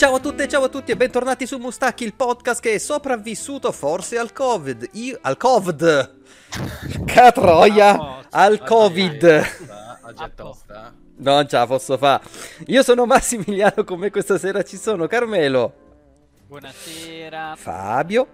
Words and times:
Ciao 0.00 0.14
a 0.14 0.18
tutte, 0.18 0.48
ciao 0.48 0.64
a 0.64 0.68
tutti 0.70 0.92
e 0.92 0.96
bentornati 0.96 1.46
su 1.46 1.58
Mustacchi, 1.58 2.04
il 2.04 2.14
podcast 2.14 2.62
che 2.62 2.72
è 2.72 2.78
sopravvissuto 2.78 3.70
forse 3.70 4.16
al 4.16 4.32
Covid. 4.32 4.88
Io, 4.92 5.18
al 5.20 5.36
Covid! 5.36 6.20
Catroia! 7.04 8.24
Al 8.30 8.62
Covid! 8.62 9.22
Oggi 10.00 10.22
è 10.24 10.34
tosta. 10.34 10.94
Non 11.16 11.46
ce 11.46 11.56
la 11.58 11.66
posso 11.66 11.98
fare. 11.98 12.22
Io 12.68 12.82
sono 12.82 13.04
Massimiliano, 13.04 13.84
con 13.84 13.98
me 13.98 14.10
questa 14.10 14.38
sera 14.38 14.62
ci 14.62 14.78
sono 14.78 15.06
Carmelo, 15.06 15.74
Buonasera. 16.46 17.56
Fabio, 17.56 18.26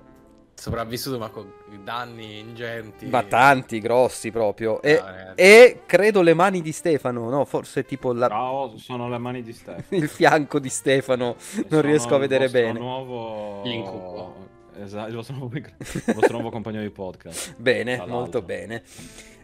Sopravvissuto 0.59 1.19
ma 1.19 1.29
con 1.29 1.53
danni 1.85 2.39
ingenti. 2.39 3.07
ma 3.07 3.23
tanti 3.25 3.79
grossi 3.79 4.31
proprio, 4.31 4.81
e, 4.81 4.95
Ah, 4.97 5.33
e 5.35 5.83
credo 5.85 6.23
le 6.23 6.33
mani 6.33 6.63
di 6.63 6.73
Stefano, 6.73 7.29
no? 7.29 7.45
Forse 7.45 7.85
tipo 7.85 8.13
la- 8.15 8.29
Ciao, 8.29 8.77
sono 8.79 9.09
le 9.11 9.19
mani 9.19 9.43
di 9.43 9.53
Stefano. 9.53 9.85
il 10.03 10.09
fianco 10.09 10.59
di 10.59 10.71
Stefano, 10.71 11.37
non 11.57 11.65
Sono 11.69 11.81
riesco 11.83 12.15
a 12.15 12.19
vedere 12.19 12.49
bene. 12.49 12.79
Nuovo... 12.79 13.63
L'incubo. 13.65 14.35
Esatto, 14.79 15.09
il 15.09 15.15
vostro 15.15 15.37
nuovo, 15.37 15.57
il 15.57 15.73
vostro 16.07 16.33
nuovo 16.33 16.51
compagno 16.51 16.81
di 16.81 16.91
podcast. 16.91 17.55
Bene, 17.61 18.03
molto 18.07 18.43
bene. 18.43 18.83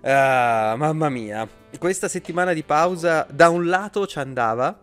Ah, 0.03 0.75
mamma 0.77 1.09
mia, 1.09 1.49
questa 1.79 2.09
settimana 2.09 2.53
di 2.53 2.63
pausa 2.65 3.27
da 3.31 3.49
un 3.49 3.67
lato 3.67 4.07
ci 4.07 4.19
andava, 4.19 4.79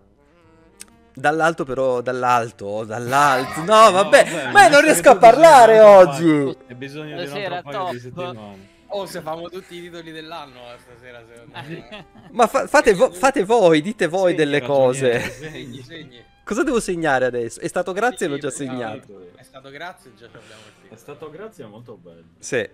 dall'alto 1.20 1.64
però, 1.66 2.02
dall'alto, 2.02 2.84
dall'alto. 2.84 3.60
No, 3.62 3.92
vabbè, 3.92 4.52
ma 4.52 4.64
io 4.64 4.70
non 4.70 4.82
riesco 4.82 5.10
a 5.12 5.18
parlare 5.18 5.80
oggi. 5.80 6.58
Hai 6.68 6.76
bisogno 6.76 7.18
di 7.22 7.26
un 7.28 7.32
paio 7.32 7.62
di 7.62 7.72
top. 7.72 7.98
settimane. 7.98 8.68
Oh, 8.92 9.06
se 9.06 9.22
famo 9.22 9.50
tutti 9.50 9.76
i 9.76 9.82
titoli 9.82 10.12
dell'anno 10.12 10.58
eh, 10.74 10.78
stasera, 10.80 11.22
secondo 11.32 11.60
me. 11.68 12.06
Ma 12.32 12.48
fa- 12.48 12.66
fate, 12.66 12.96
vo- 12.96 13.12
fate 13.12 13.44
voi, 13.44 13.82
dite 13.82 14.08
voi 14.08 14.32
Segni, 14.32 14.36
delle 14.38 14.62
cose. 14.64 15.20
segni, 15.30 15.82
segni. 15.84 16.24
Cosa 16.44 16.64
devo 16.64 16.80
segnare 16.80 17.26
adesso? 17.26 17.60
È 17.60 17.68
stato 17.68 17.94
grazie 17.94 18.26
e 18.26 18.30
l'ho 18.30 18.40
già 18.40 18.50
Sì, 18.50 18.66
segnato. 18.66 19.30
È 19.36 19.44
stato 19.44 19.70
grazie, 19.70 20.14
già 20.18 20.26
abbiamo 20.26 20.46
il 20.48 20.72
È 20.72 20.82
titolo. 20.82 21.00
stato 21.00 21.30
grazie, 21.30 21.66
molto 21.68 21.98
bello. 22.02 22.24
Sì. 22.40 22.68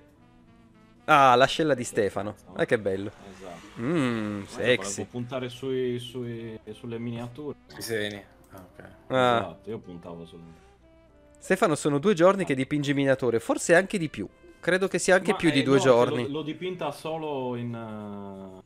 Ah, 1.07 1.35
l'ascella 1.35 1.73
di 1.73 1.83
Stefano. 1.83 2.35
Ah, 2.55 2.63
che 2.65 2.79
bello. 2.79 3.11
Esatto. 3.35 3.81
Mmm, 3.81 4.39
Ma 4.39 4.45
sexy. 4.47 5.03
puntare 5.05 5.49
sui, 5.49 5.99
sui- 5.99 6.57
sulle 6.71 6.97
miniature. 6.97 7.57
I 7.77 7.81
segni. 7.81 8.23
Ah, 8.55 8.67
ok. 8.71 8.89
Ah. 9.07 9.37
Esatto, 9.37 9.69
io 9.69 9.77
puntavo 9.79 10.25
su... 10.25 10.39
Stefano, 11.37 11.75
sono 11.75 11.99
due 11.99 12.13
giorni 12.13 12.43
che 12.45 12.55
dipingi 12.55 12.93
miniature, 12.93 13.39
forse 13.39 13.75
anche 13.75 13.97
di 13.97 14.09
più. 14.09 14.27
Credo 14.59 14.87
che 14.87 14.97
sia 14.97 15.15
anche 15.15 15.31
Ma, 15.31 15.37
più 15.37 15.51
di 15.51 15.59
eh, 15.59 15.63
due 15.63 15.77
no, 15.77 15.81
giorni. 15.81 16.23
L'ho, 16.23 16.29
l'ho 16.29 16.41
dipinta 16.41 16.91
solo 16.91 17.55
in... 17.55 18.63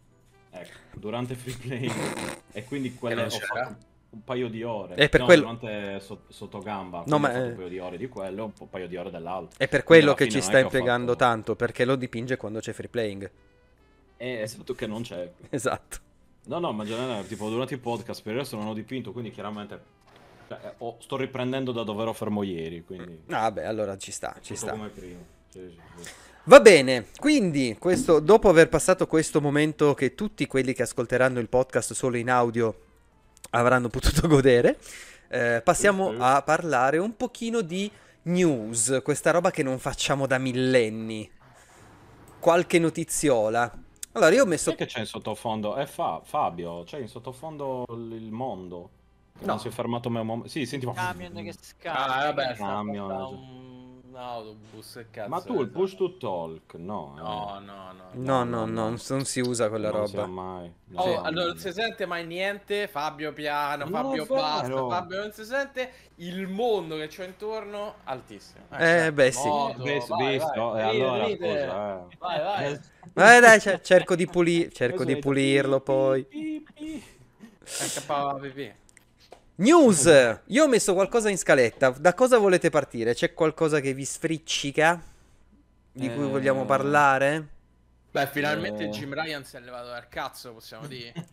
eh, 0.52 0.60
ecco, 0.60 0.78
durante 0.98 1.36
free 1.36 1.56
play. 1.56 1.92
e 2.54 2.64
quindi 2.64 2.94
quelle 2.94 3.24
ho 3.24 3.30
fatto 3.30 3.76
un 4.12 4.24
paio 4.24 4.48
di 4.48 4.64
ore. 4.64 4.96
E 4.96 5.10
per 5.10 5.20
no, 5.20 5.26
quello- 5.26 5.42
durante 5.42 6.00
so- 6.00 6.24
sottogamba. 6.30 7.04
No, 7.06 7.20
ma, 7.20 7.28
fatto 7.28 7.44
eh, 7.44 7.48
un 7.50 7.56
paio 7.56 7.68
di 7.68 7.80
ore 7.80 7.98
di 7.98 8.08
quello, 8.08 8.54
un 8.58 8.70
paio 8.70 8.88
di 8.88 8.96
ore 8.96 9.12
dell'altro. 9.12 9.60
È 9.60 9.68
per 9.68 9.84
quello 9.84 10.14
che 10.14 10.30
ci 10.30 10.42
sta 10.42 10.60
impiegando 10.60 11.12
fatto- 11.12 11.26
tanto, 11.26 11.56
perché 11.56 11.84
lo 11.84 11.96
dipinge 11.96 12.38
quando 12.38 12.60
c'è 12.60 12.72
free 12.72 12.88
playing. 12.90 13.30
Eh, 14.18 14.42
esatto 14.42 14.74
che 14.74 14.88
non 14.88 15.02
c'è. 15.02 15.32
Esatto. 15.50 16.08
No, 16.50 16.58
no, 16.58 16.72
ma 16.72 16.84
generale, 16.84 17.28
tipo 17.28 17.48
durante 17.48 17.76
il 17.76 17.80
podcast 17.80 18.24
per 18.24 18.34
il 18.34 18.40
resto 18.40 18.56
non 18.58 18.66
ho 18.66 18.74
dipinto, 18.74 19.12
quindi 19.12 19.30
chiaramente... 19.30 19.80
cioè, 20.48 20.60
eh, 20.64 20.74
ho- 20.80 20.98
sto 21.00 21.16
riprendendo 21.16 21.72
da 21.72 21.84
dove 21.84 22.02
ero 22.02 22.12
fermo 22.12 22.42
ieri, 22.42 22.84
quindi... 22.84 23.22
Ah, 23.28 23.42
vabbè, 23.42 23.66
allora 23.66 23.96
ci 24.00 24.12
sta, 24.12 24.36
ci 24.42 24.56
sta. 24.56 24.72
come 24.72 24.88
prima. 24.88 25.20
Sì, 25.48 25.60
sì, 25.60 26.02
sì. 26.02 26.10
Va 26.46 26.60
bene, 26.60 27.06
quindi 27.20 27.76
questo, 27.78 28.20
dopo 28.20 28.50
aver 28.50 28.68
passato 28.68 29.06
questo 29.06 29.40
momento 29.40 29.94
che 29.94 30.16
tutti 30.16 30.48
quelli 30.48 30.74
che 30.74 30.82
ascolteranno 30.82 31.40
il 31.40 31.50
podcast 31.50 31.94
solo 31.94 32.18
in 32.18 32.32
audio 32.32 32.76
avranno 33.52 33.90
potuto 33.90 34.26
godere, 34.28 34.80
eh, 35.28 35.62
passiamo 35.64 36.16
a 36.18 36.42
parlare 36.42 36.98
un 36.98 37.16
pochino 37.16 37.62
di 37.62 37.92
news, 38.24 39.02
questa 39.04 39.30
roba 39.30 39.52
che 39.52 39.62
non 39.62 39.78
facciamo 39.78 40.26
da 40.26 40.40
millenni. 40.40 41.30
Qualche 42.40 42.80
notiziola. 42.80 43.72
Allora, 44.14 44.34
io 44.34 44.44
ho 44.44 44.48
messo... 44.48 44.74
Che 44.74 44.86
c'è 44.86 45.00
in 45.00 45.06
sottofondo? 45.06 45.76
È 45.76 45.86
Fa- 45.86 46.22
Fabio, 46.24 46.84
c'è 46.84 47.00
in 47.00 47.08
sottofondo 47.08 47.86
il 47.90 48.32
mondo. 48.32 48.90
Che 49.38 49.46
No. 49.46 49.52
Non 49.54 49.60
si 49.60 49.68
è 49.68 49.72
fermato 49.72 50.10
mai 50.10 50.22
un 50.22 50.28
momento. 50.28 50.50
Sì, 50.50 50.66
senti... 50.66 50.86
Camion 50.92 51.34
che 51.34 51.50
Ah, 51.50 51.54
scappa. 51.60 52.24
vabbè, 52.34 52.56
Camion, 52.56 53.12
un 53.12 53.79
autobus 54.20 54.96
e 54.98 55.08
cazzo. 55.10 55.30
Ma 55.30 55.42
tu 55.42 55.62
il 55.62 55.70
push 55.70 55.96
to 55.96 56.18
talk? 56.18 56.74
No. 56.76 57.16
eh. 57.18 57.22
No, 57.22 57.60
no, 57.60 57.92
no. 57.94 58.10
No, 58.12 58.44
no, 58.44 58.66
no, 58.66 58.96
non 59.10 59.26
si 59.26 59.40
usa 59.40 59.70
quella 59.70 59.90
non 59.92 60.06
roba. 60.06 60.26
mai. 60.26 60.74
No, 60.86 61.02
Oh, 61.02 61.06
no, 61.14 61.22
allora 61.22 61.44
no. 61.46 61.50
non 61.50 61.58
si 61.58 61.72
sente 61.72 62.06
mai 62.06 62.26
niente, 62.26 62.88
Fabio 62.88 63.32
piano, 63.34 63.86
non 63.86 63.94
Fabio 63.94 64.26
basta, 64.26 64.88
Fabio 64.88 65.20
non 65.22 65.32
si 65.32 65.46
sente, 65.46 65.92
il 66.16 66.48
mondo 66.48 66.98
che 66.98 67.08
c'ho 67.08 67.24
intorno 67.24 67.96
altissimo. 68.06 68.66
Eh, 68.78 69.12
beh, 69.14 69.32
sì. 69.32 69.48
moto, 69.48 69.84
Visto, 69.84 70.16
vai, 70.16 70.34
visto, 70.40 70.70
vai, 70.70 70.82
e 70.98 71.00
venite, 71.00 71.64
allora 71.64 72.08
scusa, 72.08 72.10
eh. 72.10 72.18
Vai, 72.18 72.40
vai. 73.14 73.36
Eh, 73.38 73.40
dai, 73.40 73.60
cer- 73.60 73.82
cerco 73.82 74.16
di, 74.16 74.26
puli- 74.28 74.72
cerco 74.72 75.04
di 75.04 75.18
pulirlo 75.18 75.80
poi. 75.82 76.24
Pi, 76.26 76.66
News! 79.60 80.40
Io 80.46 80.64
ho 80.64 80.68
messo 80.68 80.94
qualcosa 80.94 81.30
in 81.30 81.38
scaletta. 81.38 81.90
Da 81.90 82.14
cosa 82.14 82.38
volete 82.38 82.70
partire? 82.70 83.14
C'è 83.14 83.34
qualcosa 83.34 83.82
che 83.82 83.94
vi 83.94 84.06
sfriccica? 84.06 85.02
Di 85.92 86.10
cui 86.14 86.26
Eh. 86.26 86.30
vogliamo 86.30 86.64
parlare? 86.66 87.48
Beh, 88.12 88.28
finalmente 88.28 88.86
Eh. 88.86 88.90
Jim 88.90 89.14
Ryan 89.14 89.44
si 89.44 89.58
è 89.58 89.60
levato 89.60 89.88
dal 89.90 90.08
cazzo, 90.08 90.54
possiamo 90.54 90.88
dire. 90.88 91.14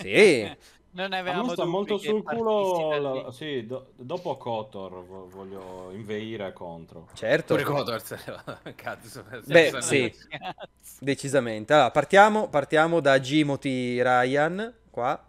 Sì. 0.00 0.50
Non 0.92 1.12
avevamo 1.12 1.52
sta 1.52 1.64
molto 1.64 1.98
sul 1.98 2.20
culo. 2.24 3.22
la- 3.26 3.30
sì, 3.30 3.64
do- 3.64 3.92
dopo 3.94 4.36
Kotor 4.36 5.04
vo- 5.06 5.28
voglio 5.30 5.90
inveire 5.92 6.52
contro. 6.52 7.06
Certo. 7.14 7.54
Pure 7.54 7.64
Kotor 7.64 8.02
si 8.02 8.14
è 8.14 8.18
levato 8.26 8.58
dal 8.60 8.74
cazzo. 8.74 9.24
Beh, 9.44 9.72
sì. 9.78 10.12
Cazzo. 10.28 10.98
Decisamente. 10.98 11.72
Allora, 11.74 11.92
partiamo, 11.92 12.48
partiamo 12.48 12.98
da 12.98 13.20
Gimoti 13.20 14.02
Ryan, 14.02 14.74
qua. 14.90 15.22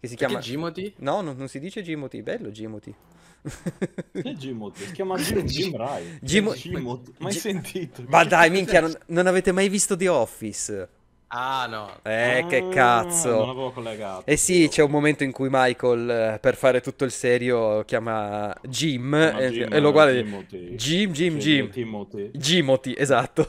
Che 0.00 0.08
si 0.08 0.16
chiama... 0.16 0.38
Jimothy? 0.38 0.94
No, 0.98 1.20
non, 1.20 1.36
non 1.36 1.48
si 1.48 1.58
dice 1.58 1.82
Gimoti. 1.82 2.22
Bello 2.22 2.50
Gimoti. 2.50 2.94
Che 4.12 4.20
è 4.22 4.32
Jimothy? 4.32 4.84
Si 4.86 4.92
chiama 4.92 5.16
Jim, 5.16 5.40
Jim 5.42 5.76
Rai. 5.76 6.18
Gimo- 6.20 6.52
Jimothy. 6.54 7.12
Mai 7.18 7.32
Gi- 7.32 7.38
sentito? 7.38 8.02
Ma 8.08 8.24
dai, 8.24 8.50
minchia, 8.50 8.80
non, 8.80 8.92
non 9.06 9.26
avete 9.26 9.52
mai 9.52 9.68
visto 9.68 9.96
The 9.96 10.08
Office? 10.08 10.88
Ah, 11.28 11.66
no. 11.68 11.90
Eh, 12.02 12.44
che 12.48 12.56
Ah, 12.58 12.60
Non 12.60 12.70
cazzo. 12.70 13.42
avevo 13.50 13.70
collegato. 13.72 14.24
Eh 14.26 14.36
sì, 14.36 14.68
c'è 14.68 14.82
un 14.82 14.90
momento 14.90 15.22
in 15.24 15.32
cui 15.32 15.48
Michael, 15.50 16.08
eh, 16.34 16.38
per 16.40 16.56
fare 16.56 16.80
tutto 16.80 17.04
il 17.04 17.10
serio, 17.10 17.84
chiama 17.84 18.54
Jim, 18.62 19.12
e, 19.14 19.50
Jim, 19.50 19.72
e 19.72 19.80
lo 19.80 19.90
guarda. 19.92 20.12
Jim, 20.12 20.42
Jim, 20.76 21.12
Sì, 21.12 21.30
Jim. 21.38 21.70
Timothy. 21.70 22.30
Gimoti, 22.32 22.94
esatto. 22.96 23.48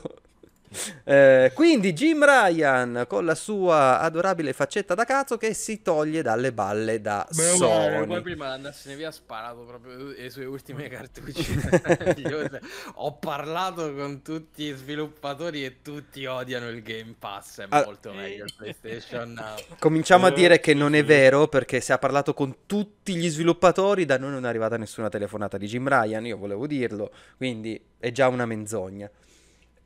Eh, 1.05 1.51
quindi 1.53 1.93
Jim 1.93 2.23
Ryan 2.23 3.05
con 3.07 3.23
la 3.25 3.35
sua 3.35 3.99
adorabile 3.99 4.51
faccetta 4.53 4.93
da 4.95 5.05
cazzo 5.05 5.37
che 5.37 5.53
si 5.53 5.81
toglie 5.81 6.21
dalle 6.21 6.51
balle 6.51 6.99
da 7.01 7.25
Poi 7.29 7.45
Sony. 7.57 8.21
prima 8.21 8.47
di 8.47 8.51
andarsene 8.53 8.95
via 8.95 9.07
ha 9.07 9.11
sparato 9.11 9.61
proprio 9.61 9.95
le 10.09 10.29
sue 10.29 10.45
ultime 10.45 10.87
cartucce. 10.89 12.61
Ho 12.95 13.13
parlato 13.17 13.93
con 13.93 14.21
tutti 14.21 14.65
gli 14.65 14.73
sviluppatori 14.75 15.63
e 15.65 15.81
tutti 15.81 16.25
odiano 16.25 16.69
il 16.69 16.81
Game 16.81 17.15
Pass, 17.17 17.61
è 17.61 17.65
Ah. 17.69 17.83
molto 17.85 18.11
meglio 18.11 18.45
il 18.45 18.53
PlayStation 18.55 19.33
Now. 19.33 19.55
Cominciamo 19.79 20.25
a 20.25 20.29
Eh, 20.31 20.33
dire 20.33 20.59
che 20.59 20.73
non 20.73 20.95
è 20.95 21.03
vero 21.03 21.47
perché 21.47 21.79
se 21.79 21.93
ha 21.93 21.97
parlato 21.97 22.33
con 22.33 22.57
tutti 22.65 23.15
gli 23.15 23.29
sviluppatori, 23.29 24.05
da 24.05 24.17
noi 24.17 24.31
non 24.31 24.45
è 24.45 24.47
arrivata 24.49 24.77
nessuna 24.77 25.09
telefonata 25.09 25.57
di 25.57 25.67
Jim 25.67 25.87
Ryan, 25.87 26.25
io 26.25 26.37
volevo 26.37 26.67
dirlo, 26.67 27.11
quindi 27.37 27.79
è 27.99 28.11
già 28.11 28.27
una 28.27 28.45
menzogna. 28.45 29.09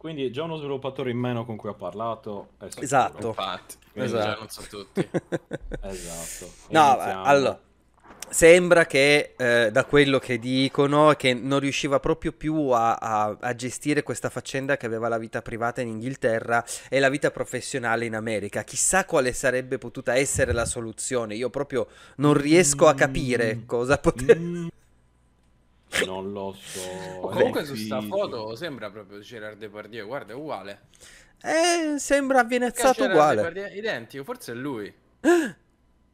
Quindi 0.02 0.32
già 0.32 0.42
uno 0.42 0.56
sviluppatore 0.58 1.12
in 1.12 1.18
meno 1.20 1.46
con 1.46 1.58
cui 1.58 1.70
ho 1.70 1.76
parlato. 1.76 2.54
è. 2.58 2.66
Esatto. 2.80 3.28
Infatti, 3.28 3.76
Esatto. 3.94 4.24
già 4.24 4.36
non 4.36 4.50
so 4.50 4.62
tutti. 4.68 5.00
Esatto. 5.84 6.52
No, 6.70 6.94
Iniziamo. 6.96 7.24
allora, 7.24 7.60
sembra 8.28 8.88
che 8.88 9.36
eh, 9.38 9.70
da 9.72 9.86
quello 9.86 10.18
che 10.18 10.40
dicono 10.40 11.14
che 11.16 11.36
non 11.36 11.60
riusciva 11.60 12.00
proprio 12.00 12.32
più 12.32 12.70
a, 12.70 12.96
a- 12.96 13.38
a 13.40 13.54
gestire 13.54 14.02
questa 14.02 14.32
faccenda 14.32 14.76
che 14.76 14.88
aveva 14.88 15.08
la 15.08 15.20
vita 15.20 15.44
privata 15.44 15.82
in 15.82 15.90
Inghilterra 15.90 16.66
e 16.90 17.00
la 17.00 17.10
vita 17.10 17.30
professionale 17.30 18.06
in 18.06 18.16
America. 18.16 18.64
Chissà 18.64 19.06
quale 19.06 19.34
sarebbe 19.34 19.78
potuta 19.78 20.16
essere 20.16 20.52
la 20.52 20.66
soluzione. 20.66 21.36
Io 21.36 21.52
proprio 21.52 21.86
non 22.16 22.34
riesco 22.34 22.88
a 22.88 22.96
capire 22.96 23.54
Mm. 23.56 23.66
cosa 23.68 23.98
poteva... 24.02 24.34
Mm, 24.40 24.68
non 26.06 26.32
lo 26.32 26.54
so. 26.58 27.20
Comunque 27.22 27.66
su 27.66 27.76
sta 27.76 28.02
foto 28.02 28.56
sembra 28.56 28.90
proprio 28.90 29.20
Gerard 29.20 29.58
Depardieu, 29.58 30.06
guarda, 30.08 30.34
è 30.34 30.36
uguale. 30.36 30.82
Eh, 31.44 31.98
sembra 32.00 32.40
avvenezzato 32.42 32.94
Gerard 33.02 33.12
uguale. 33.14 33.36
Depardieu, 33.38 33.78
identico, 33.78 34.24
forse 34.24 34.52
è 34.52 34.56
lui. 34.56 34.94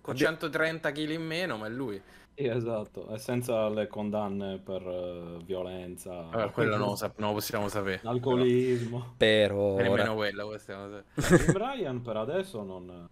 Con 0.01 0.13
Abbia- 0.15 0.27
130 0.27 0.91
kg 0.91 1.09
in 1.09 1.21
meno, 1.25 1.57
ma 1.57 1.67
è 1.67 1.69
lui. 1.69 2.01
Sì, 2.33 2.45
esatto, 2.45 3.09
e 3.13 3.17
senza 3.17 3.67
le 3.67 3.87
condanne 3.87 4.59
per 4.59 4.81
eh, 4.87 5.43
violenza, 5.43 6.21
Vabbè, 6.21 6.51
quello 6.51 6.77
non 6.77 6.89
lo, 6.89 6.95
sap- 6.95 7.17
non 7.17 7.29
lo 7.29 7.35
possiamo 7.35 7.67
sapere. 7.67 7.99
alcolismo. 8.03 9.15
Per 9.17 9.51
E 9.51 9.53
ora. 9.53 9.81
nemmeno 9.83 10.13
quello 10.15 10.47
possiamo 10.47 11.03
sapere. 11.15 11.51
Ryan 11.57 12.01
per 12.03 12.15
adesso 12.17 12.61
non, 12.61 12.85
non 12.85 13.09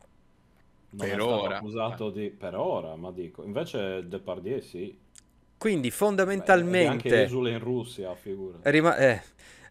Per 0.95 1.07
è 1.09 1.13
stato 1.13 1.41
ora. 1.41 1.57
accusato 1.57 2.09
di... 2.11 2.29
Per 2.29 2.55
ora, 2.55 2.95
ma 2.95 3.11
dico. 3.11 3.43
Invece 3.43 4.07
Depardieu 4.07 4.61
sì. 4.61 4.95
Quindi 5.65 5.89
Beh, 5.89 5.95
Anche 5.95 6.05
fondamentalmente 6.05 7.23
esule 7.23 7.49
in 7.49 7.57
Russia, 7.57 8.13
figura. 8.13 8.59
rima- 8.61 8.95
eh, 8.97 9.19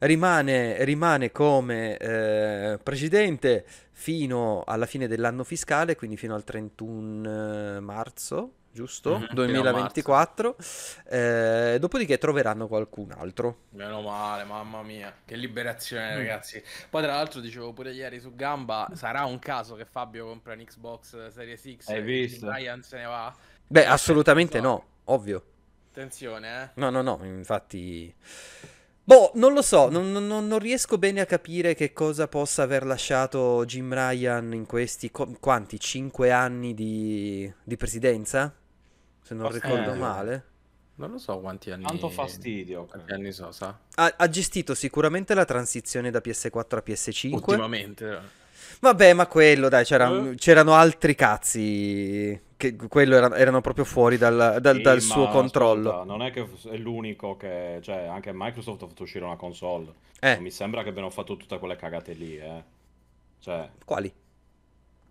rimane, 0.00 0.82
rimane 0.84 1.30
come 1.30 1.96
eh, 1.96 2.78
presidente 2.82 3.64
fino 3.92 4.64
alla 4.66 4.86
fine 4.86 5.06
dell'anno 5.06 5.44
fiscale, 5.44 5.94
quindi 5.94 6.16
fino 6.16 6.34
al 6.34 6.42
31 6.42 7.80
marzo, 7.80 8.54
giusto? 8.72 9.10
Mhm, 9.18 9.18
fino 9.20 9.30
a 9.30 9.34
2024. 9.34 10.56
Eh, 11.08 11.76
dopodiché 11.78 12.18
troveranno 12.18 12.66
qualcun 12.66 13.12
altro. 13.12 13.58
Meno 13.70 14.00
male, 14.00 14.42
mamma 14.42 14.82
mia, 14.82 15.14
che 15.24 15.36
liberazione, 15.36 16.14
Mm. 16.14 16.16
ragazzi. 16.16 16.60
Poi, 16.90 17.04
tra 17.04 17.12
l'altro, 17.12 17.40
dicevo 17.40 17.72
pure 17.72 17.92
ieri 17.92 18.18
su 18.18 18.34
Gamba: 18.34 18.90
sarà 18.94 19.24
un 19.26 19.38
caso 19.38 19.76
che 19.76 19.84
Fabio 19.84 20.26
compra 20.26 20.54
un 20.54 20.64
Xbox 20.64 21.28
Series 21.28 21.76
X 21.76 21.88
Hai 21.88 21.98
e 21.98 22.02
visto? 22.02 22.50
Ryan 22.50 22.82
se 22.82 22.96
ne 22.96 23.04
va? 23.04 23.32
Beh, 23.68 23.86
assolutamente 23.86 24.60
no, 24.60 24.84
ovvio. 25.04 25.44
Attenzione, 25.94 26.62
eh. 26.64 26.68
No, 26.74 26.90
no, 26.90 27.02
no, 27.02 27.20
infatti... 27.22 28.12
Boh, 29.06 29.30
non 29.34 29.52
lo 29.52 29.62
so, 29.62 29.88
non, 29.88 30.10
non- 30.10 30.26
non 30.26 30.58
riesco 30.58 30.98
bene 30.98 31.20
a 31.20 31.24
capire 31.26 31.74
che 31.76 31.92
cosa 31.92 32.26
possa 32.26 32.62
aver 32.64 32.84
lasciato 32.84 33.64
Jim 33.64 33.92
Ryan 33.94 34.52
in 34.54 34.66
questi... 34.66 35.12
co- 35.12 35.36
quanti? 35.38 35.78
Cinque 35.78 36.32
anni 36.32 36.74
di, 36.74 37.48
di 37.62 37.76
presidenza? 37.76 38.52
Se 39.22 39.34
non 39.34 39.48
Fastidio. 39.52 39.76
ricordo 39.76 39.94
male. 40.00 40.44
Non 40.96 41.12
lo 41.12 41.18
so 41.18 41.38
quanti 41.38 41.70
anni. 41.70 41.84
Tanto 41.84 42.08
fastidio. 42.08 42.86
Quanti 42.86 43.12
anni 43.12 43.30
so, 43.30 43.52
sa? 43.52 43.78
Ha, 43.94 44.14
ha 44.16 44.28
gestito 44.28 44.74
sicuramente 44.74 45.34
la 45.34 45.44
transizione 45.44 46.10
da 46.10 46.20
PS4 46.24 46.76
a 46.76 46.82
PS5. 46.84 47.32
Ultimamente. 47.34 48.18
Vabbè, 48.80 49.12
ma 49.12 49.26
quello, 49.28 49.68
dai, 49.68 49.84
c'era- 49.84 50.10
Eh? 50.10 50.34
c'erano 50.36 50.74
altri 50.74 51.14
cazzi. 51.14 52.40
Che 52.76 52.88
quello 52.88 53.16
era- 53.16 53.36
erano 53.36 53.60
proprio 53.60 53.84
fuori 53.84 54.16
dal, 54.16 54.58
dal- 54.60 54.76
Sì, 54.76 54.82
dal 54.82 54.94
ma 54.96 55.00
suo 55.02 55.28
controllo. 55.28 55.90
ascolta, 55.90 56.10
non 56.12 56.22
è 56.22 56.30
che 56.30 56.46
è 56.70 56.76
l'unico 56.76 57.36
che... 57.36 57.78
Cioè, 57.82 58.04
anche 58.06 58.30
Microsoft 58.32 58.82
ha 58.82 58.86
fatto 58.88 59.02
uscire 59.02 59.24
una 59.24 59.36
console. 59.36 59.92
Eh, 60.20 60.38
mi 60.40 60.50
sembra 60.50 60.82
che 60.82 60.88
abbiano 60.88 61.10
fatto 61.10 61.36
tutte 61.36 61.58
quelle 61.58 61.76
cagate 61.76 62.12
lì, 62.14 62.36
eh. 62.38 62.62
Cioè, 63.40 63.68
quali? 63.84 64.12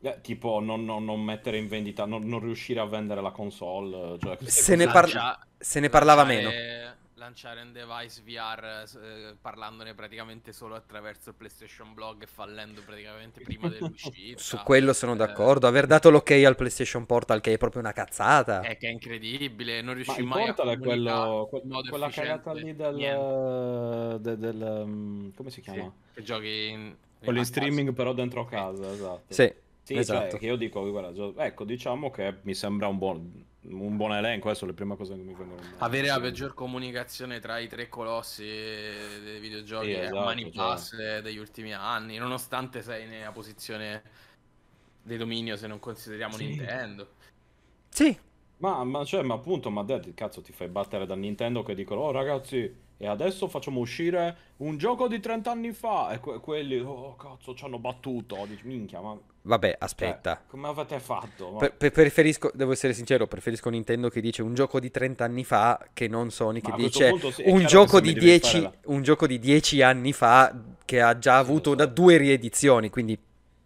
eh, 0.05 0.17
tipo 0.21 0.59
non, 0.59 0.83
non- 0.83 1.05
non 1.05 1.21
mettere 1.21 1.57
in 1.57 1.67
vendita, 1.67 2.05
non, 2.05 2.23
non 2.27 2.39
riuscire 2.41 2.79
a 2.79 2.85
vendere 2.85 3.21
la 3.21 3.31
console. 3.31 4.17
Cioè, 4.19 4.37
Se 4.41 4.75
ne 4.75 4.87
parla- 4.87 5.39
Se 5.57 5.79
ne 5.79 5.89
parlava 5.89 6.23
meno. 6.25 6.49
Lanciare- 7.23 7.61
un 7.61 7.71
device 7.71 8.21
VR 8.21 8.83
eh, 9.01 9.35
parlandone 9.39 9.93
praticamente 9.93 10.51
solo 10.53 10.75
attraverso 10.75 11.29
il 11.29 11.35
PlayStation 11.35 11.93
Blog 11.93 12.23
e 12.23 12.27
fallendo 12.27 12.83
praticamente 12.83 13.41
prima 13.41 13.69
dell'uscita. 13.69 14.41
Su 14.41 14.57
quello 14.63 14.93
sono 14.93 15.13
Eh, 15.13 15.15
d'accordo. 15.15 15.67
Aver 15.67 15.87
dato 15.87 16.09
l'ok 16.09 16.31
al 16.31 16.55
PlayStation 16.55 17.05
Portal, 17.05 17.41
che 17.41 17.53
è 17.53 17.57
proprio 17.57 17.81
una 17.81 17.93
cazzata. 17.93 18.61
È 18.61 18.77
che 18.77 18.87
è 18.87 18.91
incredibile, 18.91 19.81
non 19.81 19.93
Ma 20.05 20.15
riuscì 20.15 20.21
il 20.21 20.25
mai 20.25 20.47
a 20.47 20.55
Portal 20.55 20.69
è 20.69 20.79
quello, 20.79 21.09
comunicare 21.09 21.49
que- 21.49 21.63
in 21.63 21.69
modo 21.69 21.89
quella 21.89 22.09
efficiente 22.09 22.11
cagata 22.11 22.53
lì 22.53 22.75
del, 22.75 22.95
niente. 22.95 23.31
de- 24.21 24.37
del, 24.37 24.83
um, 24.85 25.33
come 25.33 25.49
si 25.49 25.61
Sì, 25.61 25.61
chiama? 25.61 25.93
che 26.13 26.21
giochi 26.23 26.67
in, 26.69 26.95
Quello 27.21 27.39
in 27.39 27.45
casa. 27.45 27.45
streaming 27.45 27.93
però 27.93 28.13
dentro 28.13 28.45
casa, 28.45 28.91
esatto. 28.91 29.33
Sì, 29.33 29.51
Sì, 29.81 29.97
esatto. 29.97 30.37
cioè, 30.37 30.39
che 30.39 30.45
io 30.45 30.55
dico, 30.57 30.89
guarda, 30.89 31.43
ecco, 31.45 31.63
diciamo 31.65 32.09
che 32.11 32.39
mi 32.43 32.53
sembra 32.53 32.87
un 32.87 32.97
buon, 32.97 33.45
un 33.63 33.95
buon 33.97 34.13
elenco, 34.13 34.49
adesso 34.49 34.65
le 34.65 34.73
prime 34.73 34.95
cose 34.95 35.15
che 35.15 35.21
mi 35.23 35.33
vengono 35.33 35.61
in 35.61 35.69
mente. 35.69 35.83
Avere 35.83 36.07
la 36.07 36.19
peggior 36.19 36.53
comunicazione 36.53 37.39
tra 37.39 37.59
i 37.59 37.67
tre 37.67 37.87
colossi 37.89 38.43
dei 38.43 39.39
videogiochi 39.39 39.85
Sì, 39.85 39.91
è 39.91 40.05
esatto, 40.05 40.19
a 40.19 40.23
mani 40.25 40.43
cioè. 40.51 40.51
basse 40.51 41.21
degli 41.21 41.37
ultimi 41.37 41.73
anni, 41.73 42.17
nonostante 42.17 42.81
sei 42.81 43.07
nella 43.07 43.31
posizione 43.31 44.03
di 45.01 45.17
dominio 45.17 45.57
se 45.57 45.67
non 45.67 45.79
consideriamo 45.79 46.37
Sì. 46.37 46.43
Nintendo. 46.43 47.15
Sì, 47.89 48.17
Ma, 48.57 48.83
ma, 48.85 49.03
cioè, 49.03 49.21
ma 49.23 49.33
appunto, 49.35 49.69
ma 49.69 49.83
dai, 49.83 50.13
cazzo, 50.13 50.41
ti 50.41 50.53
fai 50.53 50.67
battere 50.69 51.05
da 51.05 51.15
Nintendo 51.15 51.63
che 51.63 51.75
dicono, 51.75 52.01
oh 52.01 52.11
ragazzi, 52.11 52.73
e 52.97 53.07
adesso 53.07 53.47
facciamo 53.49 53.79
uscire 53.81 54.53
un 54.57 54.77
gioco 54.77 55.07
di 55.07 55.19
30 55.19 55.51
anni 55.51 55.73
fa, 55.73 56.11
e 56.13 56.19
que- 56.19 56.39
quelli, 56.39 56.79
oh 56.79 57.15
cazzo, 57.15 57.53
ci 57.55 57.65
hanno 57.65 57.77
battuto, 57.79 58.45
dici, 58.47 58.65
minchia, 58.65 59.01
ma... 59.01 59.19
vabbè, 59.43 59.67
cioè, 59.69 59.77
aspetta. 59.79 60.41
come 60.47 60.67
avete 60.67 60.99
fatto? 60.99 61.53
Per- 61.53 61.73
per- 61.75 61.91
preferisco, 61.91 62.51
devo 62.53 62.71
essere 62.71 62.93
sincero, 62.93 63.27
preferisco 63.27 63.69
Nintendo 63.69 64.09
che 64.09 64.19
dice 64.21 64.41
un 64.41 64.53
gioco 64.53 64.79
di 64.79 64.89
30 64.91 65.23
anni 65.23 65.43
fa 65.43 65.79
che 65.93 66.07
non 66.07 66.31
Sony 66.31 66.59
che 66.61 66.71
dice 66.75 67.09
punto 67.09 67.31
un 67.45 67.65
gioco, 67.65 67.99
che 67.99 68.05
se 68.07 68.13
di 68.13 68.19
mi 68.19 68.25
devi 68.25 68.25
10, 68.25 68.61
fare 68.61 68.77
un 68.85 69.01
gioco 69.03 69.27
di 69.27 69.39
10 69.39 69.81
anni 69.81 70.11
fa 70.13 70.53
che 70.85 71.01
ha 71.01 71.17
già 71.17 71.37
avuto 71.37 71.71
una- 71.71 71.85
due 71.85 72.17
riedizioni, 72.17 72.89
quindi... 72.89 73.17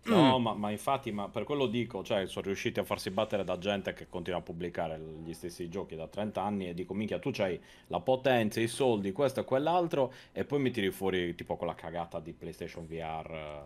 No, 0.08 0.40
Mm. 0.40 0.42
ma, 0.42 0.54
ma 0.54 0.72
infatti, 0.72 1.12
ma 1.12 1.28
per 1.28 1.44
quello 1.44 1.66
dico, 1.66 2.02
cioè, 2.02 2.28
sono 2.28 2.46
riusciti 2.46 2.80
a 2.80 2.86
farsi 2.86 3.10
battere 3.12 3.44
da 3.44 3.58
gente 3.58 3.92
che 3.94 4.08
continua 4.08 4.40
a 4.40 4.42
pubblicare 4.42 4.98
gli 5.22 5.34
stessi 5.34 5.68
giochi 5.68 5.98
da 5.98 6.08
30 6.08 6.42
anni 6.42 6.70
e 6.70 6.74
dico, 6.74 6.94
minchia, 6.94 7.20
tu 7.20 7.30
c'hai 7.34 7.60
la 7.88 8.00
potenza, 8.00 8.62
i 8.62 8.70
soldi, 8.70 9.12
questo 9.12 9.42
e 9.42 9.44
quell'altro, 9.44 10.14
e 10.32 10.46
poi 10.46 10.62
mi 10.62 10.72
tiri 10.72 10.92
fuori 10.92 11.36
tipo 11.36 11.58
quella 11.58 11.76
cagata 11.76 12.22
di 12.22 12.32
PlayStation 12.32 12.88
VR 12.88 13.66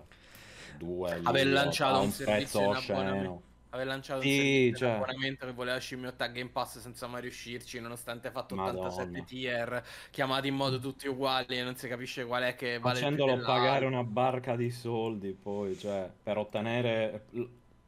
2 0.77 1.19
lì, 1.19 1.25
Aver 1.25 1.47
lanciato 1.47 1.99
un 1.99 2.05
un 2.05 2.11
servizio 2.11 2.59
prezzo 2.69 2.91
in 2.91 2.93
abbonamento. 2.93 3.41
Aveva 3.73 3.89
lanciato 3.91 4.19
un 4.19 4.25
Sì, 4.25 4.35
servizio 4.35 4.77
cioè. 4.77 4.89
abbonamento 4.89 5.45
che 5.45 5.51
voleva 5.53 5.77
scimmiottare 5.77 6.31
Game 6.33 6.49
Pass 6.49 6.79
senza 6.79 7.07
mai 7.07 7.21
riuscirci, 7.21 7.79
nonostante 7.79 8.27
ha 8.27 8.31
fatto 8.31 8.55
87 8.55 9.05
Madonna. 9.05 9.23
tier, 9.23 9.83
chiamati 10.11 10.47
in 10.49 10.55
modo 10.55 10.77
tutti 10.79 11.07
uguali 11.07 11.57
e 11.57 11.63
non 11.63 11.75
si 11.77 11.87
capisce 11.87 12.25
qual 12.25 12.43
è 12.43 12.55
che 12.55 12.79
vale 12.79 12.99
Facendolo 12.99 13.39
pagare 13.39 13.85
una 13.85 14.03
barca 14.03 14.57
di 14.57 14.69
soldi 14.71 15.31
poi, 15.31 15.77
cioè, 15.79 16.09
per 16.21 16.37
ottenere, 16.37 17.23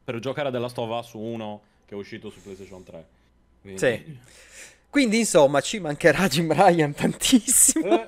per 0.02 0.18
giocare 0.20 0.50
The 0.50 0.58
Last 0.58 0.78
of 0.78 0.88
Us 0.90 1.12
1 1.12 1.62
che 1.86 1.94
è 1.94 1.98
uscito 1.98 2.30
su 2.30 2.40
PlayStation 2.40 2.82
3. 2.82 3.06
Quindi- 3.60 3.78
Sì. 3.78 4.18
Quindi, 4.88 5.18
insomma, 5.18 5.60
ci 5.60 5.80
mancherà 5.80 6.28
Jim 6.28 6.50
Ryan 6.52 6.94
tantissimo. 6.94 8.06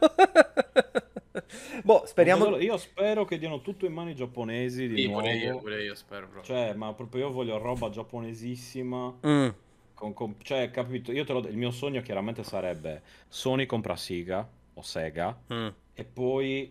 Boh, 1.86 2.04
speriamo... 2.04 2.44
Vedo- 2.44 2.60
Io 2.60 2.76
spero 2.76 3.24
che 3.24 3.38
diano 3.38 3.60
tutto 3.60 3.86
in 3.86 3.92
mani 3.92 4.14
giapponesi 4.14 4.88
di 4.88 4.96
Sì, 4.96 5.06
nuovo. 5.06 5.20
pure 5.20 5.36
io, 5.36 5.58
pure 5.58 5.82
io 5.82 5.94
spero 5.94 6.28
proprio. 6.28 6.42
Cioè, 6.42 6.74
ma 6.74 6.92
proprio 6.92 7.26
io 7.26 7.32
voglio 7.32 7.58
roba 7.58 7.88
giapponesissima. 7.88 9.18
Mm, 9.26 9.48
Con, 9.94 10.12
con- 10.12 10.34
cioè, 10.42 10.70
capito? 10.70 11.12
Io 11.12 11.24
te 11.24 11.32
lo, 11.32 11.38
il 11.46 11.56
mio 11.56 11.70
sogno 11.70 12.02
chiaramente 12.02 12.42
sarebbe 12.42 13.02
Sony 13.28 13.64
compra 13.64 13.96
Sega 13.96 14.46
o 14.74 14.82
Sega 14.82 15.38
mm. 15.52 15.68
e 15.94 16.04
poi 16.04 16.70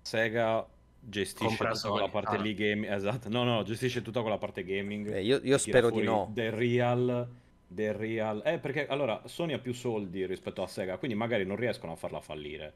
Sega 0.00 0.66
gestisce 0.98 1.44
Compra 1.46 1.68
tutta 1.68 1.78
Sony, 1.78 1.92
quella 1.92 2.08
parte 2.08 2.36
ah. 2.36 2.40
lì 2.40 2.54
gaming. 2.54 2.92
Esatto, 2.92 3.28
no, 3.28 3.44
no, 3.44 3.62
gestisce 3.62 4.02
tutta 4.02 4.22
quella 4.22 4.38
parte 4.38 4.64
gaming. 4.64 5.12
Eh, 5.12 5.22
io, 5.22 5.40
io 5.42 5.58
spero 5.58 5.90
di 5.90 6.02
no. 6.02 6.30
Del 6.32 6.52
real, 6.52 7.28
del 7.66 7.94
real. 7.94 8.42
Eh, 8.44 8.58
perché 8.58 8.86
allora 8.86 9.22
Sony 9.26 9.52
ha 9.52 9.58
più 9.58 9.72
soldi 9.74 10.24
rispetto 10.26 10.62
a 10.62 10.66
Sega, 10.66 10.96
quindi 10.96 11.16
magari 11.16 11.44
non 11.44 11.56
riescono 11.56 11.92
a 11.92 11.96
farla 11.96 12.20
fallire. 12.20 12.72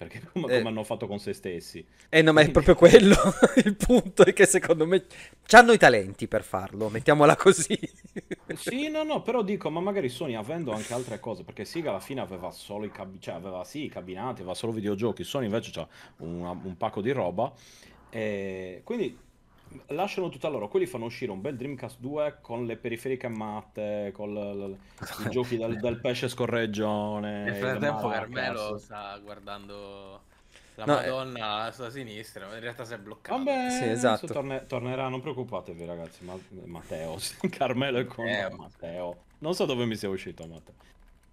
Perché 0.00 0.22
come, 0.32 0.46
Eh. 0.50 0.56
come 0.56 0.68
hanno 0.70 0.82
fatto 0.82 1.06
con 1.06 1.18
se 1.18 1.34
stessi. 1.34 1.84
Eh 2.08 2.22
no, 2.22 2.32
ma 2.32 2.40
è 2.40 2.50
proprio 2.50 2.74
quello. 2.74 3.14
Il 3.62 3.76
punto 3.76 4.24
è 4.24 4.32
che 4.32 4.46
secondo 4.46 4.86
me 4.86 5.04
hanno 5.50 5.72
i 5.72 5.76
talenti 5.76 6.26
per 6.26 6.42
farlo, 6.42 6.88
mettiamola 6.88 7.36
così. 7.36 7.78
Sì, 8.54 8.88
no, 8.88 9.02
no, 9.02 9.20
però 9.20 9.42
dico, 9.42 9.68
ma 9.68 9.80
magari 9.80 10.08
Sony 10.08 10.36
avendo 10.36 10.72
anche 10.72 10.94
altre 10.94 11.20
cose, 11.20 11.42
perché 11.44 11.66
Sega 11.66 11.90
alla 11.90 12.00
fine 12.00 12.22
aveva 12.22 12.50
solo 12.50 12.86
i 12.86 12.90
cabinati, 12.90 13.20
cioè 13.24 13.34
aveva 13.34 13.62
sì 13.64 13.84
i 13.84 13.88
cabinati, 13.90 14.40
aveva 14.40 14.54
solo 14.54 14.72
videogiochi, 14.72 15.22
Sony 15.22 15.44
invece 15.44 15.70
c'ha 15.70 15.86
una- 16.18 16.50
un 16.52 16.76
pacco 16.78 17.02
di 17.02 17.10
roba, 17.12 17.52
e 18.08 18.80
quindi 18.84 19.16
lasciano 19.88 20.28
tutto 20.28 20.46
a 20.46 20.50
loro, 20.50 20.68
quelli 20.68 20.86
fanno 20.86 21.04
uscire 21.04 21.30
un 21.32 21.40
bel 21.40 21.56
Dreamcast 21.56 21.98
2 22.00 22.38
con 22.40 22.66
le 22.66 22.76
periferiche 22.76 23.28
matte, 23.28 24.10
con 24.14 24.32
l- 24.32 24.70
l- 24.70 24.76
i 25.26 25.28
giochi 25.30 25.56
del, 25.56 25.78
del 25.78 26.00
pesce 26.00 26.28
scorreggione, 26.28 27.44
Nel 27.44 27.54
frattempo. 27.56 28.08
Carmelo 28.08 28.78
sta 28.78 29.16
guardando 29.18 30.22
la 30.76 30.84
No, 30.84 30.94
Madonna 30.94 31.46
alla 31.46 31.72
sua 31.72 31.90
sinistra, 31.90 32.46
ma 32.46 32.54
in 32.54 32.60
realtà 32.60 32.84
si 32.84 32.94
è 32.94 32.98
bloccato. 32.98 33.36
Vabbè, 33.42 33.70
Sì, 33.70 33.84
adesso 33.84 33.92
esatto. 33.92 34.26
torne- 34.32 34.66
tornerà, 34.66 35.08
non 35.08 35.20
preoccupatevi 35.20 35.84
ragazzi, 35.84 36.24
ma- 36.24 36.38
Matteo, 36.64 37.16
Carmelo 37.50 37.98
e 37.98 38.04
con 38.06 38.24
Matteo. 38.26 38.56
Matteo, 38.56 39.16
non 39.38 39.54
so 39.54 39.64
dove 39.66 39.84
mi 39.84 39.96
sia 39.96 40.08
uscito 40.08 40.46
Matteo, 40.46 40.74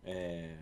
Eh, 0.04 0.56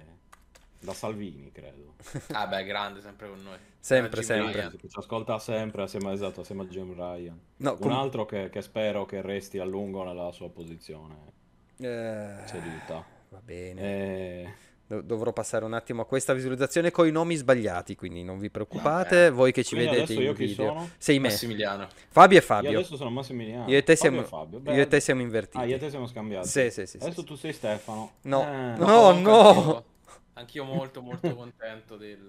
da 0.85 0.93
Salvini 0.93 1.51
credo. 1.51 1.95
Ah 2.31 2.47
beh, 2.47 2.63
grande, 2.63 3.01
sempre 3.01 3.27
con 3.27 3.41
noi. 3.43 3.57
Sempre, 3.79 4.21
sempre. 4.23 4.53
Ryan. 4.53 4.71
Che 4.77 4.87
ci 4.87 4.97
ascolta 4.97 5.37
sempre 5.39 5.83
assieme, 5.83 6.11
esatto, 6.13 6.41
assieme 6.41 6.63
a 6.63 6.65
Jim 6.65 6.93
Ryan. 6.93 7.39
No, 7.57 7.71
Un 7.73 7.77
com- 7.79 7.91
altro 7.91 8.25
che, 8.25 8.49
che 8.49 8.61
spero 8.61 9.05
che 9.05 9.21
resti 9.21 9.59
a 9.59 9.65
lungo 9.65 10.03
nella 10.03 10.31
sua 10.31 10.49
posizione 10.49 11.15
Eh, 11.77 12.35
seduta. 12.45 13.05
va 13.29 13.41
bene. 13.43 13.81
Eh, 13.81 14.53
Dov- 14.87 15.03
dovrò 15.03 15.33
passare 15.33 15.65
un 15.65 15.73
attimo 15.73 16.03
a 16.03 16.05
questa 16.05 16.31
visualizzazione 16.33 16.91
con 16.91 17.07
i 17.07 17.11
nomi 17.11 17.33
sbagliati, 17.35 17.95
quindi 17.95 18.23
non 18.23 18.37
vi 18.37 18.51
preoccupate. 18.51 19.31
Voi 19.31 19.51
che 19.51 19.63
ci 19.63 19.73
quindi 19.75 19.91
vedete 19.95 20.13
io 20.13 20.29
in 20.29 20.35
chi 20.35 20.45
video. 20.45 20.67
sono? 20.67 20.89
Sei 20.99 21.17
me. 21.19 21.29
Massimiliano. 21.29 21.87
Fabio 22.09 22.37
e 22.37 22.39
Io 22.41 22.45
Fabio. 22.45 22.69
adesso 22.69 22.95
sono 22.95 23.09
Massimiliano. 23.09 23.67
Io 23.67 23.77
e 23.79 23.83
te 23.83 23.95
Fabio 23.95 24.21
siamo, 24.21 24.27
Fabio. 24.27 24.59
io 24.63 24.71
e 24.71 24.75
Beh, 24.83 24.87
te 24.87 24.99
siamo 24.99 25.21
invertiti. 25.21 25.57
Ah, 25.57 25.65
io 25.65 25.75
e 25.75 25.79
te 25.79 25.89
siamo 25.89 26.05
scambiati. 26.05 26.47
Sì, 26.47 26.69
sì, 26.69 26.85
sì, 26.85 26.97
Adesso 27.01 27.21
sì. 27.21 27.25
tu 27.25 27.35
sei 27.35 27.51
Stefano. 27.53 28.11
No. 28.21 28.43
Eh, 28.43 28.77
No. 28.77 28.85
comunque 28.85 29.31
no. 29.31 29.83
Anch'io, 30.37 30.63
molto 30.65 31.01
molto 31.01 31.33
contento 31.35 31.95
del, 31.97 32.23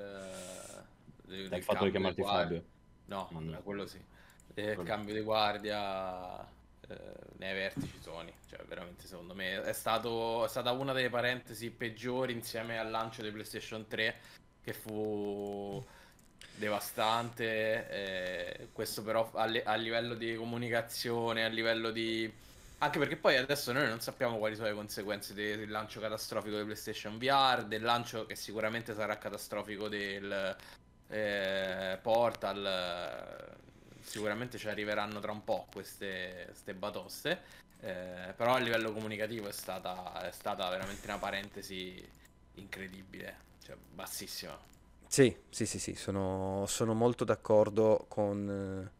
del, 1.24 1.48
Del 1.48 1.62
fatto 1.62 1.84
di 1.84 1.90
chiamarti. 1.90 2.22
Fabio. 2.22 2.64
No, 3.06 3.28
Ma 3.32 3.40
no. 3.40 3.62
quello 3.62 3.86
sì. 3.86 4.00
Del 4.46 4.74
Quello. 4.74 4.82
cambio 4.88 5.12
di 5.14 5.20
guardia 5.20 6.40
eh, 6.88 6.98
nei 7.38 7.52
vertici 7.54 7.98
Sony. 8.00 8.32
Cioè, 8.48 8.64
veramente, 8.64 9.06
secondo 9.06 9.34
me, 9.34 9.60
è, 9.60 9.72
stato, 9.72 10.44
è 10.44 10.48
stata 10.48 10.70
una 10.72 10.92
delle 10.92 11.10
parentesi 11.10 11.70
peggiori 11.70 12.32
insieme 12.32 12.78
al 12.78 12.90
lancio 12.90 13.22
di 13.22 13.30
PlayStation 13.30 13.86
3, 13.86 14.14
che 14.62 14.72
fu 14.72 15.84
devastante. 16.54 17.88
eh, 17.90 18.68
questo 18.72 19.02
però 19.02 19.30
a, 19.34 19.44
li- 19.46 19.62
a 19.64 19.74
livello 19.74 20.14
di 20.14 20.34
comunicazione, 20.36 21.44
a 21.44 21.48
livello 21.48 21.90
di... 21.90 22.32
Anche 22.78 22.98
perché 22.98 23.16
poi 23.16 23.36
adesso 23.38 23.72
noi 23.72 23.88
non 23.88 24.00
sappiamo 24.00 24.36
quali 24.36 24.54
sono 24.54 24.68
le 24.68 24.74
conseguenze 24.74 25.32
de- 25.32 25.56
del 25.56 25.70
lancio 25.70 25.98
catastrofico 26.00 26.56
di 26.58 26.64
PlayStation 26.64 27.16
VR, 27.18 27.64
del 27.64 27.82
lancio 27.82 28.26
che 28.26 28.36
sicuramente 28.36 28.92
sarà 28.94 29.16
catastrofico 29.16 29.88
del 29.88 30.56
eh, 31.08 31.98
Portal. 32.02 33.56
Sicuramente 34.02 34.58
ci 34.58 34.68
arriveranno 34.68 35.20
tra 35.20 35.32
un 35.32 35.42
po' 35.44 35.66
queste, 35.72 36.44
queste 36.46 36.74
batoste. 36.74 37.42
eh, 37.80 38.32
però 38.36 38.54
a 38.54 38.58
livello 38.58 38.92
comunicativo 38.92 39.48
è 39.48 39.52
stata, 39.52 40.26
è 40.26 40.32
stata 40.32 40.68
veramente 40.68 41.06
una 41.06 41.18
parentesi 41.18 42.02
incredibile, 42.54 43.36
cioè 43.62 43.76
bassissima. 43.76 44.58
Sì, 45.08 45.34
sì, 45.50 45.66
sì, 45.66 45.78
sì, 45.78 45.94
sono, 45.94 46.64
sono 46.66 46.94
molto 46.94 47.24
d'accordo 47.24 48.04
con, 48.08 48.90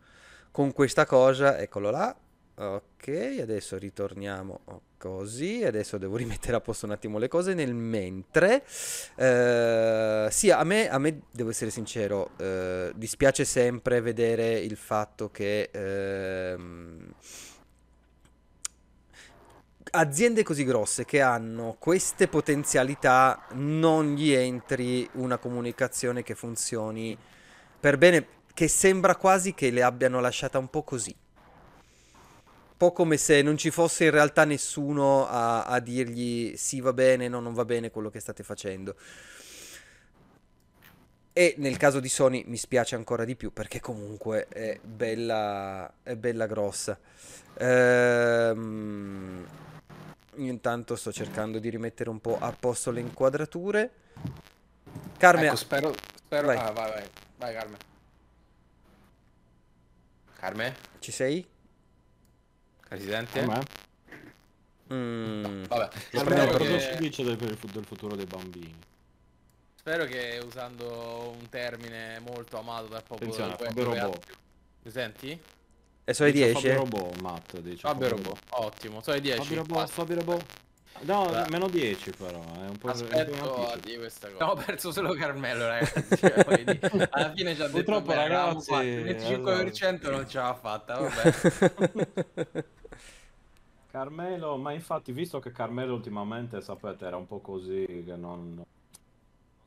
con 0.51 0.73
questa 0.73 1.05
cosa. 1.07 1.59
Eccolo 1.59 1.91
là. 1.91 2.17
Ok, 2.59 3.39
adesso 3.39 3.77
ritorniamo 3.77 4.61
così. 4.97 5.63
Adesso 5.63 5.99
devo 5.99 6.17
rimettere 6.17 6.57
a 6.57 6.61
posto 6.61 6.87
un 6.87 6.93
attimo 6.93 7.19
le 7.19 7.29
cose 7.29 7.53
nel 7.53 7.75
mentre. 7.75 8.65
Eh, 9.15 10.29
sì, 10.31 10.51
a 10.51 10.65
me, 10.65 10.89
a 10.89 10.99
me, 10.99 11.23
devo 11.31 11.51
essere 11.51 11.71
sincero, 11.71 12.31
eh, 12.39 12.93
dispiace 12.95 13.45
sempre 13.45 14.01
vedere 14.01 14.59
il 14.59 14.77
fatto 14.77 15.31
che 15.31 15.69
ehm, 15.71 17.15
aziende 19.91 20.43
così 20.43 20.65
grosse 20.65 21.05
che 21.05 21.21
hanno 21.21 21.77
queste 21.79 22.27
potenzialità 22.27 23.47
non 23.53 24.15
gli 24.15 24.33
entri 24.33 25.07
una 25.13 25.37
comunicazione 25.37 26.23
che 26.23 26.35
funzioni 26.35 27.17
per 27.79 27.99
bene, 27.99 28.27
che 28.55 28.69
sembra 28.69 29.17
quasi 29.17 29.53
che 29.53 29.71
le 29.71 29.83
abbiano 29.83 30.21
lasciata 30.21 30.59
un 30.59 30.69
po' 30.69 30.83
così. 30.83 31.15
Po' 32.77 32.93
come 32.93 33.17
se 33.17 33.41
non 33.41 33.57
ci 33.57 33.71
fosse 33.71 34.05
in 34.05 34.11
realtà 34.11 34.45
nessuno 34.45 35.27
a, 35.27 35.65
a 35.65 35.81
dirgli 35.81 36.57
sì 36.57 36.81
va 36.81 36.93
bene, 36.93 37.27
no 37.27 37.41
non 37.41 37.55
va 37.55 37.65
bene 37.65 37.91
quello 37.91 38.11
che 38.11 38.21
state 38.21 38.43
facendo. 38.43 38.95
E 41.33 41.55
nel 41.59 41.77
caso 41.77 42.01
di 42.01 42.09
Sony 42.09 42.45
mi 42.47 42.57
spiace 42.57 42.95
ancora 42.95 43.25
di 43.25 43.37
più 43.37 43.53
perché 43.53 43.81
comunque 43.81 44.49
è 44.49 44.79
bella, 44.83 45.91
è 46.03 46.17
bella 46.17 46.47
grossa. 46.47 46.99
Ehm, 47.59 49.47
io 50.37 50.51
intanto 50.51 50.97
sto 50.97 51.13
cercando 51.13 51.59
di 51.59 51.69
rimettere 51.71 52.11
un 52.11 52.21
po' 52.21 52.39
a 52.39 52.53
posto 52.53 52.91
le 52.91 53.01
inquadrature. 53.01 53.91
Carme, 55.19 55.47
Ecco, 55.47 55.57
spero, 55.57 55.95
spero... 56.15 56.47
Vai. 56.47 56.57
Ah, 56.57 56.73
vai, 56.73 56.91
vai, 56.91 57.09
vai, 57.37 57.55
Carme. 57.55 57.77
Carme? 60.39 60.75
ci 61.01 61.13
sei? 61.13 61.47
Residente? 62.97 63.41
A 63.41 63.47
me? 63.47 63.63
Mm, 64.95 65.65
Vabbè, 65.65 65.89
Almeno 66.15 66.47
cosa 66.47 66.65
che, 66.65 66.81
si 66.81 66.97
dice 66.99 67.25
del, 67.25 67.37
del 67.37 67.85
futuro 67.85 68.15
dei 68.15 68.27
bambini? 68.27 68.75
spero 69.75 70.05
che 70.05 70.41
usando 70.45 71.33
un 71.39 71.49
termine 71.49 72.19
molto 72.21 72.59
amato 72.59 72.87
dal 72.87 73.03
popolo 73.05 73.31
Attenzione, 73.31 73.57
Fabio 73.57 73.85
Robot. 73.85 74.27
Mi 74.83 74.91
senti? 74.91 75.41
e 76.09 76.15
sono 76.15 76.29
le 76.29 76.35
Dice 76.35 76.47
10? 76.53 76.61
Fabio 76.69 76.79
Robot, 76.85 77.21
Matt, 77.21 77.59
dice 77.59 77.77
Fabio 77.79 78.09
Robot, 78.09 78.39
ottimo, 78.51 79.01
sono 79.03 79.17
le 79.17 79.23
10. 79.23 79.39
Fabio 79.43 79.57
Robot. 79.57 79.89
Fabio 79.89 80.15
Robot. 80.17 80.45
No, 81.01 81.27
Beh. 81.27 81.45
meno 81.51 81.69
10 81.69 82.11
però, 82.13 82.41
è 82.41 82.41
un 82.41 82.43
po'... 82.43 82.63
è 82.63 82.69
un 82.69 82.79
po' 82.79 82.89
Aspetto 82.91 83.67
a 83.67 83.77
dire 83.77 83.99
questa 83.99 84.29
cosa. 84.31 84.45
Abbiamo 84.45 84.63
perso 84.65 84.93
solo 84.93 85.13
Carmelo, 85.15 85.67
ragazzi. 85.67 86.05
Cioè, 86.17 87.09
Alla 87.11 87.33
fine 87.35 87.55
ci 87.55 87.61
ha 87.63 87.67
detto 87.67 87.77
Purtroppo, 87.77 88.07
"Beh, 88.13 88.23
eravamo 88.25 88.63
ragazzi, 88.67 88.87
il 88.87 89.05
25% 89.05 90.11
non 90.11 90.29
ce 90.29 90.39
l'ha 90.39 90.55
fatta, 90.55 90.99
vabbè. 90.99 92.65
Carmelo, 93.97 94.59
ma 94.59 94.73
infatti, 94.73 95.11
visto 95.11 95.39
che 95.39 95.53
Carmelo 95.53 95.95
ultimamente, 95.95 96.61
sapete, 96.61 97.07
era 97.07 97.17
un 97.17 97.27
po' 97.27 97.39
così, 97.39 98.03
che 98.05 98.15
non, 98.15 98.63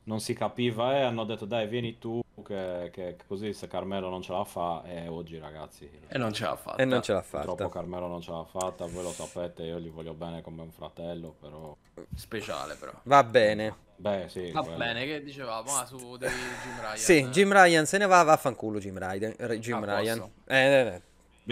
non 0.04 0.20
si 0.20 0.34
capiva, 0.34 0.94
e 0.96 1.00
hanno 1.00 1.24
detto, 1.24 1.46
dai, 1.46 1.66
vieni 1.66 1.98
tu, 1.98 2.20
che, 2.44 2.90
che 2.92 3.16
così 3.26 3.52
se 3.52 3.66
Carmelo 3.66 4.08
non 4.08 4.22
ce 4.22 4.30
la 4.30 4.44
fa, 4.44 4.84
e 4.84 5.08
oggi, 5.08 5.36
ragazzi, 5.36 5.90
E 6.06 6.16
non 6.16 6.32
ce 6.32 6.44
l'ha 6.44 6.54
fatta. 6.54 6.80
E 6.80 6.84
non 6.84 7.02
ce 7.02 7.12
l'ha 7.12 7.22
purtroppo 7.28 7.64
fatta. 7.64 7.68
Carmelo 7.70 8.06
non 8.06 8.20
ce 8.20 8.30
l'ha 8.30 8.44
fatta, 8.44 8.86
voi 8.86 9.02
lo 9.02 9.10
sapete, 9.10 9.64
io 9.64 9.80
gli 9.80 9.90
voglio 9.90 10.14
bene 10.14 10.42
come 10.42 10.62
un 10.62 10.70
fratello, 10.70 11.34
però... 11.40 11.76
Speciale 12.14 12.76
però. 12.76 12.92
Va 13.02 13.24
bene. 13.24 13.88
Beh, 13.96 14.28
sì, 14.28 14.52
Va 14.52 14.62
quello. 14.62 14.76
bene, 14.76 15.06
che 15.06 15.24
dicevamo? 15.24 15.76
Ah, 15.76 15.84
su 15.84 16.16
dei 16.16 16.30
Jim 16.30 16.80
Ryan. 16.80 16.96
Sì, 16.96 17.26
Jim 17.30 17.52
Ryan 17.52 17.84
se 17.84 17.98
ne 17.98 18.06
va, 18.06 18.22
vaffanculo 18.22 18.78
Jim 18.78 18.96
Ryan. 18.96 19.34
Jim 19.58 19.82
A 19.82 19.98
Ryan. 19.98 20.30
Eh, 20.46 20.56
eh, 20.56 20.86
eh. 20.86 21.02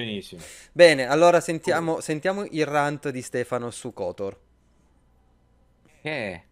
Benissimo. 0.05 0.43
Bene, 0.73 1.07
allora 1.07 1.41
sentiamo, 1.41 2.01
sentiamo 2.01 2.45
il 2.45 2.67
rant 2.67 3.09
di 3.11 3.21
Stefano 3.21 3.71
su 3.71 3.93
Kotor. 3.93 4.39
Che 6.01 6.43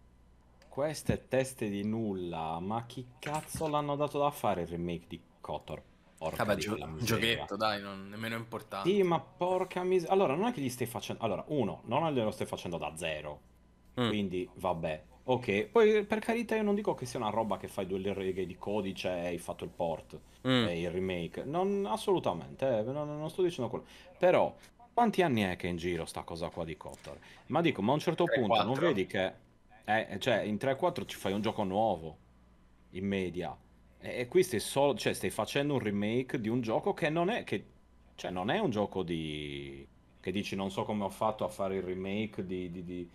queste 0.67 1.27
teste 1.29 1.69
di 1.69 1.83
nulla, 1.83 2.59
ma 2.59 2.85
chi 2.85 3.05
cazzo 3.19 3.67
l'hanno 3.67 3.95
dato 3.95 4.19
da 4.19 4.29
fare 4.31 4.63
il 4.63 4.67
remake 4.67 5.05
di 5.07 5.21
Kotor? 5.39 5.81
Porca 6.17 6.43
Vabbè, 6.43 6.55
di 6.55 6.61
gio- 6.61 6.95
giochetto, 6.97 7.55
dai, 7.55 7.79
non, 7.79 8.09
nemmeno 8.09 8.35
importante. 8.35 8.89
Sì, 8.89 9.01
ma 9.03 9.19
porca 9.19 9.83
miseria. 9.83 10.13
Allora, 10.13 10.35
non 10.35 10.47
è 10.47 10.51
che 10.51 10.61
gli 10.61 10.69
stai 10.69 10.87
facendo... 10.87 11.23
Allora, 11.23 11.43
uno, 11.47 11.83
non 11.85 12.11
glielo 12.11 12.31
stai 12.31 12.47
facendo 12.47 12.77
da 12.77 12.91
zero. 12.95 13.39
Mm. 14.01 14.07
Quindi, 14.09 14.49
vabbè. 14.55 15.03
Ok, 15.29 15.65
poi 15.67 16.05
per 16.05 16.19
carità 16.19 16.55
io 16.55 16.63
non 16.63 16.73
dico 16.75 16.93
che 16.93 17.05
sia 17.05 17.19
una 17.19 17.29
roba 17.29 17.57
che 17.57 17.67
fai 17.67 17.85
due 17.85 17.99
righe 18.13 18.45
di 18.45 18.57
codice 18.57 19.09
e 19.09 19.25
hai 19.27 19.37
fatto 19.37 19.63
il 19.65 19.69
port 19.71 20.19
Mm. 20.47 20.67
e 20.67 20.79
il 20.79 20.89
remake. 20.89 21.43
Non, 21.43 21.85
assolutamente, 21.85 22.65
eh, 22.79 22.83
non, 22.83 23.17
non 23.19 23.29
sto 23.29 23.41
dicendo 23.43 23.69
quello. 23.69 23.85
Però, 24.17 24.55
quanti 24.93 25.21
anni 25.21 25.41
è 25.41 25.57
che 25.57 25.67
è 25.67 25.69
in 25.69 25.75
giro 25.77 26.05
sta 26.05 26.23
cosa 26.23 26.49
qua 26.49 26.63
di 26.63 26.77
Kotor? 26.77 27.19
Ma 27.47 27.59
dico, 27.61 27.81
ma 27.81 27.91
a 27.91 27.95
un 27.95 27.99
certo 27.99 28.23
Tre, 28.23 28.31
punto 28.31 28.63
non 28.63 28.77
quattro. 28.77 28.79
vedi 28.79 29.05
che... 29.05 29.33
eh, 29.83 30.17
cioè, 30.19 30.39
in 30.41 30.57
3-4 30.57 31.05
ci 31.05 31.17
fai 31.17 31.33
un 31.33 31.41
gioco 31.41 31.63
nuovo, 31.63 32.17
in 32.91 33.05
media. 33.05 33.57
E, 33.99 34.19
e 34.21 34.27
qui 34.27 34.43
stai, 34.43 34.59
solo, 34.61 34.95
cioè, 34.95 35.13
stai 35.13 35.29
facendo 35.29 35.73
un 35.73 35.79
remake 35.79 36.39
di 36.39 36.47
un 36.49 36.61
gioco 36.61 36.93
che 36.93 37.09
non 37.09 37.29
è... 37.29 37.43
Che, 37.43 37.65
cioè, 38.15 38.31
non 38.31 38.49
è 38.49 38.59
un 38.59 38.69
gioco 38.69 39.03
di... 39.03 39.85
Che 40.19 40.31
dici, 40.31 40.55
non 40.55 40.71
so 40.71 40.83
come 40.83 41.03
ho 41.03 41.09
fatto 41.09 41.43
a 41.45 41.49
fare 41.49 41.75
il 41.77 41.83
remake 41.83 42.45
di, 42.45 42.71
di 42.71 42.83
di 42.83 43.09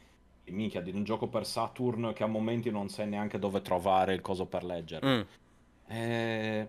minchia, 0.51 0.81
di 0.81 0.91
un 0.91 1.05
gioco 1.05 1.29
per 1.29 1.47
Saturn 1.47 2.13
che 2.15 2.23
a 2.25 2.27
momenti 2.27 2.71
non 2.71 2.89
sai 2.89 3.09
neanche 3.09 3.39
dove 3.39 3.63
trovare 3.63 4.13
il 4.15 4.21
coso 4.21 4.47
per 4.47 4.65
leggere. 4.65 5.07
Mm. 5.07 5.21
Eh, 5.89 6.69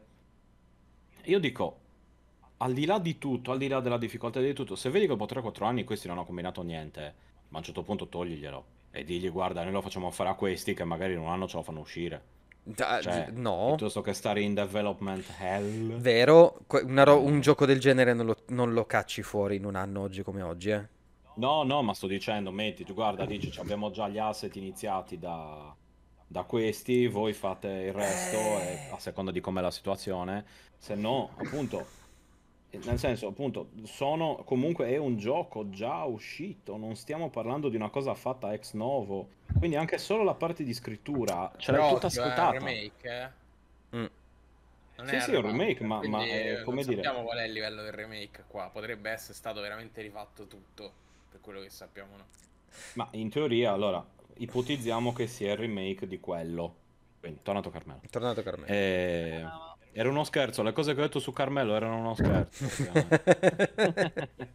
Io 1.25 1.39
dico, 1.39 1.79
al 2.57 2.73
di 2.73 2.85
là 2.85 2.99
di 2.99 3.17
tutto, 3.17 3.51
al 3.51 3.57
di 3.57 3.67
là 3.67 3.79
della 3.79 3.97
difficoltà 3.97 4.39
di 4.39 4.53
tutto, 4.53 4.75
se 4.75 4.89
vedi 4.89 5.05
che 5.07 5.15
dopo 5.15 5.25
3-4 5.25 5.65
anni 5.65 5.83
questi 5.83 6.07
non 6.07 6.17
hanno 6.17 6.25
combinato 6.25 6.61
niente, 6.61 7.01
ma 7.49 7.55
a 7.55 7.57
un 7.59 7.63
certo 7.63 7.83
punto 7.83 8.07
togliglielo 8.07 8.65
e 8.91 9.03
digli 9.03 9.29
guarda, 9.31 9.63
noi 9.63 9.71
lo 9.73 9.81
facciamo 9.81 10.11
fare 10.11 10.29
a 10.29 10.35
questi 10.35 10.73
che 10.73 10.83
magari 10.83 11.13
in 11.13 11.19
un 11.19 11.29
anno 11.29 11.47
ce 11.47 11.57
lo 11.57 11.63
fanno 11.63 11.79
uscire. 11.79 12.31
Da- 12.65 12.99
Cioè, 13.01 13.29
no, 13.31 13.65
Piuttosto 13.75 14.01
che 14.01 14.13
stare 14.13 14.41
in 14.41 14.53
development 14.53 15.25
hell. 15.39 15.97
vero, 15.97 16.59
ro- 16.67 17.19
un 17.21 17.41
gioco 17.41 17.65
del 17.65 17.79
genere 17.79 18.13
non 18.13 18.25
lo, 18.27 18.37
non 18.47 18.71
lo 18.73 18.85
cacci 18.85 19.21
fuori 19.21 19.57
in 19.57 19.65
un 19.65 19.75
anno 19.75 20.01
oggi 20.01 20.23
come 20.23 20.41
oggi, 20.41 20.69
eh. 20.69 20.87
No, 21.35 21.63
no, 21.63 21.81
ma 21.81 21.93
sto 21.95 22.05
dicendo, 22.07 22.51
metti, 22.51 22.83
tu 22.83 22.93
guarda, 22.93 23.25
dici, 23.25 23.51
ci 23.51 23.59
abbiamo 23.59 23.89
già 23.89 24.07
gli 24.07 24.19
asset 24.19 24.55
iniziati 24.55 25.17
da, 25.17 25.75
da 26.27 26.43
questi, 26.43 27.07
voi 27.07 27.33
fate 27.33 27.67
il 27.69 27.93
resto 27.93 28.59
e 28.61 28.83
a 28.91 28.99
seconda 28.99 29.31
di 29.31 29.39
com'è 29.41 29.59
la 29.61 29.71
situazione, 29.71 30.45
se 30.77 30.93
no, 30.93 31.33
appunto, 31.37 31.87
nel 32.69 32.99
senso, 32.99 33.27
appunto, 33.27 33.71
sono, 33.83 34.43
comunque 34.45 34.87
è 34.89 34.97
un 34.97 35.17
gioco 35.17 35.69
già 35.69 36.03
uscito, 36.03 36.77
non 36.77 36.95
stiamo 36.95 37.29
parlando 37.31 37.69
di 37.69 37.75
una 37.77 37.89
cosa 37.89 38.13
fatta 38.13 38.53
ex 38.53 38.73
novo, 38.73 39.27
quindi 39.57 39.75
anche 39.75 39.97
solo 39.97 40.23
la 40.23 40.35
parte 40.35 40.63
di 40.63 40.73
scrittura 40.73 41.51
ce 41.57 41.71
l'hai 41.71 41.81
Però 41.81 41.93
tutta 41.93 42.07
occhio, 42.07 42.21
è 42.21 42.25
un 42.25 42.31
ascoltata. 42.31 42.65
remake, 42.65 43.09
eh. 43.91 43.97
Mm. 43.97 44.05
Non 44.95 45.07
Sì, 45.07 45.15
è 45.15 45.19
sì, 45.19 45.31
è 45.31 45.37
un 45.37 45.41
remake, 45.41 45.83
ma- 45.83 46.01
ma 46.03 46.23
è 46.23 46.61
come 46.63 46.83
non 46.83 46.85
dire- 46.85 47.03
sappiamo 47.03 47.23
qual 47.23 47.37
è 47.39 47.43
il 47.45 47.53
livello 47.53 47.81
del 47.81 47.91
remake 47.93 48.43
qua. 48.47 48.69
Potrebbe 48.69 49.09
essere 49.09 49.33
stato 49.33 49.61
veramente 49.61 50.01
rifatto 50.01 50.45
tutto, 50.47 50.93
per 51.33 51.41
quello 51.41 51.61
che 51.61 51.69
sappiamo 51.71 52.15
noi. 52.15 52.25
Ma 52.93 53.07
in 53.13 53.29
teoria, 53.31 53.71
allora, 53.73 54.05
ipotizziamo 54.35 55.13
che 55.13 55.25
sia 55.25 55.53
il 55.53 55.57
remake 55.57 56.07
di 56.07 56.19
quello. 56.19 56.75
Quindi, 57.19 57.39
tornato 57.41 57.71
Carmelo. 57.71 58.01
Tornato 58.09 58.43
Carmelo. 58.43 58.67
Eh, 58.71 59.43
era 59.93 60.09
uno 60.09 60.23
scherzo, 60.23 60.61
le 60.61 60.73
cose 60.73 60.93
che 60.93 60.99
ho 60.99 61.03
detto 61.03 61.19
su 61.19 61.31
Carmelo 61.33 61.73
erano 61.75 61.97
uno 61.97 62.13
scherzo. 62.13 62.65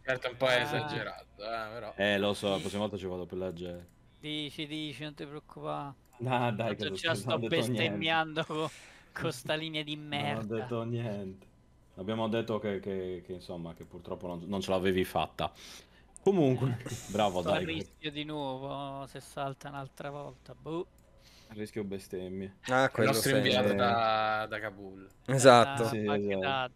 Certo, 0.05 0.29
un 0.29 0.37
po' 0.37 0.45
Ah. 0.45 0.53
esagerato, 0.55 1.25
eh, 1.37 1.69
però. 1.73 1.93
eh, 1.97 2.17
lo 2.17 2.33
so, 2.33 2.49
la 2.49 2.57
prossima 2.57 2.81
volta 2.81 2.97
ci 2.97 3.05
vado 3.05 3.25
più 3.25 3.37
leggero. 3.37 3.83
Dici, 4.19 4.65
dici, 4.67 5.03
non 5.03 5.13
ti 5.13 5.25
preoccupare. 5.25 5.93
Ah, 6.25 6.51
dai, 6.51 6.75
che 6.75 6.83
non 6.85 6.93
ho 6.93 7.13
sto 7.13 7.39
bestemmiando 7.39 8.45
con 9.13 9.31
sta 9.31 9.53
linea 9.55 9.83
di 9.83 9.95
Non 9.95 10.05
ho 10.05 10.07
merda. 10.09 10.55
detto 10.55 10.83
niente. 10.83 11.47
Abbiamo 11.95 12.27
detto 12.29 12.59
che, 12.59 12.79
che- 12.79 13.23
che, 13.25 13.33
insomma 13.33 13.73
che 13.73 13.83
purtroppo 13.85 14.27
non, 14.27 14.43
non 14.45 14.61
ce 14.61 14.71
l'avevi 14.71 15.03
fatta. 15.03 15.51
Comunque, 16.21 16.77
bravo 17.07 17.41
dai, 17.41 17.65
rischio 17.65 18.11
di 18.11 18.23
nuovo 18.23 19.05
se 19.07 19.19
salta 19.19 19.69
un'altra 19.69 20.09
volta. 20.09 20.53
Boh. 20.53 20.85
rischio 21.49 21.83
bestemmie. 21.83 22.57
Ah, 22.67 22.83
Il 22.83 22.91
quello 22.91 23.11
nostro 23.11 23.31
sempre. 23.31 23.49
inviato 23.49 23.73
da, 23.73 24.45
da 24.47 24.59
Kabul. 24.59 25.07
Esatto. 25.25 25.83
Ah, 25.83 25.87
Sì, 25.89 25.99
Baghdad. 26.03 26.71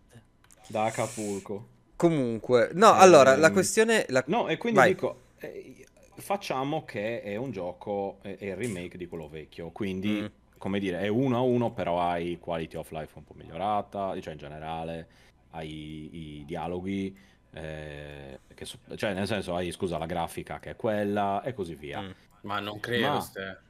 Da 0.67 0.83
Acapulco. 0.85 1.67
Comunque, 1.95 2.71
no, 2.73 2.93
allora, 2.93 3.35
la 3.35 3.47
Ehm, 3.47 3.53
questione... 3.53 4.05
la- 4.09 4.23
No, 4.27 4.47
e 4.47 4.57
quindi 4.57 4.79
Vai. 4.79 4.89
dico, 4.93 5.21
eh, 5.39 5.85
facciamo 6.15 6.83
che 6.85 7.21
è 7.21 7.35
un 7.35 7.51
gioco, 7.51 8.17
è, 8.21 8.37
è 8.37 8.45
il 8.45 8.55
remake 8.55 8.97
di 8.97 9.07
quello 9.07 9.27
vecchio, 9.29 9.69
quindi, 9.71 10.21
Mm. 10.21 10.25
come 10.57 10.79
dire, 10.79 10.99
è 11.01 11.07
uno 11.07 11.37
a 11.37 11.41
uno, 11.41 11.71
però 11.71 11.99
hai 12.01 12.39
quality 12.39 12.77
of 12.77 12.89
life 12.91 13.11
un 13.17 13.23
po' 13.25 13.33
migliorata, 13.35 14.19
cioè 14.19 14.33
in 14.33 14.39
generale, 14.39 15.07
hai 15.51 16.39
i 16.39 16.45
dialoghi, 16.45 17.15
eh, 17.53 18.39
che 18.53 18.65
so- 18.65 18.77
cioè 18.95 19.13
nel 19.13 19.27
senso 19.27 19.55
hai, 19.55 19.71
scusa, 19.71 19.97
la 19.97 20.05
grafica 20.05 20.59
che 20.59 20.71
è 20.71 20.75
quella 20.75 21.41
e 21.43 21.53
così 21.53 21.75
via. 21.75 22.01
Mm. 22.01 22.11
Ma 22.41 22.59
non 22.59 22.79
credo. 22.79 23.07
Ma- 23.13 23.19
ste. 23.21 23.61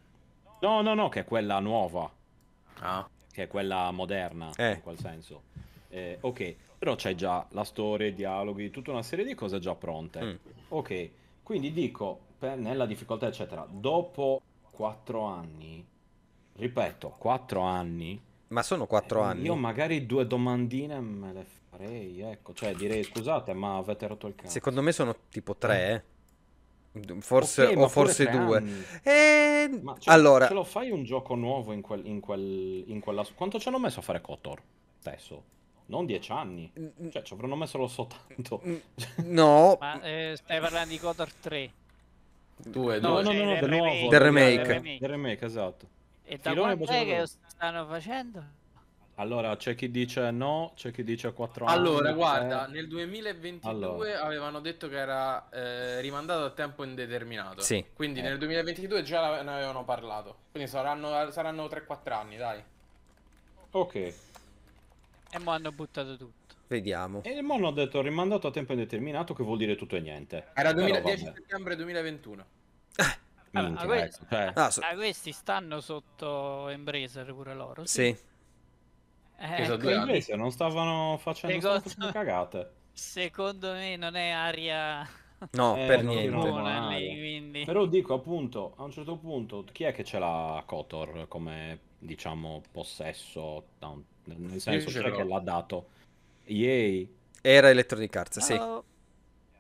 No, 0.61 0.81
no, 0.81 0.93
no, 0.93 1.09
che 1.09 1.21
è 1.21 1.25
quella 1.25 1.59
nuova, 1.59 2.09
Ah. 2.79 3.07
che 3.31 3.43
è 3.43 3.47
quella 3.47 3.91
moderna, 3.91 4.51
Eh. 4.55 4.71
in 4.73 4.81
quel 4.81 4.97
senso. 4.97 5.43
Eh, 5.89 6.17
ok, 6.21 6.55
però 6.77 6.95
c'è 6.95 7.13
già 7.15 7.45
la 7.51 7.63
storia, 7.65 8.07
i 8.07 8.13
dialoghi, 8.13 8.71
tutta 8.71 8.91
una 8.91 9.03
serie 9.03 9.25
di 9.25 9.35
cose 9.35 9.59
già 9.59 9.75
pronte. 9.75 10.21
Mm. 10.23 10.35
Ok, 10.69 11.09
quindi 11.43 11.71
dico, 11.73 12.19
per- 12.39 12.57
nella 12.57 12.85
difficoltà 12.85 13.27
eccetera, 13.27 13.67
dopo 13.69 14.41
quattro 14.71 15.25
anni, 15.25 15.85
ripeto, 16.55 17.09
quattro 17.17 17.61
anni, 17.61 18.19
Ma 18.47 18.63
sono 18.63 18.85
quattro 18.87 19.21
eh, 19.21 19.27
anni. 19.27 19.43
io 19.45 19.55
magari 19.55 20.05
due 20.05 20.25
domandine 20.27 20.99
me 20.99 21.33
le 21.33 21.45
farei, 21.77 22.21
ecco, 22.21 22.53
cioè 22.53 22.73
direi 22.75 23.03
scusate, 23.03 23.53
ma 23.53 23.77
avete 23.77 24.07
rotto 24.07 24.27
il 24.27 24.35
cazzo. 24.35 24.49
Secondo 24.51 24.81
me 24.81 24.91
sono 24.91 25.15
tipo 25.29 25.55
tre, 25.55 25.89
eh. 26.93 27.21
Forse, 27.21 27.65
Ok, 27.65 27.73
ma 27.75 27.83
o 27.83 27.87
forse 27.89 28.27
due. 28.29 28.57
anni. 28.57 28.83
Eh, 29.01 29.79
Ma 29.81 29.97
ce, 29.97 30.11
allora, 30.11 30.47
ce 30.47 30.53
lo 30.53 30.63
fai 30.63 30.91
un 30.91 31.03
gioco 31.03 31.33
nuovo 31.33 31.73
in, 31.73 31.81
quel, 31.81 32.05
in, 32.05 32.19
quel, 32.19 32.83
in 32.87 32.99
quella... 32.99 33.25
Quanto 33.33 33.59
ci 33.59 33.67
hanno 33.67 33.79
messo 33.79 33.99
a 33.99 34.03
fare 34.03 34.21
Kotor? 34.21 34.61
Stesso? 34.99 35.43
Non 35.87 36.05
dieci 36.05 36.31
anni. 36.31 36.71
Cioè, 37.09 37.23
ci 37.23 37.33
avranno 37.33 37.55
messo 37.55 37.79
lo 37.79 37.87
soltanto. 37.87 38.61
n- 38.65 38.79
no, 39.25 39.75
Ma 39.79 39.99
eh, 40.03 40.33
stai 40.37 40.59
parlando 40.59 40.89
di 40.89 40.99
Kotor 40.99 41.33
3. 41.33 41.71
Due, 42.57 42.99
No, 42.99 43.21
due. 43.21 43.23
no, 43.23 43.31
no, 43.31 43.43
no, 43.43 43.51
del 43.53 43.59
del 43.61 43.69
nuovo. 43.69 43.85
remake. 43.87 44.07
Del 44.09 44.19
remake. 44.19 45.07
Remake, 45.07 45.45
esatto. 45.45 45.87
E 46.23 46.37
da 46.37 46.51
Filone 46.51 46.77
quant'è 46.77 47.05
che 47.05 47.17
lo 47.17 47.25
stanno 47.25 47.87
facendo? 47.87 48.43
Allora, 49.15 49.55
c'è 49.57 49.75
chi 49.75 49.91
dice 49.91 50.31
no, 50.31 50.71
c'è 50.75 50.91
chi 50.91 51.03
dice 51.03 51.33
4 51.33 51.65
anni. 51.65 51.77
Allora, 51.77 52.13
guarda, 52.13 52.45
guarda 52.45 52.67
nel 52.67 52.87
2022 52.87 53.69
Allora. 53.69 54.21
avevano 54.21 54.59
detto 54.59 54.89
che 54.89 54.97
era 54.97 55.49
eh, 55.51 56.01
rimandato 56.01 56.45
a 56.45 56.49
tempo 56.49 56.83
indeterminato. 56.83 57.61
Sì. 57.61 57.85
Quindi 57.93 58.19
Eh. 58.19 58.23
nel 58.23 58.39
2022 58.39 59.03
già 59.03 59.41
ne 59.43 59.51
avevano 59.53 59.83
parlato. 59.83 60.37
Quindi 60.51 60.67
saranno, 60.69 61.29
saranno 61.31 61.67
3-4 61.67 62.11
anni, 62.13 62.37
dai. 62.37 62.63
Ok. 63.71 63.95
E 63.95 65.39
mo 65.39 65.51
hanno 65.51 65.71
buttato 65.71 66.17
tutto. 66.17 66.55
vediamo. 66.67 67.21
E 67.23 67.39
mo 67.43 67.53
hanno 67.53 67.69
detto 67.71 68.01
rimandato 68.01 68.47
a 68.47 68.51
tempo 68.51 68.71
indeterminato, 68.73 69.35
che 69.35 69.43
vuol 69.43 69.57
dire 69.59 69.75
tutto 69.75 69.95
e 69.95 69.99
niente. 69.99 70.37
Era 70.55 70.73
Però 70.73 70.87
2000 70.87 71.01
vabbè, 71.01 71.15
10 71.15 71.31
settembre 71.35 71.75
2021. 71.75 72.45
minchia, 73.51 73.79
Ah, 73.79 73.85
questo- 73.85 74.23
ecco, 74.23 74.35
cioè, 74.35 74.51
Ah, 74.55 74.71
so- 74.71 74.81
Ah, 74.81 74.95
questi 74.95 75.31
stanno 75.31 75.79
sotto 75.81 76.67
Embracer 76.69 77.31
pure 77.31 77.53
loro? 77.53 77.85
sì. 77.85 78.17
Eh, 79.37 79.65
so, 79.65 79.75
due 79.77 79.93
anni. 79.93 80.09
invece 80.09 80.35
non 80.35 80.51
stavano 80.51 81.17
facendo 81.17 81.59
Secondo- 81.59 81.89
solo 81.89 82.11
cagate. 82.11 82.71
Secondo 82.93 83.71
me 83.73 83.95
non 83.95 84.15
è 84.15 84.29
aria 84.29 85.07
No, 85.51 85.75
Eh, 85.75 85.85
per 85.85 86.03
no, 86.03 86.11
niente. 86.13 86.29
no. 86.29 86.41
buona. 86.43 86.89
Però 87.65 87.85
dico 87.85 88.13
appunto, 88.13 88.73
a 88.77 88.83
un 88.83 88.91
certo 88.91 89.17
punto, 89.17 89.65
chi 89.71 89.83
è 89.83 89.91
che 89.93 90.03
ce 90.05 90.17
l'ha 90.19 90.63
Kotor 90.65 91.27
come, 91.27 91.79
diciamo, 91.99 92.61
possesso? 92.71 93.65
un- 93.79 94.01
Nel 94.25 94.61
senso, 94.61 94.89
l'ho. 95.09 95.17
che 95.17 95.23
l'ha 95.25 95.39
dato? 95.39 95.87
EA. 96.45 97.05
Era 97.41 97.69
Electronic 97.69 98.15
Arts, 98.15 98.39
sì. 98.39 98.53
Oh, 98.53 98.83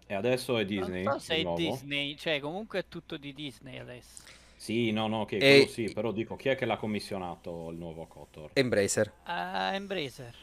E 0.07 0.13
adesso 0.13 0.57
è 0.57 0.63
Disney, 0.65 1.03
Non 1.03 1.19
so 1.19 1.25
se 1.25 1.33
di 1.35 1.39
è 1.41 1.43
nuovo? 1.43 1.57
Disney, 1.57 2.15
cioè 2.15 2.39
comunque 2.39 2.79
è 2.79 2.85
tutto 2.87 3.17
di 3.17 3.33
Disney 3.33 3.77
adesso. 3.79 4.21
Sì, 4.63 4.91
no, 4.91 5.07
no, 5.07 5.25
che 5.25 5.37
E- 5.37 5.45
quello 5.45 5.67
sì, 5.67 5.89
però 5.91 6.11
dico, 6.13 6.35
chi 6.37 6.47
è 6.49 6.55
che 6.55 6.65
l'ha 6.65 6.77
commissionato 6.77 7.69
il 7.69 7.77
nuovo 7.77 8.07
Kotor? 8.07 8.51
Embracer. 8.55 9.11
Ah, 9.25 9.73
Embracer. 9.75 10.33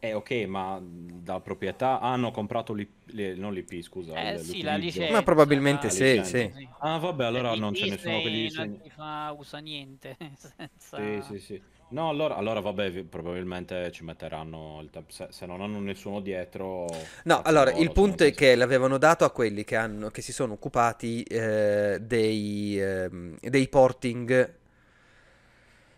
Eh, 0.00 0.12
ok, 0.14 0.30
ma 0.46 0.80
da 0.82 1.40
proprietà 1.40 1.98
hanno 2.00 2.30
comprato 2.30 2.72
l'IP, 2.72 3.10
le- 3.10 3.34
non 3.34 3.52
l'IP, 3.52 3.80
scusa, 3.82 4.14
Eh 4.14 4.38
sì, 4.38 4.62
la 4.62 4.76
licenza. 4.76 5.12
Ma 5.12 5.22
probabilmente 5.22 5.88
la 5.88 5.90
sì, 5.90 6.22
licenza. 6.22 6.50
sì. 6.50 6.52
Ah, 6.80 6.98
vabbè, 6.98 7.24
allora 7.24 7.54
non 7.54 7.72
c'è 7.72 7.86
nessuno 7.86 8.20
che 8.20 8.30
gli 8.30 8.42
Disney 8.42 8.42
dice... 8.42 8.62
non 8.66 8.80
ti 8.80 8.90
fa, 8.90 9.32
usa 9.36 9.58
niente 9.58 10.16
senza... 10.36 10.98
Sì, 10.98 11.22
sì, 11.22 11.38
sì. 11.38 11.62
No, 11.90 12.10
allora, 12.10 12.36
allora 12.36 12.60
vabbè, 12.60 12.90
vi- 12.90 13.02
probabilmente 13.02 13.90
ci 13.92 14.04
metteranno 14.04 14.80
il 14.82 14.90
tempo. 14.90 15.10
Se, 15.10 15.28
se 15.30 15.46
non 15.46 15.62
hanno 15.62 15.80
nessuno 15.80 16.20
dietro... 16.20 16.86
No, 17.24 17.40
allora, 17.42 17.72
il 17.72 17.92
punto 17.92 18.24
è 18.24 18.32
che 18.34 18.54
l'avevano 18.54 18.98
dato 18.98 19.24
a 19.24 19.30
quelli 19.30 19.64
che, 19.64 19.76
hanno, 19.76 20.10
che 20.10 20.20
si 20.20 20.32
sono 20.32 20.52
occupati 20.54 21.22
eh, 21.22 21.98
dei, 22.00 22.78
ehm, 22.80 23.38
dei 23.40 23.68
porting 23.68 24.54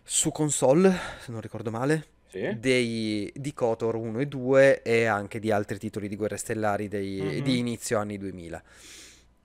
su 0.03 0.31
console, 0.31 0.97
se 1.19 1.31
non 1.31 1.41
ricordo 1.41 1.71
male, 1.71 2.05
Sì? 2.27 2.57
dei, 2.57 3.31
di 3.35 3.53
KOTOR 3.53 3.95
1 3.95 4.19
e 4.19 4.25
2 4.27 4.81
e 4.83 5.05
anche 5.05 5.39
di 5.39 5.51
altri 5.51 5.77
titoli 5.77 6.07
di 6.07 6.15
Guerre 6.15 6.37
Stellari 6.37 6.87
dei- 6.87 7.19
Mhm. 7.37 7.43
di 7.43 7.57
inizio 7.57 7.97
anni 7.97 8.17
2000. 8.17 8.61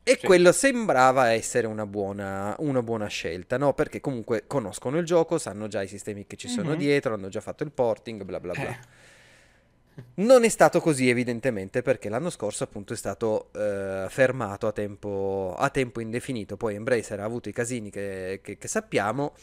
E 0.08 0.18
Sì. 0.20 0.24
quello 0.26 0.52
sembrava 0.52 1.32
essere 1.32 1.66
una 1.66 1.84
buona, 1.84 2.54
una 2.60 2.80
buona 2.80 3.08
scelta, 3.08 3.56
no? 3.58 3.74
Perché 3.74 4.00
comunque 4.00 4.44
conoscono 4.46 4.98
il 4.98 5.04
gioco, 5.04 5.36
sanno 5.36 5.66
già 5.66 5.82
i 5.82 5.88
sistemi 5.88 6.28
che 6.28 6.36
ci 6.36 6.46
sono 6.46 6.70
Mhm. 6.70 6.76
dietro, 6.76 7.14
hanno 7.14 7.28
già 7.28 7.40
fatto 7.40 7.64
il 7.64 7.72
porting, 7.72 8.22
bla 8.22 8.38
bla 8.38 8.52
bla. 8.52 8.68
Eh. 8.68 8.78
Non 10.16 10.44
è 10.44 10.48
stato 10.48 10.80
così 10.80 11.08
evidentemente 11.08 11.82
perché 11.82 12.08
l'anno 12.08 12.30
scorso 12.30 12.62
appunto 12.62 12.92
è 12.92 12.96
stato 12.96 13.48
eh, 13.54 14.06
fermato 14.08 14.68
a 14.68 14.72
tempo, 14.72 15.56
a 15.58 15.70
tempo 15.70 16.00
indefinito, 16.00 16.56
poi 16.56 16.76
Embracer 16.76 17.18
ha 17.18 17.24
avuto 17.24 17.48
i 17.48 17.52
casini 17.52 17.90
che, 17.90 18.38
che- 18.42 18.58
che 18.58 18.68
sappiamo 18.68 19.34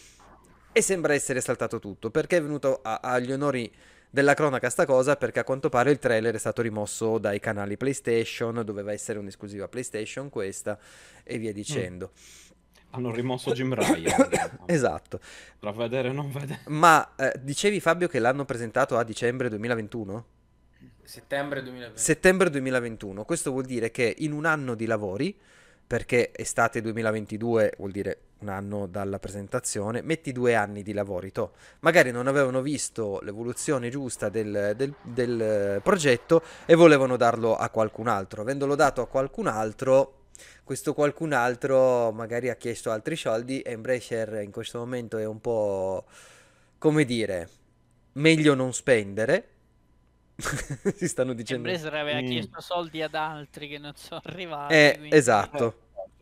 e 0.71 0.82
sembra 0.82 1.13
essere 1.13 1.41
saltato 1.41 1.80
tutto 1.80 2.10
perché 2.10 2.38
è 2.38 2.41
venuto 2.41 2.80
a- 2.84 2.99
agli 3.04 3.32
onori 3.34 3.69
della 4.13 4.36
cronaca 4.36 4.69
sta 4.69 4.86
cosa 4.86 5.15
perché 5.15 5.39
a 5.39 5.43
quanto 5.43 5.69
pare 5.69 5.89
il 5.89 5.97
trailer 5.97 6.36
è 6.36 6.38
stato 6.38 6.62
rimosso 6.62 7.17
dai 7.17 7.39
canali 7.39 7.78
PlayStation, 7.78 8.62
doveva 8.63 8.91
essere 8.91 9.17
un'esclusiva 9.17 9.67
PlayStation 9.67 10.30
questa 10.30 10.78
e 11.23 11.39
via 11.39 11.52
dicendo. 11.52 12.12
Hanno 12.91 13.12
rimosso 13.12 13.54
Jim 13.54 13.73
Ryan. 13.73 14.30
Esatto, 14.67 15.19
Tra 15.60 15.71
vedere 15.71 16.10
e 16.10 16.12
non 16.12 16.30
vedere. 16.32 16.60
ma 16.67 17.15
eh, 17.15 17.34
dicevi 17.41 17.80
Fabio 17.80 18.08
che 18.08 18.19
l'hanno 18.19 18.45
presentato 18.45 18.97
a 18.99 19.04
dicembre 19.04 19.49
2021? 19.49 20.26
Settembre 21.02 21.63
2020. 21.63 21.99
Settembre 21.99 22.49
2021, 22.52 23.26
questo 23.26 23.49
vuol 23.49 23.65
dire 23.65 23.89
che 23.89 24.13
in 24.19 24.32
un 24.32 24.45
anno 24.45 24.76
di 24.76 24.86
lavori, 24.86 25.36
perché 25.88 26.30
estate 26.36 26.82
2022 26.82 27.73
vuol 27.80 27.89
dire 27.89 28.19
un 28.44 28.50
anno 28.50 28.86
dalla 28.88 29.18
presentazione, 29.20 30.02
metti 30.02 30.32
due 30.32 30.54
anni 30.56 30.84
di 30.84 30.94
lavori, 30.94 31.32
to. 31.32 31.54
magari 31.80 32.12
non 32.12 32.28
avevano 32.28 32.62
visto 32.62 33.20
l'evoluzione 33.24 33.90
giusta 33.90 34.30
del, 34.30 34.74
del- 34.76 34.94
del 35.02 35.80
progetto 35.82 36.44
e 36.66 36.76
volevano 36.76 37.18
darlo 37.18 37.56
a 37.56 37.70
qualcun 37.70 38.08
altro. 38.08 38.42
Avendolo 38.42 38.76
dato 38.76 39.02
a 39.02 39.08
qualcun 39.08 39.48
altro, 39.48 40.26
questo 40.64 40.94
qualcun 40.94 41.32
altro 41.34 42.12
magari 42.12 42.50
ha 42.50 42.56
chiesto 42.56 42.92
altri 42.92 43.16
soldi 43.16 43.62
e 43.62 43.72
Embracer 43.72 44.42
in 44.44 44.52
questo 44.52 44.80
momento 44.80 45.18
è 45.18 45.26
un 45.26 45.40
po', 45.42 46.06
come 46.78 47.06
dire, 47.06 47.50
meglio 48.14 48.54
non 48.54 48.74
spendere. 48.74 49.48
si 50.96 51.08
stanno 51.08 51.34
dicendo. 51.34 51.70
Embracer 51.70 51.94
aveva 51.94 52.22
Mm. 52.22 52.26
chiesto 52.26 52.60
soldi 52.62 53.02
ad 53.02 53.14
altri 53.16 53.68
che 53.68 53.78
non 53.78 53.94
sono 53.96 54.22
arrivati. 54.24 54.74
Eh, 54.74 54.96
quindi 54.98 55.18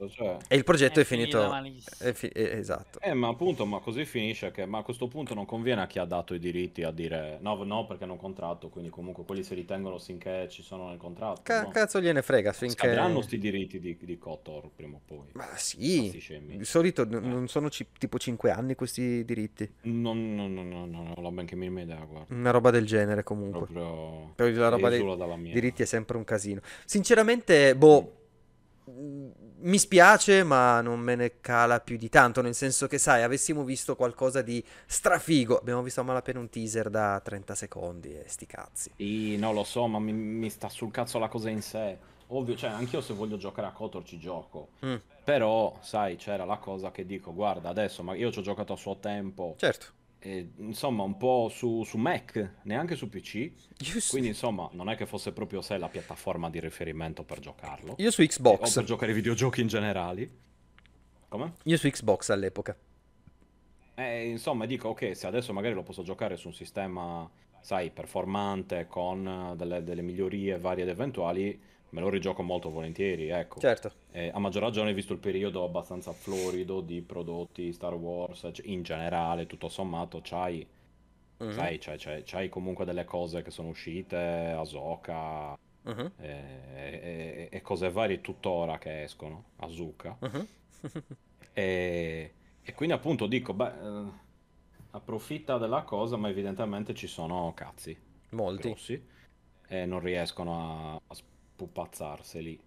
esatto. 0.06 0.24
Cioè, 0.24 0.38
E 0.48 0.56
il 0.56 0.64
progetto 0.64 1.00
è, 1.00 1.04
finita 1.04 1.62
finito. 1.62 1.86
è 2.00 2.14
fi- 2.14 2.28
eh, 2.28 2.58
esatto. 2.58 3.00
eh, 3.00 3.14
ma 3.14 3.28
appunto, 3.30 3.66
ma 3.66 3.80
così 3.80 4.06
finisce 4.06 4.52
che, 4.52 4.66
ma 4.66 4.80
a 4.80 4.84
questo 4.84 5.08
punto 5.08 5.34
non 5.34 5.46
conviene 5.46 5.82
a 5.82 5.88
chi 5.88 6.00
ha 6.00 6.06
dato 6.06 6.34
i 6.34 6.40
diritti 6.40 6.84
a 6.84 6.92
dire 6.92 7.38
no, 7.42 7.64
no, 7.64 7.86
perché 7.86 8.04
hanno 8.04 8.14
un 8.14 8.20
contratto, 8.20 8.70
quindi 8.70 8.90
comunque 8.90 9.24
quelli 9.26 9.44
si 9.44 9.54
ritengono 9.54 9.98
finché 10.00 10.48
ci 10.50 10.64
sono 10.64 10.90
nel 10.90 10.98
contratto. 10.98 11.42
Ca- 11.44 11.64
no? 11.64 11.70
cazzo 11.70 12.02
gliene 12.02 12.22
frega 12.22 12.52
finché. 12.54 12.76
Scadranno 12.76 13.22
sti 13.22 13.38
diritti 13.38 13.80
di, 13.80 13.98
di 14.00 14.18
Kotor 14.18 14.70
prima 14.76 14.96
o 14.98 15.02
poi. 15.06 15.28
Ma 15.34 15.48
sì. 15.56 16.10
Di 16.56 16.66
solito 16.66 17.06
n- 17.06 17.20
non 17.22 17.48
sono 17.48 17.70
ci- 17.70 17.88
tipo 17.98 18.18
5 18.18 18.52
anni 18.52 18.76
questi 18.76 19.24
diritti. 19.26 19.70
Non, 19.84 20.36
non, 20.36 20.54
non, 20.54 20.68
non, 20.70 20.90
non 20.90 21.14
ho 21.16 21.22
la 21.22 21.32
benché 21.32 21.56
minima 21.56 21.82
idea, 21.82 22.04
guarda. 22.08 22.34
Una 22.34 22.52
roba 22.52 22.72
del 22.72 22.86
genere 22.86 23.24
comunque. 23.24 23.68
Proprio 23.68 24.34
Poi 24.36 24.54
la 24.54 24.70
roba 24.70 24.90
dei 24.90 24.98
esula 25.00 25.16
dalla 25.16 25.36
mia. 25.36 25.54
diritti 25.54 25.82
è 25.82 25.86
sempre 25.86 26.18
un 26.18 26.24
casino. 26.24 26.62
Sinceramente, 26.86 27.76
boh. 27.76 28.02
mh, 28.02 28.21
mi 28.86 29.78
spiace, 29.78 30.44
ma 30.44 30.82
non 30.82 31.00
me 31.00 31.16
ne 31.16 31.40
cala 31.40 31.80
più 31.80 31.98
di 31.98 32.10
tanto. 32.10 32.42
Nel 32.42 32.56
senso 32.56 32.88
che, 32.88 32.98
sai, 32.98 33.24
avessimo 33.24 33.64
visto 33.64 33.96
qualcosa 33.96 34.42
di 34.42 34.64
strafigo. 34.86 35.58
Abbiamo 35.58 35.82
visto 35.84 36.02
a 36.02 36.04
malapena 36.04 36.40
un 36.40 36.50
teaser 36.50 36.90
da 36.90 37.20
30 37.24 37.56
secondi 37.56 38.14
e 38.14 38.24
sti 38.28 38.46
cazzi. 38.46 38.92
Sì, 38.96 39.38
no, 39.38 39.52
lo 39.54 39.64
so, 39.64 39.88
ma 39.88 40.00
mi, 40.00 40.14
mi 40.14 40.50
sta 40.50 40.70
sul 40.70 40.92
cazzo 40.92 41.20
la 41.20 41.28
cosa 41.28 41.50
in 41.50 41.62
sé. 41.62 41.98
Ovvio, 42.28 42.56
cioè, 42.56 42.70
anch'io 42.72 43.02
se 43.02 43.14
voglio 43.14 43.38
giocare 43.38 43.68
a 43.68 43.72
Kotor 43.72 44.04
ci 44.04 44.18
gioco. 44.20 44.70
Mm, 44.86 44.96
Però, 45.24 45.78
sai, 45.82 46.16
c'era 46.18 46.46
la 46.46 46.58
cosa 46.58 46.92
che 46.92 47.06
dico, 47.06 47.34
guarda, 47.34 47.70
adesso, 47.70 48.04
ma 48.04 48.16
io 48.16 48.32
ci 48.32 48.40
ho 48.40 48.42
giocato 48.42 48.74
a 48.74 48.78
suo 48.78 48.98
tempo. 48.98 49.58
certo. 49.58 49.94
E, 50.24 50.52
insomma, 50.58 51.02
un 51.02 51.18
po' 51.18 51.50
su, 51.52 51.84
su 51.84 51.98
Mac, 51.98 52.58
neanche 52.64 52.96
su 52.96 53.10
PC. 53.10 53.52
Su, 53.78 54.12
Quindi, 54.12 54.28
insomma, 54.30 54.70
non 54.74 54.88
è 54.90 54.96
che 54.96 55.08
fosse 55.08 55.32
proprio 55.32 55.62
sé 55.62 55.78
la 55.80 55.90
piattaforma 55.90 56.50
di 56.50 56.60
riferimento 56.60 57.24
per 57.24 57.40
giocarlo. 57.40 57.96
io 57.98 58.12
su 58.12 58.22
O 58.22 58.26
Xbox. 58.26 58.76
per 58.76 58.84
giocare 58.84 59.12
ai 59.12 59.18
videogiochi 59.18 59.62
in 59.62 59.68
generale. 59.68 60.30
Come? 61.28 61.54
Io 61.64 61.78
su 61.78 61.90
Xbox 61.90 62.30
all'epoca. 62.30 62.78
Eh, 63.96 64.30
insomma, 64.30 64.66
dico, 64.66 64.90
ok, 64.90 65.16
se 65.16 65.26
adesso 65.28 65.54
magari 65.54 65.74
lo 65.74 65.84
posso 65.84 66.04
giocare 66.04 66.36
su 66.38 66.48
un 66.48 66.54
sistema, 66.54 67.30
sai, 67.60 67.90
performante, 67.90 68.86
con 68.88 69.28
eh, 69.28 69.56
delle, 69.56 69.84
delle 69.84 70.02
migliorie 70.02 70.58
varie 70.60 70.84
ed 70.84 70.90
eventuali, 70.90 71.60
me 71.92 72.02
lo 72.02 72.10
rigioco 72.10 72.44
molto 72.44 72.70
volentieri, 72.72 73.30
ecco. 73.30 73.66
Certo. 73.66 73.92
Eh, 74.12 74.30
a 74.34 74.40
maggior 74.40 74.64
ragione, 74.64 74.94
visto 74.94 75.14
il 75.14 75.20
periodo 75.20 75.64
abbastanza 75.64 76.14
florido 76.14 76.82
di 76.82 77.02
prodotti 77.02 77.72
Star 77.74 77.94
Wars, 77.96 78.50
cioè, 78.54 78.66
in 78.68 78.84
generale, 78.84 79.48
tutto 79.48 79.70
sommato, 79.70 80.20
c'hai, 80.24 80.68
Mhm, 81.40 81.50
sai, 81.50 81.78
c'hai, 81.80 81.98
c'hai- 81.98 82.24
c'hai 82.26 82.50
comunque 82.50 82.86
delle 82.86 83.06
cose 83.06 83.42
che 83.44 83.52
sono 83.52 83.70
uscite, 83.70 84.18
Ahsoka, 84.18 85.58
mhm, 85.86 86.12
eh, 86.18 87.50
e, 87.50 87.50
e 87.52 87.62
cose 87.62 87.90
varie 87.92 88.22
tuttora 88.22 88.78
che 88.80 89.04
escono, 89.04 89.52
Azuka. 89.58 90.18
mhm. 90.22 90.48
E, 91.54 92.34
e 92.62 92.74
quindi 92.74 92.96
appunto 92.96 93.28
dico, 93.28 93.54
beh, 93.54 93.74
eh, 93.82 94.12
approfitta 94.92 95.58
della 95.58 95.84
cosa, 95.84 96.18
ma 96.18 96.30
evidentemente 96.30 96.94
ci 96.94 97.08
sono 97.08 97.54
cazzi 97.56 97.98
Molti. 98.32 98.70
grossi 98.70 99.02
e 99.68 99.86
non 99.86 100.00
riescono 100.02 100.94
a, 100.94 100.96
a 100.96 101.16
spupazzarseli. 101.62 102.60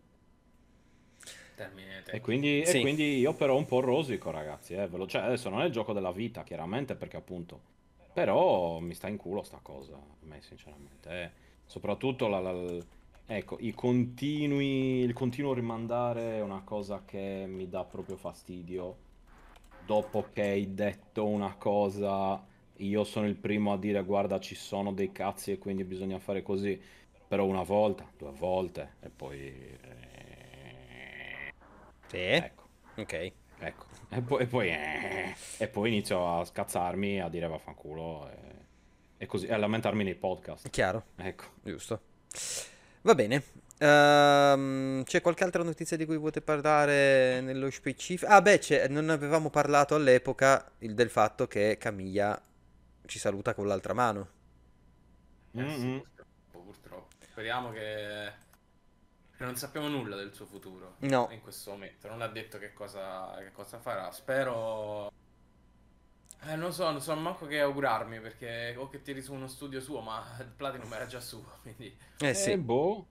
Termine 1.56 2.02
E 2.10 2.20
quindi, 2.20 2.60
e 2.60 2.66
Sì. 2.66 2.80
quindi 2.80 3.18
io 3.18 3.34
però 3.34 3.56
un 3.56 3.66
po' 3.66 3.80
rosico, 3.80 4.30
ragazzi. 4.30 4.74
eh, 4.74 4.86
ve 4.88 4.96
lo- 4.98 5.06
cioè, 5.06 5.22
adesso 5.22 5.48
non 5.48 5.60
è 5.62 5.64
il 5.64 5.72
gioco 5.72 5.92
della 5.92 6.12
vita, 6.12 6.42
chiaramente, 6.42 6.94
perché 6.94 7.16
appunto... 7.16 7.72
Però 8.12 8.78
mi 8.78 8.94
sta 8.94 9.08
in 9.08 9.16
culo 9.16 9.42
sta 9.42 9.58
cosa, 9.60 9.94
a 9.96 9.98
me 10.20 10.40
sinceramente. 10.40 11.10
eh. 11.10 11.30
Soprattutto 11.66 12.28
la, 12.28 12.38
la- 12.40 12.84
ecco, 13.26 13.56
i 13.58 13.72
continui, 13.74 15.00
il 15.00 15.12
continuo 15.12 15.52
rimandare 15.52 16.36
è 16.36 16.40
una 16.40 16.62
cosa 16.62 17.02
che 17.04 17.44
mi 17.48 17.68
dà 17.68 17.84
proprio 17.84 18.16
fastidio. 18.16 18.96
Dopo 19.78 20.30
che 20.32 20.42
hai 20.42 20.74
detto 20.74 21.26
una 21.26 21.54
cosa, 21.56 22.42
io 22.78 23.04
sono 23.04 23.26
il 23.26 23.34
primo 23.36 23.72
a 23.72 23.78
dire 23.78 24.02
guarda 24.04 24.40
ci 24.40 24.54
sono 24.54 24.92
dei 24.92 25.12
cazzi 25.12 25.52
e 25.52 25.58
quindi 25.58 25.84
bisogna 25.84 26.18
fare 26.18 26.42
così. 26.42 26.80
Però 27.34 27.46
una 27.46 27.64
volta, 27.64 28.08
due 28.16 28.30
volte 28.30 28.92
e 29.00 29.08
poi... 29.10 29.38
eh, 29.82 31.52
Sì. 32.06 32.18
Ecco, 32.18 32.68
Ok. 32.94 33.32
ecco. 33.58 33.86
E 34.10 34.20
poi, 34.22 34.42
e 34.42 34.46
poi, 34.46 34.68
eh, 34.68 35.34
e 35.58 35.66
poi 35.66 35.88
inizio 35.88 36.38
a 36.40 36.44
scazzarmi, 36.44 37.20
a 37.20 37.28
dire 37.28 37.48
vaffanculo 37.48 38.30
e, 38.30 38.36
e 39.16 39.26
così, 39.26 39.48
a 39.48 39.56
lamentarmi 39.56 40.04
nei 40.04 40.14
podcast. 40.14 40.70
Chiaro. 40.70 41.06
Ecco. 41.16 41.44
Giusto. 41.62 42.00
Va 43.02 43.14
bene. 43.14 43.42
Ehm, 43.78 45.02
c'è 45.04 45.20
qualche 45.20 45.44
altra 45.44 45.62
notizia 45.64 45.96
di 45.96 46.06
cui 46.06 46.16
volete 46.16 46.40
parlare 46.40 47.40
nello 47.40 47.68
specifico? 47.70 48.30
Ah, 48.30 48.40
beh, 48.40 48.58
c'è- 48.58 48.88
non 48.88 49.10
avevamo 49.10 49.50
parlato 49.50 49.94
all'epoca 49.96 50.70
il- 50.78 50.94
del 50.94 51.10
fatto 51.10 51.48
che 51.48 51.76
Camilla 51.78 52.40
ci 53.06 53.18
saluta 53.18 53.54
con 53.54 53.66
l'altra 53.66 53.92
mano. 53.92 54.28
Eh 55.56 55.68
sì, 55.68 55.86
Mm-mm. 55.86 55.98
purtroppo, 55.98 56.60
purtroppo. 56.60 57.16
Speriamo 57.34 57.72
che... 57.72 58.32
non 59.38 59.56
sappiamo 59.56 59.88
nulla 59.88 60.14
del 60.14 60.32
suo 60.32 60.46
futuro 60.46 60.94
No. 61.00 61.28
in 61.32 61.40
questo 61.42 61.72
momento. 61.72 62.06
Non 62.08 62.22
ha 62.22 62.28
detto 62.28 62.58
che 62.58 62.72
cosa, 62.72 63.34
che 63.38 63.50
cosa 63.50 63.80
farà. 63.80 64.12
Spero... 64.12 65.10
Eh, 66.46 66.54
non 66.54 66.72
so, 66.72 66.88
non 66.92 67.00
so 67.00 67.12
manco 67.16 67.46
che 67.46 67.58
augurarmi 67.60 68.20
perché 68.20 68.76
o 68.78 68.88
che 68.88 69.02
tiri 69.02 69.20
su 69.20 69.32
uno 69.32 69.48
studio 69.48 69.80
suo, 69.80 70.00
ma 70.00 70.22
il 70.38 70.46
Platinum 70.46 70.92
era 70.92 71.06
già 71.06 71.18
suo, 71.18 71.44
quindi... 71.62 71.96
Eh 72.18 72.28
Eh, 72.28 72.34
sì. 72.34 72.56
boh. 72.56 73.06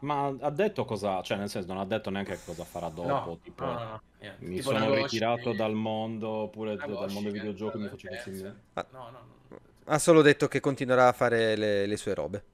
Ma 0.00 0.26
ha 0.40 0.50
detto 0.50 0.84
cosa, 0.84 1.22
cioè 1.22 1.38
nel 1.38 1.48
senso 1.48 1.72
non 1.72 1.80
ha 1.80 1.86
detto 1.86 2.10
neanche 2.10 2.38
cosa 2.44 2.64
farà 2.64 2.90
dopo, 2.90 3.08
No, 3.30 3.38
tipo 3.38 3.64
no, 3.64 3.72
no, 3.72 4.02
mi 4.40 4.56
Tipo 4.56 4.70
sono 4.72 4.94
ritirato 4.94 5.54
dal 5.54 5.72
mondo 5.72 6.28
oppure 6.28 6.76
dal 6.76 6.88
Nagoshi 6.90 7.14
mondo 7.14 7.30
dei 7.30 7.40
che 7.40 7.46
videogiochi 7.46 7.78
mi 7.78 7.88
faccio 7.88 8.08
così. 8.08 8.44
Ah. 8.74 8.86
No, 8.90 9.10
no, 9.10 9.10
no. 9.10 9.58
Ha 9.84 9.98
solo 9.98 10.20
detto 10.22 10.48
che 10.48 10.60
continuerà 10.60 11.08
a 11.08 11.12
fare 11.12 11.56
le, 11.56 11.86
le 11.86 11.96
sue 11.96 12.14
robe. 12.14 12.44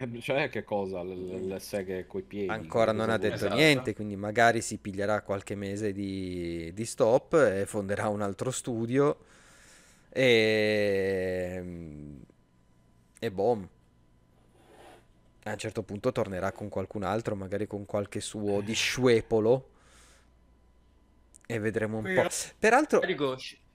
Eh, 0.00 0.20
Cioè 0.20 0.48
che 0.48 0.62
cosa? 0.64 1.02
Le, 1.02 1.14
le- 1.14 1.40
le 1.40 1.58
seghe 1.58 2.06
coi 2.06 2.22
piedi? 2.22 2.48
Ancora 2.50 2.92
non 2.92 3.10
ha 3.10 3.18
detto 3.18 3.34
Esatto. 3.34 3.54
niente, 3.54 3.94
quindi 3.94 4.16
magari 4.16 4.60
si 4.62 4.78
piglierà 4.78 5.22
qualche 5.22 5.54
mese 5.54 5.92
di, 5.92 6.72
di 6.72 6.84
stop 6.84 7.34
e 7.34 7.66
fonderà 7.66 8.08
un 8.08 8.22
altro 8.22 8.50
studio. 8.50 9.18
E, 10.10 11.62
e 13.20 13.30
boom. 13.30 13.68
A 15.44 15.52
un 15.52 15.58
certo 15.58 15.82
punto 15.82 16.12
tornerà 16.12 16.52
con 16.52 16.68
qualcun 16.68 17.02
altro, 17.02 17.34
magari 17.34 17.66
con 17.66 17.86
qualche 17.86 18.20
suo 18.20 18.60
discepolo. 18.60 19.70
E 21.46 21.58
vedremo 21.58 21.98
un 21.98 22.04
po'. 22.12 22.26
Peraltro, 22.58 23.00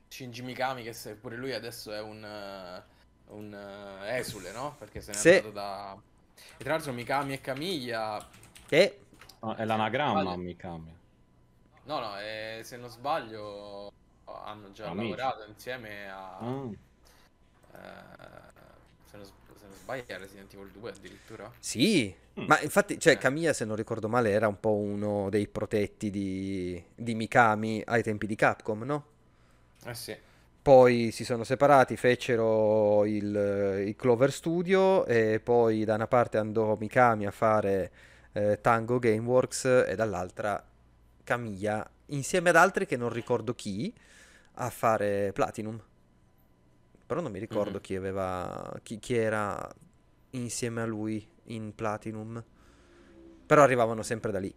Shinji 0.07 0.43
Mikami 0.43 0.83
che 0.83 1.15
pure 1.15 1.35
lui 1.37 1.53
adesso 1.53 1.91
è 1.91 1.99
un, 1.99 2.23
eh, 2.23 2.83
un 3.33 3.53
eh, 3.53 4.17
esule, 4.17 4.51
no? 4.51 4.75
Perché 4.77 5.01
se 5.01 5.11
n'è 5.11 5.17
Sì. 5.17 5.29
andato 5.29 5.51
da... 5.51 6.01
E 6.57 6.63
tra 6.63 6.73
l'altro 6.73 6.93
Mikami 6.93 7.33
e 7.33 7.41
Camiglia... 7.41 8.25
che 8.67 8.97
Ah, 9.39 9.55
è 9.57 9.65
l'anagramma, 9.65 10.23
Vale. 10.23 10.37
mi 10.37 10.55
cambia. 10.55 10.93
No, 11.83 11.99
no, 11.99 12.17
eh, 12.19 12.61
se 12.63 12.77
non 12.77 12.89
sbaglio 12.89 13.91
hanno 14.25 14.71
già 14.71 14.87
Amici. 14.89 15.09
lavorato 15.17 15.43
insieme 15.49 16.09
a... 16.09 16.37
Ah, 16.37 16.69
eh, 17.73 17.77
se, 19.09 19.17
non, 19.17 19.25
se 19.25 19.65
non 19.67 19.75
sbaglio 19.81 20.03
a 20.07 20.17
Resident 20.17 20.53
Evil 20.53 20.69
2 20.71 20.89
addirittura. 20.91 21.51
Sì, 21.59 22.15
Mm. 22.39 22.45
ma 22.47 22.59
infatti, 22.61 22.97
cioè, 22.99 23.13
Eh. 23.13 23.17
Camilla, 23.19 23.53
se 23.53 23.63
non 23.63 23.75
ricordo 23.75 24.09
male, 24.09 24.31
era 24.31 24.47
un 24.47 24.59
po' 24.59 24.73
uno 24.75 25.29
dei 25.29 25.47
protetti 25.47 26.09
di, 26.09 26.83
di 26.95 27.13
Mikami 27.13 27.83
ai 27.85 28.01
tempi 28.01 28.25
di 28.25 28.35
Capcom, 28.35 28.81
no? 28.81 29.05
Eh 29.85 29.93
sì. 29.93 30.17
Poi 30.63 31.11
si 31.11 31.25
sono 31.25 31.43
separati, 31.43 31.97
fecero 31.97 33.05
il, 33.05 33.83
il 33.85 33.95
Clover 33.97 34.31
Studio 34.31 35.05
e 35.05 35.41
poi 35.43 35.83
da 35.83 35.95
una 35.95 36.07
parte 36.07 36.37
andò 36.37 36.77
Mikami 36.79 37.25
a 37.25 37.31
fare 37.31 37.91
eh, 38.31 38.59
Tango 38.61 38.97
Gameworks 38.97 39.65
e 39.87 39.95
dall'altra 39.95 40.63
Camilla, 41.25 41.89
insieme 42.07 42.49
ad 42.49 42.55
altri 42.55 42.85
che 42.85 42.95
non 42.95 43.09
ricordo 43.09 43.53
chi, 43.55 43.93
a 44.55 44.69
fare 44.69 45.31
Platinum. 45.33 45.81
Però 47.05 47.21
non 47.21 47.31
mi 47.31 47.39
ricordo 47.39 47.79
Mhm. 47.79 47.81
chi 47.81 47.95
aveva, 47.95 48.73
chi, 48.81 48.99
chi 48.99 49.15
era 49.15 49.69
insieme 50.31 50.81
a 50.81 50.85
lui 50.85 51.25
in 51.45 51.73
Platinum. 51.75 52.43
Però 53.45 53.61
arrivavano 53.63 54.03
sempre 54.03 54.31
da 54.31 54.39
lì. 54.39 54.53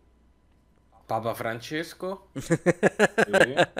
Papa 1.07 1.33
Francesco 1.35 2.29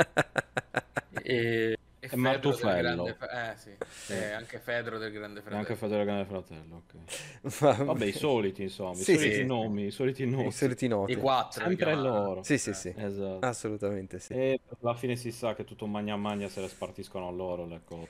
e, 1.25 1.76
e 2.11 2.17
E 2.17 2.19
Fedro 2.21 2.53
del 2.53 2.65
Martufello. 2.65 3.05
Grande... 3.05 3.17
Eh 3.53 3.57
sì. 3.57 4.13
E 4.13 4.31
anche 4.33 4.59
Fedro 4.59 4.99
del 4.99 5.13
Grande 5.13 5.39
e 5.39 5.43
Fratello. 5.43 5.61
anche 5.61 5.77
Fedele 5.77 6.05
Grande 6.05 6.25
Fratello, 6.25 6.83
ok. 6.87 7.61
Ma- 7.63 7.85
Vabbè, 7.85 8.05
i 8.05 8.13
soliti, 8.13 8.63
insomma, 8.63 8.93
i 8.93 8.97
Sì, 9.03 9.15
soliti 9.17 9.35
sì. 9.35 9.45
nomi, 9.45 9.87
i 9.87 9.91
soliti 9.91 10.23
i 10.23 10.27
nomi. 10.31 10.53
soliti 10.53 10.89
noti. 10.89 11.13
I 11.13 11.17
quattro. 11.17 11.61
Sempre 11.65 11.77
chiamano. 11.77 12.03
loro. 12.25 12.43
Sì, 12.43 12.59
sì, 12.59 12.71
Eh. 12.71 12.75
sì. 12.75 12.95
Esatto. 12.97 13.47
Assolutamente 13.47 14.19
sì. 14.19 14.33
E 14.33 14.61
alla 14.81 14.95
fine 14.95 15.17
si 15.17 15.31
sa 15.33 15.55
che 15.55 15.65
tutto 15.65 15.87
magna 15.87 16.17
magna 16.17 16.49
se 16.49 16.61
le 16.61 16.69
spartiscono 16.69 17.31
loro 17.33 17.67
le 17.67 17.81
cose. 17.85 18.09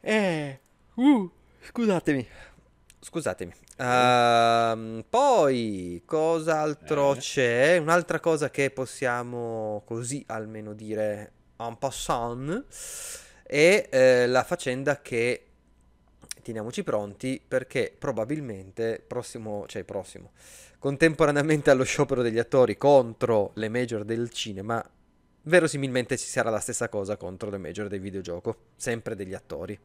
Eh, 0.00 0.60
uh, 0.94 1.30
scusatemi. 1.62 2.26
Scusatemi. 3.00 3.52
Ehm, 3.78 5.04
poi, 5.08 6.02
cos'altro 6.04 7.14
Eh. 7.14 7.18
c'è? 7.18 7.76
Un'altra 7.78 8.18
cosa 8.18 8.50
che 8.50 8.70
possiamo 8.70 9.82
così 9.86 10.24
almeno 10.28 10.72
dire 10.74 11.32
en 11.58 11.76
passant 11.78 12.64
è 13.42 13.88
eh, 13.90 14.26
la 14.26 14.44
faccenda 14.44 15.00
che 15.00 15.44
teniamoci 16.42 16.82
pronti 16.82 17.42
perché 17.46 17.94
probabilmente 17.96 19.02
prossimo, 19.06 19.66
cioè 19.66 19.84
prossimo, 19.84 20.30
contemporaneamente 20.78 21.70
allo 21.70 21.84
sciopero 21.84 22.22
degli 22.22 22.38
attori 22.38 22.76
contro 22.76 23.50
le 23.54 23.68
major 23.68 24.04
del 24.04 24.30
cinema, 24.30 24.82
verosimilmente 25.42 26.16
ci 26.16 26.26
sarà 26.26 26.50
la 26.50 26.60
stessa 26.60 26.88
cosa 26.88 27.16
contro 27.16 27.50
le 27.50 27.58
major 27.58 27.88
del 27.88 28.00
videogioco, 28.00 28.56
sempre 28.76 29.14
degli 29.14 29.34
attori. 29.34 29.78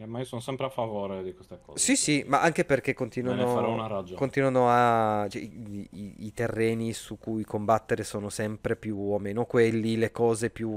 Eh, 0.00 0.06
Ma 0.06 0.20
io 0.20 0.24
sono 0.24 0.40
sempre 0.40 0.66
a 0.66 0.68
favore 0.68 1.22
di 1.24 1.34
queste 1.34 1.58
cose. 1.60 1.78
Sì, 1.84 1.96
sì, 1.96 2.24
ma 2.26 2.40
anche 2.40 2.64
perché 2.64 2.94
continuano, 2.94 3.76
continuano 4.14 4.68
a... 4.68 5.26
cioè, 5.28 5.42
i, 5.42 5.88
i- 5.90 6.14
i 6.26 6.32
terreni 6.32 6.92
su 6.92 7.18
cui 7.18 7.42
combattere 7.44 8.04
sono 8.04 8.28
sempre 8.28 8.76
più 8.76 8.96
o 8.96 9.18
meno 9.18 9.44
quelli, 9.44 9.96
le 9.96 10.12
cose 10.12 10.50
più 10.50 10.70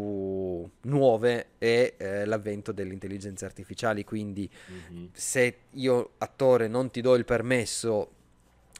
nuove 0.82 1.50
e 1.60 1.94
eh, 1.98 2.26
l'avvento 2.26 2.72
delle 2.72 2.94
intelligenze 2.94 3.46
artificiali, 3.46 4.04
quindi 4.04 4.50
Mhm. 4.68 5.10
se 5.14 5.58
io, 5.72 6.12
attore, 6.18 6.68
non 6.68 6.90
ti 6.90 7.02
do 7.02 7.16
il 7.16 7.26
permesso 7.26 8.10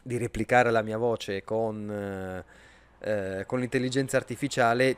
di 0.02 0.18
replicare 0.18 0.72
la 0.72 0.82
mia 0.82 0.98
voce 0.98 1.44
con, 1.44 1.88
eh, 3.00 3.40
eh, 3.40 3.46
con 3.46 3.60
l'intelligenza 3.60 4.18
artificiale, 4.18 4.98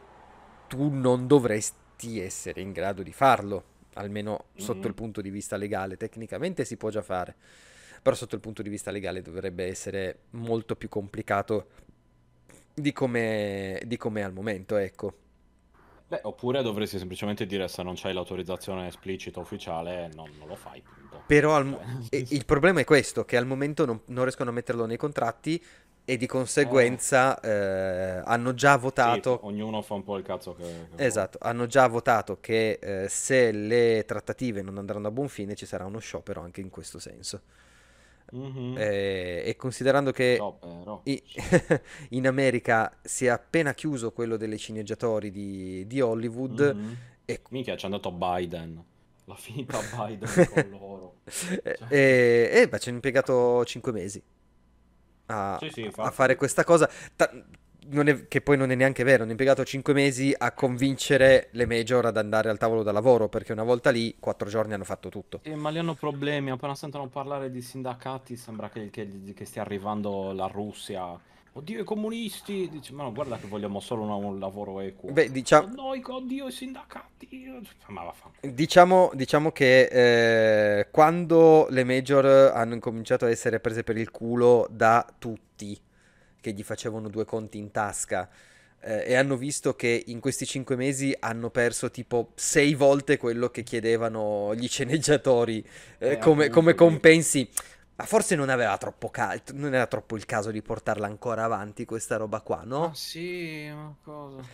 tu 0.69 0.89
non 0.89 1.27
dovresti 1.27 2.19
essere 2.21 2.62
in 2.62 2.71
grado 2.71 3.03
di 3.03 3.12
farlo, 3.12 3.63
almeno 3.93 4.45
sotto 4.56 4.88
il 4.88 4.93
Mhm. 4.93 4.95
punto 4.95 5.21
di 5.21 5.29
vista 5.29 5.58
legale. 5.58 5.97
Tecnicamente 5.97 6.65
si 6.65 6.77
può 6.77 6.89
già 6.89 7.01
fare, 7.01 7.36
però 8.01 8.15
sotto 8.15 8.36
il 8.36 8.41
punto 8.41 8.62
di 8.62 8.69
vista 8.69 8.91
legale 8.91 9.21
dovrebbe 9.21 9.65
essere 9.65 10.19
molto 10.32 10.75
più 10.75 10.89
complicato 10.89 11.67
di 12.73 12.91
come, 12.91 13.82
di 13.86 13.97
come 13.97 14.21
è 14.21 14.23
al 14.23 14.34
momento, 14.34 14.77
ecco. 14.77 15.17
Beh, 16.13 16.19
oppure 16.26 16.62
dovresti 16.62 16.99
semplicemente 16.99 17.47
dire 17.47 17.67
se 17.67 17.82
non 17.82 17.95
c'hai 17.95 18.13
l'autorizzazione 18.13 18.86
esplicita 18.86 19.39
ufficiale, 19.39 20.12
non, 20.13 20.30
non 20.38 20.47
lo 20.47 20.56
fai, 20.56 20.80
punto. 20.82 21.23
Però 21.26 21.56
al- 21.56 21.76
Cioè, 22.08 22.23
il 22.30 22.45
problema 22.45 22.82
è 22.82 22.84
questo, 22.84 23.26
che 23.26 23.36
al 23.36 23.47
momento 23.47 23.84
non, 23.86 23.99
non 24.06 24.21
riescono 24.21 24.52
a 24.52 24.54
metterlo 24.54 24.86
nei 24.86 24.97
contratti 24.97 25.60
e 26.06 26.17
di 26.17 26.28
conseguenza 26.28 27.39
eh, 27.39 28.21
hanno 28.23 28.54
già 28.54 28.73
sì, 28.73 28.80
votato, 28.82 29.39
ognuno 29.43 29.82
fa 29.82 29.95
un 29.95 30.04
po' 30.04 30.17
il 30.17 30.23
cazzo 30.23 30.54
che, 30.54 30.88
che 30.95 31.04
esatto, 31.04 31.39
hanno 31.41 31.65
già 31.65 31.88
votato 31.88 32.38
che 32.39 32.78
eh, 32.80 33.10
se 33.10 33.52
le 33.52 34.04
trattative 34.06 34.62
non 34.62 34.78
andranno 34.78 35.08
a 35.08 35.12
buon 35.12 35.30
fine 35.30 35.56
ci 35.56 35.65
sarà 35.65 35.86
uno 35.86 35.97
sciopero 35.97 36.41
anche 36.41 36.62
in 36.62 36.69
questo 36.69 36.99
senso. 36.99 37.41
Mhm. 38.31 38.75
Eh, 38.77 39.43
e 39.45 39.55
considerando 39.55 40.12
che 40.12 40.36
Sciopero. 40.36 41.01
i- 41.05 41.21
in 42.12 42.27
America 42.27 42.91
si 43.03 43.25
è 43.25 43.29
appena 43.29 43.73
chiuso 43.73 44.12
quello 44.12 44.38
delle 44.38 44.57
sceneggiatori 44.57 45.29
di, 45.31 45.86
di 45.88 46.01
Hollywood 46.01 46.73
Mhm. 46.75 46.97
e 47.25 47.41
Minchia, 47.49 47.75
c'è 47.75 47.86
andato 47.86 48.12
Biden. 48.12 48.83
L'ha 49.25 49.36
finita 49.36 49.79
Biden 49.95 50.47
con 50.51 50.69
loro. 50.69 51.15
Eh, 51.63 51.75
Cioè. 51.77 51.88
E, 51.89 52.49
e, 52.53 52.67
beh, 52.69 52.79
ci 52.79 52.88
hanno 52.88 52.97
impiegato 52.97 53.63
5 53.65 53.91
mesi 53.91 54.21
a, 55.27 55.57
Sì, 55.62 55.69
sì, 55.69 55.91
a 55.95 56.12
fare 56.12 56.36
questa 56.36 56.63
cosa, 56.63 56.89
Ta- 57.15 57.31
è- 58.07 58.27
che 58.27 58.41
poi 58.41 58.57
non 58.57 58.71
è 58.71 58.75
neanche 58.75 59.03
vero, 59.03 59.23
hanno 59.23 59.31
impiegato 59.31 59.63
5 59.63 59.93
mesi 59.93 60.33
a 60.37 60.51
convincere 60.51 61.47
le 61.51 61.65
major 61.65 62.05
ad 62.05 62.17
andare 62.17 62.49
al 62.49 62.57
tavolo 62.57 62.83
da 62.83 62.91
lavoro, 62.91 63.29
perché 63.29 63.51
una 63.51 63.63
volta 63.63 63.89
lì, 63.89 64.15
4 64.19 64.49
giorni 64.49 64.73
hanno 64.73 64.83
fatto 64.83 65.09
tutto. 65.09 65.39
Eh, 65.43 65.55
ma 65.55 65.69
lì 65.69 65.77
hanno 65.79 65.93
problemi, 65.93 66.51
appena 66.51 66.75
sentono 66.75 67.07
parlare 67.07 67.51
di 67.51 67.61
sindacati 67.61 68.35
sembra 68.35 68.69
che, 68.69 68.89
che- 68.89 69.33
che 69.35 69.45
stia 69.45 69.61
arrivando 69.61 70.31
la 70.33 70.47
Russia. 70.47 71.31
Oddio, 71.55 71.81
i 71.81 71.83
comunisti! 71.83 72.67
Dice, 72.67 72.93
ma 72.93 73.03
no, 73.03 73.11
guarda 73.13 73.37
che 73.37 73.45
vogliamo 73.45 73.79
solo 73.79 74.01
una- 74.01 74.15
un 74.15 74.39
lavoro 74.39 74.79
equo. 74.79 75.11
Beh, 75.11 75.31
diciamo, 75.31 75.67
Oh, 75.67 75.89
no, 75.89 75.93
i- 75.93 76.01
oddio, 76.03 76.47
i 76.47 76.51
sindacati! 76.51 77.45
Ma 77.89 78.01
vaffanculo. 78.03 78.51
Diciamo, 78.53 79.11
diciamo 79.13 79.51
che 79.51 80.79
eh, 80.79 80.87
quando 80.89 81.67
le 81.69 81.83
major 81.83 82.25
hanno 82.55 82.73
incominciato 82.73 83.25
a 83.25 83.29
essere 83.29 83.59
prese 83.59 83.83
per 83.83 83.97
il 83.97 84.09
culo 84.09 84.65
da 84.71 85.05
tutti, 85.19 85.79
che 86.43 86.51
gli 86.51 86.63
facevano 86.63 87.08
due 87.08 87.23
conti 87.23 87.58
in 87.58 87.71
tasca, 87.71 88.29
eh, 88.82 89.06
e 89.08 89.15
hanno 89.15 89.38
visto 89.38 89.75
che 89.75 90.03
in 90.08 90.19
questi 90.19 90.45
cinque 90.45 90.75
mesi 90.75 91.15
hanno 91.17 91.49
perso 91.49 91.89
tipo 91.89 92.32
sei 92.36 92.73
volte 92.73 93.15
quello 93.17 93.49
che 93.49 93.63
chiedevano 93.63 94.53
gli 94.56 94.67
sceneggiatori 94.67 95.65
eh, 95.99 96.17
Eh, 96.17 96.17
come, 96.17 96.49
come 96.49 96.75
compensi. 96.75 97.47
Ma 97.95 98.06
forse 98.06 98.36
non 98.36 98.49
aveva 98.49 98.77
troppo 98.77 99.10
ca- 99.10 99.39
non 99.53 99.73
era 99.73 99.88
troppo 99.88 100.15
il 100.17 100.25
caso 100.25 100.51
di 100.51 100.62
portarla 100.62 101.06
ancora 101.08 101.43
avanti 101.45 101.86
questa 101.86 102.17
roba 102.17 102.41
qua, 102.41 102.63
no? 102.65 102.91
Ah, 102.91 102.93
sì, 102.93 103.67
ma 103.73 103.95
cosa? 104.03 104.47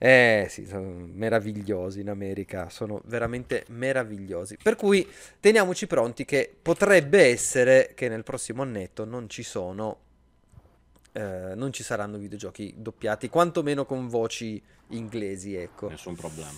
Eh 0.00 0.46
sì, 0.48 0.64
sono 0.64 0.88
meravigliosi 1.12 2.00
in 2.00 2.08
America, 2.08 2.68
sono 2.70 3.00
veramente 3.06 3.64
meravigliosi. 3.70 4.56
Per 4.62 4.76
cui 4.76 5.06
teniamoci 5.40 5.86
pronti 5.88 6.24
che 6.24 6.54
potrebbe 6.60 7.24
essere 7.26 7.92
che 7.94 8.08
nel 8.08 8.22
prossimo 8.22 8.62
annetto 8.62 9.04
non 9.04 9.28
ci 9.28 9.42
sono, 9.42 9.98
eh, 11.18 11.54
non 11.54 11.72
ci 11.72 11.82
saranno 11.82 12.16
videogiochi 12.18 12.74
doppiati, 12.76 13.28
quantomeno 13.28 13.84
con 13.84 14.08
voci 14.08 14.62
inglesi, 14.88 15.54
ecco. 15.54 15.88
Nessun 15.88 16.14
problema. 16.16 16.50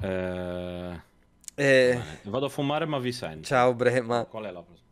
Eh, 0.00 1.00
Eh, 1.58 1.98
Vado 2.24 2.46
a 2.46 2.48
fumare, 2.50 2.84
ma 2.84 2.98
vi 2.98 3.12
sento. 3.12 3.46
ciao 3.46 3.72
Brema, 3.74 4.24
Qual 4.26 4.44
è 4.44 4.50
la 4.50 4.62
prossima? 4.62 4.88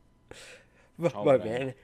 va, 0.96 1.08
Ciao, 1.10 1.22
va 1.22 1.38
Brema. 1.38 1.58
bene. 1.58 1.76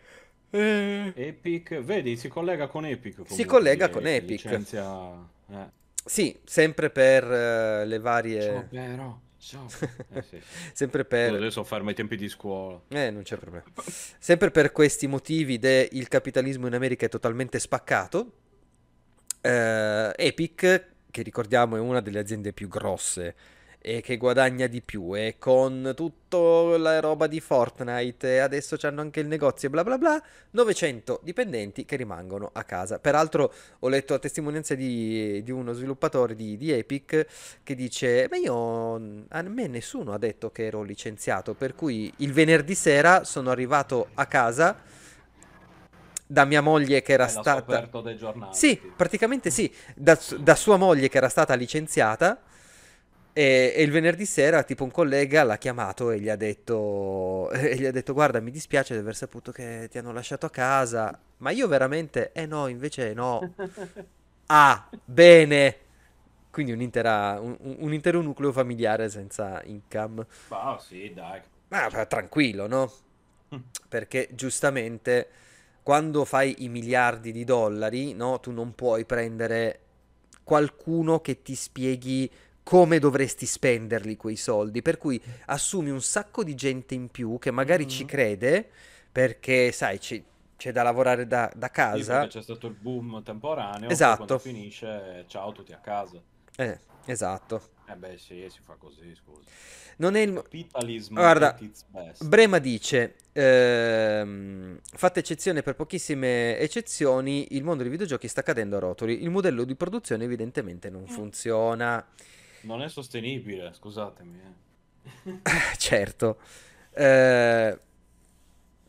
Eh, 0.53 1.13
Epic, 1.15 1.81
vedi, 1.81 2.17
si 2.17 2.29
collega 2.29 2.67
con 2.67 2.85
Epic. 2.87 3.13
Si 3.15 3.23
comunque, 3.23 3.45
collega 3.47 3.87
che- 3.87 3.93
con 3.93 4.07
Epic. 4.07 4.43
Licenzia... 4.45 5.29
Eh. 5.51 5.67
sì, 6.05 6.39
sempre 6.45 6.91
per 6.91 7.25
eh, 7.31 7.85
le 7.87 7.99
varie... 7.99 8.41
Sciopero, 8.41 8.67
sciopero. 8.71 9.21
Eh, 10.13 10.23
sì. 10.23 10.41
Sempre 10.73 11.01
Io 11.01 11.07
per... 11.07 11.35
adesso 11.35 11.65
fermo 11.65 11.91
i 11.91 11.95
tempi 11.95 12.17
di 12.17 12.29
scuola. 12.29 12.81
Eh, 12.89 13.11
non 13.11 13.23
c'è 13.23 13.37
problema. 13.37 13.65
Sempre 14.19 14.51
per 14.51 14.73
questi 14.73 15.07
motivi 15.07 15.59
il 15.93 16.09
capitalismo 16.09 16.67
in 16.67 16.75
America 16.75 17.07
è 17.07 17.09
totalmente 17.09 17.59
spaccato. 17.59 18.33
eh, 19.41 20.13
Epic, 20.15 20.87
che 21.11 21.23
ricordiamo 21.23 21.77
è 21.77 21.81
una 21.81 22.01
delle 22.01 22.19
aziende 22.19 22.53
più 22.53 22.69
grosse 22.69 23.35
e 23.83 24.03
che 24.03 24.19
guadagna 24.19 24.67
di 24.67 24.83
più 24.83 25.17
e 25.17 25.37
con 25.39 25.95
tutta 25.97 26.19
la 26.77 27.01
roba 27.01 27.27
di 27.27 27.41
Fortnite 27.41 28.35
e 28.35 28.39
adesso 28.39 28.77
c'hanno 28.77 29.01
anche 29.01 29.21
il 29.21 29.27
negozio 29.27 29.69
e 29.69 29.71
bla 29.71 29.83
bla 29.83 29.97
bla, 29.97 30.23
900 30.51 31.21
dipendenti 31.23 31.87
che 31.87 31.97
rimangono 31.97 32.51
a 32.53 32.63
casa. 32.65 32.99
Peraltro 32.99 33.53
ho 33.79 33.89
letto 33.89 34.13
la 34.13 34.19
testimonianza 34.19 34.75
di, 34.75 35.43
di 35.43 35.51
uno 35.51 35.73
sviluppatore 35.73 36.35
di, 36.35 36.59
di 36.59 36.71
Epic 36.71 37.27
che 37.63 37.75
dice, 37.75 38.29
ma 38.31 38.37
io, 38.37 38.95
a 39.29 39.43
me 39.43 39.67
nessuno 39.67 40.13
ha 40.13 40.19
detto 40.19 40.51
che 40.51 40.67
ero 40.67 40.83
licenziato, 40.83 41.55
per 41.55 41.75
cui 41.75 42.13
il 42.19 42.35
venerdì 42.35 42.75
sera 42.75 43.25
sono 43.25 43.51
arrivato 43.51 44.09
a 44.15 44.27
casa 44.27 44.77
da 46.27 46.45
mia 46.45 46.61
moglie 46.61 47.01
che 47.01 47.13
era 47.13 47.29
stata... 47.29 47.89
giornali. 48.15 48.55
Sì, 48.55 48.79
praticamente 48.95 49.49
sì, 49.49 49.73
da, 49.97 50.19
da 50.39 50.55
sua 50.55 50.77
moglie 50.77 51.09
che 51.09 51.17
era 51.17 51.31
stata 51.31 51.55
licenziata 51.55 52.43
e, 53.41 53.73
e 53.77 53.83
il 53.83 53.91
venerdì 53.91 54.27
sera 54.27 54.63
tipo 54.63 54.85
un 54.85 54.91
collega 54.91 55.43
l'ha 55.45 55.59
chiamato 55.59 56.11
e 56.11 56.21
gli 56.21 56.29
ha 56.29 56.37
detto, 56.37 57.51
e 57.53 57.77
gli 57.77 57.87
ha 57.87 57.91
detto 57.93 58.13
guarda 58.13 58.41
mi 58.41 58.51
dispiace 58.51 58.95
di 58.95 59.01
aver 59.01 59.17
saputo 59.17 59.53
che 59.53 59.89
ti 59.91 59.99
hanno 59.99 60.13
lasciato 60.13 60.47
a 60.47 60.51
casa, 60.51 61.19
ma 61.39 61.51
io 61.51 61.69
veramente, 61.69 62.33
eh 62.33 62.47
no, 62.47 62.67
invece 62.69 63.15
no. 63.15 63.49
Ah, 64.47 64.89
bene. 65.05 65.77
Quindi 66.51 66.73
un'intera- 66.73 67.39
un, 67.41 67.57
un- 67.61 67.77
un 67.81 67.95
intero 67.95 68.21
nucleo 68.23 68.53
familiare 68.53 69.09
senza 69.09 69.63
income. 69.65 70.27
Ah, 70.51 70.79
sì, 70.79 71.13
dai. 71.15 71.41
Ma 71.69 71.89
ma 71.91 72.05
tranquillo, 72.07 72.67
no? 72.67 72.93
Perché 73.89 74.29
giustamente 74.33 75.29
quando 75.83 76.25
fai 76.25 76.65
i 76.65 76.69
miliardi 76.69 77.33
di 77.33 77.45
dollari, 77.45 78.13
no, 78.13 78.41
tu 78.41 78.51
non 78.53 78.75
puoi 78.75 79.05
prendere 79.05 79.81
qualcuno 80.43 81.21
che 81.21 81.43
ti 81.43 81.55
spieghi 81.55 82.31
come 82.71 83.01
dovresti 83.01 83.47
spenderli 83.47 84.17
quei 84.17 84.37
soldi. 84.37 84.81
Per 84.81 84.97
cui 84.97 85.21
assumi 85.47 85.91
un 85.91 86.01
sacco 86.01 86.45
di 86.45 86.55
gente 86.55 86.95
in 86.95 87.09
più 87.09 87.37
che 87.41 87.51
magari 87.51 87.89
ci 87.89 88.03
Mhm. 88.03 88.09
crede 88.09 88.71
perché, 89.11 89.73
sai, 89.73 89.99
c'è, 89.99 90.23
c'è 90.57 90.71
da 90.71 90.85
lavorare 90.85 91.27
da, 91.27 91.51
da 91.53 91.67
Sì, 91.67 91.73
casa. 91.73 92.19
perché 92.21 92.39
c'è 92.39 92.43
stato 92.43 92.69
il 92.69 92.75
boom 92.75 93.25
temporaneo. 93.25 93.91
Esatto. 93.91 94.19
quando 94.19 94.39
finisce, 94.39 95.25
ciao 95.27 95.51
tutti 95.51 95.73
a 95.73 95.79
casa. 95.79 96.23
Eh, 96.59 96.79
esatto. 97.07 97.61
Eh 97.89 97.97
beh, 97.97 98.19
sì, 98.19 98.47
si 98.49 98.61
fa 98.63 98.77
così, 98.79 99.17
scusa. 99.17 99.41
Non 99.97 100.15
è 100.15 100.21
il... 100.21 100.31
mo- 100.33 100.43
Capitalism 100.43 101.15
Guarda. 101.15 101.59
Brema 102.21 102.59
dice, 102.61 103.17
ehm, 103.33 104.79
fatta 104.81 105.19
eccezione 105.19 105.63
per 105.63 105.75
pochissime 105.75 106.57
eccezioni, 106.59 107.49
il 107.57 107.65
mondo 107.65 107.83
dei 107.83 107.91
videogiochi 107.91 108.29
sta 108.29 108.43
cadendo 108.45 108.77
a 108.77 108.79
rotoli. 108.79 109.25
Il 109.25 109.31
modello 109.31 109.65
di 109.65 109.75
produzione 109.75 110.23
evidentemente 110.23 110.89
non 110.89 111.09
funziona. 111.09 112.07
Non 112.63 112.83
è 112.83 112.89
sostenibile, 112.89 113.73
scusatemi. 113.73 114.41
eh. 114.41 115.41
certo. 115.77 116.39
Eh, 116.93 117.79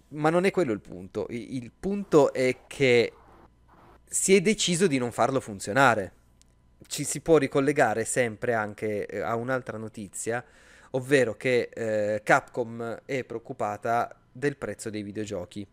ma 0.10 0.30
non 0.30 0.46
è 0.46 0.52
quello 0.52 0.72
il 0.74 0.82
punto. 0.82 1.28
Il 1.30 1.72
punto 1.72 2.34
è 2.34 2.66
che 2.68 3.14
si 4.06 4.36
è 4.36 4.42
deciso 4.42 4.88
di 4.88 4.98
non 4.98 5.12
farlo 5.12 5.40
funzionare. 5.40 6.14
Ci 6.88 7.04
si 7.04 7.22
può 7.22 7.38
ricollegare 7.38 8.04
sempre 8.06 8.54
anche 8.54 9.06
eh, 9.06 9.20
a 9.22 9.36
un'altra 9.36 9.78
notizia, 9.78 10.44
ovvero 10.92 11.36
che 11.36 11.70
eh, 11.74 12.22
Capcom 12.24 13.02
è 13.06 13.24
preoccupata 13.24 14.14
del 14.32 14.58
prezzo 14.58 14.90
dei 14.90 15.04
videogiochi. 15.04 15.66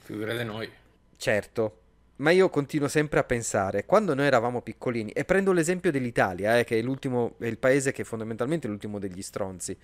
Figurate 0.00 0.44
noi. 0.44 0.70
Certo, 1.16 1.80
ma 2.18 2.30
io 2.30 2.48
continuo 2.48 2.88
sempre 2.88 3.20
a 3.20 3.24
pensare, 3.24 3.84
quando 3.84 4.14
noi 4.14 4.26
eravamo 4.26 4.60
piccolini, 4.62 5.10
e 5.12 5.24
prendo 5.24 5.52
l'esempio 5.52 5.90
dell'Italia, 5.90 6.58
eh, 6.58 6.64
che 6.64 6.78
è, 6.78 6.82
l'ultimo, 6.82 7.34
è 7.38 7.46
il 7.46 7.58
paese 7.58 7.92
che 7.92 8.02
è 8.02 8.04
fondamentalmente 8.04 8.66
l'ultimo 8.68 8.98
degli 8.98 9.22
stronzi, 9.22 9.76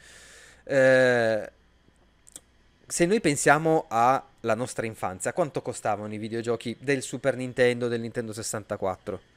eh, 0.64 1.50
se 2.86 3.06
noi 3.06 3.20
pensiamo 3.20 3.86
alla 3.88 4.54
nostra 4.54 4.86
infanzia, 4.86 5.32
quanto 5.32 5.62
costavano 5.62 6.12
i 6.12 6.18
videogiochi 6.18 6.76
del 6.80 7.02
Super 7.02 7.36
Nintendo, 7.36 7.88
del 7.88 8.00
Nintendo 8.00 8.32
64? 8.32 9.32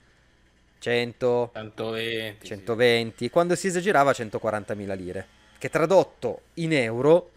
100, 0.79 1.51
120. 1.53 2.37
sì. 2.41 2.47
120, 2.47 3.29
quando 3.29 3.55
si 3.55 3.67
esagerava 3.67 4.11
140.000 4.11 4.95
lire, 4.95 5.27
che 5.57 5.69
tradotto 5.69 6.41
in 6.55 6.73
euro, 6.73 7.31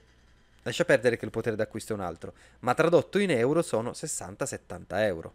lascia 0.62 0.84
perdere 0.84 1.16
che 1.16 1.24
il 1.24 1.30
potere 1.30 1.56
d'acquisto 1.56 1.92
è 1.92 1.96
un 1.96 2.02
altro, 2.02 2.32
ma 2.60 2.74
tradotto 2.74 3.18
in 3.18 3.30
euro 3.30 3.62
sono 3.62 3.90
60-70 3.90 4.84
euro. 4.90 5.34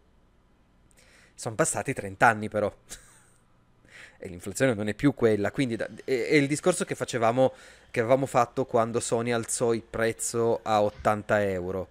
Sono 1.36 1.54
passati 1.54 1.92
30 1.94 2.26
anni 2.26 2.48
però. 2.48 2.72
e 4.18 4.28
l'inflazione 4.28 4.74
non 4.74 4.88
è 4.88 4.94
più 4.94 5.14
quella, 5.14 5.50
quindi 5.50 5.76
da- 5.76 5.88
è, 6.04 6.10
è 6.28 6.34
il 6.34 6.46
discorso 6.46 6.84
che 6.84 6.94
facevamo, 6.94 7.52
che 7.90 8.00
avevamo 8.00 8.26
fatto 8.26 8.64
quando 8.64 9.00
Sony 9.00 9.30
alzò 9.32 9.72
il 9.74 9.82
prezzo 9.82 10.60
a 10.62 10.82
80 10.82 11.42
euro. 11.44 11.88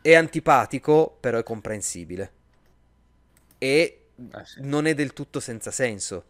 È 0.00 0.14
antipatico, 0.14 1.16
però 1.20 1.38
è 1.38 1.42
comprensibile. 1.42 2.32
E 3.58 3.98
Eh, 4.34 4.44
sì. 4.44 4.60
non 4.62 4.86
è 4.86 4.94
del 4.94 5.12
tutto 5.12 5.40
senza 5.40 5.70
senso. 5.70 6.24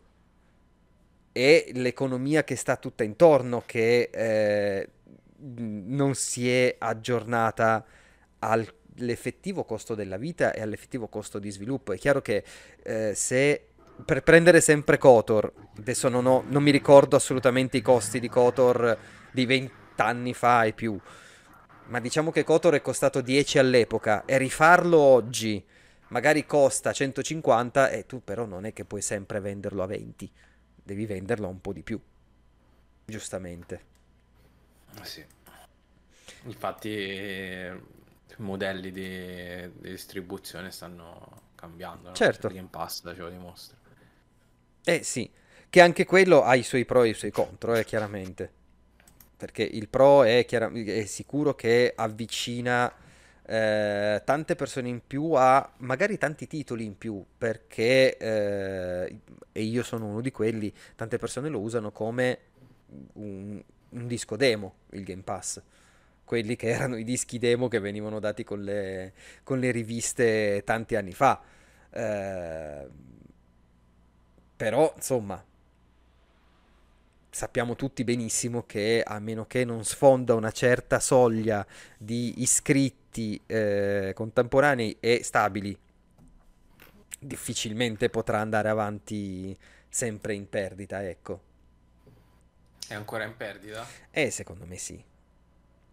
È 1.32 1.70
l'economia 1.72 2.44
che 2.44 2.56
sta 2.56 2.76
tutta 2.76 3.04
intorno 3.04 3.62
che 3.64 4.10
eh, 4.12 4.88
non 5.38 6.14
si 6.14 6.50
è 6.50 6.76
aggiornata 6.78 7.82
all'effettivo 8.98 9.64
costo 9.64 9.94
della 9.94 10.16
vita 10.16 10.52
e 10.52 10.60
all'effettivo 10.60 11.08
costo 11.08 11.38
di 11.38 11.50
sviluppo. 11.50 11.92
È 11.92 11.98
chiaro 11.98 12.20
che 12.20 12.44
eh, 12.82 13.14
se 13.14 13.66
per 14.04 14.22
prendere 14.22 14.60
sempre 14.60 14.98
Kotor, 14.98 15.52
adesso 15.78 16.08
non, 16.08 16.26
ho- 16.26 16.44
non 16.46 16.62
mi 16.62 16.70
ricordo 16.70 17.16
assolutamente 17.16 17.76
i 17.76 17.82
costi 17.82 18.20
di 18.20 18.28
Kotor 18.28 18.98
di 19.30 19.46
20 19.46 19.72
anni 19.96 20.34
fa 20.34 20.64
e 20.64 20.72
più, 20.72 20.98
ma 21.86 22.00
diciamo 22.00 22.30
che 22.30 22.44
Kotor 22.44 22.74
è 22.74 22.80
costato 22.80 23.20
10 23.20 23.58
all'epoca 23.58 24.24
e 24.24 24.38
rifarlo 24.38 24.98
oggi 24.98 25.64
magari 26.08 26.44
costa 26.44 26.92
150 26.92 27.90
e 27.90 28.06
tu 28.06 28.22
però 28.22 28.44
non 28.44 28.64
è 28.64 28.72
che 28.72 28.84
puoi 28.84 29.02
sempre 29.02 29.40
venderlo 29.40 29.82
a 29.82 29.86
20, 29.86 30.30
devi 30.82 31.06
venderlo 31.06 31.48
un 31.48 31.60
po' 31.60 31.72
di 31.72 31.82
più, 31.82 32.00
giustamente. 33.04 33.90
Sì. 35.02 35.24
Infatti 36.44 37.70
modelli 38.42 38.90
di, 38.90 39.70
di 39.80 39.90
distribuzione 39.90 40.70
stanno 40.70 41.50
cambiando. 41.54 42.08
no? 42.08 42.14
Certo. 42.14 42.48
Il 42.48 42.54
Game 42.54 42.68
Pass 42.70 43.02
ce 43.02 43.20
lo 43.20 43.30
dimostra. 43.30 43.76
Eh 44.84 45.02
sì, 45.02 45.30
che 45.70 45.80
anche 45.80 46.04
quello 46.04 46.42
ha 46.42 46.54
i 46.54 46.62
suoi 46.62 46.84
pro 46.84 47.04
e 47.04 47.10
i 47.10 47.14
suoi 47.14 47.30
contro, 47.30 47.74
eh, 47.74 47.84
chiaramente. 47.84 48.50
Perché 49.36 49.62
il 49.62 49.88
pro 49.88 50.22
è, 50.24 50.44
chiara- 50.44 50.70
è 50.70 51.04
sicuro 51.06 51.54
che 51.54 51.92
avvicina 51.96 52.92
eh, 53.44 54.22
tante 54.24 54.54
persone 54.54 54.88
in 54.88 55.00
più 55.06 55.32
a 55.32 55.72
magari 55.78 56.18
tanti 56.18 56.46
titoli 56.46 56.84
in 56.84 56.96
più, 56.96 57.24
perché, 57.38 58.16
eh, 58.16 59.18
e 59.50 59.62
io 59.62 59.82
sono 59.82 60.06
uno 60.06 60.20
di 60.20 60.30
quelli, 60.30 60.72
tante 60.94 61.18
persone 61.18 61.48
lo 61.48 61.60
usano 61.60 61.90
come 61.90 62.38
un, 63.14 63.62
un 63.90 64.06
disco 64.06 64.36
demo, 64.36 64.74
il 64.90 65.04
Game 65.04 65.22
Pass. 65.22 65.60
Quelli 66.32 66.56
che 66.56 66.68
erano 66.68 66.96
i 66.96 67.04
dischi 67.04 67.36
demo 67.36 67.68
che 67.68 67.78
venivano 67.78 68.18
dati 68.18 68.42
con 68.42 68.62
le, 68.62 69.12
con 69.42 69.58
le 69.58 69.70
riviste 69.70 70.62
tanti 70.64 70.96
anni 70.96 71.12
fa. 71.12 71.38
Eh, 71.90 72.88
però, 74.56 74.90
insomma, 74.96 75.44
sappiamo 77.28 77.76
tutti 77.76 78.02
benissimo 78.02 78.64
che 78.64 79.02
a 79.06 79.18
meno 79.18 79.44
che 79.44 79.66
non 79.66 79.84
sfonda 79.84 80.32
una 80.32 80.52
certa 80.52 81.00
soglia 81.00 81.66
di 81.98 82.40
iscritti 82.40 83.38
eh, 83.44 84.12
contemporanei 84.14 84.96
e 85.00 85.22
stabili, 85.22 85.78
difficilmente 87.18 88.08
potrà 88.08 88.40
andare 88.40 88.70
avanti 88.70 89.54
sempre 89.86 90.32
in 90.32 90.48
perdita, 90.48 91.06
ecco. 91.06 91.42
È 92.88 92.94
ancora 92.94 93.24
in 93.24 93.36
perdita? 93.36 93.86
E 94.10 94.30
secondo 94.30 94.64
me 94.64 94.78
sì. 94.78 95.10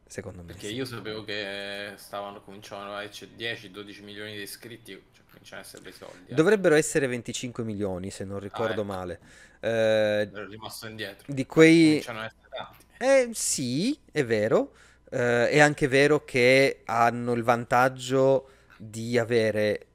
Secondo 0.10 0.44
me 0.44 0.56
Perché 0.56 0.60
sì. 0.60 0.74
io 0.74 0.86
sapevo 0.86 1.24
che 1.24 1.94
stavano, 1.98 2.42
cominciavano 2.42 2.94
a 2.96 3.04
esserci 3.04 3.36
10-12 3.36 4.04
milioni 4.04 4.36
di 4.36 4.42
iscritti, 4.42 4.92
cioè 5.14 5.24
cominciano 5.26 5.62
a 5.62 5.64
essere 5.64 5.84
dei 5.84 5.94
soldi. 5.94 6.34
eh. 6.34 6.36
Dovrebbero 6.36 6.76
essere 6.76 7.08
25 7.08 7.64
milioni, 7.64 8.12
se 8.12 8.24
non 8.24 8.40
ricordo 8.40 8.82
ecco. 8.82 8.84
male. 8.84 9.20
Eh, 9.60 10.32
Ero 10.32 10.48
rimasto 10.48 10.88
indietro. 10.88 11.28
di 11.28 11.46
quei... 11.46 11.78
Cominciano 11.82 12.20
a 12.22 12.26
essere 12.26 12.50
tanti. 12.50 12.86
Eh, 12.98 13.30
sì, 13.34 13.98
è 14.12 14.26
vero. 14.26 14.74
Eh, 15.10 15.50
è 15.50 15.60
anche 15.60 15.88
vero 15.88 16.24
che 16.26 16.82
hanno 16.86 17.34
il 17.34 17.44
vantaggio 17.44 18.50
di 18.78 19.18
avere 19.18 19.86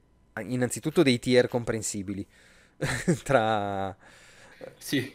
innanzitutto 0.41 1.03
dei 1.03 1.19
tier 1.19 1.47
comprensibili 1.47 2.25
tra 3.23 3.95
Sì, 4.77 5.13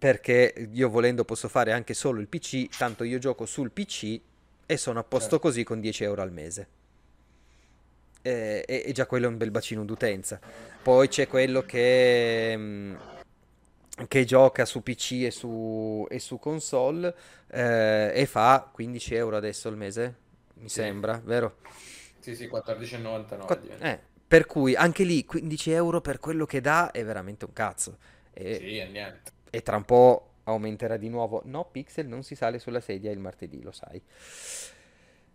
perché 0.00 0.66
io 0.72 0.88
volendo 0.88 1.26
posso 1.26 1.46
fare 1.48 1.72
anche 1.72 1.92
solo 1.92 2.20
il 2.20 2.26
PC, 2.26 2.70
tanto 2.78 3.04
io 3.04 3.18
gioco 3.18 3.44
sul 3.44 3.70
PC 3.70 4.18
e 4.64 4.76
sono 4.78 4.98
a 4.98 5.02
posto 5.04 5.32
Certo. 5.32 5.40
così 5.40 5.62
con 5.62 5.78
10 5.78 6.04
euro 6.04 6.22
al 6.22 6.32
mese. 6.32 6.68
E, 8.22 8.64
e- 8.66 8.82
e 8.86 8.92
già 8.92 9.04
quello 9.04 9.26
è 9.26 9.28
un 9.28 9.36
bel 9.36 9.50
bacino 9.50 9.84
d'utenza. 9.84 10.40
Poi 10.82 11.08
c'è 11.08 11.28
quello 11.28 11.60
che, 11.66 12.54
mm, 12.56 12.94
che 14.08 14.24
gioca 14.24 14.64
su 14.64 14.82
PC 14.82 15.24
e 15.24 15.30
su, 15.30 16.06
e 16.08 16.18
su 16.18 16.38
console 16.38 17.14
eh, 17.50 18.12
e 18.14 18.24
fa 18.24 18.70
15 18.72 19.14
euro 19.14 19.36
adesso 19.36 19.68
al 19.68 19.76
mese, 19.76 20.14
mi 20.54 20.68
Sì. 20.70 20.76
sembra, 20.76 21.20
vero? 21.22 21.56
sì, 22.20 22.34
sì, 22.34 22.48
14,99 22.48 23.44
Qua- 23.44 23.60
eh, 23.80 24.00
per 24.26 24.46
cui 24.46 24.74
anche 24.74 25.04
lì 25.04 25.26
15 25.26 25.72
euro 25.72 26.00
per 26.00 26.20
quello 26.20 26.46
che 26.46 26.62
dà 26.62 26.90
è 26.90 27.04
veramente 27.04 27.44
un 27.44 27.52
cazzo. 27.52 27.98
E, 28.32 28.54
Sì, 28.56 28.76
è 28.78 28.86
niente. 28.86 29.32
E 29.50 29.62
tra 29.62 29.76
un 29.76 29.84
po' 29.84 30.30
aumenterà 30.44 30.96
di 30.96 31.08
nuovo. 31.08 31.42
No, 31.44 31.68
Pixel 31.70 32.06
non 32.06 32.22
si 32.22 32.34
sale 32.34 32.58
sulla 32.58 32.80
sedia 32.80 33.10
il 33.10 33.18
martedì, 33.18 33.62
lo 33.62 33.72
sai. 33.72 34.00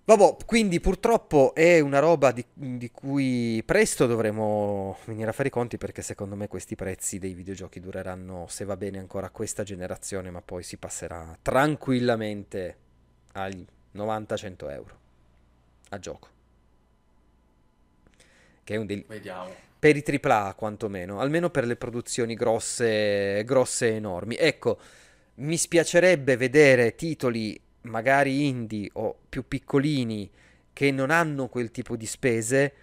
Vabbè, 0.07 0.35
quindi 0.45 0.79
purtroppo 0.79 1.55
è 1.55 1.79
una 1.79 1.97
roba 1.97 2.31
di, 2.31 2.45
di 2.53 2.91
cui 2.91 3.63
presto 3.65 4.05
dovremo 4.05 4.97
venire 5.05 5.29
a 5.29 5.33
fare 5.33 5.47
i 5.47 5.51
conti 5.51 5.77
perché 5.77 6.03
secondo 6.03 6.35
me 6.35 6.47
questi 6.47 6.75
prezzi 6.75 7.17
dei 7.17 7.33
videogiochi 7.33 7.79
dureranno, 7.79 8.45
se 8.47 8.65
va 8.65 8.77
bene, 8.77 8.99
ancora 8.99 9.31
questa 9.31 9.63
generazione, 9.63 10.29
ma 10.29 10.41
poi 10.43 10.61
si 10.61 10.77
passerà 10.77 11.35
tranquillamente 11.41 12.77
agli 13.33 13.65
90-100 13.95 14.71
euro 14.71 14.99
a 15.89 15.97
gioco. 15.99 16.27
Che 18.63 18.73
è 18.75 18.77
un 18.77 18.85
del- 18.85 19.05
Vediamo. 19.07 19.64
Per 19.77 19.95
i 19.97 20.03
AAA 20.03 20.53
quantomeno, 20.55 21.19
almeno 21.19 21.49
per 21.49 21.65
le 21.65 21.75
produzioni 21.75 22.33
grosse, 22.35 23.43
grosse 23.45 23.89
e 23.89 23.95
enormi. 23.95 24.35
Ecco, 24.35 24.79
mi 25.35 25.57
spiacerebbe 25.57 26.37
vedere 26.37 26.95
titoli 26.95 27.59
magari 27.81 28.47
indie 28.47 28.89
o 28.93 29.17
più 29.29 29.47
piccolini 29.47 30.29
che 30.73 30.91
non 30.91 31.11
hanno 31.11 31.47
quel 31.47 31.71
tipo 31.71 31.95
di 31.95 32.05
spese 32.05 32.73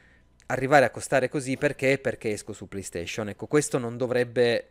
arrivare 0.47 0.85
a 0.85 0.91
costare 0.91 1.29
così 1.29 1.57
perché? 1.57 1.99
Perché 1.99 2.31
esco 2.31 2.53
su 2.53 2.69
PlayStation. 2.69 3.29
Ecco, 3.29 3.47
questo 3.47 3.79
non 3.79 3.97
dovrebbe, 3.97 4.69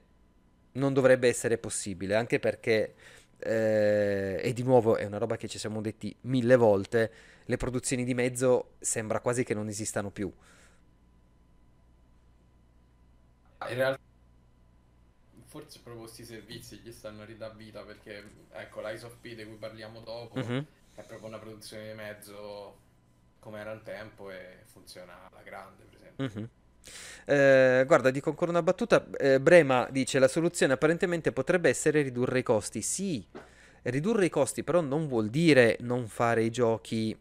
non 0.73 0.93
dovrebbe 0.93 1.27
essere 1.27 1.57
possibile, 1.57 2.15
anche 2.15 2.39
perché, 2.39 2.93
eh, 3.39 4.39
e 4.41 4.53
di 4.53 4.63
nuovo 4.63 4.95
è 4.95 5.05
una 5.05 5.17
roba 5.17 5.37
che 5.37 5.47
ci 5.47 5.57
siamo 5.57 5.81
detti 5.81 6.15
mille 6.21 6.55
volte, 6.55 7.11
le 7.45 7.57
produzioni 7.57 8.03
di 8.03 8.13
mezzo 8.13 8.73
sembra 8.79 9.19
quasi 9.19 9.43
che 9.43 9.53
non 9.53 9.67
esistano 9.67 10.11
più. 10.11 10.31
In 13.69 13.75
realtà, 13.75 13.99
forse 15.45 15.79
proprio 15.83 16.03
questi 16.03 16.23
servizi 16.23 16.77
gli 16.77 16.91
stanno 16.91 17.25
ridà 17.25 17.49
vita 17.49 17.81
perché, 17.83 18.23
ecco, 18.51 18.81
l'Ice 18.81 19.05
of 19.05 19.15
P 19.19 19.35
di 19.35 19.45
cui 19.45 19.57
parliamo 19.57 19.99
dopo 20.01 20.35
Mhm. 20.39 20.65
è 20.95 21.03
proprio 21.03 21.27
una 21.27 21.39
produzione 21.39 21.87
di 21.89 21.93
mezzo 21.93 22.79
come 23.39 23.59
era 23.59 23.71
un 23.71 23.81
tempo 23.83 24.29
e 24.31 24.63
funziona 24.65 25.13
alla 25.31 25.41
grande, 25.43 25.83
per 25.83 25.95
esempio. 25.99 26.25
Mhm. 26.25 26.49
Eh, 27.25 27.83
guarda, 27.85 28.09
dico 28.11 28.29
ancora 28.29 28.51
una 28.51 28.63
battuta. 28.63 29.05
eh, 29.17 29.39
Brema 29.39 29.87
dice: 29.91 30.19
La 30.19 30.27
soluzione 30.27 30.73
apparentemente 30.73 31.31
potrebbe 31.31 31.69
essere 31.69 32.01
ridurre 32.01 32.39
i 32.39 32.43
costi. 32.43 32.81
Sì, 32.81 33.25
ridurre 33.83 34.25
i 34.25 34.29
costi, 34.29 34.63
però 34.63 34.81
non 34.81 35.07
vuol 35.07 35.29
dire 35.29 35.77
non 35.81 36.07
fare 36.07 36.43
i 36.43 36.49
giochi 36.49 37.17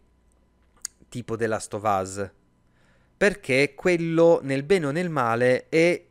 tipo 1.09 1.37
The 1.37 1.47
Last 1.47 1.75
of 1.75 1.83
Us. 1.85 2.31
Perché 3.17 3.75
quello, 3.75 4.41
nel 4.43 4.63
bene 4.63 4.87
o 4.87 4.91
nel 4.91 5.11
male, 5.11 5.69
è 5.69 6.03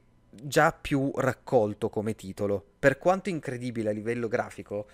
già 0.44 0.72
più 0.72 1.12
raccolto 1.16 1.90
come 1.90 2.16
titolo. 2.16 2.64
Per 2.80 2.98
quanto 2.98 3.30
incredibile 3.30 3.90
a 3.90 3.94
livello 3.94 4.28
grafico, 4.28 4.88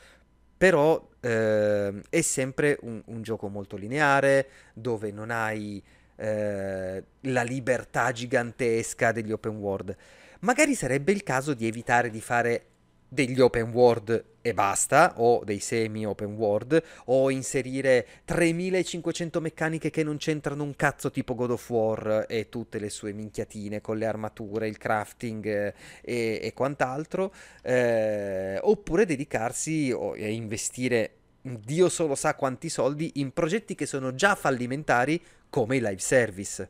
però 0.58 1.10
ehm, 1.20 2.02
è 2.10 2.22
sempre 2.22 2.78
un, 2.82 3.02
un 3.06 3.22
gioco 3.22 3.48
molto 3.48 3.76
lineare, 3.76 4.50
dove 4.74 5.12
non 5.12 5.30
hai 5.30 5.84
eh, 6.16 7.04
la 7.22 7.44
libertà 7.44 8.12
gigantesca 8.12 9.12
degli 9.12 9.32
open 9.32 9.58
world. 9.58 9.96
Magari 10.42 10.76
sarebbe 10.76 11.12
il 11.12 11.24
caso 11.24 11.54
di 11.54 11.68
evitare 11.68 12.10
di 12.10 12.22
fare 12.22 12.66
degli 13.08 13.40
open 13.40 13.72
world 13.72 14.24
e 14.46 14.54
basta, 14.54 15.16
o 15.18 15.44
dei 15.44 15.58
semi 15.58 16.06
open 16.06 16.36
world, 16.36 16.80
o 17.06 17.32
inserire 17.32 18.06
3500 18.26 19.42
meccaniche 19.42 19.90
che 19.90 20.04
non 20.04 20.18
c'entrano 20.18 20.62
un 20.62 20.76
cazzo 20.76 21.10
tipo 21.10 21.34
God 21.34 21.50
of 21.50 21.68
War 21.68 22.26
e 22.30 22.48
tutte 22.48 22.78
le 22.78 22.92
sue 22.92 23.12
minchiatine 23.12 23.82
con 23.82 23.98
le 23.98 24.06
armature, 24.06 24.68
il 24.68 24.78
crafting 24.78 25.44
eh, 25.48 25.74
e, 26.04 26.40
e 26.44 26.54
quant'altro, 26.54 27.34
eh, 27.64 28.60
oppure 28.62 29.08
dedicarsi 29.08 29.90
e 29.90 30.32
investire 30.32 31.14
Dio 31.42 31.90
solo 31.90 32.14
sa 32.14 32.36
quanti 32.36 32.70
soldi 32.70 33.14
in 33.16 33.34
progetti 33.34 33.74
che 33.74 33.88
sono 33.88 34.14
già 34.14 34.36
fallimentari 34.36 35.20
come 35.50 35.78
i 35.78 35.82
live 35.82 35.98
service. 35.98 36.70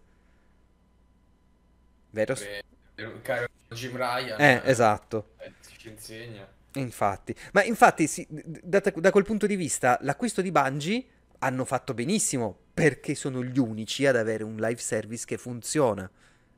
Vero? 2.12 2.36
Beh, 2.36 3.22
caro 3.22 3.48
Jim 3.68 3.98
Ryan. 3.98 4.40
Eh, 4.40 4.62
esatto. 4.64 5.32
Eh, 5.40 5.52
ci 5.78 5.90
insegna. 5.90 6.56
Infatti, 6.76 7.36
ma 7.54 7.64
infatti 7.64 8.08
sì, 8.08 8.28
da, 8.30 8.80
da, 8.80 9.12
quel 9.12 9.24
punto 9.24 9.48
di 9.48 9.56
vista 9.56 9.98
l'acquisto 10.02 10.42
di 10.42 10.52
Bungie 10.52 11.06
hanno 11.40 11.64
fatto 11.64 11.94
benissimo 11.94 12.58
perché 12.74 13.16
sono 13.16 13.44
gli 13.44 13.58
unici 13.58 14.06
ad 14.06 14.18
avere 14.18 14.44
un 14.44 14.56
live 14.58 14.80
service 14.80 15.26
che 15.26 15.38
funziona 15.38 16.10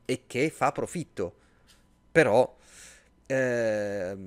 e 0.05 0.24
che 0.26 0.49
fa 0.49 0.72
profitto. 0.72 1.36
Però 2.11 2.57
eh, 3.28 4.18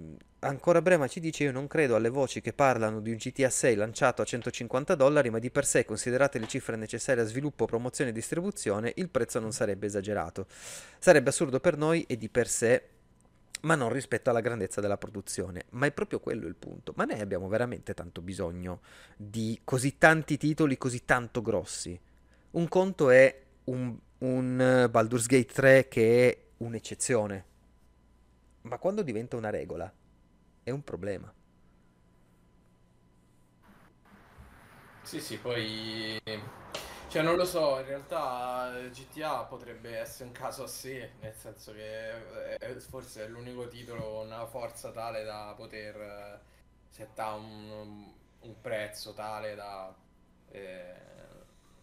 Ancora 0.43 0.80
Brema 0.80 1.07
ci 1.07 1.20
dice 1.20 1.45
io 1.45 1.53
non 1.53 1.66
credo 1.66 1.97
alle 1.97 2.09
voci 2.09 2.41
che 2.41 2.55
parlano 2.55 3.01
di 3.01 3.11
un 3.11 3.16
GTA 3.18 3.51
6 3.51 3.74
lanciato 3.74 4.22
a 4.22 4.24
150 4.24 4.95
dollari, 4.95 5.28
ma 5.28 5.38
di 5.38 5.51
per 5.51 5.66
sé, 5.66 5.84
considerate 5.84 6.38
le 6.38 6.47
cifre 6.47 6.76
necessarie 6.76 7.22
a 7.22 7.26
sviluppo, 7.26 7.66
promozione 7.66 8.09
e 8.09 8.14
distribuzione, 8.14 8.91
il 8.97 9.11
prezzo 9.11 9.38
non 9.38 9.53
sarebbe 9.53 9.84
esagerato. 9.84 10.47
Sarebbe 10.99 11.28
assurdo 11.28 11.61
per 11.61 11.76
noi 11.76 12.07
e 12.09 12.16
di 12.16 12.30
per 12.30 12.49
sé, 12.49 12.82
ma 13.62 13.74
non 13.74 13.92
rispetto 13.92 14.30
alla 14.30 14.40
grandezza 14.40 14.80
della 14.80 14.98
produzione. 14.98 15.64
Ma 15.70 15.86
è 15.86 15.92
proprio 15.92 16.20
quello 16.20 16.46
il 16.46 16.56
punto. 16.56 16.92
Ma 16.96 17.04
noi 17.04 17.20
abbiamo 17.20 17.48
veramente 17.48 17.94
tanto 17.94 18.20
bisogno 18.20 18.80
di 19.16 19.61
così 19.64 19.98
tanti 19.98 20.36
titoli 20.36 20.78
così 20.78 21.04
tanto 21.04 21.42
grossi. 21.42 21.98
Un 22.52 22.68
conto 22.68 23.11
è 23.11 23.42
un, 23.64 23.96
un 24.18 24.88
Baldur's 24.90 25.26
Gate 25.26 25.52
3 25.52 25.88
che 25.88 26.30
è 26.30 26.38
un'eccezione. 26.58 27.44
Ma 28.62 28.78
quando 28.78 29.02
diventa 29.02 29.36
una 29.36 29.50
regola? 29.50 29.92
è 30.62 30.70
un 30.70 30.82
problema. 30.82 31.32
Sì, 35.02 35.20
sì, 35.20 35.36
poi... 35.38 36.20
Cioè, 37.11 37.22
non 37.22 37.34
lo 37.34 37.44
so, 37.44 37.80
in 37.80 37.86
realtà 37.86 38.70
GTA 38.88 39.42
potrebbe 39.42 39.98
essere 39.98 40.28
un 40.28 40.32
caso 40.32 40.62
a 40.62 40.68
sé, 40.68 41.14
nel 41.18 41.34
senso 41.34 41.72
che 41.72 42.56
è, 42.56 42.76
forse 42.76 43.24
è 43.24 43.28
l'unico 43.28 43.66
titolo 43.66 44.00
con 44.00 44.26
una 44.26 44.46
forza 44.46 44.92
tale 44.92 45.24
da 45.24 45.52
poter 45.56 46.00
eh, 46.00 46.40
settare 46.88 47.36
un, 47.36 48.12
un 48.42 48.61
prezzo 48.61 49.12
tale 49.12 49.56
da, 49.56 49.92
eh, 50.50 50.94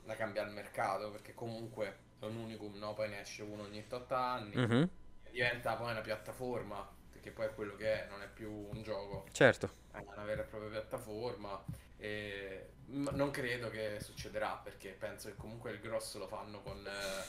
da 0.05 0.15
cambiare 0.15 0.47
il 0.47 0.55
mercato, 0.55 1.11
perché 1.11 1.33
comunque 1.33 1.97
è 2.19 2.23
un 2.23 2.37
unicum, 2.37 2.77
no? 2.77 2.93
Poi 2.93 3.09
ne 3.09 3.19
esce 3.19 3.43
uno 3.43 3.63
ogni 3.63 3.85
8 3.85 4.15
anni, 4.15 4.55
mm-hmm. 4.55 4.83
diventa 5.29 5.75
poi 5.75 5.91
una 5.91 5.99
piattaforma 5.99 6.89
che 7.19 7.31
poi 7.31 7.47
è 7.47 7.53
quello 7.53 7.75
che 7.75 8.05
è, 8.05 8.07
non 8.09 8.21
è 8.21 8.29
più 8.29 8.49
un 8.49 8.81
gioco. 8.81 9.25
Certo. 9.33 9.69
È 9.91 10.01
una 10.05 10.23
vera 10.23 10.43
e 10.43 10.45
propria 10.45 10.69
piattaforma. 10.69 11.61
E 11.97 12.69
non 12.89 13.31
credo 13.31 13.69
che 13.69 13.99
succederà 13.99 14.59
perché 14.63 14.91
penso 14.91 15.27
che 15.27 15.35
comunque 15.35 15.71
il 15.71 15.79
grosso 15.79 16.19
lo 16.19 16.27
fanno 16.27 16.61
con, 16.61 16.85
eh, 16.85 17.25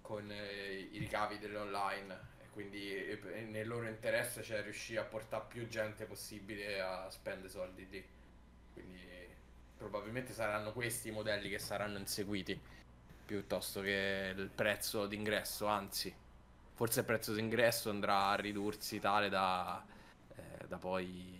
con 0.00 0.30
eh, 0.30 0.88
i 0.92 0.98
ricavi 0.98 1.38
dell'online 1.38 2.36
e 2.38 2.48
quindi 2.50 3.18
nel 3.50 3.68
loro 3.68 3.86
interesse 3.86 4.40
c'è 4.40 4.62
riuscire 4.62 5.00
a 5.00 5.04
portare 5.04 5.44
più 5.48 5.68
gente 5.68 6.06
possibile 6.06 6.80
a 6.80 7.10
spendere 7.10 7.48
soldi 7.48 7.88
lì. 7.88 8.06
Quindi 8.72 9.06
probabilmente 9.76 10.32
saranno 10.32 10.72
questi 10.72 11.08
i 11.08 11.12
modelli 11.12 11.48
che 11.48 11.58
saranno 11.58 11.98
inseguiti 11.98 12.58
piuttosto 13.26 13.80
che 13.82 14.32
il 14.34 14.48
prezzo 14.48 15.06
d'ingresso, 15.06 15.66
anzi 15.66 16.14
forse 16.72 17.00
il 17.00 17.06
prezzo 17.06 17.34
d'ingresso 17.34 17.90
andrà 17.90 18.28
a 18.28 18.36
ridursi 18.36 19.00
tale 19.00 19.28
da, 19.28 19.84
eh, 20.34 20.66
da 20.66 20.78
poi 20.78 21.37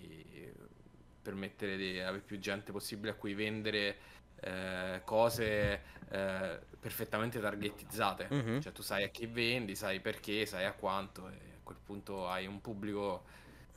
permettere 1.28 1.76
di 1.76 2.00
avere 2.00 2.22
più 2.22 2.38
gente 2.38 2.72
possibile 2.72 3.10
a 3.10 3.14
cui 3.14 3.34
vendere 3.34 3.96
eh, 4.40 5.02
cose 5.04 5.82
eh, 6.08 6.58
perfettamente 6.80 7.38
targetizzate. 7.38 8.28
Mm-hmm. 8.32 8.60
Cioè 8.60 8.72
tu 8.72 8.80
sai 8.80 9.04
a 9.04 9.08
chi 9.08 9.26
vendi, 9.26 9.74
sai 9.74 10.00
perché, 10.00 10.46
sai 10.46 10.64
a 10.64 10.72
quanto 10.72 11.28
e 11.28 11.34
a 11.34 11.60
quel 11.62 11.76
punto 11.84 12.28
hai 12.28 12.46
un 12.46 12.62
pubblico, 12.62 13.24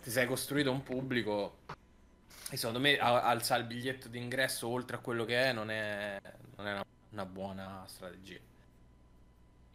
ti 0.01 0.09
sei 0.09 0.25
costruito 0.27 0.71
un 0.71 0.81
pubblico 0.81 1.57
e 2.49 2.55
secondo 2.55 2.79
me 2.79 2.97
alzare 2.97 3.61
il 3.61 3.67
biglietto 3.67 4.07
d'ingresso 4.07 4.67
oltre 4.67 4.95
a 4.95 4.99
quello 4.99 5.25
che 5.25 5.43
è 5.43 5.51
non 5.51 5.69
è, 5.69 6.19
non 6.55 6.67
è 6.67 6.71
una, 6.71 6.85
una 7.09 7.25
buona 7.25 7.83
strategia. 7.87 8.39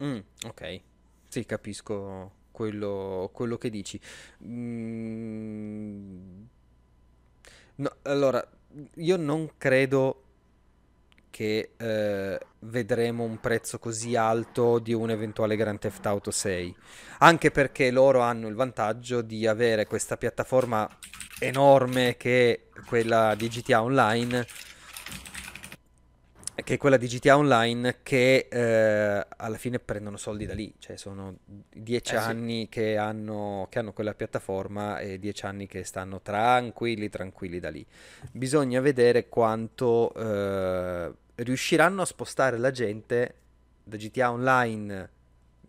Mm, 0.03 0.19
ok. 0.45 0.81
Sì, 1.27 1.45
capisco 1.45 2.31
quello, 2.51 3.29
quello 3.33 3.57
che 3.57 3.69
dici. 3.69 3.99
Mm, 4.43 6.45
no, 7.77 7.95
allora, 8.03 8.45
io 8.95 9.17
non 9.17 9.51
credo 9.57 10.23
che 11.29 11.73
eh, 11.77 12.39
vedremo 12.59 13.23
un 13.23 13.39
prezzo 13.39 13.77
così 13.77 14.15
alto 14.15 14.79
di 14.79 14.93
un 14.93 15.11
eventuale 15.11 15.55
Grand 15.55 15.79
Theft 15.79 16.05
Auto 16.05 16.31
6, 16.31 16.75
anche 17.19 17.51
perché 17.51 17.91
loro 17.91 18.21
hanno 18.21 18.47
il 18.47 18.55
vantaggio 18.55 19.21
di 19.21 19.45
avere 19.45 19.85
questa 19.85 20.17
piattaforma 20.17 20.89
enorme 21.39 22.17
che 22.17 22.69
è 22.73 22.79
quella 22.87 23.35
di 23.35 23.47
GTA 23.49 23.83
Online 23.83 24.45
che 26.67 26.73
è 26.73 26.77
quella 26.77 26.97
di 26.97 27.07
GTA 27.07 27.37
Online 27.37 27.99
che 28.03 28.49
eh, 28.51 29.25
alla 29.37 29.57
fine 29.57 29.79
prendono 29.79 30.17
soldi 30.17 30.45
da 30.45 30.53
lì, 30.53 30.73
cioè 30.79 30.97
sono 30.97 31.37
dieci 31.45 32.13
eh, 32.13 32.17
anni 32.17 32.63
sì. 32.63 32.67
che, 32.67 32.97
hanno, 32.97 33.67
che, 33.69 33.79
hanno, 33.79 33.93
quella 33.93 34.13
piattaforma 34.13 34.99
e 34.99 35.17
dieci 35.17 35.45
anni 35.45 35.65
che 35.65 35.85
stanno 35.85 36.19
tranquilli, 36.19 37.07
tranquilli 37.07 37.61
da 37.61 37.69
lì. 37.69 37.85
Bisogna 38.33 38.81
vedere 38.81 39.29
quanto 39.29 40.13
eh, 40.13 41.13
riusciranno 41.35 42.01
a 42.01 42.05
spostare 42.05 42.57
la 42.57 42.71
gente 42.71 43.35
da 43.85 43.95
GTA 43.95 44.31
Online, 44.31 45.09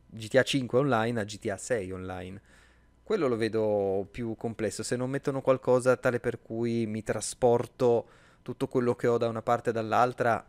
GTA 0.05 0.43
5 0.43 0.79
Online 0.81 1.21
a 1.21 1.25
GTA 1.25 1.57
6 1.57 1.93
Online. 1.93 2.41
Quello 3.05 3.29
lo 3.29 3.37
vedo 3.37 4.05
più 4.11 4.35
complesso, 4.35 4.83
se 4.83 4.97
non 4.97 5.11
mettono 5.11 5.43
qualcosa 5.43 5.97
tale 5.97 6.19
per 6.19 6.43
cui 6.43 6.87
mi 6.87 7.05
trasporto 7.05 8.09
tutto 8.43 8.67
quello 8.67 8.97
che 8.97 9.07
ho 9.07 9.17
da 9.17 9.29
una 9.29 9.43
parte 9.43 9.71
e 9.71 9.73
dall'altra 9.73 10.45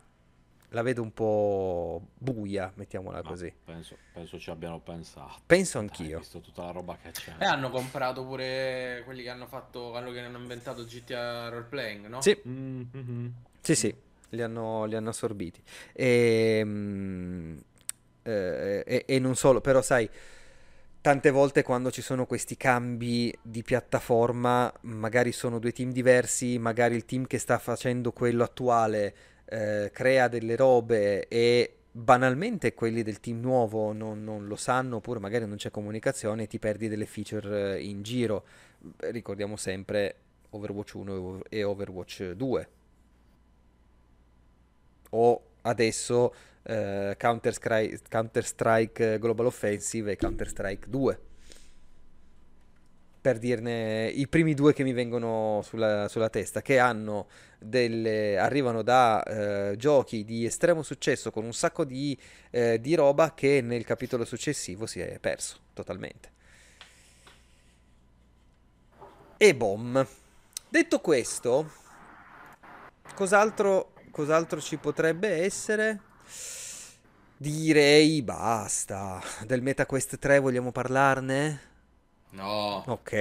la 0.70 0.82
vedo 0.82 1.02
un 1.02 1.12
po' 1.12 2.08
buia, 2.16 2.72
mettiamola 2.76 3.22
così. 3.22 3.52
Penso, 3.64 3.96
penso, 4.12 4.38
ci 4.38 4.50
abbiano 4.50 4.80
pensato. 4.80 5.40
Penso 5.46 5.78
anch'io. 5.78 6.10
Dai, 6.10 6.18
visto 6.18 6.40
tutta 6.40 6.64
la 6.64 6.70
roba 6.70 6.96
che 7.00 7.10
c'è. 7.10 7.34
E 7.38 7.44
hanno 7.44 7.70
comprato 7.70 8.24
pure 8.24 9.02
quelli 9.04 9.22
che 9.22 9.30
hanno 9.30 9.46
fatto, 9.46 9.90
quello 9.90 10.12
che 10.12 10.20
hanno 10.20 10.38
inventato 10.38 10.84
GTA 10.84 11.48
Roleplaying, 11.48 12.06
no? 12.06 12.20
Sì, 12.20 12.40
mm-hmm. 12.46 13.26
sì, 13.60 13.74
sì, 13.74 13.94
li 14.30 14.42
hanno, 14.42 14.84
li 14.84 14.94
hanno 14.94 15.10
assorbiti. 15.10 15.60
E, 15.92 16.58
ehm, 16.60 17.62
eh, 18.22 18.84
e, 18.86 19.04
e 19.06 19.18
non 19.18 19.34
solo, 19.34 19.60
però 19.60 19.82
sai 19.82 20.08
tante 21.00 21.30
volte 21.30 21.62
quando 21.62 21.90
ci 21.90 22.02
sono 22.02 22.26
questi 22.26 22.56
cambi 22.56 23.36
di 23.42 23.62
piattaforma, 23.62 24.72
magari 24.82 25.32
sono 25.32 25.58
due 25.58 25.72
team 25.72 25.92
diversi, 25.92 26.58
magari 26.58 26.94
il 26.94 27.06
team 27.06 27.26
che 27.26 27.38
sta 27.38 27.58
facendo 27.58 28.12
quello 28.12 28.44
attuale 28.44 29.14
eh, 29.50 29.90
crea 29.92 30.28
delle 30.28 30.54
robe 30.54 31.26
e 31.26 31.74
banalmente 31.92 32.72
quelli 32.72 33.02
del 33.02 33.18
team 33.18 33.40
nuovo 33.40 33.92
non, 33.92 34.22
non, 34.22 34.46
lo 34.46 34.54
sanno 34.54 34.96
oppure 34.96 35.18
magari 35.18 35.44
non 35.44 35.56
c'è 35.56 35.72
comunicazione 35.72 36.44
e 36.44 36.46
ti 36.46 36.60
perdi 36.60 36.88
delle 36.88 37.06
feature 37.06 37.76
eh, 37.76 37.82
in 37.82 38.02
giro. 38.02 38.44
Ricordiamo 38.98 39.56
sempre 39.56 40.14
Overwatch 40.50 40.94
1 40.94 41.40
e 41.48 41.64
Overwatch 41.64 42.30
2. 42.30 42.68
O 45.10 45.42
adesso 45.62 46.32
eh, 46.62 47.16
Counter-Strike, 47.18 48.00
Counter-Strike 48.08 49.18
Global 49.18 49.46
Offensive 49.46 50.12
e 50.12 50.16
Counter-Strike 50.16 50.88
2 50.88 51.20
per 53.20 53.38
dirne 53.38 54.08
i 54.08 54.26
primi 54.28 54.54
due 54.54 54.72
che 54.72 54.82
mi 54.82 54.92
vengono 54.92 55.60
sulla, 55.62 56.08
sulla 56.08 56.30
testa, 56.30 56.62
che 56.62 56.78
hanno 56.78 57.26
delle, 57.60 58.38
arrivano 58.38 58.82
da 58.82 59.22
eh, 59.22 59.76
giochi 59.76 60.24
di 60.24 60.44
estremo 60.44 60.82
successo 60.82 61.30
con 61.30 61.44
un 61.44 61.52
sacco 61.52 61.84
di, 61.84 62.18
eh, 62.50 62.80
di 62.80 62.94
roba 62.94 63.34
che 63.34 63.60
nel 63.60 63.84
capitolo 63.84 64.24
successivo 64.24 64.86
si 64.86 65.00
è 65.00 65.18
perso 65.18 65.58
totalmente. 65.74 66.38
E 69.36 69.54
bom. 69.54 70.06
Detto 70.68 71.00
questo, 71.00 71.70
cos'altro, 73.14 73.92
cos'altro 74.10 74.60
ci 74.60 74.76
potrebbe 74.76 75.42
essere? 75.42 76.00
Direi 77.36 78.20
basta. 78.22 79.22
Del 79.46 79.62
MetaQuest 79.62 80.18
3 80.18 80.38
vogliamo 80.40 80.72
parlarne? 80.72 81.60
No. 82.30 82.84
Ok. 82.86 83.12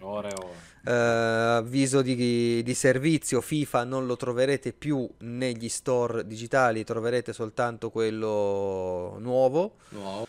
Ore 0.00 0.32
ore. 0.34 0.73
Eh, 0.86 0.90
avviso 0.92 2.02
di, 2.02 2.62
di 2.62 2.74
servizio, 2.74 3.40
FIFA 3.40 3.84
non 3.84 4.06
lo 4.06 4.16
troverete 4.16 4.72
più 4.72 5.08
negli 5.20 5.68
store 5.68 6.26
digitali, 6.26 6.84
troverete 6.84 7.32
soltanto 7.32 7.90
quello 7.90 9.16
nuovo, 9.18 9.76
No. 9.90 10.26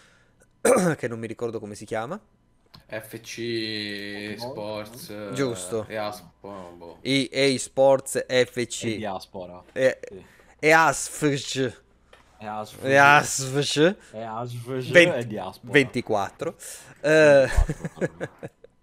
che 0.98 1.08
non 1.08 1.20
mi 1.20 1.28
ricordo 1.28 1.60
come 1.60 1.76
si 1.76 1.86
chiama. 1.86 2.20
FC 2.88 4.36
Sports. 4.38 5.10
eh, 5.10 5.30
Giusto. 5.34 5.86
E 5.88 5.96
Aspo, 5.96 6.74
boh. 6.78 6.98
EA 7.02 7.58
Sports 7.58 8.24
E 8.28 8.46
FC 8.46 8.96
diaspora. 8.98 9.62
e, 9.74 10.00
Sì. 10.08 10.24
e 10.60 10.72
ASFC 10.72 11.82
E 12.38 12.46
ASF. 12.46 12.84
e 12.84 12.96
ASFC 12.98 13.96
E 14.12 14.22
ASF. 14.22 14.92
Venti- 14.92 15.18
E 15.18 15.28
diaspora. 15.28 15.72
24 15.72 16.56
Eh, 17.02 17.50
24, 17.98 18.28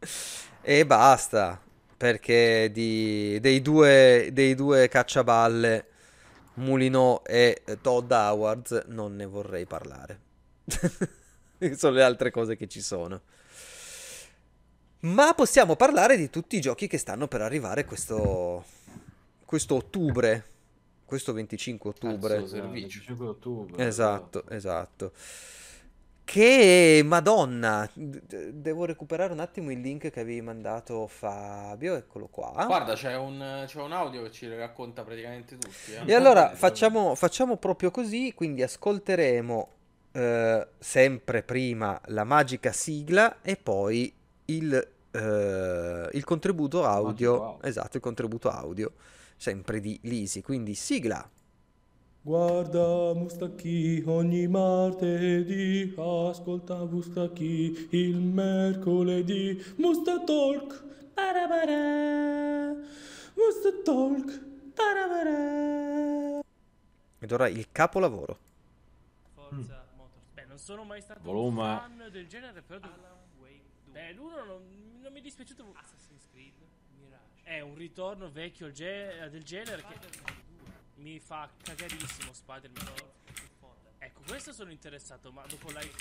e 0.63 0.87
basta 0.87 1.61
perché 1.97 2.71
di- 2.73 3.39
dei 3.41 3.61
due, 3.63 4.31
dei 4.33 4.55
due 4.55 4.89
cacciaballe 4.89 5.87
Mulino 6.55 7.25
e 7.25 7.63
Todd 7.81 8.11
Howard 8.11 8.87
non 8.89 9.17
ne 9.17 9.25
vorrei 9.27 9.67
parlare 9.67 10.21
sono 11.77 11.95
le 11.95 12.03
altre 12.03 12.31
cose 12.31 12.57
che 12.57 12.69
ci 12.69 12.81
sono 12.81 13.21
ma 15.01 15.35
possiamo 15.35 15.75
parlare 15.77 16.17
di 16.17 16.31
tutti 16.31 16.57
i 16.57 16.61
giochi 16.61 16.87
che 16.87 16.99
stanno 16.99 17.27
per 17.27 17.41
arrivare 17.41 17.85
questo, 17.85 18.65
questo 19.45 19.77
ottobre 19.77 20.51
questo 21.13 21.35
25 21.35 21.91
ottobre 21.91 22.35
Cazzo, 22.37 22.47
servizio. 22.47 23.01
25 23.03 23.27
ottobre. 23.27 23.87
Esatto, 23.87 24.45
esatto. 24.49 25.13
Che 26.33 27.03
Madonna, 27.05 27.87
devo 27.93 28.87
recuperare 28.87 29.35
un 29.35 29.41
attimo 29.41 29.71
il 29.71 29.83
link 29.83 30.09
che 30.09 30.21
avevi 30.21 30.41
mandato 30.41 31.07
Fabio, 31.07 31.95
eccolo 31.95 32.27
qua. 32.29 32.65
Guarda, 32.67 32.95
c'è 32.95 33.15
un, 33.19 33.65
c'è 33.67 33.79
un 33.79 33.93
audio 33.93 34.23
che 34.23 34.31
ci 34.31 34.49
racconta 34.49 35.03
praticamente 35.03 35.59
tutti. 35.59 35.93
eh. 35.93 36.11
E 36.11 36.15
allora 36.15 36.55
facciamo, 36.55 37.15
facciamo 37.17 37.59
proprio 37.59 37.91
così, 37.91 38.33
quindi 38.35 38.63
ascolteremo 38.63 39.69
eh, 40.13 40.69
sempre 40.79 41.43
prima 41.43 42.01
la 42.07 42.25
magica 42.25 42.73
sigla 42.73 43.43
e 43.43 43.57
poi 43.57 44.11
il, 44.47 44.89
eh, 45.11 46.09
il 46.13 46.25
contributo 46.25 46.87
audio, 46.87 47.31
Magico 47.33 47.45
audio. 47.45 47.63
esatto, 47.69 47.99
il 47.99 48.03
contributo 48.03 48.49
audio, 48.49 48.93
sempre 49.37 49.81
di 49.81 49.99
Lisi, 50.05 50.41
quindi 50.41 50.73
sigla. 50.73 51.29
Guarda 52.25 53.15
Mustacchi 53.15 54.01
ogni 54.07 54.47
martedì, 54.47 55.93
ascolta 55.99 56.85
Mustacchi 56.85 57.89
il 57.91 58.17
mercoledì. 58.17 59.61
Mustatalk, 59.79 60.85
parabara, 61.15 62.77
Mustatalk, 63.35 64.41
parabara. 64.73 66.43
Ed 67.19 67.33
ora 67.33 67.49
il 67.49 67.67
capolavoro. 67.73 68.39
Forza 69.35 69.85
Motors. 69.97 70.23
Beh, 70.33 70.45
non 70.45 70.59
sono 70.59 70.85
mai 70.85 71.01
stato 71.01 71.23
Volume. 71.25 71.61
un 71.61 71.79
fan 71.79 72.09
del 72.13 72.29
genere, 72.29 72.63
però... 72.63 72.89
Beh, 73.91 74.13
l'uno 74.13 74.45
non, 74.45 74.63
non 75.03 75.13
mi 75.13 75.19
è 75.19 75.23
dispiaciuto... 75.23 75.65
Assassin's 75.75 76.29
Creed 76.31 76.53
Mirage. 77.01 77.43
È 77.43 77.59
un 77.59 77.75
ritorno 77.75 78.31
vecchio 78.31 78.71
ge- 78.71 79.29
del 79.29 79.43
genere 79.43 79.83
che... 79.83 80.51
Mi 80.97 81.19
fa 81.19 81.51
cagarissimo 81.63 82.33
Spider-Man. 82.33 82.95
Ecco, 83.99 84.23
questo 84.27 84.53
sono 84.53 84.71
interessato, 84.71 85.31
ma 85.33 85.45
dopo 85.47 85.69
live 85.69 85.93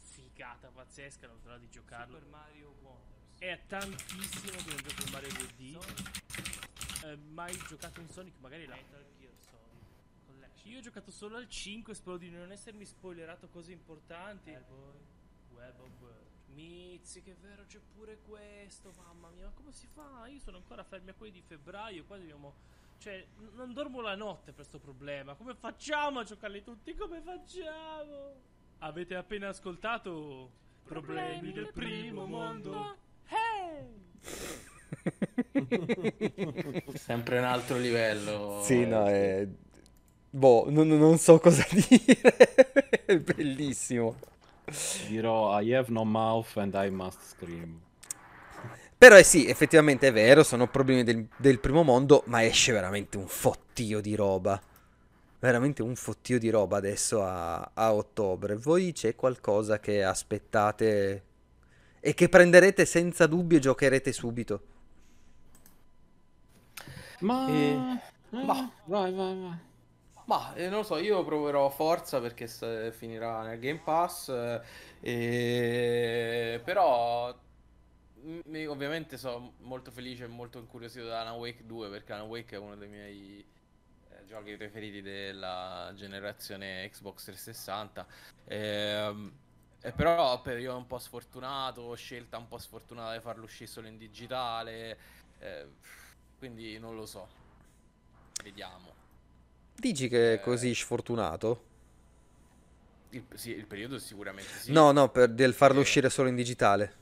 figata 0.00 0.68
pazzesca, 0.68 1.26
non 1.26 1.38
vedo 1.42 1.58
di 1.58 1.68
giocarlo. 1.68 2.18
Super 2.18 2.30
Mario 2.30 2.74
Wonders. 2.82 3.38
È 3.38 3.60
tantissimo 3.66 4.56
che 4.56 4.70
non 4.70 4.82
gioco 4.82 5.04
un 5.04 5.10
Mario 5.10 5.28
2D. 5.28 7.04
Eh, 7.04 7.16
mai 7.16 7.56
giocato 7.68 8.00
un 8.00 8.08
Sonic, 8.08 8.34
magari 8.40 8.66
la 8.66 8.76
Collection. 8.76 9.32
Io 10.64 10.78
ho 10.78 10.82
giocato 10.82 11.10
solo 11.10 11.36
al 11.36 11.48
5, 11.48 11.94
spero 11.94 12.16
di 12.16 12.30
non 12.30 12.50
essermi 12.50 12.86
spoilerato 12.86 13.48
cose 13.48 13.72
importanti. 13.72 14.50
Web 15.50 15.80
of 15.80 15.90
World. 16.00 16.26
Mizzi, 16.54 17.22
che 17.22 17.34
vero, 17.34 17.64
c'è 17.66 17.80
pure 17.94 18.18
questo. 18.26 18.92
Mamma 18.96 19.28
mia, 19.30 19.44
ma 19.44 19.50
come 19.52 19.72
si 19.72 19.86
fa? 19.86 20.26
Io 20.26 20.38
sono 20.40 20.56
ancora 20.56 20.82
fermi 20.82 21.10
a 21.10 21.14
quelli 21.14 21.32
di 21.32 21.42
febbraio. 21.42 22.04
Qua 22.04 22.16
dobbiamo. 22.16 22.54
Cioè, 23.04 23.22
non 23.56 23.74
dormo 23.74 24.00
la 24.00 24.14
notte 24.14 24.44
per 24.52 24.54
questo 24.54 24.78
problema. 24.78 25.34
Come 25.34 25.54
facciamo 25.54 26.20
a 26.20 26.24
giocarli 26.24 26.62
tutti? 26.62 26.94
Come 26.94 27.20
facciamo? 27.20 28.32
Avete 28.78 29.14
appena 29.14 29.48
ascoltato 29.48 30.50
Problemi 30.84 31.52
del 31.52 31.70
primo 31.70 32.24
mondo? 32.24 32.96
Hey! 33.28 34.08
Sempre 36.94 37.40
un 37.40 37.44
altro 37.44 37.76
livello. 37.76 38.62
Sì, 38.62 38.86
no, 38.86 39.06
eh, 39.06 39.42
è... 39.42 39.48
Boh, 40.30 40.70
non, 40.70 40.88
non 40.88 41.18
so 41.18 41.38
cosa 41.38 41.66
dire. 41.76 43.04
È 43.04 43.18
bellissimo. 43.18 44.16
Dirò 45.08 45.60
I 45.60 45.74
have 45.74 45.92
no 45.92 46.04
mouth 46.04 46.56
and 46.56 46.72
I 46.72 46.88
must 46.88 47.20
scream. 47.20 47.82
Però 48.96 49.16
eh 49.18 49.22
sì, 49.24 49.46
effettivamente 49.48 50.08
è 50.08 50.12
vero, 50.12 50.42
sono 50.42 50.66
problemi 50.68 51.04
del, 51.04 51.26
del 51.36 51.58
primo 51.60 51.82
mondo, 51.82 52.22
ma 52.26 52.42
esce 52.44 52.72
veramente 52.72 53.16
un 53.18 53.26
fottio 53.28 54.00
di 54.00 54.14
roba. 54.14 54.60
Veramente 55.40 55.82
un 55.82 55.94
fottio 55.96 56.38
di 56.38 56.48
roba 56.50 56.78
adesso 56.78 57.22
a, 57.22 57.70
a 57.74 57.94
ottobre. 57.94 58.56
Voi 58.56 58.92
c'è 58.92 59.14
qualcosa 59.14 59.78
che 59.80 60.02
aspettate 60.04 61.24
e 62.00 62.14
che 62.14 62.28
prenderete 62.28 62.86
senza 62.86 63.26
dubbio 63.26 63.58
e 63.58 63.60
giocherete 63.60 64.12
subito? 64.12 64.62
Ma... 67.20 67.46
Eh, 67.48 67.98
eh, 68.30 68.44
bah. 68.44 68.70
vai, 68.86 69.12
vai, 69.12 69.34
vai. 69.40 69.58
Ma 70.26 70.54
eh, 70.54 70.68
non 70.68 70.78
lo 70.78 70.84
so, 70.84 70.96
io 70.98 71.22
proverò 71.24 71.68
Forza 71.68 72.20
perché 72.20 72.46
finirà 72.92 73.42
nel 73.42 73.58
Game 73.58 73.80
Pass. 73.84 74.28
eh, 74.30 74.60
e- 75.00 76.60
Però 76.64 77.34
mi- 78.46 78.66
ovviamente 78.66 79.16
sono 79.18 79.54
molto 79.60 79.90
felice 79.90 80.24
e 80.24 80.26
molto 80.28 80.58
incuriosito 80.58 81.06
da 81.06 81.20
Alan 81.20 81.34
Wake 81.36 81.66
2 81.66 81.88
perché 81.90 82.12
Alan 82.12 82.26
Wake 82.28 82.56
è 82.56 82.58
uno 82.58 82.76
dei 82.76 82.88
miei 82.88 83.44
eh, 84.10 84.24
giochi 84.26 84.56
preferiti 84.56 85.02
della 85.02 85.92
generazione 85.94 86.88
Xbox 86.90 87.24
360. 87.24 88.06
Ehm, 88.46 89.32
e 89.80 89.92
però 89.92 90.40
per 90.42 90.58
io 90.58 90.72
è 90.72 90.74
un 90.76 90.86
po' 90.86 90.98
sfortunato, 90.98 91.94
scelta 91.94 92.38
un 92.38 92.48
po' 92.48 92.58
sfortunata 92.58 93.14
di 93.14 93.20
farlo 93.20 93.44
uscire 93.44 93.70
solo 93.70 93.86
in 93.88 93.98
digitale. 93.98 94.98
eh, 95.40 95.66
quindi 96.38 96.78
non 96.78 96.94
lo 96.96 97.06
so. 97.06 97.28
Vediamo. 98.42 98.94
Dici 99.76 100.08
che 100.08 100.32
Eh. 100.32 100.34
è 100.34 100.40
così 100.40 100.74
sfortunato? 100.74 101.64
Il, 103.10 103.24
sì, 103.34 103.50
il 103.52 103.66
periodo 103.66 103.98
sicuramente 103.98 104.58
sì. 104.58 104.72
No, 104.72 104.90
no, 104.92 105.08
per 105.10 105.30
del 105.30 105.54
farlo 105.54 105.78
Eh. 105.78 105.82
uscire 105.82 106.10
solo 106.10 106.28
in 106.28 106.34
digitale. 106.34 106.94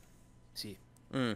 Sì, 0.53 0.77
Mm. 1.17 1.33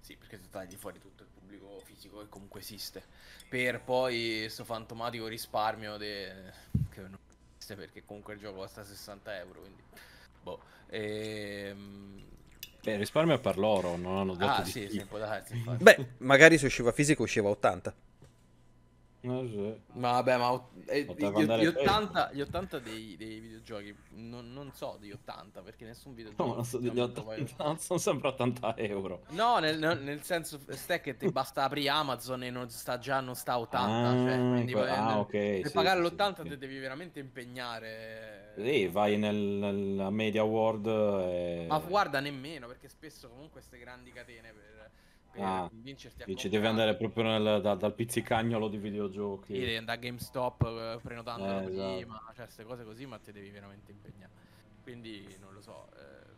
sì, 0.00 0.16
perché 0.16 0.40
tu 0.40 0.48
tagli 0.50 0.74
fuori 0.76 0.98
tutto 0.98 1.22
il 1.22 1.28
pubblico 1.32 1.80
fisico 1.84 2.18
che 2.20 2.28
comunque 2.28 2.60
esiste. 2.60 3.02
Per 3.48 3.80
poi 3.82 4.46
sto 4.48 4.64
fantomatico 4.64 5.26
risparmio 5.26 5.96
de- 5.96 6.52
che 6.90 7.00
non 7.00 7.16
esiste 7.56 7.76
perché 7.76 8.04
comunque 8.04 8.34
il 8.34 8.40
gioco 8.40 8.58
costa 8.58 8.84
60 8.84 9.36
euro, 9.38 9.60
quindi... 9.60 9.82
Boh. 10.42 10.60
Ehm... 10.88 12.24
Beh, 12.82 12.96
risparmio 12.96 13.38
per 13.38 13.58
loro, 13.58 13.96
non 13.96 14.16
hanno 14.16 14.34
detto 14.34 14.50
Ah 14.50 14.62
di 14.62 14.70
sì, 14.70 14.88
sì, 14.88 15.04
darsi. 15.10 15.54
Beh, 15.78 16.06
magari 16.18 16.56
se 16.58 16.66
usciva 16.66 16.92
fisico 16.92 17.24
usciva 17.24 17.48
a 17.48 17.52
80. 17.52 17.94
Eh, 19.20 19.46
sì. 19.48 19.98
Ma 19.98 20.12
vabbè, 20.12 20.36
ma 20.36 20.68
eh, 20.86 21.02
gli, 21.02 21.24
gli 21.24 21.44
peggio. 21.46 21.80
80, 21.80 22.30
gli 22.32 22.40
80 22.40 22.78
dei, 22.78 23.16
dei 23.16 23.40
videogiochi, 23.40 23.94
non, 24.10 24.52
non 24.52 24.70
so 24.72 24.96
di 25.00 25.10
80 25.10 25.60
perché 25.62 25.84
nessun 25.84 26.14
videogioco... 26.14 26.44
No, 26.48 26.54
non 26.54 26.64
so, 26.64 26.78
degli 26.78 26.98
ultimamente 27.00 27.22
poi- 27.22 27.40
80 27.42 27.64
non 27.64 27.78
sono 27.78 27.98
sempre 27.98 28.28
80 28.28 28.76
euro. 28.76 29.24
No, 29.30 29.58
nel, 29.58 29.78
nel- 29.78 30.22
senso, 30.22 30.60
ste 30.70 31.00
che 31.00 31.16
ti 31.16 31.30
basta 31.32 31.64
aprire 31.64 31.88
Amazon 31.88 32.44
e 32.44 32.50
non 32.50 32.68
sta 32.70 32.98
già, 32.98 33.18
non 33.20 33.34
sta 33.34 33.54
a 33.54 33.58
80. 33.60 34.08
Ah, 34.08 34.12
cioè, 34.12 34.36
quindi 34.36 34.72
que- 34.72 34.88
ah, 34.88 35.06
nel- 35.06 35.16
ok, 35.18 35.30
per 35.30 35.66
sì, 35.66 35.72
pagare 35.72 36.00
sì, 36.00 36.06
sì, 36.08 36.14
l'80 36.14 36.42
sì. 36.42 36.48
ti 36.50 36.56
devi 36.58 36.78
veramente 36.78 37.18
impegnare. 37.18 38.52
Sì, 38.56 38.86
vai 38.86 39.16
nel, 39.18 39.34
nella 39.36 40.10
Media 40.10 40.42
World 40.44 40.86
e... 40.86 41.66
Ma 41.68 41.78
guarda, 41.78 42.20
nemmeno, 42.20 42.66
perché 42.66 42.88
spesso 42.88 43.28
comunque 43.28 43.60
queste 43.60 43.78
grandi 43.78 44.12
catene 44.12 44.52
per 44.52 44.77
Ah, 45.40 45.68
convincerti 45.68 46.22
a 46.22 46.26
Dici, 46.26 46.48
comprare. 46.48 46.50
devi 46.50 46.66
andare 46.66 46.96
proprio 46.96 47.22
nel- 47.24 47.60
da- 47.62 47.74
dal 47.74 47.94
pizzicagnolo 47.94 48.68
di 48.68 48.78
videogiochi. 48.78 49.52
Sì, 49.54 49.60
devi 49.60 49.76
andare 49.76 49.98
a 49.98 50.00
GameStop 50.00 50.62
eh, 50.64 50.98
prenotandolo 51.02 51.60
Eh, 51.60 51.70
esatto. 51.70 51.96
prima, 51.96 52.22
cioè 52.34 52.44
queste 52.44 52.64
cose 52.64 52.84
così, 52.84 53.06
ma 53.06 53.18
ti 53.18 53.32
devi 53.32 53.50
veramente 53.50 53.92
impegnare. 53.92 54.32
Quindi 54.82 55.36
non 55.40 55.52
lo 55.52 55.60
so. 55.60 55.88
eh, 55.96 56.36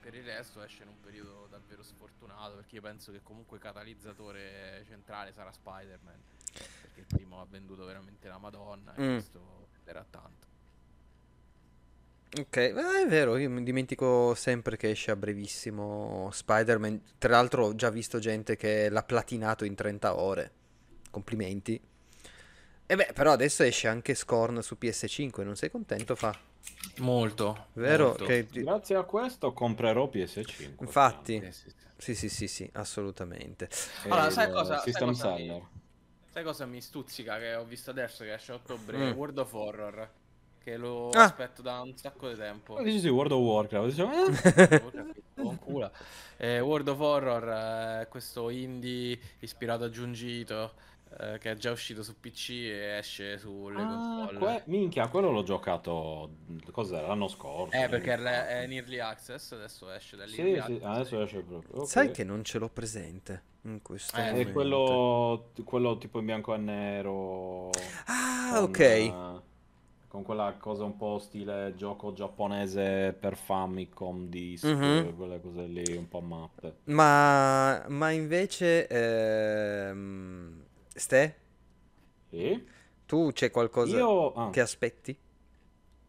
per 0.00 0.14
il 0.14 0.22
resto 0.22 0.62
esce 0.62 0.84
in 0.84 0.88
un 0.90 1.00
periodo 1.00 1.48
davvero 1.50 1.82
sfortunato, 1.82 2.54
perché 2.54 2.76
io 2.76 2.80
penso 2.82 3.10
che 3.10 3.22
comunque 3.22 3.58
catalizzatore 3.58 4.84
centrale 4.86 5.32
sarà 5.32 5.50
Spider-Man. 5.50 6.22
Perché 6.82 7.00
il 7.00 7.06
primo 7.06 7.40
ha 7.40 7.46
venduto 7.46 7.84
veramente 7.84 8.28
la 8.28 8.38
Madonna 8.38 8.94
e 8.94 9.02
Mm. 9.02 9.12
questo 9.14 9.68
era 9.84 10.04
tanto. 10.08 10.45
Ok, 12.38 12.56
eh, 12.56 12.72
è 13.04 13.06
vero, 13.08 13.36
io 13.38 13.48
mi 13.48 13.62
dimentico 13.62 14.34
sempre 14.34 14.76
che 14.76 14.90
esce 14.90 15.10
a 15.10 15.16
brevissimo 15.16 16.28
Spider-Man. 16.30 17.00
Tra 17.16 17.30
l'altro 17.30 17.66
ho 17.66 17.74
già 17.74 17.88
visto 17.88 18.18
gente 18.18 18.56
che 18.56 18.90
l'ha 18.90 19.02
platinato 19.02 19.64
in 19.64 19.74
30 19.74 20.18
ore. 20.18 20.50
Complimenti. 21.10 21.80
E 22.88 22.94
beh, 22.94 23.12
però 23.14 23.32
adesso 23.32 23.62
esce 23.62 23.88
anche 23.88 24.14
Scorn 24.14 24.62
su 24.62 24.76
PS5, 24.78 25.42
non 25.44 25.56
sei 25.56 25.70
contento, 25.70 26.14
fa? 26.14 26.38
Molto. 26.98 27.68
Vero? 27.72 28.08
molto. 28.08 28.26
Che... 28.26 28.46
Grazie 28.50 28.96
a 28.96 29.02
questo 29.04 29.52
comprerò 29.52 30.10
PS5. 30.12 30.74
Infatti. 30.80 31.40
Sì, 31.50 31.70
sì, 31.96 32.14
sì. 32.18 32.28
Sì, 32.28 32.48
sì, 32.48 32.70
assolutamente. 32.74 33.70
E 34.04 34.10
Allora, 34.10 34.30
sai 34.30 34.50
cosa- 34.50 34.76
sai 34.76 34.92
System 34.92 35.08
cosa 35.08 35.34
mi-. 35.34 35.66
Sai 36.30 36.44
cosa 36.44 36.66
mi 36.66 36.82
stuzzica 36.82 37.38
che 37.38 37.54
ho 37.54 37.64
visto 37.64 37.90
adesso 37.90 38.24
che 38.24 38.34
esce 38.34 38.52
a 38.52 38.56
ottobre? 38.56 38.98
Mm. 38.98 39.10
World 39.12 39.38
of 39.38 39.52
Horror. 39.54 40.10
Che 40.66 40.76
lo 40.76 41.10
Ah. 41.10 41.22
aspetto 41.22 41.62
da 41.62 41.80
un 41.80 41.96
sacco 41.96 42.28
di 42.28 42.34
tempo. 42.34 42.74
Poi 42.74 42.82
dici 42.82 42.98
sì, 42.98 43.08
World 43.08 43.30
of 43.30 43.38
Warcraft. 43.40 43.86
Dicevo, 43.88 44.10
eh, 44.12 45.14
con 45.40 45.58
culo. 45.60 45.92
Eh, 46.38 46.58
World 46.58 46.88
of 46.88 46.98
Horror 46.98 48.00
è 48.00 48.08
questo 48.08 48.50
indie 48.50 49.16
ispirato 49.38 49.84
a 49.84 49.90
Giungito 49.90 50.72
eh, 51.20 51.38
che 51.38 51.52
è 51.52 51.54
già 51.54 51.70
uscito 51.70 52.02
su 52.02 52.18
PC 52.18 52.50
e 52.50 52.96
esce 52.98 53.38
sulle 53.38 53.80
ah, 53.80 53.86
console. 53.86 54.38
que- 54.40 54.62
minchia, 54.66 55.06
quello 55.06 55.30
l'ho 55.30 55.44
giocato. 55.44 56.30
Cos'era? 56.72 57.06
L'anno 57.06 57.28
scorso. 57.28 57.72
Eh, 57.72 57.88
perché 57.88 58.16
ricordo. 58.16 58.28
è 58.28 58.62
in 58.64 58.72
early 58.72 58.98
access, 58.98 59.52
adesso 59.52 59.88
esce 59.92 60.16
da 60.16 60.24
lì. 60.24 60.32
Sì, 60.32 60.60
sì, 60.66 60.80
adesso 60.82 61.22
esce 61.22 61.42
proprio. 61.42 61.82
ok. 61.82 61.86
Sai 61.88 62.10
che 62.10 62.24
non 62.24 62.42
ce 62.42 62.58
l'ho 62.58 62.68
presente 62.70 63.42
in 63.62 63.80
questo 63.82 64.16
Eh, 64.16 64.20
È 64.20 64.30
momento. 64.32 64.52
quello, 64.52 65.50
quello 65.64 65.96
tipo 65.98 66.18
in 66.18 66.24
bianco 66.24 66.54
e 66.54 66.58
nero. 66.58 67.70
Ah, 68.06 68.50
con, 68.54 68.62
ok. 68.64 68.78
eh, 68.80 69.14
con 70.08 70.22
quella 70.22 70.54
cosa 70.58 70.84
un 70.84 70.96
po' 70.96 71.18
stile 71.18 71.74
gioco 71.76 72.12
giapponese 72.12 73.12
per 73.18 73.36
Famicom 73.36 74.28
disc, 74.28 74.78
Mhm. 74.78 75.08
quelle 75.16 75.40
cose 75.40 75.66
lì 75.66 75.96
un 75.96 76.08
po' 76.08 76.20
matte. 76.20 76.76
Ma, 76.88 77.84
ma 77.88 78.10
invece, 78.12 78.86
ehm, 78.86 80.64
Ste, 80.94 81.34
Sì? 82.30 82.64
tu 83.06 83.30
c'è 83.32 83.50
qualcosa 83.50 84.04
Io... 84.04 84.10
ah, 84.34 84.50
che 84.50 84.60
aspetti? 84.60 85.16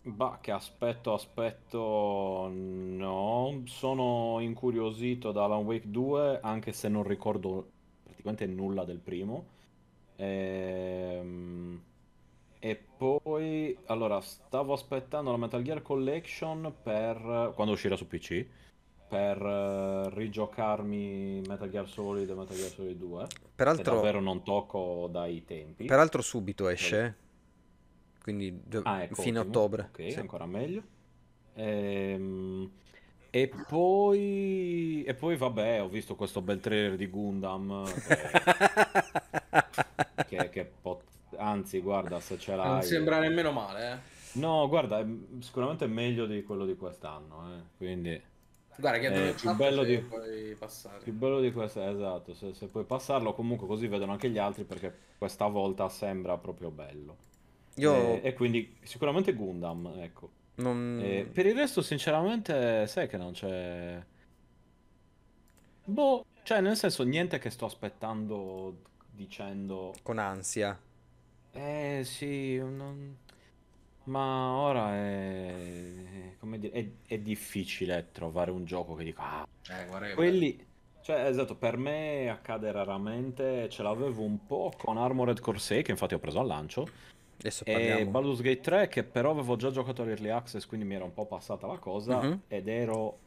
bah, 0.04 0.40
che 0.42 0.52
aspetto, 0.52 1.14
aspetto... 1.14 2.48
No, 2.52 3.62
sono 3.66 4.40
incuriosito 4.40 5.32
da 5.32 5.44
Alan 5.46 5.64
Wake 5.66 5.90
2, 5.90 6.40
anche 6.42 6.72
se 6.74 6.88
non 6.90 7.04
ricordo 7.04 7.72
praticamente 8.04 8.46
nulla 8.48 8.86
del 8.86 9.00
primo. 9.00 9.48
Ehm, 10.18 11.82
E 12.60 12.76
poi, 12.76 13.78
allora, 13.86 14.20
stavo 14.22 14.74
aspettando 14.74 15.32
la 15.32 15.38
Metal 15.38 15.62
Gear 15.62 15.82
Collection 15.82 16.74
per... 16.82 17.52
quando 17.56 17.74
uscirà 17.74 17.96
su 17.96 18.08
PC, 18.08 18.46
per 19.08 19.42
eh, 19.42 20.10
rigiocarmi 20.10 21.42
Metal 21.48 21.70
Gear 21.70 21.88
Solid 21.88 22.30
e 22.30 22.34
Metal 22.34 22.56
Gear 22.58 22.70
Solid 22.72 22.98
2, 22.98 23.28
che 23.28 23.56
Peraltro, 23.56 23.96
davvero 23.96 24.20
non 24.20 24.44
tocco 24.44 25.08
dai 25.12 25.46
tempi. 25.46 25.86
peraltro 25.86 26.22
subito 26.22 26.68
esce, 26.70 27.16
quindi 28.22 28.60
Ah, 28.84 29.04
ecco, 29.04 29.22
fine 29.22 29.40
ottimo. 29.40 29.50
ottobre. 29.50 29.82
Ok, 29.90 30.12
sì. 30.12 30.20
ancora 30.20 30.46
meglio. 30.46 30.84
Ehm, 31.56 32.72
E 33.32 33.48
poi... 33.50 35.04
E 35.06 35.14
poi, 35.16 35.36
vabbè, 35.38 35.82
ho 35.84 35.90
visto 35.90 36.16
questo 36.16 36.42
bel 36.42 36.60
trailer 36.60 36.96
di 36.96 37.08
Gundam 37.08 38.02
che, 38.02 38.32
che, 40.26 40.50
che 40.50 40.66
pot- 40.66 41.07
Anzi, 41.38 41.80
guarda, 41.82 42.20
se 42.20 42.38
ce 42.38 42.56
l'hai... 42.56 42.68
Non 42.68 42.82
sembra 42.82 43.20
nemmeno 43.20 43.52
male, 43.52 43.92
eh. 43.92 44.16
No, 44.40 44.68
guarda, 44.68 45.00
è 45.00 45.06
sicuramente 45.40 45.88
meglio 45.88 46.26
di 46.26 46.44
quello 46.44 46.66
di 46.66 46.76
quest'anno, 46.76 47.56
eh. 47.56 47.62
Quindi... 47.78 48.22
Guarda 48.80 49.00
che 49.00 49.08
Eh, 49.08 49.10
nel 49.10 49.34
più 49.34 49.56
bello 49.56 49.84
di- 49.84 49.98
puoi 50.00 50.56
passare. 50.56 51.00
Più 51.04 51.14
bello 51.14 51.40
di 51.40 51.52
questo, 51.52 51.82
esatto, 51.82 52.34
se, 52.36 52.54
se 52.54 52.68
puoi 52.68 52.84
passarlo 52.86 53.34
comunque 53.34 53.66
così 53.66 53.88
vedono 53.88 54.12
anche 54.12 54.30
gli 54.30 54.38
altri 54.38 54.66
perché 54.66 54.96
questa 55.18 55.48
volta 55.48 55.90
sembra 55.90 56.38
proprio 56.38 56.70
bello. 56.70 57.18
Io 57.76 57.94
Eh, 57.94 58.22
e 58.24 58.34
quindi 58.34 58.78
sicuramente 58.84 59.34
Gundam, 59.34 59.94
ecco. 59.98 60.30
non... 60.56 61.00
Eh, 61.04 61.26
per 61.32 61.46
il 61.48 61.56
resto, 61.56 61.82
sinceramente, 61.82 62.86
sai 62.88 63.08
che 63.08 63.18
non 63.18 63.32
c'è. 63.32 64.04
Boh, 65.86 66.26
cioè, 66.44 66.62
nel 66.62 66.76
senso, 66.76 67.04
niente 67.04 67.40
che 67.40 67.50
sto 67.50 67.66
aspettando 67.66 68.82
dicendo. 69.10 69.94
con 70.04 70.18
ansia. 70.20 70.78
Eh 71.58 72.04
sì, 72.04 72.58
non- 72.58 73.18
ma 74.06 74.52
ora 74.52 74.94
è. 74.96 76.36
come 76.40 76.60
dire, 76.60 76.74
è, 76.74 77.14
è 77.16 77.18
difficile 77.18 78.10
trovare 78.12 78.52
un 78.52 78.64
gioco 78.64 78.94
che 78.96 79.04
dica. 79.04 79.42
Ah, 79.42 79.48
Eh, 79.70 80.14
quelli. 80.14 80.66
Cioè, 81.02 81.26
esatto, 81.26 81.56
per 81.56 81.78
me 81.78 82.30
accade 82.30 82.72
raramente. 82.72 83.70
Ce 83.70 83.82
l'avevo 83.82 84.24
un 84.24 84.46
po' 84.46 84.72
con 84.78 84.98
Armored 84.98 85.40
Core 85.40 85.58
6, 85.60 85.84
che 85.84 85.92
infatti 85.92 86.14
ho 86.14 86.20
preso 86.20 86.40
al 86.40 86.48
lancio. 86.48 86.88
Adesso 87.40 87.64
E. 87.66 88.06
Baldur's 88.06 88.42
Gate 88.42 88.62
3 88.62 88.88
che 88.88 89.04
però 89.04 89.32
avevo 89.32 89.56
già 89.56 89.72
giocato 89.72 90.02
all'Early 90.02 90.30
Access, 90.30 90.66
quindi 90.66 90.86
mi 90.86 90.96
era 90.96 91.04
un 91.04 91.14
po' 91.14 91.26
passata 91.26 91.68
la 91.68 91.78
cosa 91.78 92.22
Mhm. 92.22 92.42
ed 92.48 92.68
ero, 92.68 93.20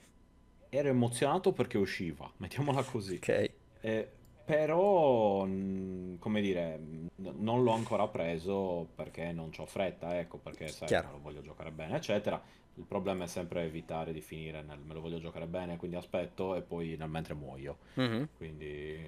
ero 0.68 0.88
emozionato 0.88 1.52
perché 1.52 1.78
usciva, 1.78 2.30
mettiamola 2.38 2.82
così. 2.82 3.16
Ok. 3.16 3.50
Eh, 3.82 4.08
però, 4.44 5.44
mh, 5.44 6.18
come 6.18 6.40
dire, 6.40 6.78
non 7.16 7.62
l'ho 7.62 7.72
ancora 7.72 8.08
preso 8.08 8.88
perché 8.94 9.32
non 9.32 9.50
c'ho 9.50 9.66
fretta, 9.66 10.18
ecco, 10.18 10.38
perché 10.38 10.72
sai, 10.72 10.88
Chiaro. 10.88 11.06
me 11.06 11.12
lo 11.12 11.20
voglio 11.20 11.40
giocare 11.42 11.70
bene, 11.70 11.96
eccetera. 11.96 12.42
Il 12.74 12.84
problema 12.84 13.24
è 13.24 13.26
sempre 13.26 13.62
evitare 13.64 14.12
di 14.12 14.20
finire 14.20 14.62
nel 14.62 14.78
me 14.78 14.94
lo 14.94 15.00
voglio 15.00 15.18
giocare 15.18 15.46
bene, 15.46 15.76
quindi 15.76 15.96
aspetto 15.96 16.54
e 16.54 16.62
poi 16.62 16.96
nel 16.96 17.08
mentre 17.08 17.34
muoio. 17.34 17.78
Mhm. 17.96 18.28
Quindi... 18.36 18.98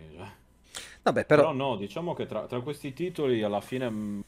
Vabbè, 1.03 1.25
Però 1.27 1.51
però... 1.51 1.53
no, 1.53 1.77
diciamo 1.77 2.15
che 2.15 2.27
tra, 2.27 2.47
tra 2.47 2.61
questi 2.61 2.93
titoli 2.93 3.43
alla 3.43 3.61
fine 3.61 3.89
mh, 3.89 4.25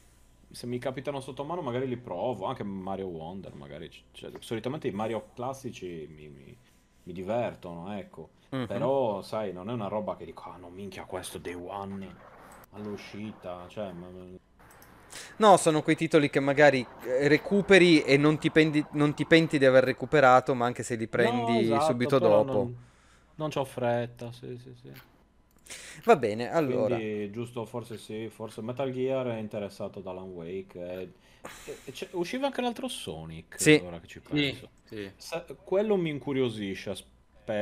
se 0.51 0.65
mi 0.67 0.79
capitano 0.79 1.19
sotto 1.19 1.43
mano 1.43 1.61
magari 1.61 1.87
li 1.87 1.97
provo, 1.97 2.45
anche 2.45 2.63
Mario 2.63 3.07
Wonder 3.07 3.53
magari, 3.53 3.89
cioè, 4.11 4.31
solitamente 4.39 4.87
i 4.87 4.91
Mario 4.91 5.29
classici 5.33 6.07
mi, 6.09 6.27
mi- 6.29 6.57
mi 7.05 7.13
divertono, 7.13 7.91
ecco, 7.97 8.29
Mhm. 8.49 8.65
però 8.67 9.21
sai, 9.21 9.53
non 9.53 9.69
è 9.69 9.73
una 9.73 9.87
roba 9.87 10.15
che 10.15 10.25
dico, 10.25 10.49
ah 10.49 10.57
no 10.57 10.69
minchia 10.69 11.05
questo 11.05 11.37
Day 11.37 11.53
One 11.53 12.07
all'uscita, 12.71 13.65
cioè, 13.69 13.91
ma- 13.91 14.09
No, 15.37 15.57
sono 15.57 15.81
quei 15.81 15.95
titoli 15.95 16.29
che 16.29 16.39
magari 16.39 16.85
eh, 17.05 17.27
recuperi 17.27 18.03
e 18.03 18.17
non 18.17 18.37
ti, 18.37 18.49
pendi- 18.49 18.85
non 18.91 19.13
ti 19.13 19.25
penti 19.25 19.57
di 19.57 19.65
aver 19.65 19.83
recuperato, 19.83 20.53
ma 20.53 20.65
anche 20.65 20.83
se 20.83 20.95
li 20.95 21.07
prendi 21.07 21.53
No, 21.59 21.75
esatto, 21.75 21.85
subito 21.85 22.19
dopo. 22.19 22.51
Non, 22.53 22.75
non 23.35 23.49
c'ho 23.49 23.65
fretta, 23.65 24.31
sì, 24.31 24.57
sì, 24.57 24.73
sì. 24.75 24.91
Va 26.03 26.15
bene, 26.15 26.51
allora. 26.51 26.95
Quindi 26.95 27.31
giusto, 27.31 27.65
forse 27.65 27.97
sì, 27.97 28.29
forse 28.29 28.61
Metal 28.61 28.91
Gear 28.91 29.27
è 29.27 29.37
interessato 29.37 29.99
da 29.99 30.11
Alan 30.11 30.29
Wake. 30.29 31.11
c'è- 31.91 32.07
usciva 32.11 32.47
anche 32.47 32.61
l'altro 32.61 32.87
Sonic, 32.87 33.59
Sì. 33.59 33.79
ora 33.83 33.99
che 33.99 34.07
ci 34.07 34.19
Sì, 34.23 34.29
penso. 34.31 34.69
sì. 34.83 35.11
Sa- 35.15 35.45
quello 35.63 35.95
mi 35.95 36.09
incuriosisce. 36.09 37.13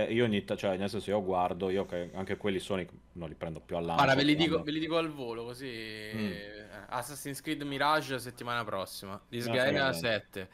io 0.08 0.24
ogni 0.24 0.46
ta- 0.46 0.56
cioè, 0.56 0.78
nel 0.78 0.90
senso, 0.90 1.10
io 1.10 1.22
guardo, 1.22 1.70
io 1.70 1.86
che 1.86 2.10
anche 2.14 2.38
quelli 2.38 2.60
Sonic 2.60 2.90
non 3.14 3.28
li 3.28 3.36
prendo 3.36 3.60
più 3.60 3.76
all'anno. 3.76 3.96
Guarda, 3.98 4.16
ve 4.16 4.24
li, 4.24 4.36
dico, 4.36 4.64
ve 4.64 4.72
li 4.72 4.80
dico 4.80 4.96
al 4.98 5.10
volo 5.10 5.44
così. 5.44 5.66
Mm. 5.68 6.32
eh, 6.32 6.68
Assassin's 6.88 7.42
Creed 7.42 7.64
Mirage 7.64 8.18
settimana 8.20 8.64
prossima. 8.64 9.22
Disgaea 9.28 9.72
niente. 9.72 9.98
7. 9.98 10.50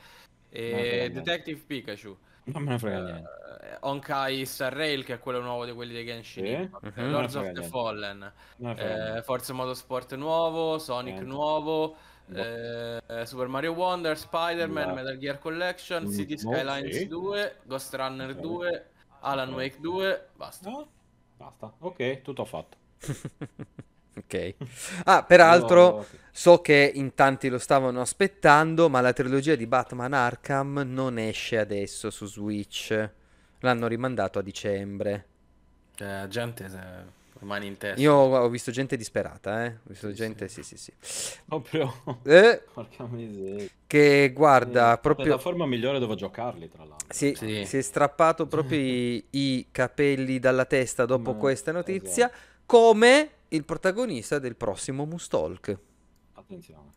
Me 0.49 0.59
ne 0.59 0.71
frega 0.79 1.03
E. 1.03 1.09
Detective 1.11 1.61
Pikachu. 1.67 2.17
Non 2.53 2.63
me 2.63 2.71
ne 2.71 2.79
frega 2.79 3.01
niente. 3.01 3.29
Eh, 3.61 3.77
Honkai 3.81 4.45
Star 4.45 4.73
Rail, 4.73 5.03
che 5.03 5.15
è 5.15 5.19
quello 5.19 5.41
nuovo 5.41 5.65
di 5.65 5.71
quelli 5.73 5.93
dei 5.93 6.05
Genshin 6.05 6.45
Sì. 6.45 6.51
Impact. 6.51 6.95
Mhm. 6.97 7.11
Lords 7.11 7.35
of 7.35 7.51
the 7.51 7.63
Fallen. 7.63 8.33
Eh. 8.57 9.21
Forza 9.23 9.53
Motorsport 9.53 10.15
nuovo, 10.15 10.77
Sonic 10.79 11.13
Niente. 11.15 11.29
nuovo, 11.29 11.95
Boh. 12.25 12.37
eh, 12.37 13.25
Super 13.25 13.47
Mario 13.47 13.73
Wonder, 13.73 14.17
Spider-Man, 14.17 14.87
No. 14.89 14.93
Metal 14.95 15.17
Gear 15.17 15.39
Collection, 15.39 16.03
Mm, 16.03 16.11
City 16.11 16.35
boh, 16.41 16.53
Skylines 16.53 16.95
sì. 16.95 17.07
2, 17.07 17.55
Ghost 17.63 17.93
Runner 17.95 18.29
Ok. 18.31 18.39
2, 18.39 18.89
Alan. 19.21 19.53
Wake 19.53 19.79
2, 19.79 20.27
basta. 20.35 20.69
No? 20.69 20.87
Basta. 21.37 21.73
Ok, 21.79 22.21
tutto 22.21 22.45
fatto. 22.45 22.77
Ok. 24.15 24.55
Ah, 25.05 25.23
peraltro, 25.23 25.97
Io- 25.99 26.05
so 26.31 26.59
che 26.61 26.91
in 26.93 27.13
tanti 27.13 27.47
lo 27.49 27.57
stavano 27.57 28.01
aspettando, 28.01 28.89
ma 28.89 29.01
la 29.01 29.13
trilogia 29.13 29.55
di 29.55 29.65
Batman 29.65 30.13
Arkham 30.13 30.83
non 30.85 31.17
esce 31.17 31.57
adesso 31.57 32.09
su 32.09 32.25
Switch. 32.25 33.09
L'hanno 33.59 33.87
rimandato 33.87 34.39
a 34.39 34.41
dicembre. 34.41 35.25
Cioè, 35.95 36.27
gente 36.27 36.69
se... 36.69 36.77
in 37.61 37.77
testa. 37.77 37.99
Io 38.01 38.13
ho 38.13 38.49
visto 38.49 38.71
gente 38.71 38.97
disperata, 38.97 39.65
eh. 39.65 39.67
Ho 39.69 39.79
visto 39.87 40.09
Sì, 40.09 40.15
gente, 40.15 40.47
sì, 40.47 40.63
sì, 40.63 40.77
sì. 40.77 40.93
Proprio. 41.45 41.93
Eh, 42.23 42.63
Porca 42.73 43.05
miseria. 43.05 43.67
che 43.87 44.31
guarda, 44.33 44.89
La 44.89 44.97
proprio... 44.97 45.25
piattaforma 45.27 45.65
migliore 45.65 45.99
dove 45.99 46.15
giocarli, 46.15 46.69
tra 46.69 46.83
l'altro. 46.83 47.07
Si, 47.09 47.33
Sì. 47.35 47.65
si 47.65 47.77
è 47.77 47.81
strappato 47.81 48.47
proprio 48.47 48.79
i, 48.79 49.25
i 49.31 49.67
capelli 49.71 50.39
dalla 50.39 50.65
testa 50.65 51.05
dopo 51.05 51.31
Come- 51.31 51.39
questa 51.39 51.71
notizia, 51.71 52.27
esatto. 52.27 52.47
Come 52.69 53.31
il 53.47 53.65
protagonista 53.65 54.37
del 54.37 54.55
prossimo 54.55 55.03
Mustalk. 55.05 55.75
Attenzione. 56.33 56.89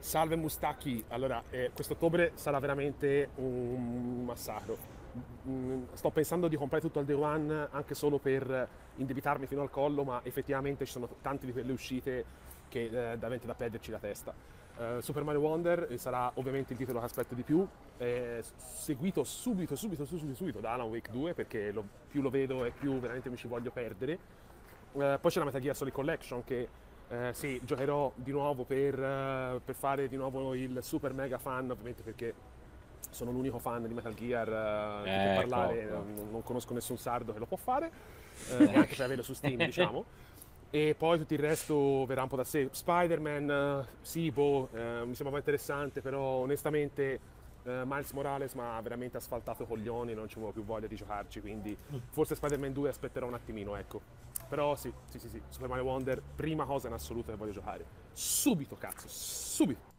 Salve 0.00 0.34
Mustacchi, 0.34 1.04
allora 1.10 1.40
eh, 1.50 1.70
quest'ottobre 1.72 2.32
sarà 2.34 2.58
veramente 2.58 3.28
un 3.36 4.24
massacro. 4.24 4.76
Mm, 5.46 5.84
Sto 5.92 6.10
pensando 6.10 6.48
di 6.48 6.56
comprare 6.56 6.82
tutto 6.82 6.98
al 6.98 7.04
day 7.04 7.14
one 7.14 7.68
anche 7.70 7.94
solo 7.94 8.18
per 8.18 8.68
indebitarmi 8.96 9.46
fino 9.46 9.62
al 9.62 9.70
collo, 9.70 10.02
ma 10.02 10.22
effettivamente 10.24 10.84
ci 10.86 10.90
sono 10.90 11.08
tante 11.22 11.46
di 11.46 11.52
quelle 11.52 11.70
uscite 11.70 12.24
che 12.68 13.12
eh, 13.12 13.16
davvero 13.16 13.46
da 13.46 13.54
perderci 13.54 13.92
la 13.92 13.98
testa. 13.98 14.34
Eh, 14.76 14.98
Super 15.02 15.22
Mario 15.22 15.40
Wonder 15.40 15.86
eh, 15.88 15.98
sarà 15.98 16.32
ovviamente 16.34 16.72
il 16.72 16.78
titolo 16.80 16.98
che 16.98 17.04
aspetto 17.04 17.36
di 17.36 17.42
più, 17.42 17.64
eh, 17.98 18.42
seguito 18.56 19.22
subito, 19.22 19.76
subito, 19.76 20.04
subito, 20.04 20.34
subito 20.34 20.58
da 20.58 20.72
Alan 20.72 20.88
Wake 20.88 21.12
2 21.12 21.34
perché 21.34 21.70
lo- 21.70 21.86
più 22.10 22.22
lo 22.22 22.30
vedo 22.30 22.64
e 22.64 22.72
più 22.72 22.98
veramente 22.98 23.30
mi 23.30 23.36
ci 23.36 23.46
voglio 23.46 23.70
perdere. 23.70 24.46
Eh, 25.00 25.18
poi 25.20 25.30
c'è 25.30 25.38
la 25.38 25.44
Metal 25.44 25.60
Gear 25.60 25.76
Solid 25.76 25.92
Collection 25.92 26.44
che 26.44 26.68
eh, 27.10 27.30
sì, 27.32 27.60
giocherò 27.64 28.12
di 28.14 28.30
nuovo 28.32 28.64
per, 28.64 28.98
eh, 28.98 29.60
per 29.64 29.74
fare 29.74 30.08
di 30.08 30.16
nuovo 30.16 30.54
il 30.54 30.78
super 30.82 31.12
mega 31.12 31.38
fan, 31.38 31.70
ovviamente 31.70 32.02
perché 32.02 32.34
sono 33.10 33.30
l'unico 33.30 33.58
fan 33.58 33.86
di 33.86 33.94
Metal 33.94 34.14
Gear 34.14 34.48
eh, 34.48 35.02
di 35.04 35.16
cui 35.16 35.28
Ecco, 35.30 35.40
parlare, 35.48 35.82
ecco. 35.82 35.94
non, 35.94 36.28
non 36.30 36.42
conosco 36.42 36.74
nessun 36.74 36.98
sardo 36.98 37.32
che 37.32 37.38
lo 37.38 37.46
può 37.46 37.56
fare, 37.56 37.90
eh, 38.50 38.66
neanche 38.66 38.94
per 38.96 39.04
averlo 39.06 39.22
su 39.22 39.32
Steam, 39.32 39.56
diciamo. 39.64 40.04
E 40.70 40.94
poi 40.98 41.16
tutto 41.16 41.32
il 41.32 41.40
resto 41.40 42.04
verrà 42.04 42.22
un 42.22 42.28
po' 42.28 42.36
da 42.36 42.44
sé. 42.44 42.68
Spider-Man, 42.70 43.50
eh, 43.50 43.86
sì, 44.02 44.30
boh, 44.30 44.68
eh, 44.72 45.00
mi 45.06 45.14
sembrava 45.14 45.38
interessante, 45.38 46.02
però 46.02 46.20
onestamente 46.20 47.20
eh, 47.64 47.82
Miles 47.86 48.12
Morales 48.12 48.52
mi 48.52 48.60
ha 48.62 48.80
veramente 48.82 49.16
asfaltato 49.16 49.64
coglioni, 49.64 50.12
non 50.12 50.26
c'avevo 50.26 50.50
più 50.50 50.64
voglia 50.64 50.86
di 50.86 50.94
giocarci, 50.94 51.40
quindi 51.40 51.76
forse 52.10 52.34
Spider-Man 52.34 52.72
2 52.72 52.88
aspetterò 52.90 53.26
un 53.26 53.34
attimino, 53.34 53.76
ecco. 53.76 54.00
Però 54.48 54.74
sì, 54.76 54.92
sì, 55.06 55.18
sì, 55.18 55.28
sì, 55.28 55.42
Super 55.48 55.68
Mario 55.68 55.84
Wonder, 55.84 56.22
prima 56.22 56.64
cosa 56.64 56.88
in 56.88 56.94
assoluto 56.94 57.30
che 57.30 57.36
voglio 57.36 57.52
giocare. 57.52 57.86
Subito, 58.12 58.76
cazzo, 58.76 59.06
subito. 59.08 59.94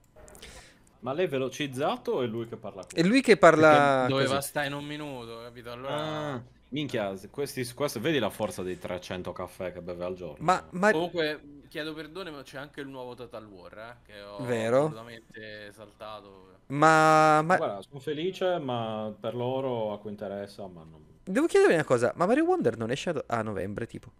Ma 1.01 1.11
lei 1.11 1.25
è 1.25 1.27
velocizzato 1.27 2.11
o 2.13 2.21
è 2.21 2.25
lui 2.25 2.47
che 2.47 2.55
parla 2.55 2.85
È 2.91 3.01
così? 3.01 3.03
lui 3.03 3.21
che 3.21 3.37
parla 3.37 4.11
Doveva 4.11 4.13
così. 4.15 4.41
stare 4.41 4.67
in 4.67 4.73
un 4.73 4.85
minuto, 4.85 5.39
capito? 5.41 5.71
Allora... 5.71 6.35
Ah, 6.35 6.43
minchia, 6.69 7.13
questi, 7.31 7.65
questo, 7.73 7.99
vedi 7.99 8.19
la 8.19 8.29
forza 8.29 8.63
dei 8.63 8.77
300 8.77 9.31
caffè 9.33 9.71
che 9.73 9.81
beve 9.81 10.05
al 10.05 10.15
giorno. 10.15 10.45
Ma, 10.45 10.67
ma- 10.71 10.91
Comunque, 10.91 11.63
chiedo 11.67 11.93
perdono, 11.93 12.31
ma 12.31 12.41
c'è 12.43 12.57
anche 12.57 12.81
il 12.81 12.87
nuovo 12.87 13.13
Total 13.15 13.45
War, 13.45 13.77
eh, 13.77 13.97
che 14.03 14.21
ho 14.21 14.47
Vero? 14.47 14.81
assolutamente 14.81 15.71
saltato. 15.73 16.61
ma- 16.67 17.41
ma- 17.43 17.57
Guarda, 17.57 17.81
sono 17.81 17.99
felice, 17.99 18.59
ma 18.59 19.15
per 19.19 19.35
loro 19.35 19.93
a 19.93 19.99
cui 19.99 20.11
interessa, 20.11 20.67
ma 20.67 20.83
non... 20.83 21.05
devo 21.23 21.47
chiedervi 21.47 21.73
una 21.75 21.85
cosa, 21.85 22.11
ma 22.17 22.25
Mario 22.25 22.43
Wonder 22.43 22.75
non 22.77 22.91
esce 22.91 23.13
a 23.25 23.41
novembre, 23.41 23.87
tipo? 23.87 24.11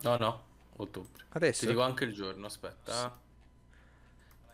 No, 0.00 0.16
no, 0.18 0.42
ottobre. 0.76 1.22
Adesso? 1.30 1.60
Ti 1.60 1.66
dico 1.66 1.82
anche 1.82 2.04
il 2.04 2.12
giorno, 2.12 2.46
aspetta. 2.46 3.18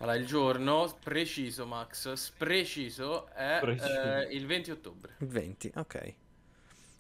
Allora, 0.01 0.17
il 0.17 0.27
giorno 0.27 0.97
preciso, 1.03 1.67
Max, 1.67 2.31
preciso 2.37 3.27
è 3.35 3.59
Preciso. 3.61 3.85
eh, 3.85 4.29
il 4.31 4.47
20 4.47 4.71
ottobre. 4.71 5.17
Il 5.19 5.27
20, 5.27 5.73
ok. 5.75 6.15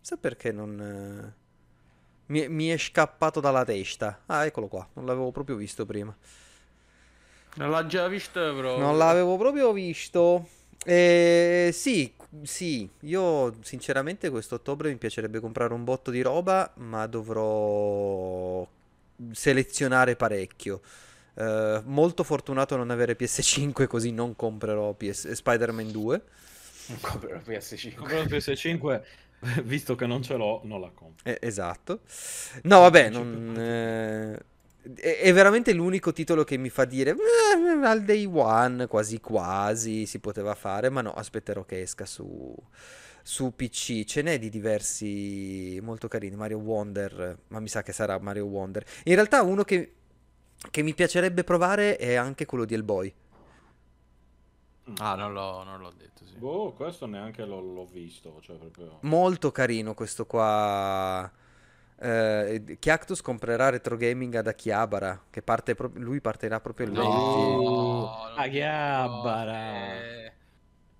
Sa 0.00 0.16
perché 0.16 0.52
non... 0.52 0.80
eh, 0.80 1.34
Mi, 2.26 2.40
è- 2.40 2.48
mi 2.48 2.68
è 2.68 2.76
scappato 2.76 3.40
dalla 3.40 3.64
testa. 3.64 4.22
Ah, 4.26 4.44
eccolo 4.46 4.66
qua, 4.68 4.88
non 4.94 5.06
l'avevo 5.06 5.30
proprio 5.30 5.56
visto 5.56 5.86
prima. 5.86 6.16
Non 7.56 7.70
l'ha 7.70 7.84
già 7.86 8.08
visto, 8.08 8.40
però. 8.54 8.78
Non 8.78 8.96
l'avevo 8.96 9.36
proprio 9.36 9.72
visto. 9.72 10.48
Eh, 10.84 11.70
sì, 11.72 12.12
sì, 12.42 12.88
io 13.00 13.54
sinceramente 13.62 14.28
quest'ottobre 14.30 14.90
mi 14.90 14.96
piacerebbe 14.96 15.40
comprare 15.40 15.72
un 15.72 15.84
botto 15.84 16.10
di 16.10 16.20
roba, 16.20 16.70
ma 16.76 17.06
dovrò 17.06 18.66
selezionare 19.32 20.16
parecchio. 20.16 20.80
Eh, 21.34 21.82
molto 21.84 22.24
fortunato 22.24 22.74
a 22.74 22.76
non 22.78 22.90
avere 22.90 23.16
PS5, 23.16 23.86
così 23.86 24.10
non 24.10 24.36
comprerò 24.36 24.92
PS 24.92 25.32
Spider-Man 25.32 25.90
2. 25.90 26.22
Non 26.88 27.00
comprerò 27.00 27.38
PS5. 27.38 27.94
Comprare 27.94 28.22
il 28.22 28.26
PS5, 28.28 29.02
visto 29.64 29.94
che 29.94 30.06
non 30.06 30.22
ce 30.22 30.36
l'ho, 30.36 30.60
non 30.64 30.80
la 30.80 30.90
compro. 30.92 31.30
Eh, 31.30 31.38
esatto. 31.40 32.00
No, 32.62 32.80
vabbè, 32.80 33.08
Non 33.08 33.56
eh, 33.58 34.38
è, 34.94 35.32
veramente 35.32 35.72
l'unico 35.72 36.12
titolo 36.12 36.44
che 36.44 36.56
mi 36.56 36.70
fa 36.70 36.84
dire 36.84 37.10
"Eh, 37.10 37.86
al 37.86 38.02
day 38.04 38.24
one 38.24 38.86
quasi 38.86 39.20
quasi 39.20 40.06
si 40.06 40.18
poteva 40.18 40.54
fare, 40.54 40.88
ma 40.90 41.00
no, 41.02 41.12
aspetterò 41.12 41.64
che 41.64 41.82
esca 41.82 42.06
su, 42.06 42.54
su 43.22 43.54
PC. 43.54 44.04
Ce 44.04 44.22
n'è 44.22 44.38
di 44.38 44.48
diversi 44.48 45.78
molto 45.82 46.08
carini. 46.08 46.36
Mario 46.36 46.58
Wonder, 46.58 47.38
ma 47.48 47.60
mi 47.60 47.68
sa 47.68 47.82
che 47.82 47.92
sarà 47.92 48.18
Mario 48.18 48.46
Wonder. 48.46 48.84
In 49.04 49.14
realtà 49.14 49.42
uno 49.42 49.64
che, 49.64 49.94
che 50.70 50.82
mi 50.82 50.94
piacerebbe 50.94 51.44
provare 51.44 51.96
è 51.96 52.14
anche 52.14 52.46
quello 52.46 52.64
di 52.64 52.74
Hellboy. 52.74 53.14
Ah, 54.98 55.14
non 55.14 55.34
l'ho, 55.34 55.62
non 55.64 55.80
l'ho 55.80 55.92
detto, 55.94 56.24
sì. 56.24 56.36
Boh, 56.36 56.72
questo 56.72 57.04
neanche 57.04 57.44
l'ho, 57.44 57.60
l'ho 57.60 57.84
visto, 57.84 58.38
cioè 58.40 58.56
proprio... 58.56 58.98
Molto 59.02 59.52
carino 59.52 59.92
questo 59.92 60.24
qua. 60.24 61.30
Eh, 62.00 62.76
Chiactus 62.78 63.20
comprerà 63.20 63.70
retro 63.70 63.96
gaming 63.96 64.34
ad 64.36 64.46
Akihabara. 64.46 65.24
Che 65.30 65.42
parte 65.42 65.74
pro- 65.74 65.90
lui 65.94 66.20
partirà 66.20 66.60
proprio 66.60 66.86
il 66.86 66.92
20. 66.92 67.10
non 67.10 68.32
Ah, 68.36 68.42
ti 68.44 68.60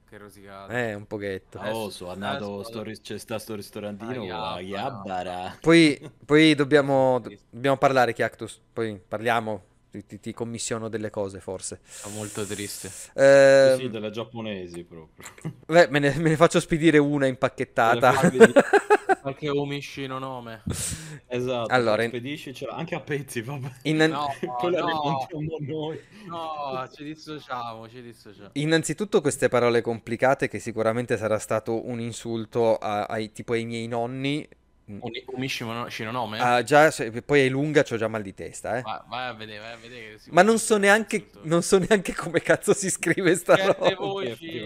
che 0.09 0.17
rosicata. 0.17 0.73
Eh, 0.73 0.95
un 0.95 1.07
pochetto. 1.07 1.59
Oh, 1.59 1.91
sono 1.91 2.11
andato, 2.13 2.63
sto 2.63 2.83
c'è 2.83 3.19
sta 3.19 3.39
sto 3.39 3.55
ristorantino, 3.55 4.23
Ah, 4.23 4.55
a 4.55 4.61
Yabbara. 4.61 4.61
Yabbara. 4.61 5.59
Poi, 5.61 6.11
poi 6.25 6.55
dobbiamo, 6.55 7.23
dobbiamo 7.51 7.77
parlare, 7.77 8.13
Chiactus. 8.13 8.61
Poi 8.73 8.99
parliamo. 9.07 9.65
Ti, 9.91 10.21
ti- 10.21 10.33
commissiono 10.35 10.89
delle 10.89 11.09
cose, 11.11 11.41
forse. 11.41 11.81
Sono 11.85 12.15
molto 12.17 12.45
triste. 12.45 12.91
Eh, 13.15 13.75
Sì, 13.77 13.85
sì, 13.85 13.91
delle 13.91 14.11
giapponesi 14.11 14.85
proprio. 14.85 15.27
beh, 15.67 15.89
me 15.91 15.99
ne, 15.99 16.15
me 16.17 16.29
ne 16.31 16.37
faccio 16.37 16.61
spedire 16.61 16.99
una 16.99 17.27
impacchettata. 17.27 18.13
Qualche 19.29 19.49
omishino 19.51 20.19
nome. 20.19 20.63
Esatto, 21.31 21.71
Allora, 21.75 22.03
in- 22.05 22.09
spediscicela 22.09 22.73
anche 22.73 22.95
a 22.95 23.01
pezzi, 23.01 23.43
vabbè. 23.43 23.71
Innan- 23.83 24.11
No, 24.13 24.29
no, 24.71 25.59
noi. 25.61 26.01
no, 26.27 26.89
ci 26.91 27.05
dissociamo, 27.05 27.87
ci 27.89 28.01
dissociamo. 28.01 28.51
Innanzitutto 28.55 29.21
queste 29.21 29.49
parole 29.49 29.83
complicate 29.83 30.49
che 30.49 30.59
sicuramente 30.59 31.19
sarà 31.19 31.39
stato 31.39 31.87
un 31.87 32.01
insulto 32.01 32.77
a- 32.77 33.05
ai, 33.05 33.33
tipo 33.33 33.53
ai 33.53 33.67
miei 33.67 33.87
nonni. 33.89 34.49
Un, 34.91 35.11
omishino 35.35 36.11
nome? 36.11 36.39
Ah, 36.39 36.63
già, 36.63 36.91
se- 36.91 37.11
poi 37.23 37.45
è 37.45 37.49
lunga, 37.51 37.83
c'ho 37.83 37.99
già 37.99 38.09
mal 38.09 38.23
di 38.23 38.33
testa, 38.33 38.79
eh. 38.79 38.81
Vai, 38.81 39.01
vai 39.07 39.29
a 39.29 39.33
vedere, 39.35 39.59
vai 39.59 39.73
a 39.73 39.77
vedere. 39.77 40.15
che 40.17 40.31
Ma 40.31 40.41
non 40.41 40.59
so 40.59 40.79
neanche, 40.79 41.29
un 41.35 41.41
non 41.43 41.63
so 41.63 41.77
neanche 41.77 42.15
come 42.15 42.41
cazzo 42.41 42.73
si 42.73 42.89
scrive 42.89 43.35
sta 43.35 43.55
Certe 43.55 43.95
roba. 43.95 44.07
voci 44.07 44.63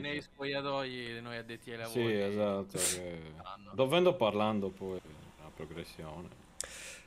nei 0.00 0.20
spogliatoi 0.20 1.20
noi 1.22 1.36
addetti 1.38 1.70
ai 1.70 1.78
lavori. 1.78 2.04
Sì, 2.06 2.12
esatto. 2.12 2.76
che-. 2.76 3.20
Dovendo 3.72 4.14
parlando 4.14 4.68
poi 4.68 5.00
la 5.42 5.50
progressione. 5.54 6.40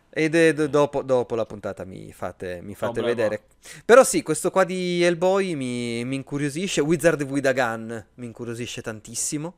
Ed 0.10 0.34
è 0.34 0.54
d- 0.54 0.68
dopo, 0.68 1.04
dopo 1.04 1.36
la 1.36 1.46
puntata 1.46 1.84
mi 1.84 2.12
fate, 2.14 2.62
mi 2.64 2.74
fate 2.74 2.94
Problema. 3.02 3.16
vedere. 3.16 3.44
Però 3.84 4.04
sì, 4.04 4.24
questo 4.24 4.50
qua 4.50 4.64
di 4.64 5.04
Hellboy 5.04 5.54
mi, 5.54 6.04
mi 6.06 6.16
incuriosisce. 6.16 6.82
Wizard 6.82 7.22
with 7.24 7.46
a 7.46 7.52
Gun 7.54 8.06
mi 8.16 8.26
incuriosisce 8.26 8.82
tantissimo. 8.82 9.56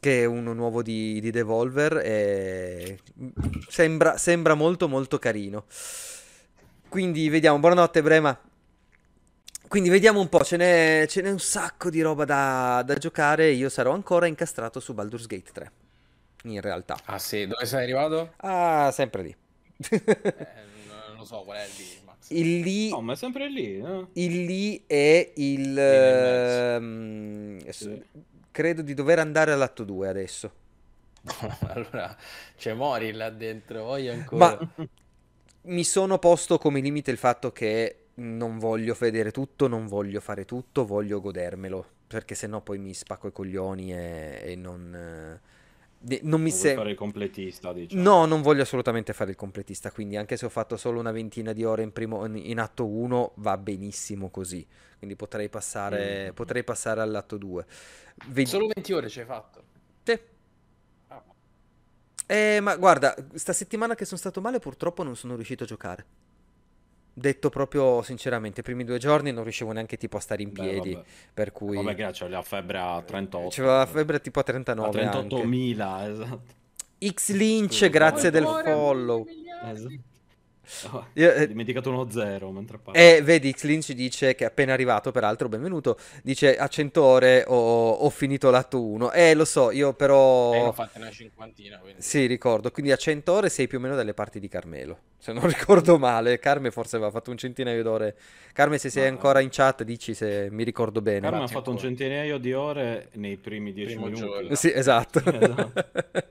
Che 0.00 0.22
è 0.22 0.24
uno 0.24 0.52
nuovo 0.52 0.82
di, 0.82 1.20
di 1.20 1.30
Devolver. 1.30 1.98
E 2.04 2.98
sembra, 3.68 4.16
sembra 4.16 4.54
molto 4.54 4.88
molto 4.88 5.18
carino. 5.18 5.64
Quindi 6.88 7.28
vediamo. 7.28 7.58
Buonanotte, 7.58 8.00
Brema. 8.02 8.38
Quindi 9.66 9.90
vediamo 9.90 10.20
un 10.20 10.28
po', 10.30 10.42
ce 10.44 10.56
n'è, 10.56 11.04
ce 11.08 11.20
n'è 11.20 11.30
un 11.30 11.40
sacco 11.40 11.90
di 11.90 12.00
roba 12.00 12.24
da, 12.24 12.82
da 12.86 12.94
giocare. 12.94 13.50
Io 13.50 13.68
sarò 13.68 13.92
ancora 13.92 14.26
incastrato 14.26 14.80
su 14.80 14.94
Baldur's 14.94 15.26
Gate 15.26 15.50
3. 15.52 15.72
In 16.44 16.60
realtà. 16.60 16.96
Ah 17.04 17.18
sì, 17.18 17.46
dove 17.46 17.66
sei 17.66 17.82
arrivato? 17.82 18.32
Ah, 18.36 18.90
sempre 18.92 19.22
lì. 19.22 19.36
Eh, 19.90 20.02
non 21.08 21.18
lo 21.18 21.24
so 21.24 21.42
qual 21.42 21.58
è 21.58 21.66
lì, 21.76 22.00
Max. 22.04 22.30
Il 22.30 22.60
lì, 22.60 22.88
No, 22.90 23.00
ma 23.02 23.12
è 23.12 23.16
sempre 23.16 23.50
lì, 23.50 23.78
eh? 23.78 24.06
il 24.14 24.44
lì 24.44 24.82
è 24.86 25.32
il... 25.34 25.74
Sì. 27.68 28.02
Credo 28.58 28.82
di 28.82 28.92
dover 28.92 29.20
andare 29.20 29.52
all'atto 29.52 29.84
2 29.84 30.08
adesso. 30.08 30.52
allora, 31.68 32.16
c'è 32.56 32.74
Mori 32.74 33.12
là 33.12 33.30
dentro, 33.30 33.84
voglio 33.84 34.12
ancora. 34.12 34.58
Ma 34.58 34.88
mi 35.62 35.84
sono 35.84 36.18
posto 36.18 36.58
come 36.58 36.80
limite 36.80 37.12
il 37.12 37.18
fatto 37.18 37.52
che 37.52 38.06
non 38.14 38.58
voglio 38.58 38.96
vedere 38.98 39.30
tutto, 39.30 39.68
non 39.68 39.86
voglio 39.86 40.18
fare 40.18 40.44
tutto, 40.44 40.84
voglio 40.84 41.20
godermelo. 41.20 41.86
Perché 42.08 42.34
sennò 42.34 42.60
poi 42.60 42.78
mi 42.78 42.94
spacco 42.94 43.28
i 43.28 43.32
coglioni 43.32 43.94
e, 43.94 44.40
e 44.42 44.56
non... 44.56 44.92
eh, 44.92 45.40
de- 46.00 46.20
non 46.22 46.40
mi 46.40 46.50
Non 46.50 46.58
vuoi 46.58 46.70
se- 46.70 46.74
fare 46.74 46.90
il 46.90 46.96
completista, 46.96 47.72
diciamo. 47.72 48.02
No, 48.02 48.24
non 48.24 48.40
voglio 48.42 48.62
assolutamente 48.62 49.12
fare 49.12 49.30
il 49.30 49.36
completista, 49.36 49.90
quindi 49.90 50.16
anche 50.16 50.36
se 50.36 50.46
ho 50.46 50.48
fatto 50.48 50.76
solo 50.76 51.00
una 51.00 51.12
ventina 51.12 51.52
di 51.52 51.64
ore 51.64 51.82
in, 51.82 51.92
primo- 51.92 52.24
in 52.26 52.58
atto 52.60 52.86
1 52.86 53.32
va 53.36 53.56
benissimo 53.58 54.30
così, 54.30 54.66
quindi 54.98 55.16
potrei 55.16 55.48
passare, 55.48 56.30
Mm. 56.30 56.34
potrei 56.34 56.64
passare 56.64 57.00
all'atto 57.00 57.36
2. 57.36 57.66
Ve- 58.28 58.46
Solo 58.46 58.68
20 58.72 58.92
ore 58.92 59.08
ci 59.08 59.20
hai 59.20 59.26
fatto. 59.26 59.62
Sì. 60.04 60.18
Ah, 61.08 61.22
Eh, 62.26 62.60
ma 62.60 62.76
guarda, 62.76 63.14
sta 63.34 63.52
settimana 63.52 63.94
che 63.94 64.04
sono 64.04 64.18
stato 64.18 64.40
male 64.40 64.58
purtroppo 64.58 65.02
non 65.02 65.16
sono 65.16 65.34
riuscito 65.34 65.64
a 65.64 65.66
giocare. 65.66 66.06
Detto 67.18 67.50
proprio 67.50 68.02
sinceramente, 68.02 68.60
i 68.60 68.62
primi 68.62 68.84
due 68.84 68.98
giorni 68.98 69.32
non 69.32 69.42
riuscivo 69.42 69.72
neanche 69.72 69.96
tipo 69.96 70.16
a 70.16 70.20
stare 70.20 70.42
in 70.42 70.52
Beh, 70.52 70.60
piedi, 70.62 70.94
vabbè. 70.94 71.06
per 71.34 71.52
cui 71.52 71.76
Vabbè, 71.76 71.94
che 71.94 72.10
c'è 72.10 72.28
la 72.28 72.42
febbre 72.42 72.78
a 72.78 73.02
38. 73.02 73.48
c'aveva 73.48 73.78
la 73.78 73.86
febbre 73.86 74.20
tipo 74.20 74.38
a 74.40 74.44
a 74.76 74.92
39 74.92 75.04
anche. 75.04 75.36
38.000, 75.36 76.10
esatto. 76.10 76.42
X 77.06 77.30
Lynch, 77.32 77.88
grazie 77.88 78.30
del 78.30 78.44
Cuore, 78.44 78.72
follow. 78.72 79.26
Esatto. 79.60 79.94
Oh, 80.92 81.06
Io, 81.14 81.30
ho 81.30 81.34
eh, 81.34 81.46
dimenticato 81.48 81.88
uno 81.90 82.10
zero 82.10 82.50
mentre 82.50 82.76
parlo. 82.78 83.00
E 83.00 83.22
vedi, 83.22 83.50
X 83.52 83.64
Lynch 83.64 83.92
dice 83.92 84.34
che 84.34 84.44
è 84.44 84.46
appena 84.48 84.74
arrivato, 84.74 85.10
peraltro, 85.12 85.48
benvenuto. 85.48 85.96
Dice 86.22 86.56
a 86.58 86.68
100 86.68 87.02
ore 87.02 87.44
ho, 87.46 87.90
ho 87.92 88.10
finito 88.10 88.50
l'atto 88.50 88.82
1. 88.84 89.12
Eh, 89.12 89.34
lo 89.34 89.46
so, 89.46 89.70
io 89.70 89.70
E 89.70 89.80
ne 89.80 89.86
ho 89.88 89.94
però. 89.94 90.72
fatte 90.72 90.98
una 90.98 91.10
cinquantina, 91.10 91.78
quindi. 91.78 92.02
Sì, 92.02 92.26
ricordo. 92.26 92.70
Quindi 92.70 92.92
a 92.92 92.96
100 92.96 93.32
ore 93.32 93.48
sei 93.48 93.66
più 93.66 93.78
o 93.78 93.80
meno 93.80 93.96
dalle 93.96 94.12
parti 94.12 94.38
di 94.40 94.48
Carmelo. 94.48 94.98
Se 95.20 95.32
non 95.32 95.46
ricordo 95.48 95.98
male. 95.98 96.38
Carme 96.38 96.70
forse 96.70 96.96
aveva 96.96 97.10
fatto 97.10 97.30
un 97.30 97.36
centinaio 97.36 97.82
d'ore. 97.82 98.16
Carme, 98.52 98.78
se 98.78 98.88
sei 98.90 99.04
Ma- 99.04 99.08
ancora 99.10 99.40
in 99.40 99.48
chat, 99.50 99.82
dici 99.82 100.14
se 100.14 100.48
mi 100.50 100.62
ricordo 100.64 101.00
bene. 101.02 101.20
Carmen 101.20 101.42
ha 101.42 101.46
fatto 101.46 101.70
un 101.70 101.76
ancora. 101.76 101.94
centinaio 101.94 102.38
di 102.38 102.52
ore 102.52 103.08
nei 103.14 103.36
primi 103.36 103.72
10 103.72 103.92
Primo 103.94 104.06
minuti. 104.06 104.22
giorno. 104.24 104.54
Sì, 104.54 104.72
esatto. 104.72 105.20
Esatto. 105.28 105.72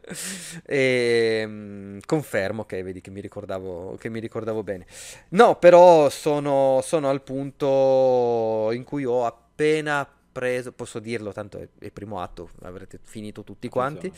E, 0.66 1.44
mm, 1.46 1.98
confermo 2.06 2.64
che 2.66 2.82
vedi 2.82 3.02
che 3.02 3.10
mi 3.12 3.20
ricordavo, 3.22 3.98
che 4.00 4.10
mi 4.10 4.20
ricordavo 4.20 4.64
bene. 4.64 4.86
No, 5.30 5.58
però 5.58 6.10
sono, 6.10 6.80
sono 6.82 7.10
al 7.10 7.22
punto 7.22 8.70
in 8.72 8.84
cui 8.84 9.04
ho 9.06 9.26
appena 9.26 10.08
preso, 10.32 10.72
posso 10.72 11.00
dirlo, 11.00 11.32
tanto 11.34 11.58
è 11.60 11.68
il 11.80 11.92
primo 11.92 12.22
atto, 12.22 12.50
avrete 12.62 13.00
finito 13.02 13.44
tutti 13.44 13.68
quanti. 13.70 14.12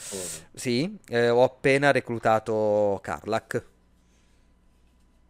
Sì, 0.54 0.98
eh, 1.08 1.30
ho 1.30 1.44
appena 1.44 1.92
reclutato 1.92 3.00
Carlac. 3.02 3.66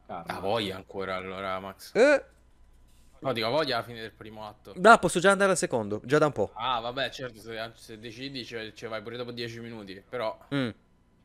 Carmen. 0.10 0.36
Ah, 0.36 0.40
voglia 0.40 0.76
ancora 0.76 1.16
allora, 1.16 1.60
Max. 1.60 1.92
Eh, 1.94 2.24
No, 3.22 3.34
dico 3.34 3.50
voglia 3.50 3.76
alla 3.76 3.86
fine 3.86 4.00
del 4.00 4.12
primo 4.14 4.48
atto. 4.48 4.74
no, 4.78 4.98
posso 4.98 5.20
già 5.20 5.30
andare 5.32 5.52
al 5.52 5.58
secondo, 5.58 6.02
già 6.06 6.18
da 6.18 6.26
un 6.28 6.32
po'. 6.32 6.52
Ah, 6.56 6.80
vabbè, 6.80 7.10
certo, 7.12 7.40
se, 7.40 7.72
se 7.76 8.00
decidi 8.00 8.44
ci 8.46 8.72
ci 8.74 8.86
vai 8.88 9.02
pure 9.04 9.18
dopo 9.18 9.32
10 9.32 9.60
minuti. 9.60 10.02
Però 10.10 10.36
Mm. 10.56 10.70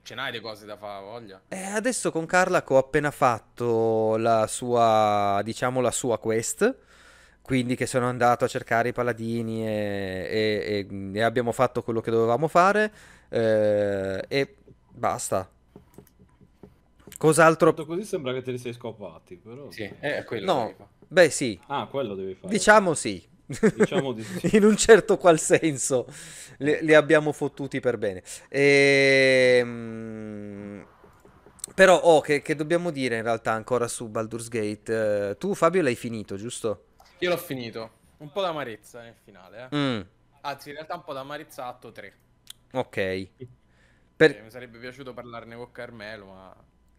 ce 0.02 0.14
n'hai 0.14 0.32
le 0.32 0.40
cose 0.40 0.66
da 0.66 0.76
fare, 0.76 1.02
voglia. 1.04 1.40
E 1.48 1.62
adesso 1.62 2.10
con 2.10 2.26
Carlac 2.26 2.68
ho 2.70 2.76
appena 2.78 3.10
fatto 3.12 4.16
la 4.18 4.46
sua, 4.48 5.40
diciamo, 5.44 5.80
la 5.80 5.92
sua 5.92 6.18
quest. 6.18 6.76
Quindi 7.40 7.76
che 7.76 7.86
sono 7.86 8.06
andato 8.08 8.44
a 8.44 8.48
cercare 8.48 8.88
i 8.88 8.92
paladini 8.92 9.66
e, 9.66 10.26
e- 10.30 10.86
e- 10.90 11.10
e 11.18 11.22
abbiamo 11.22 11.52
fatto 11.52 11.82
quello 11.82 12.00
che 12.00 12.10
dovevamo 12.10 12.48
fare. 12.48 12.92
eh, 13.30 14.24
e 14.28 14.56
basta. 14.90 15.48
Cos'altro? 17.18 17.70
Detto 17.70 17.86
così 17.86 18.04
sembra 18.04 18.32
che 18.32 18.42
te 18.42 18.50
li 18.50 18.58
sei 18.58 18.72
scopati, 18.72 19.36
però... 19.36 19.70
Sì, 19.70 19.82
è 20.00 20.24
quello 20.24 20.52
No, 20.52 20.74
beh 21.06 21.30
sì, 21.30 21.58
Ah, 21.66 21.86
quello 21.86 22.14
devi 22.14 22.34
fare. 22.34 22.48
diciamo 22.52 22.94
sì. 22.94 23.22
Diciamo 23.74 24.12
di 24.12 24.22
sì. 24.40 24.56
In 24.56 24.64
un 24.64 24.76
certo 24.76 25.16
qual 25.18 25.38
senso 25.38 26.06
li, 26.58 26.78
li 26.82 26.94
abbiamo 26.94 27.32
fottuti 27.32 27.78
per 27.80 27.98
bene. 27.98 28.22
Ehm, 29.68 30.86
Però, 31.74 31.98
oh, 31.98 32.20
che, 32.20 32.40
che 32.42 32.54
dobbiamo 32.54 32.90
dire 32.90 33.16
in 33.16 33.22
realtà 33.22 33.52
ancora 33.52 33.88
su 33.88 34.08
Baldur's 34.08 34.48
Gate? 34.48 35.30
Eh, 35.30 35.36
tu, 35.38 35.54
Fabio, 35.54 35.82
l'hai 35.82 35.94
finito, 35.96 36.36
giusto? 36.36 36.84
Io 37.18 37.30
l'ho 37.30 37.36
finito. 37.36 38.02
Un 38.18 38.30
po' 38.32 38.40
d'amarezza 38.42 39.02
nel 39.02 39.14
finale, 39.22 39.68
eh. 39.70 39.76
Mm, 39.76 40.00
Anzi, 40.42 40.68
in 40.68 40.74
realtà 40.76 40.94
un 40.94 41.02
po' 41.04 41.12
d'amarezza 41.12 41.66
atto 41.66 41.90
3. 41.92 42.12
ok. 42.72 43.28
Per- 44.16 44.42
Mi 44.42 44.50
sarebbe 44.50 44.78
piaciuto 44.78 45.12
parlarne 45.12 45.56
con 45.56 45.70
Carmelo, 45.72 46.26
ma... 46.26 46.54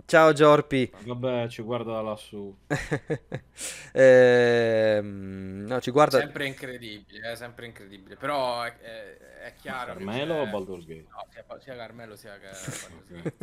Ciao, 0.05 0.33
Giorpi. 0.33 0.91
Vabbè, 1.03 1.47
ci 1.49 1.61
guarda 1.63 1.93
da 1.93 2.01
lassù. 2.01 2.55
Ehm, 3.97 5.63
no, 5.67 5.79
ci 5.81 5.89
guarda. 5.91 6.19
Sempre 6.19 6.45
incredibile, 6.47 7.31
è 7.31 7.35
sempre 7.35 7.65
incredibile. 7.65 8.15
Però 8.17 8.61
è, 8.63 8.77
è- 8.77 9.17
è 9.45 9.53
chiaro 9.55 9.95
che 9.95 10.03
Carmelo 10.03 10.35
o 10.35 10.43
c'è- 10.43 10.51
Baldur's 10.51 10.85
Gate? 10.85 11.07
No, 11.09 11.25
sia, 11.31 11.45
sia 11.59 11.75
Carmelo 11.75 12.15
sia 12.15 12.37
Baldur's 12.39 13.07
Gate. 13.07 13.33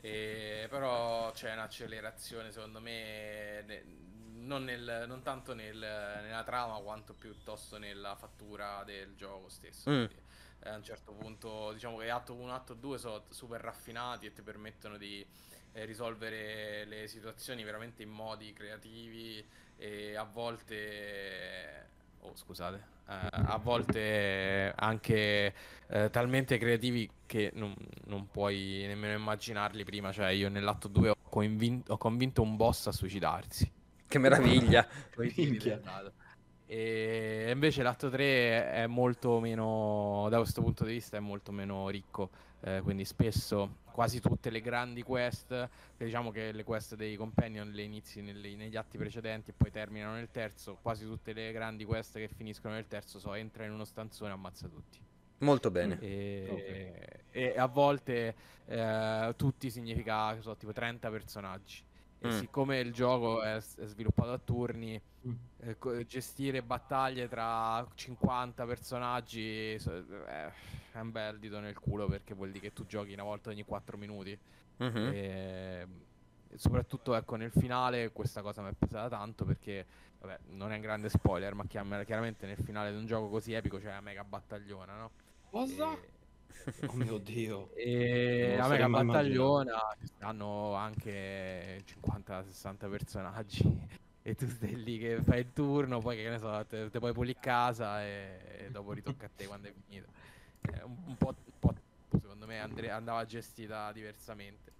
E 0.00 0.66
però 0.70 1.32
c'è 1.32 1.52
un'accelerazione, 1.52 2.52
secondo 2.52 2.80
me, 2.80 3.62
ne- 3.66 3.84
non, 4.36 4.64
nel- 4.64 5.04
non 5.08 5.22
tanto 5.22 5.54
nel- 5.54 5.76
nella 6.22 6.44
trama 6.44 6.78
quanto 6.78 7.14
piuttosto 7.14 7.78
nella 7.78 8.14
fattura 8.14 8.82
del 8.84 9.14
gioco 9.16 9.48
stesso. 9.48 9.90
Mm. 9.90 10.04
Quindi, 10.04 10.22
eh, 10.66 10.70
a 10.70 10.76
un 10.76 10.82
certo 10.82 11.12
punto, 11.12 11.72
diciamo 11.72 11.98
che 11.98 12.10
atto 12.10 12.34
1 12.34 12.52
atto 12.52 12.74
2 12.74 12.98
sono 12.98 13.22
super 13.28 13.60
raffinati 13.60 14.26
e 14.26 14.32
ti 14.32 14.42
permettono 14.42 14.96
di 14.96 15.24
eh, 15.72 15.84
risolvere 15.84 16.84
le 16.84 17.06
situazioni 17.06 17.62
veramente 17.62 18.02
in 18.02 18.10
modi 18.10 18.52
creativi 18.52 19.44
e 19.76 20.16
a 20.16 20.24
volte... 20.24 21.94
Oh, 22.20 22.34
scusate. 22.34 22.94
eh, 23.08 23.28
a 23.30 23.56
volte 23.62 24.72
anche 24.74 25.54
eh, 25.86 26.10
talmente 26.10 26.58
creativi 26.58 27.08
che 27.24 27.50
non, 27.54 27.72
non 28.06 28.26
puoi 28.28 28.84
nemmeno 28.86 29.16
immaginarli 29.16 29.84
prima. 29.84 30.10
Cioè, 30.10 30.30
io 30.30 30.48
nell'atto 30.48 30.88
2 30.88 31.10
ho, 31.10 31.16
convin- 31.22 31.84
ho 31.86 31.98
convinto 31.98 32.42
un 32.42 32.56
boss 32.56 32.88
a 32.88 32.92
suicidarsi. 32.92 33.70
Che 34.08 34.18
meraviglia. 34.18 34.88
E 36.68 37.48
invece 37.52 37.82
l'atto 37.82 38.10
3 38.10 38.72
è 38.72 38.86
molto 38.88 39.38
meno, 39.40 40.26
da 40.30 40.38
questo 40.38 40.62
punto 40.62 40.84
di 40.84 40.92
vista, 40.94 41.16
è 41.16 41.20
molto 41.20 41.52
meno 41.52 41.88
ricco. 41.88 42.30
eh, 42.62 42.80
quindi 42.82 43.04
spesso 43.04 43.76
quasi 43.92 44.18
tutte 44.20 44.50
le 44.50 44.60
grandi 44.60 45.02
quest, 45.02 45.48
che 45.96 46.04
diciamo 46.04 46.30
che 46.32 46.50
le 46.52 46.64
quest 46.64 46.96
dei 46.96 47.14
companion 47.14 47.70
le 47.70 47.82
inizi 47.82 48.22
nelle- 48.22 48.56
negli 48.56 48.76
atti 48.76 48.96
precedenti 48.98 49.50
e 49.50 49.54
poi 49.56 49.70
terminano 49.70 50.14
nel 50.14 50.30
terzo, 50.32 50.78
quasi 50.82 51.04
tutte 51.04 51.32
le 51.32 51.52
grandi 51.52 51.84
quest 51.84 52.16
che 52.18 52.28
finiscono 52.28 52.74
nel 52.74 52.86
terzo 52.88 53.18
so 53.20 53.34
entra 53.34 53.64
in 53.64 53.72
uno 53.72 53.84
stanzone 53.84 54.30
e 54.30 54.34
ammazza 54.34 54.68
tutti. 54.68 54.98
Molto 56.48 56.64
bene. 56.66 56.90
E, 57.10 57.24
e 57.30 57.54
a 57.58 57.66
volte 57.66 58.34
eh, 58.66 59.34
tutti 59.36 59.70
significa, 59.70 60.40
so, 60.40 60.56
tipo 60.56 60.72
30 60.72 61.08
personaggi. 61.10 61.84
E 62.18 62.28
Mm. 62.28 62.30
siccome 62.38 62.78
il 62.80 62.92
gioco 62.92 63.42
è, 63.42 63.56
è 63.56 63.60
sviluppato 63.86 64.32
a 64.32 64.38
turni, 64.38 65.00
Mm. 65.26 65.34
eh, 65.60 65.78
co- 65.78 66.04
gestire 66.04 66.62
battaglie 66.62 67.28
tra 67.28 67.86
50 67.94 68.64
personaggi 68.64 69.78
so- 69.78 69.92
eh, 70.26 70.50
è 70.92 70.98
un 71.00 71.10
bel 71.10 71.38
dito 71.38 71.60
nel 71.60 71.78
culo 71.78 72.06
perché 72.06 72.34
vuol 72.34 72.50
dire 72.50 72.68
che 72.68 72.72
tu 72.72 72.86
giochi 72.86 73.12
una 73.12 73.22
volta 73.24 73.50
ogni 73.50 73.64
4 73.64 73.96
minuti. 73.98 74.38
Mhm. 74.78 75.10
E 75.12 75.86
soprattutto 76.56 77.14
ecco 77.14 77.36
nel 77.36 77.50
finale 77.50 78.12
questa 78.12 78.40
cosa 78.40 78.62
mi 78.62 78.70
è 78.70 78.72
pesata 78.72 79.08
tanto 79.08 79.44
perché 79.44 79.84
vabbè, 80.20 80.38
non 80.50 80.72
è 80.72 80.76
un 80.76 80.80
grande 80.80 81.08
spoiler, 81.10 81.54
ma 81.54 81.66
chiaramente 81.66 82.46
nel 82.46 82.56
finale 82.56 82.92
di 82.92 82.96
un 82.96 83.04
gioco 83.06 83.28
così 83.28 83.52
epico 83.52 83.78
c'è 83.78 83.90
la 83.90 84.00
mega 84.00 84.24
battagliona, 84.24 84.96
no? 84.96 85.10
Cosa? 85.50 85.92
E- 85.92 86.14
Oh 86.86 86.92
mio 86.94 87.18
Dio. 87.18 87.70
e 87.76 88.54
la 88.56 88.68
mega 88.68 88.88
battagliona 88.88 89.80
hanno 90.20 90.74
anche 90.74 91.82
50-60 91.84 92.90
personaggi 92.90 93.88
e 94.22 94.34
tu 94.34 94.48
stai 94.48 94.82
lì 94.82 94.98
che 94.98 95.22
fai 95.22 95.40
il 95.40 95.52
turno, 95.52 96.00
poi 96.00 96.16
che 96.16 96.28
ne 96.28 96.38
so, 96.38 96.64
te, 96.66 96.90
te 96.90 96.98
puoi 96.98 97.12
pulire 97.12 97.38
casa 97.40 98.02
e, 98.04 98.64
e 98.66 98.70
dopo 98.70 98.92
ritocca 98.92 99.26
a 99.26 99.30
te 99.34 99.46
quando 99.46 99.68
è 99.68 99.72
finito. 99.86 100.08
È 100.60 100.82
un, 100.82 100.96
un 101.06 101.16
po', 101.16 101.28
un 101.44 101.58
po', 101.60 101.74
secondo 102.10 102.46
me 102.46 102.58
andre- 102.58 102.90
andava 102.90 103.24
gestita 103.24 103.92
diversamente. 103.92 104.72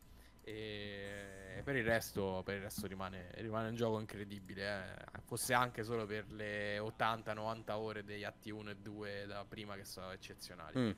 E 0.43 1.61
per 1.65 1.77
il 1.77 1.85
resto, 1.85 2.43
per 2.45 2.57
il 2.57 2.63
resto 2.63 2.87
rimane, 2.87 3.31
rimane 3.35 3.69
un 3.69 3.75
gioco 3.77 3.99
incredibile. 4.01 4.97
eh. 5.15 5.21
Fosse 5.25 5.55
anche 5.55 5.83
solo 5.85 6.07
per 6.07 6.31
le 6.31 6.79
80-90 6.79 7.71
ore 7.73 8.05
degli 8.05 8.25
atti 8.25 8.51
1 8.51 8.71
e 8.71 8.77
2 8.77 9.27
da 9.27 9.45
prima 9.49 9.75
che 9.77 9.85
sono 9.85 10.11
eccezionali. 10.11 10.79
Mm. 10.79 10.91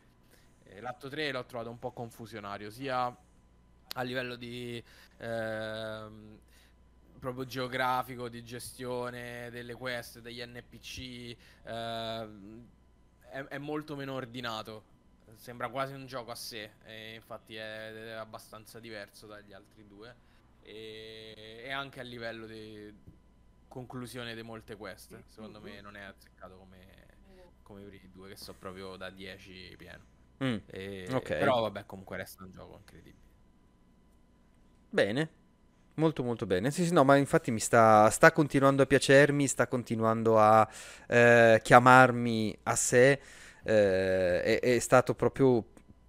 L'atto 0.80 1.08
3 1.08 1.32
l'ho 1.32 1.44
trovato 1.44 1.70
un 1.70 1.78
po' 1.78 1.92
confusionario, 1.92 2.70
sia 2.70 3.14
a 3.94 4.02
livello 4.02 4.36
di 4.36 4.82
ehm, 5.16 6.38
proprio 7.18 7.44
geografico, 7.44 8.28
di 8.28 8.44
gestione 8.44 9.50
delle 9.50 9.74
quest, 9.74 10.20
degli 10.20 10.42
NPC, 10.44 11.36
ehm, 11.64 12.66
è, 13.20 13.42
è 13.44 13.58
molto 13.58 13.96
meno 13.96 14.14
ordinato. 14.14 14.96
Sembra 15.34 15.68
quasi 15.68 15.92
un 15.92 16.06
gioco 16.06 16.30
a 16.30 16.34
sé, 16.34 16.72
e 16.84 17.14
infatti 17.14 17.54
è, 17.54 17.92
è 17.92 18.10
abbastanza 18.12 18.80
diverso 18.80 19.26
dagli 19.26 19.52
altri 19.52 19.86
due. 19.86 20.14
E, 20.62 21.62
e 21.64 21.70
anche 21.70 22.00
a 22.00 22.02
livello 22.02 22.46
di 22.46 22.92
conclusione 23.68 24.34
di 24.34 24.42
molte 24.42 24.76
quest, 24.76 25.22
secondo 25.26 25.60
me 25.60 25.80
non 25.80 25.96
è 25.96 26.02
azzeccato 26.02 26.56
come, 26.56 27.06
come 27.62 27.82
i 27.82 27.84
primi 27.84 28.10
due, 28.10 28.30
che 28.30 28.36
sono 28.36 28.58
proprio 28.58 28.96
da 28.96 29.10
10 29.10 29.74
pieno. 29.76 30.16
Mm. 30.42 30.56
E- 30.66 31.06
Ok. 31.12 31.28
Però 31.36 31.60
vabbè, 31.62 31.84
comunque 31.86 32.16
resta 32.16 32.44
un 32.44 32.50
gioco 32.52 32.76
incredibile. 32.78 33.26
Bene, 34.90 35.28
molto 35.94 36.22
molto 36.22 36.46
bene. 36.46 36.70
Sì, 36.70 36.84
sì, 36.86 36.92
no, 36.92 37.04
ma 37.04 37.16
infatti 37.16 37.50
mi 37.50 37.60
sta, 37.60 38.08
sta 38.10 38.32
continuando 38.32 38.82
a 38.82 38.86
piacermi, 38.86 39.46
sta 39.46 39.66
continuando 39.68 40.38
a 40.38 40.68
eh, 41.08 41.60
chiamarmi 41.62 42.58
a 42.64 42.74
sé. 42.76 43.20
eh, 43.64 44.42
è, 44.42 44.60
è 44.60 44.78
stato 44.78 45.14
proprio 45.14 45.64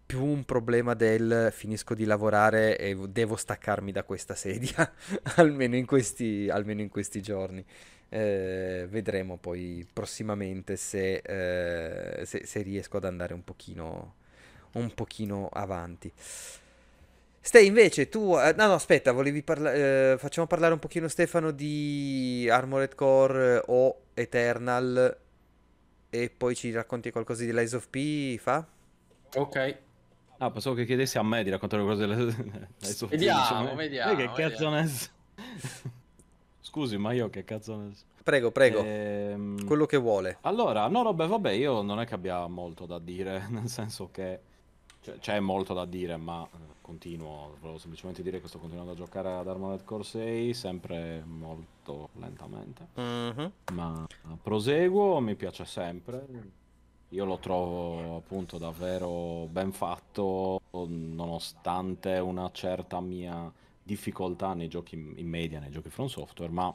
più 0.05 0.23
un 0.25 0.43
problema 0.45 0.93
del 0.95 1.49
finisco 1.51 1.93
di 1.95 2.05
lavorare 2.05 2.77
e 2.77 2.95
devo 3.09 3.36
staccarmi 3.36 3.91
da 3.91 4.03
questa 4.03 4.36
sedia, 4.36 4.91
almeno 5.38 5.75
in 5.75 5.86
questi, 5.86 6.49
almeno 6.49 6.82
in 6.82 6.89
questi 6.89 7.21
giorni. 7.21 7.65
Eh, 8.11 8.88
vedremo 8.89 9.38
poi 9.38 9.88
prossimamente 9.93 10.77
se, 10.77 11.15
eh, 11.17 12.25
se, 12.25 12.45
se 12.45 12.61
riesco 12.63 12.97
ad 12.97 13.05
andare 13.05 13.34
un 13.36 13.43
pochino, 13.43 14.15
un 14.74 14.93
pochino 14.93 15.49
avanti. 15.51 16.11
Ste 17.41 17.61
invece 17.61 18.09
tu, 18.09 18.38
eh, 18.38 18.53
no 18.55 18.67
no 18.67 18.74
aspetta, 18.74 19.11
volevi 19.11 19.41
parlare, 19.41 20.13
eh, 20.13 20.17
facciamo 20.17 20.45
parlare 20.45 20.74
un 20.74 20.80
pochino 20.80 21.07
Stefano 21.07 21.51
di 21.51 22.47
Armored 22.51 22.93
Core 22.95 23.55
eh, 23.55 23.63
o 23.67 24.01
Eternal 24.13 25.17
e 26.09 26.30
poi 26.30 26.55
ci 26.55 26.72
racconti 26.72 27.11
qualcosa 27.11 27.43
di 27.45 27.53
Lies 27.53 27.74
of 27.74 27.88
P, 27.89 28.38
fa? 28.38 28.65
Ok. 29.36 29.78
Ah, 30.38 30.51
pensavo 30.51 30.76
che 30.76 30.86
chiedessi 30.86 31.17
a 31.17 31.24
me 31.24 31.43
di 31.43 31.49
raccontare 31.49 31.82
qualcosa 31.84 32.05
delle... 32.07 32.26
delle 32.26 32.93
sue 32.93 33.07
Vediamo, 33.07 33.45
figlie, 33.45 33.67
cioè, 33.67 33.76
vediamo, 33.76 34.11
eh, 34.11 34.15
che 34.15 34.26
cazzo 34.28 34.70
vediamo. 34.70 34.76
ne 34.76 34.88
so? 34.88 35.09
Scusi, 36.61 36.97
ma 36.97 37.13
io 37.13 37.30
che 37.30 37.43
cazzo 37.43 37.76
ne 37.78 37.93
so? 37.93 38.03
Prego, 38.24 38.51
prego, 38.51 38.84
Ehm, 38.84 39.65
quello 39.65 39.86
che 39.86 39.97
vuole. 39.97 40.38
Allora, 40.41 40.88
no, 40.88 41.03
vabbè, 41.03 41.26
vabbè, 41.26 41.51
io 41.51 41.82
non 41.82 41.99
è 41.99 42.05
che 42.05 42.13
abbia 42.13 42.45
molto 42.47 42.86
da 42.86 42.99
dire, 42.99 43.47
nel 43.49 43.67
senso 43.70 44.09
che 44.11 44.39
cioè, 45.01 45.17
c'è 45.19 45.39
molto 45.39 45.73
da 45.73 45.85
dire, 45.85 46.17
ma 46.17 46.43
eh, 46.45 46.57
continuo, 46.81 47.55
volevo 47.59 47.77
semplicemente 47.77 48.21
dire 48.23 48.41
che 48.41 48.47
sto 48.47 48.59
continuando 48.59 48.93
a 48.93 48.95
giocare 48.95 49.31
ad 49.33 49.47
Armored 49.47 49.83
Core 49.83 50.03
6, 50.03 50.53
sempre 50.53 51.23
molto 51.25 52.09
lentamente, 52.13 52.87
Mhm. 52.95 53.51
ma 53.73 54.05
proseguo, 54.41 55.19
mi 55.19 55.35
piace 55.35 55.65
sempre. 55.65 56.25
Io 57.09 57.25
lo 57.25 57.39
trovo 57.39 58.17
appunto 58.17 58.57
davvero 58.59 59.47
ben 59.49 59.71
fatto, 59.71 60.59
nonostante 60.71 62.19
una 62.19 62.51
certa 62.51 62.99
mia 63.01 63.51
difficoltà 63.81 64.53
nei 64.53 64.67
giochi 64.67 64.95
in 64.95 65.13
in 65.17 65.27
media, 65.27 65.59
nei 65.59 65.71
giochi 65.71 65.89
From 65.89 66.05
Software, 66.07 66.51
ma 66.51 66.71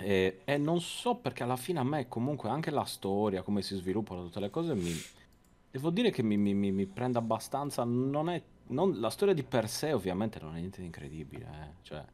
e, 0.00 0.40
e 0.44 0.56
non 0.58 0.80
so 0.80 1.16
perché 1.16 1.42
alla 1.42 1.56
fine 1.56 1.80
a 1.80 1.84
me 1.84 2.06
comunque 2.08 2.48
anche 2.48 2.70
la 2.70 2.84
storia, 2.84 3.42
come 3.42 3.62
si 3.62 3.74
sviluppano 3.76 4.22
tutte 4.24 4.40
le 4.40 4.50
cose, 4.50 4.74
mi, 4.74 4.92
devo 5.70 5.90
dire 5.90 6.10
che 6.10 6.22
mi, 6.22 6.36
mi- 6.36 6.54
mi- 6.54 6.72
mi 6.72 6.86
prende 6.86 7.18
abbastanza. 7.18 7.84
Non 7.84 8.28
è, 8.28 8.42
non- 8.68 8.98
la 9.00 9.10
storia 9.10 9.34
di 9.34 9.42
per 9.44 9.68
sé 9.68 9.92
ovviamente 9.92 10.40
non 10.40 10.54
è 10.56 10.58
niente 10.58 10.80
di 10.80 10.86
incredibile, 10.86 11.44
eh, 11.44 11.82
cioè, 11.82 12.04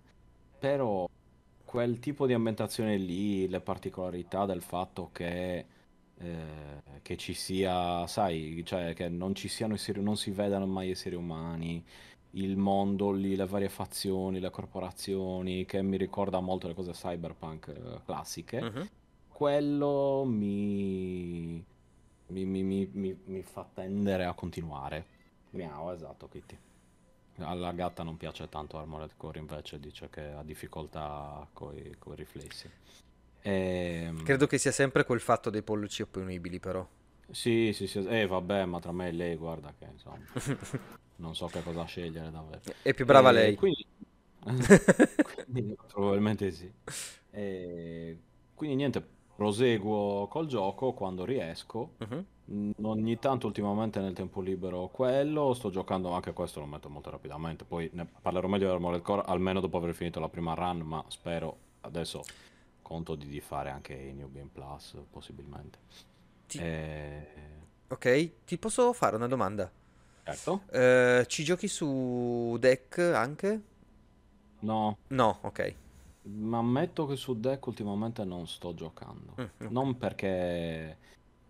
però 0.59 1.09
quel 1.65 1.99
tipo 1.99 2.27
di 2.27 2.33
ambientazione 2.35 2.97
lì, 2.97 3.49
le 3.49 3.61
particolarità 3.61 4.47
del 4.47 4.63
fatto 4.63 5.11
che, 5.13 5.67
eh, 6.17 6.83
che 7.03 7.17
ci 7.17 7.35
sia, 7.35 8.07
sai, 8.07 8.63
cioè 8.65 8.95
che 8.95 9.09
non 9.09 9.35
ci 9.35 9.49
siano 9.49 9.75
esseri, 9.75 10.01
non 10.03 10.17
si 10.17 10.31
vedano 10.31 10.67
mai 10.67 10.91
esseri 10.91 11.17
umani, 11.17 11.85
il 12.33 12.57
mondo 12.57 13.13
lì, 13.13 13.37
le 13.37 13.47
varie 13.47 13.69
fazioni, 13.69 14.41
le 14.41 14.51
corporazioni, 14.51 15.65
che 15.65 15.83
mi 15.83 15.97
ricorda 15.97 16.41
molto 16.41 16.69
le 16.69 16.75
cose 16.75 16.93
cyberpunk 16.93 17.69
eh, 17.69 18.03
classiche, 18.05 18.61
Mhm. 18.61 18.89
quello 19.29 20.25
mi, 20.27 21.65
mi, 22.29 22.45
mi- 22.45 22.63
mi- 22.63 22.91
mi- 22.93 23.19
mi 23.27 23.43
fa 23.43 23.67
tendere 23.73 24.25
a 24.25 24.35
continuare. 24.35 25.07
Miau, 25.51 25.91
esatto, 25.93 26.29
Kitty. 26.29 26.59
Alla 27.39 27.73
gatta 27.73 28.03
non 28.03 28.17
piace 28.17 28.49
tanto 28.49 28.79
Armored 28.79 29.13
Core, 29.17 29.39
invece 29.41 29.79
dice 29.81 30.09
che 30.11 30.23
ha 30.33 30.43
difficoltà 30.43 31.47
con 31.53 31.77
i 31.77 31.97
riflessi. 32.15 32.71
Ehm, 33.43 34.17
Credo 34.25 34.49
che 34.49 34.59
sia 34.59 34.73
sempre 34.73 35.05
quel 35.05 35.21
fatto 35.21 35.51
dei 35.51 35.63
pollici 35.63 36.03
opponibili, 36.03 36.59
però. 36.59 36.85
Sì, 37.31 37.73
sì, 37.73 37.87
sì, 37.87 38.05
eh 38.07 38.27
vabbè, 38.27 38.65
ma 38.67 38.79
tra 38.81 38.93
me 38.93 39.09
e 39.09 39.13
lei, 39.13 39.37
guarda 39.37 39.73
che 39.79 39.87
insomma, 39.87 40.25
non 41.17 41.35
so 41.35 41.49
che 41.49 41.63
cosa 41.63 41.85
scegliere 41.85 42.31
davvero. 42.31 42.61
È 42.83 42.95
più 42.95 43.05
brava 43.07 43.31
E 43.31 43.33
lei. 43.33 43.55
Quindi, 43.55 43.87
quindi 45.51 45.77
probabilmente 45.87 46.51
sì. 46.53 46.71
E 47.31 48.19
quindi 48.55 48.77
niente, 48.77 49.07
proseguo 49.35 50.27
col 50.29 50.47
gioco 50.47 50.93
quando 50.93 51.25
riesco. 51.25 51.91
Mm, 52.51 52.73
Ogni 52.83 53.19
tanto 53.19 53.47
ultimamente 53.47 54.01
nel 54.01 54.13
tempo 54.13 54.41
libero 54.43 54.89
quello, 54.89 55.55
sto 55.55 55.71
giocando 55.71 56.11
anche 56.13 56.33
questo, 56.35 56.61
lo 56.61 56.67
metto 56.67 56.91
molto 56.91 57.11
rapidamente, 57.11 57.65
poi 57.65 57.89
ne 57.95 58.07
parlerò 58.21 58.49
meglio 58.49 58.67
del 58.67 58.75
Armored 58.75 59.01
Core 59.03 59.23
almeno 59.27 59.61
dopo 59.61 59.79
aver 59.79 59.95
finito 59.95 60.21
la 60.21 60.29
prima 60.29 60.53
run, 60.55 60.81
ma 60.81 61.03
spero 61.09 61.57
adesso 61.83 62.23
conto 62.83 63.15
di, 63.15 63.27
di 63.29 63.41
fare 63.41 63.71
anche 63.71 63.95
i 63.95 64.13
New 64.13 64.31
Game 64.31 64.51
Plus 64.53 64.95
possibilmente. 65.11 65.79
Ti- 66.49 66.59
E... 66.61 67.27
Ok, 67.89 68.45
ti 68.45 68.59
posso 68.59 68.93
fare 68.93 69.17
una 69.17 69.27
domanda? 69.29 69.71
Certo? 70.25 70.63
Eh, 70.71 71.25
ci 71.29 71.45
giochi 71.45 71.69
su 71.69 72.57
deck 72.59 72.99
anche? 72.99 73.61
No, 74.63 74.97
No, 75.11 75.39
ok. 75.43 75.75
Ma 76.25 76.59
ammetto 76.59 77.07
che 77.07 77.17
su 77.17 77.39
deck 77.39 77.67
ultimamente 77.67 78.25
non 78.25 78.47
sto 78.47 78.75
giocando. 78.75 79.35
Mm, 79.41 79.45
ok. 79.45 79.71
Non 79.71 79.97
perché 79.99 80.99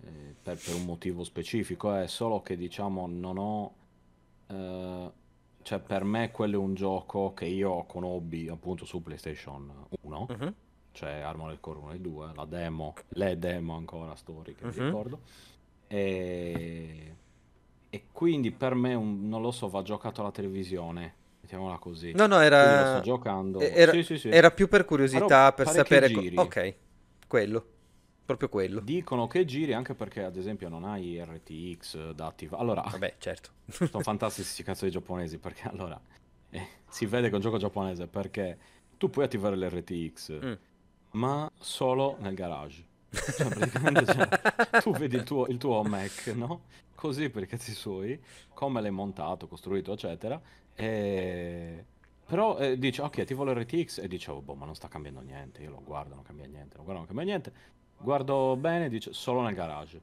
eh, 0.00 0.34
per, 0.42 0.58
per 0.62 0.74
un 0.74 0.84
motivo 0.84 1.24
specifico, 1.24 1.94
è 1.94 2.06
solo 2.06 2.40
che 2.42 2.56
diciamo 2.56 3.06
non 3.06 3.38
ho... 3.38 3.74
eh, 4.48 5.12
cioè 5.62 5.78
per 5.80 6.04
me 6.04 6.30
quello 6.30 6.56
è 6.56 6.58
un 6.58 6.74
gioco 6.74 7.32
che 7.32 7.46
io 7.46 7.84
conobbi 7.84 8.48
appunto 8.48 8.84
su 8.84 9.02
PlayStation 9.02 9.86
1, 10.02 10.26
Mhm. 10.28 10.54
cioè 10.92 11.20
Armored 11.20 11.58
Core 11.60 11.78
1 11.78 11.92
e 11.92 12.00
2, 12.00 12.32
la 12.34 12.44
demo, 12.44 12.94
le 13.08 13.38
demo 13.38 13.74
ancora 13.76 14.14
storiche, 14.14 14.64
mi 14.66 14.72
Mhm. 14.76 14.84
ricordo. 14.84 15.20
E, 15.86 17.16
e 17.88 18.02
quindi 18.12 18.50
per 18.50 18.74
me, 18.74 18.94
un- 18.94 19.28
non 19.28 19.40
lo 19.40 19.50
so, 19.52 19.68
va 19.68 19.82
giocato 19.82 20.20
alla 20.20 20.30
televisione, 20.32 21.14
mettiamola 21.44 21.76
così. 21.78 22.12
No, 22.12 22.26
no, 22.26 22.40
era... 22.40 22.94
sto 22.94 23.00
giocando. 23.02 23.60
era... 23.60 23.92
Sì, 23.92 24.02
sì, 24.02 24.18
sì. 24.18 24.28
era 24.30 24.50
più 24.50 24.66
per 24.66 24.84
curiosità, 24.84 25.52
per 25.52 25.68
sapere... 25.68 26.10
co- 26.10 26.20
giri. 26.20 26.36
Ok, 26.36 26.74
quello. 27.28 27.66
Proprio 28.24 28.48
quello. 28.48 28.80
Dicono 28.80 29.26
che 29.26 29.44
giri 29.44 29.74
anche 29.74 29.94
perché, 29.94 30.22
ad 30.22 30.36
esempio, 30.36 30.70
non 30.70 30.84
hai 30.84 31.22
RTX 31.22 32.12
da 32.12 32.26
attivare. 32.26 32.62
Allora, 32.62 32.82
Vabbè, 32.90 33.16
certo. 33.18 33.50
sono 33.68 34.02
fantastici 34.02 34.48
sti 34.48 34.62
cazzo 34.62 34.86
di 34.86 34.90
giapponesi 34.90 35.36
perché 35.38 35.68
allora 35.68 36.00
eh, 36.48 36.66
si 36.88 37.04
vede 37.04 37.26
che 37.26 37.32
è 37.32 37.34
un 37.34 37.42
gioco 37.42 37.58
giapponese 37.58 38.06
perché 38.06 38.56
tu 38.96 39.10
puoi 39.10 39.26
attivare 39.26 39.56
l'RTX, 39.56 40.38
Mm. 40.42 40.52
ma 41.12 41.50
solo 41.60 42.16
nel 42.20 42.32
garage. 42.34 42.82
Cioè, 43.36 43.48
praticamente 43.48 44.04
cioè, 44.06 44.28
tu 44.82 44.92
vedi 44.92 45.16
il 45.16 45.22
tuo, 45.24 45.46
il 45.46 45.58
tuo 45.58 45.82
Mac, 45.82 46.26
no? 46.34 46.62
Così 46.94 47.30
per 47.30 47.42
i 47.42 47.46
cazzi 47.46 47.72
suoi, 47.72 48.20
come 48.52 48.80
l'hai 48.80 48.90
montato, 48.90 49.46
costruito, 49.46 49.92
eccetera. 49.92 50.40
E... 50.74 51.84
Però 52.26 52.56
eh, 52.58 52.78
dice, 52.78 53.02
ok, 53.02 53.18
attivo 53.18 53.44
l'RTX 53.44 53.98
e 53.98 54.08
dicevo, 54.08 54.40
boh, 54.40 54.54
ma 54.54 54.64
non 54.64 54.74
sta 54.74 54.88
cambiando 54.88 55.20
niente. 55.20 55.62
Io 55.62 55.70
lo 55.70 55.82
guardo, 55.84 56.14
non 56.14 56.24
cambia 56.24 56.46
niente, 56.46 56.76
lo 56.76 56.82
guardo, 56.82 57.00
non 57.00 57.06
cambia 57.06 57.24
niente. 57.24 57.52
Guardo 57.98 58.56
bene, 58.56 58.88
dice, 58.88 59.12
solo 59.12 59.42
nel 59.42 59.54
garage. 59.54 60.00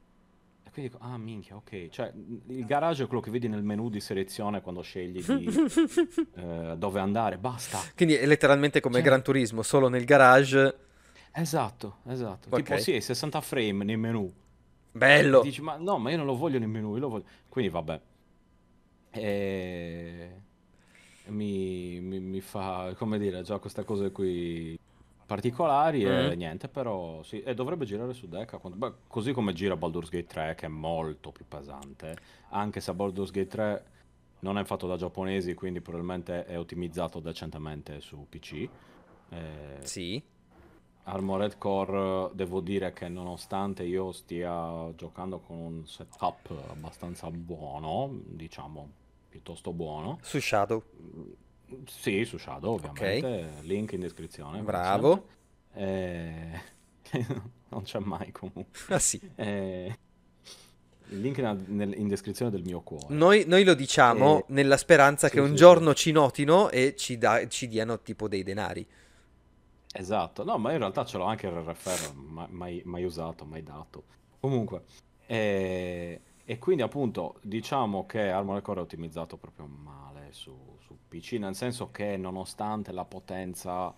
E 0.64 0.70
quindi 0.70 0.92
dico, 0.92 1.02
ah, 1.04 1.18
minchia, 1.18 1.56
ok. 1.56 1.88
Cioè, 1.88 2.12
il 2.46 2.64
garage 2.64 3.04
è 3.04 3.06
quello 3.06 3.20
che 3.22 3.30
vedi 3.30 3.48
nel 3.48 3.64
menu 3.64 3.90
di 3.90 4.00
selezione 4.00 4.60
quando 4.60 4.82
scegli 4.82 5.22
di, 5.22 5.44
eh, 6.36 6.74
dove 6.76 7.00
andare, 7.00 7.38
basta. 7.38 7.80
Quindi 7.96 8.14
è 8.14 8.24
letteralmente 8.24 8.80
come 8.80 8.96
Cioè- 8.96 9.04
Gran 9.04 9.22
Turismo, 9.22 9.62
solo 9.62 9.88
nel 9.88 10.04
garage. 10.04 10.90
Esatto, 11.32 11.96
esatto. 12.06 12.48
Ok. 12.50 12.62
Tipo, 12.62 12.76
sì, 12.78 13.00
60 13.00 13.40
frame 13.40 13.84
nei 13.84 13.96
menu. 13.96 14.30
Bello. 14.92 15.40
Dici, 15.40 15.62
ma 15.62 15.76
no, 15.76 15.98
ma 15.98 16.10
io 16.10 16.18
non 16.18 16.26
lo 16.26 16.36
voglio 16.36 16.58
nel 16.58 16.68
menu, 16.68 16.94
io 16.94 17.00
lo 17.00 17.08
voglio... 17.08 17.24
Quindi 17.48 17.70
vabbè. 17.70 18.00
E... 19.10 20.40
Mi, 21.26 22.00
mi- 22.00 22.20
mi 22.20 22.40
fa, 22.40 22.94
come 22.96 23.18
dire, 23.18 23.42
già 23.42 23.58
queste 23.58 23.84
cose 23.84 24.10
qui 24.10 24.78
particolari 25.24 26.04
e 26.04 26.28
Mhm. 26.30 26.36
niente, 26.36 26.68
però 26.68 27.22
sì, 27.22 27.40
e 27.42 27.54
dovrebbe 27.54 27.84
girare 27.86 28.12
su 28.12 28.26
Deca, 28.28 28.58
beh, 28.58 28.92
così 29.06 29.32
come 29.32 29.52
gira 29.52 29.76
Baldur's 29.76 30.10
Gate 30.10 30.26
3 30.26 30.54
che 30.56 30.66
è 30.66 30.68
molto 30.68 31.30
più 31.30 31.46
pesante, 31.46 32.16
anche 32.50 32.80
se 32.80 32.92
Baldur's 32.92 33.30
Gate 33.30 33.46
3 33.46 33.84
non 34.40 34.58
è 34.58 34.64
fatto 34.64 34.86
da 34.88 34.96
giapponesi, 34.96 35.54
quindi 35.54 35.80
probabilmente 35.80 36.44
è 36.44 36.58
ottimizzato 36.58 37.20
decentemente 37.20 38.00
su 38.00 38.26
PC. 38.28 38.68
Eh, 39.30 39.78
Sì. 39.82 40.22
Armored 41.04 41.58
Core, 41.58 42.30
devo 42.34 42.60
dire 42.60 42.92
che 42.92 43.08
nonostante 43.08 43.82
io 43.82 44.12
stia 44.12 44.92
giocando 44.96 45.40
con 45.40 45.56
un 45.56 45.86
setup 45.86 46.50
abbastanza 46.70 47.28
buono, 47.30 48.20
diciamo 48.24 48.88
piuttosto 49.28 49.72
buono, 49.72 50.18
Su 50.22 50.38
Shadow. 50.40 50.82
sì, 51.86 52.24
su 52.24 52.38
Shadow 52.38 52.74
ovviamente, 52.74 53.50
link 53.62 53.92
in 53.92 54.00
descrizione. 54.00 54.60
Bravo. 54.62 55.26
Eh, 55.74 56.60
non 57.70 57.82
c'è 57.82 57.98
mai 57.98 58.30
comunque. 58.30 58.64
Ah 58.94 58.98
sì. 58.98 59.20
Eh, 59.34 59.98
Il 61.08 61.20
link 61.20 61.38
nel- 61.38 61.98
in 61.98 62.08
descrizione 62.08 62.50
del 62.50 62.62
mio 62.62 62.80
cuore. 62.80 63.06
Noi, 63.14 63.44
noi 63.46 63.64
lo 63.64 63.74
diciamo 63.74 64.38
Eh, 64.40 64.44
nella 64.48 64.76
speranza 64.76 65.28
sì, 65.28 65.34
che 65.34 65.40
un 65.40 65.48
sì, 65.50 65.56
giorno 65.56 65.94
ci 65.94 66.12
notino 66.12 66.70
e 66.70 66.94
ci, 66.96 67.18
da- 67.18 67.46
ci 67.48 67.68
diano 67.68 68.00
tipo 68.00 68.28
dei 68.28 68.42
denari. 68.42 68.86
Esatto, 69.94 70.42
no, 70.44 70.56
ma 70.58 70.72
in 70.72 70.78
realtà 70.78 71.04
ce 71.04 71.18
l'ho 71.18 71.24
anche 71.24 71.46
il 71.46 71.52
RFR, 71.52 72.14
ma- 72.14 72.46
mai, 72.50 72.80
mai 72.84 73.04
usato, 73.04 73.44
mai 73.44 73.62
dato. 73.62 74.04
Comunque, 74.40 74.84
eh, 75.26 76.20
e, 76.44 76.52
E 76.54 76.58
quindi 76.58 76.82
appunto 76.82 77.38
diciamo 77.42 78.04
che 78.06 78.28
Armored 78.30 78.62
Core 78.62 78.80
è 78.80 78.82
ottimizzato 78.82 79.36
proprio 79.36 79.66
male 79.66 80.32
su, 80.32 80.76
su 80.80 80.96
PC, 81.08 81.32
nel 81.34 81.54
senso 81.54 81.90
che 81.90 82.16
nonostante 82.16 82.90
la 82.92 83.04
potenza 83.04 83.94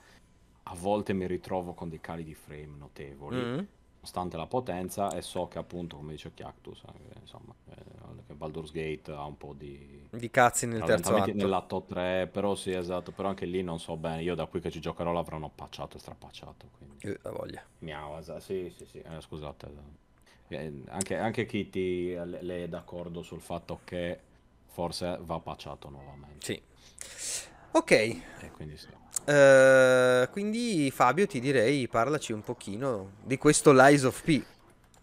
a 0.66 0.74
volte 0.74 1.12
mi 1.12 1.26
ritrovo 1.26 1.72
con 1.74 1.88
dei 1.88 2.00
cali 2.00 2.22
di 2.24 2.34
frame 2.34 2.76
notevoli, 2.76 3.36
Mm. 3.36 3.58
Nonostante 4.04 4.36
la 4.36 4.46
potenza 4.46 5.10
e 5.16 5.22
so 5.22 5.48
che 5.48 5.58
appunto, 5.58 5.96
come 5.96 6.12
dice 6.12 6.32
Cactus, 6.34 6.82
eh, 6.86 7.18
insomma, 7.20 7.54
eh, 7.70 8.22
che 8.26 8.34
Baldur's 8.34 8.70
Gate 8.70 9.10
ha 9.12 9.24
un 9.24 9.36
po' 9.38 9.54
di 9.56 10.02
Di 10.10 10.30
cazzi 10.30 10.66
nel 10.66 10.82
terzo 10.84 11.14
atto. 11.16 11.32
nell'atto 11.32 11.82
3, 11.88 12.28
però 12.30 12.54
sì 12.54 12.72
esatto, 12.72 13.12
però 13.12 13.28
anche 13.30 13.46
lì 13.46 13.62
non 13.62 13.80
so 13.80 13.96
bene, 13.96 14.22
io 14.22 14.34
da 14.34 14.44
qui 14.46 14.60
che 14.60 14.70
ci 14.70 14.80
giocherò 14.80 15.10
l'avranno 15.12 15.50
patchato 15.54 15.96
e 15.96 16.00
strapacciato, 16.00 16.68
quindi... 16.76 16.96
Eh, 17.00 17.18
la 17.22 17.30
voglia. 17.30 17.62
Miau, 17.78 18.18
esatto, 18.18 18.40
sì, 18.40 18.72
sì, 18.76 18.84
sì, 18.84 18.98
eh, 18.98 19.20
scusate. 19.20 20.02
Eh, 20.48 20.82
anche, 20.88 21.16
anche 21.16 21.46
Kitty 21.46 22.12
eh, 22.12 22.24
le, 22.26 22.42
le 22.42 22.64
è 22.64 22.68
d'accordo 22.68 23.22
sul 23.22 23.40
fatto 23.40 23.80
che 23.84 24.20
forse 24.66 25.18
va 25.22 25.38
patchato 25.40 25.88
nuovamente. 25.88 26.44
Sì. 26.44 26.62
Ok, 27.76 27.90
E 27.90 28.50
quindi 28.52 28.76
sì. 28.76 28.88
eh, 29.26 30.28
quindi 30.30 30.90
Fabio 30.92 31.26
ti 31.26 31.40
direi 31.40 31.88
parlaci 31.88 32.32
un 32.32 32.42
pochino 32.42 33.12
di 33.24 33.36
questo 33.36 33.72
Lies 33.72 34.04
of 34.04 34.22
P. 34.22 34.44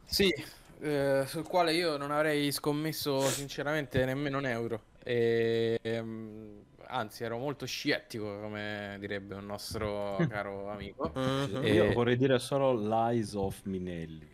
Sì, 0.06 0.34
eh, 0.80 1.24
sul 1.28 1.48
quale 1.48 1.74
io 1.74 1.98
non 1.98 2.12
avrei 2.12 2.52
scommesso 2.52 3.22
sinceramente 3.22 4.04
nemmeno 4.06 4.38
un 4.38 4.46
euro. 4.46 4.84
E, 5.04 5.80
ehm, 5.82 6.64
anzi, 6.88 7.24
ero 7.24 7.38
molto 7.38 7.66
scettico, 7.66 8.40
come 8.40 8.98
direbbe 9.00 9.36
un 9.36 9.46
nostro 9.46 10.18
caro 10.30 10.70
amico. 10.70 11.12
Mhm. 11.16 11.64
E- 11.64 11.74
Io 11.74 11.92
vorrei 11.94 12.18
dire 12.18 12.40
solo 12.40 12.74
Lies 12.74 13.34
of 13.34 13.62
Minelli. 13.64 14.30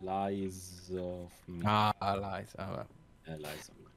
Lies 0.00 0.90
of 0.96 1.32
Minelli. 1.46 1.92
Ah, 1.98 2.14
Lies, 2.16 2.52
ah, 2.56 2.64
vabbè. 2.66 2.86
Eh, 3.24 3.36
Lies 3.36 3.68
of 3.68 3.76
ok. 3.76 3.87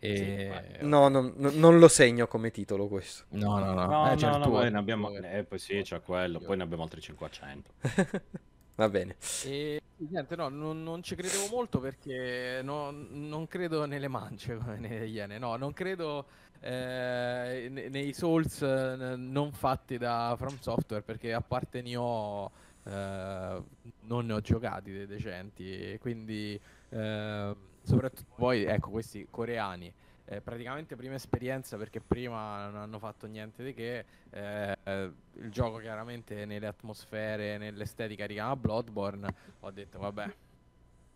E- 0.00 0.16
Sì, 0.16 0.48
vai. 0.48 0.88
No, 0.88 1.08
non, 1.08 1.32
lo 1.78 1.88
segno 1.88 2.26
come 2.26 2.50
titolo 2.50 2.88
questo. 2.88 3.24
No, 3.30 3.58
no, 3.58 3.72
no. 3.74 3.86
No, 3.86 4.12
Eh, 4.12 4.16
no, 4.16 4.38
no, 4.38 4.50
poi 4.50 4.70
ne 4.70 4.78
abbiamo... 4.78 5.10
Eh, 5.10 5.44
poi 5.44 5.58
sì, 5.58 5.82
c'è 5.82 6.00
quello, 6.02 6.40
poi 6.40 6.56
ne 6.56 6.62
abbiamo 6.62 6.82
altri 6.82 7.00
500. 7.00 7.70
Va 8.76 8.88
bene. 8.88 9.16
E 9.46 9.80
niente, 9.96 10.36
no, 10.36 10.48
non, 10.48 10.82
non 10.82 11.02
ci 11.02 11.14
credevo 11.14 11.46
molto 11.48 11.78
perché 11.80 12.60
no- 12.62 12.90
non 12.90 13.46
credo 13.46 13.84
nelle 13.86 14.08
mance 14.08 14.56
come 14.58 14.78
nelle 14.78 15.06
iene, 15.06 15.38
no, 15.38 15.56
non 15.56 15.72
credo 15.72 16.26
eh, 16.60 17.68
ne- 17.70 17.88
nei 17.88 18.12
Souls 18.12 18.62
eh, 18.62 19.14
non 19.16 19.52
fatti 19.52 19.98
da 19.98 20.34
From 20.38 20.58
Software 20.58 21.02
perché 21.02 21.32
a 21.32 21.40
parte 21.42 21.82
ne 21.82 21.96
ho, 21.96 22.50
eh, 22.84 23.62
non 24.00 24.26
ne 24.26 24.32
ho 24.32 24.40
giocati 24.40 24.90
dei 24.92 25.06
decenti 25.06 25.92
e 25.92 25.98
quindi 25.98 26.58
eh, 26.88 27.54
soprattutto 27.84 28.32
poi, 28.36 28.64
ecco, 28.64 28.90
questi 28.90 29.26
coreani. 29.30 29.92
eh, 30.26 30.40
praticamente 30.40 30.96
prima 30.96 31.14
esperienza 31.14 31.76
perché 31.76 32.00
prima 32.00 32.66
non 32.70 32.76
hanno 32.80 32.98
fatto 32.98 33.26
niente 33.26 33.62
di 33.62 33.74
che 33.74 34.06
eh, 34.30 34.78
eh, 34.82 35.12
il 35.34 35.50
gioco 35.50 35.78
chiaramente 35.78 36.46
nelle 36.46 36.66
atmosfere, 36.66 37.58
nell'estetica 37.58 38.24
richiama 38.26 38.56
Bloodborne, 38.56 39.34
ho 39.60 39.70
detto 39.70 39.98
vabbè, 39.98 40.34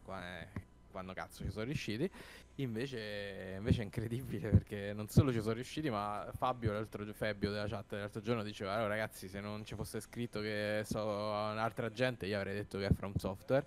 qua 0.02 0.22
è- 0.22 0.48
quando 0.90 1.12
cazzo 1.12 1.44
ci 1.44 1.50
sono 1.50 1.64
riusciti. 1.66 2.10
Invece, 2.56 3.54
invece 3.56 3.82
è 3.82 3.84
incredibile 3.84 4.50
perché 4.50 4.92
non 4.92 5.08
solo 5.08 5.32
ci 5.32 5.40
sono 5.40 5.54
riusciti, 5.54 5.90
ma 5.90 6.28
Fabio, 6.34 6.72
l'altro, 6.72 7.04
Fabio 7.14 7.50
della 7.52 7.68
chat 7.68 7.92
l'altro 7.92 8.20
giorno 8.20 8.42
diceva: 8.42 8.72
"Allora, 8.74 8.88
ragazzi, 8.88 9.28
se 9.28 9.40
non 9.40 9.64
ci 9.64 9.74
fosse 9.76 10.00
scritto 10.00 10.40
che 10.40 10.82
so 10.84 11.00
un'altra 11.04 11.90
gente, 11.92 12.26
io 12.26 12.36
avrei 12.38 12.54
detto 12.54 12.78
che 12.78 12.86
è 12.88 12.92
From 12.92 13.14
Software. 13.16 13.64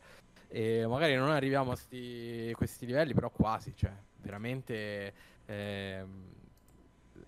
E 0.54 0.86
magari 0.86 1.16
non 1.16 1.30
arriviamo 1.30 1.72
a 1.72 1.76
sti- 1.78 2.52
questi 2.58 2.86
livelli, 2.86 3.14
però 3.14 3.30
quasi, 3.30 3.74
cioè, 3.74 3.94
veramente 4.18 5.14
ehm, 5.46 6.26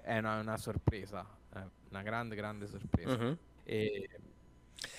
è 0.01 0.17
una, 0.17 0.39
una 0.41 0.57
sorpresa, 0.57 1.25
eh, 1.55 1.61
una 1.89 2.01
grande, 2.01 2.35
grande 2.35 2.67
sorpresa. 2.67 3.15
Mhm. 3.17 3.37
E 3.63 4.09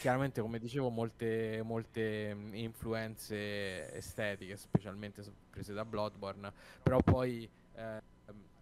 chiaramente, 0.01 0.41
come 0.41 0.59
dicevo, 0.59 0.89
molte, 0.89 1.61
molte 1.63 2.35
influenze 2.53 3.93
estetiche, 3.95 4.57
specialmente 4.57 5.23
prese 5.51 5.75
da 5.75 5.85
Bloodborne, 5.85 6.51
però 6.83 7.01
poi 7.03 7.47
eh, 7.75 8.03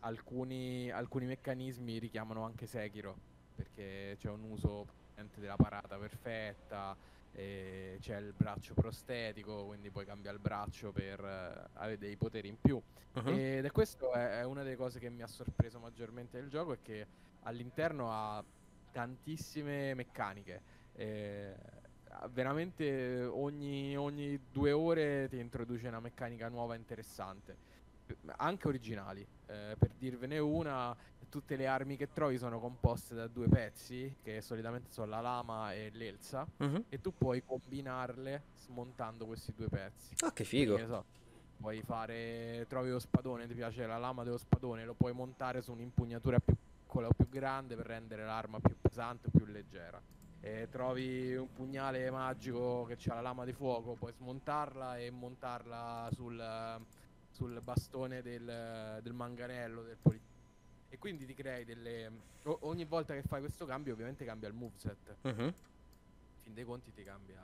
alcuni, 0.01 0.91
alcuni 0.91 1.27
meccanismi 1.27 1.99
richiamano 1.99 2.45
anche 2.45 2.67
Sekiro, 2.67 3.17
perché 3.55 4.17
c'è 4.19 4.29
un 4.29 4.43
uso 4.51 5.01
della 5.37 5.55
parata 5.55 5.97
perfetta, 5.99 6.97
c'è 7.33 8.17
il 8.19 8.35
braccio 8.35 8.75
prostetico, 8.75 9.67
quindi 9.67 9.91
puoi 9.91 10.05
cambiare 10.05 10.37
il 10.37 10.43
braccio 10.43 10.93
per 10.93 11.19
eh, 11.25 11.71
avere 11.75 11.99
dei 11.99 12.17
poteri 12.17 12.49
in 12.49 12.59
più. 12.61 12.81
Mhm. 13.15 13.29
Ed 13.29 13.65
è 13.65 13.71
questo 13.71 14.13
è, 14.13 14.45
una 14.45 14.63
delle 14.63 14.77
cose 14.77 14.99
che 14.99 15.09
mi 15.09 15.23
ha 15.23 15.27
sorpreso 15.27 15.79
maggiormente 15.79 16.39
del 16.39 16.51
gioco, 16.51 16.73
è 16.73 16.79
che 16.83 17.07
all'interno 17.41 18.11
ha 18.11 18.45
tantissime 18.91 19.95
meccaniche. 19.95 20.63
eh, 20.93 21.57
veramente 22.31 23.25
ogni, 23.25 23.97
ogni 23.97 24.51
due 24.51 24.73
ore 24.73 25.29
ti 25.29 25.39
introduce 25.39 25.89
una 25.89 26.01
meccanica 26.01 26.49
nuova 26.49 26.75
interessante, 26.75 27.57
anche 28.37 28.69
originali. 28.69 29.27
Eh, 29.47 29.77
per 29.79 29.95
dirvene 29.95 30.39
una, 30.39 30.97
tutte 31.33 31.57
le 31.57 31.67
armi 31.67 31.97
che 31.97 32.13
trovi 32.13 32.37
sono 32.37 32.61
composte 32.61 33.15
da 33.15 33.27
due 33.27 33.49
pezzi, 33.49 34.19
che 34.23 34.43
solitamente 34.43 34.91
sono 34.91 35.07
la 35.07 35.23
lama 35.23 35.73
e 35.73 35.89
l'elsa, 35.95 36.47
Mhm. 36.59 36.85
e 36.91 37.01
tu 37.01 37.15
puoi 37.17 37.43
combinarle 37.43 38.43
smontando 38.57 39.25
questi 39.25 39.55
due 39.55 39.69
pezzi. 39.71 40.15
Ah, 40.21 40.33
che 40.35 40.45
Quindi, 40.47 40.67
figo. 40.67 40.77
ne 40.77 40.87
so, 40.87 41.05
puoi 41.57 41.81
fare, 41.81 42.67
trovi 42.69 42.91
lo 42.91 42.99
spadone, 42.99 43.47
ti 43.47 43.55
piace 43.55 43.87
la 43.87 43.97
lama 43.97 44.25
dello 44.25 44.37
spadone, 44.37 44.85
lo 44.85 44.93
puoi 44.93 45.15
montare 45.15 45.63
su 45.63 45.73
un'impugnatura 45.73 46.39
più 46.39 46.55
piccola 46.55 47.09
o 47.09 47.13
più 47.17 47.27
grande 47.31 47.77
per 47.77 47.87
rendere 47.87 48.27
l'arma 48.27 48.61
più 48.61 48.77
pesante 48.79 49.29
o 49.29 49.31
più 49.35 49.47
leggera. 49.47 49.99
E 50.41 50.69
trovi 50.71 51.35
un 51.35 51.51
pugnale 51.51 52.11
magico 52.11 52.85
che 52.85 52.99
ha 53.11 53.15
la 53.15 53.21
lama 53.23 53.47
di 53.47 53.55
fuoco, 53.55 53.95
puoi 53.95 54.13
smontarla 54.13 54.99
e 54.99 55.11
montarla 55.11 56.11
sul, 56.13 56.85
sul 57.31 57.59
bastone 57.63 58.21
del, 58.21 58.99
del 59.03 59.13
manganello, 59.15 59.83
del 59.83 59.97
poliziotto. 59.97 60.32
E 60.93 60.99
quindi 60.99 61.25
ti 61.25 61.33
crei 61.33 61.65
delle... 61.65 62.13
o- 62.43 62.59
ogni 62.65 62.85
volta 62.85 63.15
che 63.15 63.23
fai 63.23 63.41
questo 63.41 63.65
cambio 63.65 63.95
ovviamente 63.95 64.27
cambia 64.27 64.47
il 64.49 64.55
moveset. 64.55 65.17
In 65.47 65.55
fin 66.43 66.53
dei 66.53 66.65
conti 66.65 66.93
ti 66.93 67.03
cambia 67.03 67.43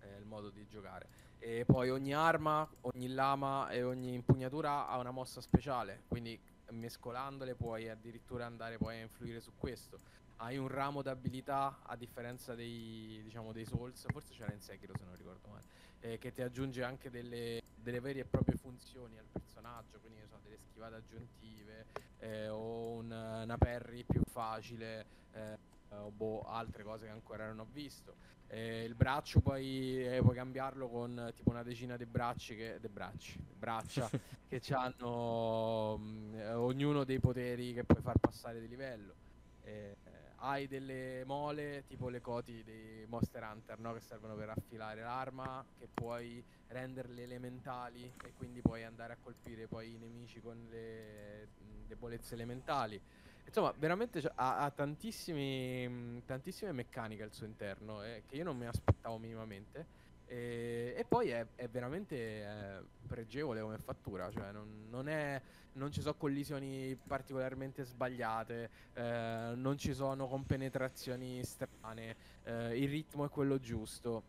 eh, 0.00 0.16
il 0.16 0.24
modo 0.24 0.50
di 0.50 0.66
giocare. 0.66 1.08
E 1.38 1.64
poi 1.64 1.90
ogni 1.90 2.12
arma, 2.12 2.68
ogni 2.80 3.06
lama 3.06 3.70
e 3.70 3.84
ogni 3.84 4.14
impugnatura 4.14 4.88
ha 4.88 4.98
una 4.98 5.12
mossa 5.12 5.40
speciale, 5.40 6.02
quindi 6.08 6.36
mescolandole 6.70 7.54
puoi 7.54 7.88
addirittura 7.88 8.46
andare 8.46 8.78
poi 8.78 8.96
a 8.96 9.02
influire 9.02 9.40
su 9.40 9.52
questo. 9.56 10.00
Hai 10.38 10.56
un 10.56 10.66
ramo 10.66 11.02
d'abilità 11.02 11.82
a 11.84 11.94
differenza 11.94 12.56
dei, 12.56 13.20
diciamo, 13.22 13.52
dei 13.52 13.64
Souls, 13.64 14.06
forse 14.10 14.34
c'era 14.34 14.52
in 14.52 14.60
Sekiro 14.60 14.96
se 14.96 15.04
non 15.04 15.14
ricordo 15.14 15.46
male, 15.46 15.62
eh, 16.02 16.18
che 16.18 16.32
ti 16.32 16.42
aggiunge 16.42 16.82
anche 16.82 17.10
delle, 17.10 17.60
delle 17.72 18.00
vere 18.00 18.20
e 18.20 18.24
proprie 18.26 18.56
funzioni 18.56 19.18
al 19.18 19.28
personaggio, 19.30 20.00
quindi 20.00 20.26
so, 20.26 20.40
delle 20.42 20.58
schivate 20.58 20.96
aggiuntive 20.96 21.86
eh, 22.16 22.48
o 22.48 22.94
un- 22.94 23.10
una 23.10 23.56
parry 23.58 24.04
più 24.04 24.20
facile 24.24 25.06
eh, 25.30 25.54
o 25.94 26.10
boh, 26.10 26.42
altre 26.42 26.82
cose 26.82 27.04
che 27.06 27.12
ancora 27.12 27.46
non 27.46 27.60
ho 27.60 27.66
visto. 27.66 28.16
Eh, 28.46 28.84
il 28.84 28.94
braccio 28.96 29.40
puoi, 29.40 30.04
eh, 30.04 30.20
puoi 30.22 30.34
cambiarlo 30.34 30.88
con 30.88 31.18
eh, 31.28 31.32
tipo 31.34 31.50
una 31.50 31.62
decina 31.62 31.96
di 31.96 32.06
bracci 32.06 32.56
che, 32.56 32.80
de 32.80 32.88
bracci, 32.90 33.38
braccia 33.54 34.08
che 34.48 34.60
hanno 34.74 35.06
ognuno 36.58 37.04
dei 37.04 37.20
poteri 37.20 37.72
che 37.74 37.84
puoi 37.84 38.02
far 38.02 38.18
passare 38.18 38.60
di 38.60 38.68
livello. 38.68 39.16
Hai 40.44 40.66
delle 40.66 41.22
mole 41.24 41.84
tipo 41.86 42.08
le 42.08 42.20
coti 42.20 42.64
dei 42.64 43.06
Monster 43.06 43.44
Hunter 43.44 43.78
no? 43.78 43.92
che 43.92 44.00
servono 44.00 44.34
per 44.34 44.48
affilare 44.48 45.00
l'arma, 45.00 45.64
che 45.78 45.86
puoi 45.86 46.44
renderle 46.66 47.22
elementali 47.22 48.12
e 48.24 48.32
quindi 48.36 48.60
puoi 48.60 48.82
andare 48.82 49.12
a 49.12 49.16
colpire 49.22 49.68
poi 49.68 49.94
i 49.94 49.98
nemici 49.98 50.40
con 50.40 50.66
le 50.68 51.46
debolezze 51.86 52.34
elementali. 52.34 53.00
Insomma, 53.46 53.72
veramente 53.78 54.20
ha, 54.34 54.64
ha 54.64 54.70
tantissime 54.70 55.88
meccaniche 56.72 57.22
al 57.22 57.32
suo 57.32 57.46
interno 57.46 58.02
eh, 58.02 58.24
che 58.26 58.34
io 58.34 58.44
non 58.44 58.56
mi 58.56 58.66
aspettavo 58.66 59.18
minimamente. 59.18 60.01
E, 60.32 60.94
e 60.96 61.04
poi 61.04 61.28
è, 61.28 61.46
è 61.56 61.68
veramente 61.68 62.16
eh, 62.16 62.82
pregevole 63.06 63.60
come 63.60 63.76
fattura, 63.76 64.30
cioè 64.30 64.50
non, 64.50 64.86
non 64.88 65.06
è, 65.06 65.38
non 65.74 65.92
ci 65.92 66.00
sono 66.00 66.14
collisioni 66.14 66.96
particolarmente 67.06 67.84
sbagliate, 67.84 68.70
eh, 68.94 69.52
non 69.54 69.76
ci 69.76 69.92
sono 69.92 70.28
compenetrazioni 70.28 71.44
strane, 71.44 72.16
eh, 72.44 72.78
il 72.78 72.88
ritmo 72.88 73.26
è 73.26 73.28
quello 73.28 73.60
giusto, 73.60 74.22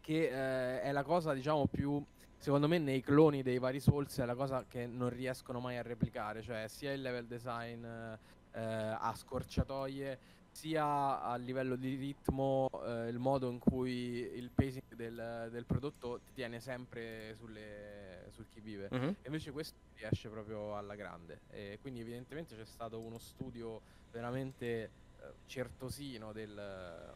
che 0.00 0.24
eh, 0.24 0.82
è 0.82 0.90
la 0.90 1.04
cosa 1.04 1.32
diciamo 1.32 1.68
più 1.68 2.04
secondo 2.36 2.66
me 2.66 2.78
nei 2.78 3.00
cloni 3.00 3.44
dei 3.44 3.58
vari 3.60 3.78
Souls 3.78 4.18
è 4.18 4.24
la 4.24 4.34
cosa 4.34 4.64
che 4.66 4.86
non 4.86 5.08
riescono 5.08 5.60
mai 5.60 5.76
a 5.76 5.82
replicare, 5.82 6.42
cioè 6.42 6.66
sia 6.66 6.90
il 6.90 7.00
level 7.00 7.26
design 7.26 7.84
eh, 7.84 8.60
a 8.60 9.14
scorciatoie 9.14 10.18
sia 10.52 11.20
a 11.22 11.34
livello 11.36 11.76
di 11.76 11.96
ritmo, 11.96 12.68
eh, 12.84 13.08
il 13.08 13.18
modo 13.18 13.50
in 13.50 13.58
cui 13.58 13.90
il 14.34 14.50
pacing 14.54 14.94
del, 14.94 15.48
del 15.50 15.64
prodotto 15.64 16.20
ti 16.20 16.32
tiene 16.34 16.60
sempre 16.60 17.34
sulle, 17.36 18.28
sul 18.30 18.46
chi 18.48 18.60
vive. 18.60 18.88
Mhm. 18.90 19.08
E 19.22 19.26
invece 19.26 19.50
questo 19.50 19.74
riesce 19.94 20.28
proprio 20.28 20.76
alla 20.76 20.94
grande. 20.94 21.40
E 21.48 21.78
quindi 21.80 22.00
evidentemente 22.00 22.54
c'è 22.54 22.66
stato 22.66 23.00
uno 23.00 23.18
studio 23.18 23.80
veramente 24.10 24.82
eh, 24.84 25.34
certosino 25.46 26.32
del, 26.32 27.14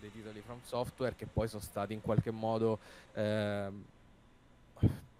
dei 0.00 0.10
titoli 0.10 0.40
From 0.40 0.60
Software 0.62 1.14
che 1.14 1.26
poi 1.26 1.46
sono 1.46 1.62
stati 1.62 1.92
in 1.92 2.00
qualche 2.00 2.30
modo, 2.30 2.80
ehm, 3.12 3.84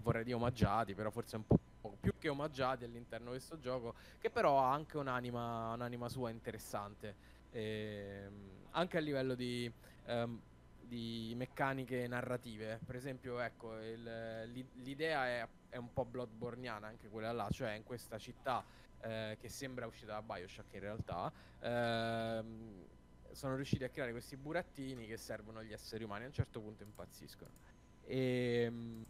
vorrei 0.02 0.24
dire 0.24 0.36
omaggiati, 0.36 0.94
però 0.94 1.10
forse 1.10 1.36
un 1.36 1.44
po' 1.46 1.58
po' 1.84 1.96
più 2.00 2.12
che 2.18 2.30
omaggiati 2.30 2.84
all'interno 2.84 3.26
di 3.26 3.36
questo 3.36 3.58
gioco, 3.58 3.94
che 4.18 4.30
però 4.30 4.58
ha 4.58 4.72
anche 4.72 4.96
un'anima, 4.96 5.74
un'anima 5.74 6.08
sua 6.08 6.30
interessante. 6.30 7.16
Ehm, 7.56 8.66
anche 8.70 8.96
a 8.98 9.00
livello 9.00 9.34
di, 9.36 9.72
ehm, 10.06 10.42
di 10.76 11.32
meccaniche 11.36 12.06
narrative. 12.08 12.80
Per 12.84 12.96
esempio, 12.96 13.38
ecco, 13.38 13.78
il- 13.80 14.42
l'i- 14.48 14.68
l'idea 14.74 15.26
è, 15.26 15.50
è 15.68 15.76
un 15.76 15.92
po' 15.92 16.04
bloodborniana 16.04 16.86
anche 16.88 17.08
quella 17.08 17.30
là, 17.32 17.48
cioè 17.50 17.72
in 17.72 17.84
questa 17.84 18.18
città 18.18 18.64
eh, 18.98 19.36
che 19.38 19.48
sembra 19.48 19.86
uscita 19.86 20.12
da 20.14 20.22
Bioshock 20.22 20.72
in 20.74 20.80
realtà. 20.80 21.32
ehm, 21.60 22.86
sono 23.32 23.54
riusciti 23.56 23.82
a 23.84 23.90
creare 23.90 24.12
questi 24.12 24.36
burattini 24.36 25.06
che 25.06 25.16
servono 25.16 25.58
agli 25.60 25.72
esseri 25.72 26.04
umani. 26.04 26.24
A 26.24 26.26
un 26.26 26.32
certo 26.32 26.60
punto 26.60 26.82
impazziscono. 26.82 27.56
Ehm, 28.00 29.02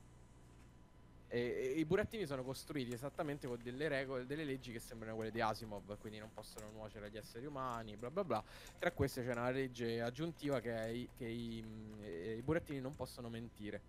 E, 1.34 1.72
e 1.74 1.80
i 1.80 1.84
burattini 1.84 2.26
sono 2.26 2.44
costruiti 2.44 2.92
esattamente 2.92 3.48
con 3.48 3.58
delle 3.60 3.88
regole, 3.88 4.24
delle 4.24 4.44
leggi 4.44 4.70
che 4.70 4.78
sembrano 4.78 5.16
quelle 5.16 5.32
di 5.32 5.40
Asimov, 5.40 5.98
quindi 5.98 6.20
non 6.20 6.30
possono 6.32 6.70
nuocere 6.70 7.06
agli 7.06 7.16
esseri 7.16 7.44
umani, 7.44 7.96
bla 7.96 8.08
bla 8.08 8.22
bla. 8.22 8.44
Tra 8.78 8.92
queste 8.92 9.24
c'è 9.24 9.32
una 9.32 9.50
legge 9.50 10.00
aggiuntiva 10.00 10.60
che, 10.60 10.72
è 10.72 11.06
che 11.16 11.26
i, 11.26 11.64
eh, 12.02 12.36
i 12.36 12.42
burattini 12.42 12.80
non 12.80 12.94
possono 12.94 13.28
mentire. 13.28 13.80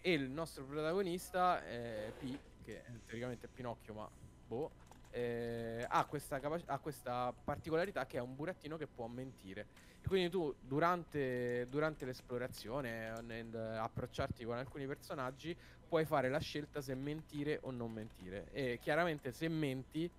E 0.00 0.12
il 0.12 0.30
nostro 0.30 0.64
protagonista, 0.66 1.60
P, 1.60 2.38
che 2.62 2.84
teoricamente 3.06 3.46
è 3.46 3.48
Pinocchio, 3.52 3.94
ma 3.94 4.08
boh, 4.46 4.70
eh, 5.14 5.86
ha, 5.88 6.04
questa 6.06 6.40
ha 6.66 6.78
questa 6.78 7.32
particolarità 7.32 8.04
che 8.04 8.18
è 8.18 8.20
un 8.20 8.34
burattino 8.34 8.76
che 8.76 8.88
può 8.88 9.06
mentire. 9.06 9.66
E 10.02 10.08
quindi 10.08 10.28
tu 10.28 10.52
durante, 10.60 11.66
durante 11.70 12.04
l'esplorazione, 12.04 13.12
nel 13.22 13.54
approcciarti 13.54 14.44
con 14.44 14.56
alcuni 14.56 14.86
personaggi, 14.86 15.56
puoi 15.88 16.04
fare 16.04 16.28
la 16.28 16.40
scelta 16.40 16.80
se 16.80 16.94
mentire 16.94 17.60
o 17.62 17.70
non 17.70 17.92
mentire. 17.92 18.48
E 18.52 18.78
chiaramente 18.82 19.30
se 19.30 19.48
menti 19.48 20.10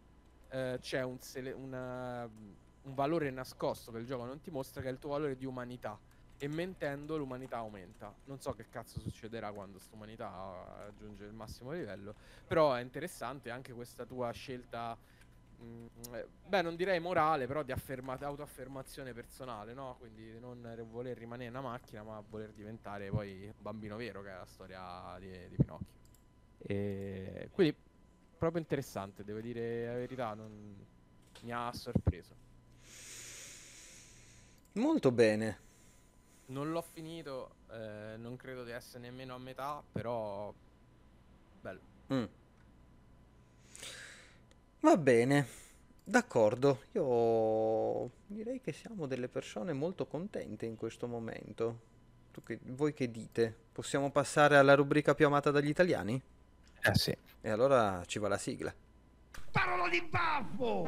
eh, 0.49 0.77
c'è 0.79 1.03
un, 1.03 1.17
una- 1.55 2.27
un 2.83 2.93
valore 2.93 3.29
nascosto 3.31 3.91
che 3.91 3.97
il 3.97 4.05
gioco 4.05 4.23
non 4.23 4.39
ti 4.39 4.49
mostra, 4.49 4.81
che 4.81 4.87
è 4.87 4.91
il 4.91 4.97
tuo 4.97 5.09
valore 5.09 5.35
di 5.35 5.45
umanità. 5.45 5.99
E 6.37 6.47
mentendo 6.49 7.17
l'umanità 7.17 7.57
aumenta. 7.57 8.13
Non 8.25 8.39
so 8.41 8.53
che 8.53 8.67
cazzo 8.69 8.99
succederà 8.99 9.51
quando 9.53 9.77
questa 9.77 9.95
raggiunge 10.77 11.25
il 11.25 11.33
massimo 11.33 11.71
livello. 11.71 12.15
Però 12.45 12.73
è 12.73 12.81
interessante 12.81 13.49
anche 13.49 13.73
questa 13.73 14.05
tua 14.05 14.31
scelta. 14.31 14.97
mm, 15.61 15.87
eh, 16.13 16.29
beh, 16.43 16.61
non 16.61 16.75
direi 16.75 16.99
morale, 16.99 17.47
però 17.47 17.63
di 17.63 17.71
afferma- 17.71 18.17
autoaffermazione 18.19 19.13
personale, 19.13 19.73
no? 19.73 19.95
Quindi 19.97 20.37
non 20.39 20.83
voler 20.89 21.17
rimanere 21.17 21.49
una 21.49 21.61
macchina, 21.61 22.03
ma 22.03 22.19
voler 22.27 22.53
diventare 22.53 23.09
poi 23.09 23.45
un 23.47 23.53
bambino 23.57 23.95
vero, 23.97 24.21
che 24.21 24.29
è 24.31 24.35
la 24.35 24.45
storia 24.45 25.17
di, 25.19 25.47
di 25.49 25.55
Pinocchio. 25.57 25.99
E 26.57 27.49
quindi 27.51 27.77
proprio 28.37 28.61
interessante, 28.61 29.23
devo 29.23 29.41
dire 29.41 29.85
la 29.87 29.93
verità, 29.95 30.33
non- 30.33 30.85
mi 31.41 31.51
ha 31.53 31.71
sorpreso. 31.73 32.35
Molto 34.73 35.11
bene. 35.11 35.64
Non 36.47 36.71
l'ho 36.71 36.81
finito, 36.81 37.55
eh, 37.71 38.15
non 38.17 38.35
credo 38.35 38.63
di 38.63 38.71
essere 38.71 38.99
nemmeno 38.99 39.33
a 39.33 39.39
metà, 39.39 39.81
però 39.91 40.53
bello. 41.61 41.79
Mm. 42.13 42.23
Va 44.81 44.97
bene, 44.97 45.47
d'accordo. 46.03 46.83
Io 46.91 48.11
direi 48.27 48.61
che 48.61 48.71
siamo 48.71 49.07
delle 49.07 49.27
persone 49.27 49.73
molto 49.73 50.05
contente 50.05 50.67
in 50.67 50.75
questo 50.75 51.07
momento. 51.07 51.93
Tu 52.31 52.43
che- 52.43 52.59
voi 52.61 52.93
che 52.93 53.09
dite? 53.09 53.53
Possiamo 53.71 54.11
passare 54.11 54.57
alla 54.57 54.75
rubrica 54.75 55.15
più 55.15 55.25
amata 55.25 55.49
dagli 55.49 55.69
italiani? 55.69 56.21
Eh 56.81 56.95
sì. 56.95 57.15
E 57.41 57.49
allora 57.49 58.03
ci 58.05 58.19
va 58.19 58.27
la 58.27 58.37
sigla. 58.37 58.73
Parola 59.55 59.87
di 59.87 60.05
baffo! 60.09 60.85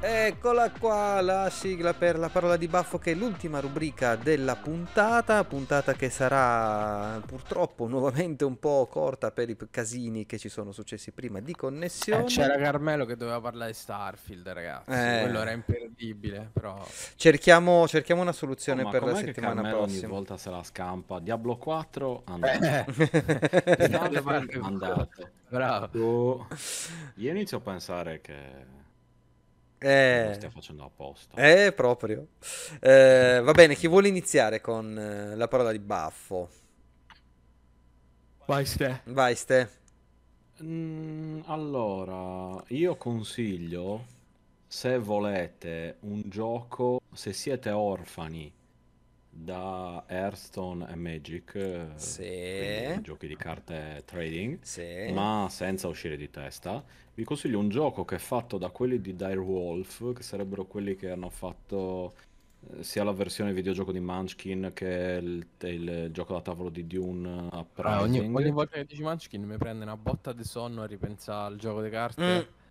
Eccola 0.00 0.70
qua 0.70 1.22
la 1.22 1.48
sigla 1.48 1.94
per 1.94 2.18
la 2.18 2.28
parola 2.28 2.58
di 2.58 2.68
baffo 2.68 2.98
che 2.98 3.12
è 3.12 3.14
l'ultima 3.14 3.60
rubrica 3.60 4.16
della 4.16 4.56
puntata, 4.56 5.42
puntata 5.44 5.94
che 5.94 6.10
sarà 6.10 7.18
purtroppo 7.24 7.86
nuovamente 7.86 8.44
un 8.44 8.58
po' 8.58 8.86
corta 8.90 9.30
per 9.30 9.48
i 9.48 9.56
casini 9.70 10.26
che 10.26 10.36
ci 10.36 10.50
sono 10.50 10.72
successi 10.72 11.12
prima 11.12 11.40
di 11.40 11.54
connessione. 11.54 12.24
Eh, 12.24 12.26
c'era 12.26 12.58
Carmelo 12.58 13.06
che 13.06 13.16
doveva 13.16 13.40
parlare 13.40 13.70
di 13.70 13.76
Starfield, 13.78 14.46
ragazzi. 14.46 14.90
Eh. 14.90 15.20
Quello 15.22 15.40
era 15.40 15.52
imperdibile, 15.52 16.50
però... 16.52 16.86
Cerchiamo, 17.16 17.88
cerchiamo 17.88 18.20
una 18.20 18.32
soluzione 18.32 18.82
Oh, 18.82 18.90
per 18.90 19.02
la 19.04 19.14
settimana 19.14 19.54
Carmelo 19.54 19.78
ogni 19.78 19.86
prossima. 19.86 20.08
volta 20.12 20.36
se 20.36 20.50
la 20.50 20.62
scampa? 20.62 21.18
Diablo 21.20 21.56
4 21.56 22.24
andato. 22.26 22.64
Eh, 22.64 23.88
Starfield 23.88 24.62
andato. 24.62 25.08
Bravo. 25.48 26.00
Oh, 26.02 26.46
Io 27.16 27.30
inizio 27.30 27.56
a 27.56 27.60
pensare 27.60 28.20
che 28.20 28.66
lo 30.08 30.32
Eh, 30.32 30.32
stia 30.32 30.48
facendo 30.50 30.84
apposta. 30.84 31.36
eh, 31.36 31.72
proprio. 31.74 32.28
Eh, 32.80 33.40
va 33.42 33.52
bene, 33.52 33.74
chi 33.74 33.88
vuole 33.88 34.08
iniziare 34.08 34.60
con 34.60 34.96
eh, 34.98 35.36
la 35.36 35.48
parola 35.48 35.72
di 35.72 35.78
baffo? 35.80 36.48
Vai, 38.46 38.64
Ste. 38.64 39.00
Vai, 39.06 39.34
Ste. 39.34 39.68
Mm, 40.62 41.40
allora, 41.46 42.62
io 42.68 42.96
consiglio, 42.96 44.04
se 44.66 44.98
volete, 44.98 45.96
un 46.00 46.22
gioco, 46.26 47.00
se 47.12 47.32
siete 47.32 47.70
orfani 47.70 48.52
da 49.36 50.04
Hearthstone 50.08 50.88
e 50.90 50.94
Magic, 50.96 51.54
eh, 51.56 51.88
Sì. 51.96 52.22
quindi 52.52 53.00
giochi 53.00 53.26
di 53.26 53.36
carte 53.36 54.02
trading, 54.04 54.60
Sì. 54.60 54.82
ma 55.06 55.48
senza 55.50 55.88
uscire 55.88 56.16
di 56.16 56.30
testa, 56.30 56.84
vi 57.14 57.24
consiglio 57.24 57.58
un 57.58 57.68
gioco 57.68 58.04
che 58.04 58.16
è 58.16 58.18
fatto 58.18 58.58
da 58.58 58.70
quelli 58.70 59.00
di 59.00 59.14
Direwolf, 59.16 60.12
che 60.14 60.22
sarebbero 60.22 60.66
quelli 60.66 60.94
che 60.96 61.10
hanno 61.10 61.30
fatto 61.30 62.14
eh, 62.70 62.82
sia 62.84 63.04
la 63.04 63.12
versione 63.12 63.52
videogioco 63.52 63.92
di 63.92 64.00
Munchkin 64.00 64.70
che 64.74 65.18
il, 65.22 65.46
il 65.60 66.08
gioco 66.12 66.34
da 66.34 66.40
tavolo 66.42 66.70
di 66.70 66.86
Dune 66.86 67.48
Ah, 67.80 68.00
ogni, 68.00 68.18
ogni 68.32 68.50
volta 68.50 68.76
che 68.76 68.84
dici 68.86 69.02
Munchkin 69.02 69.42
mi 69.44 69.58
prende 69.58 69.84
una 69.84 69.96
botta 69.96 70.32
di 70.32 70.42
sonno 70.44 70.82
a 70.82 70.86
ripensare 70.86 71.52
al 71.52 71.58
gioco 71.58 71.82
di 71.82 71.90
carte. 71.90 72.22
Mm. 72.22 72.63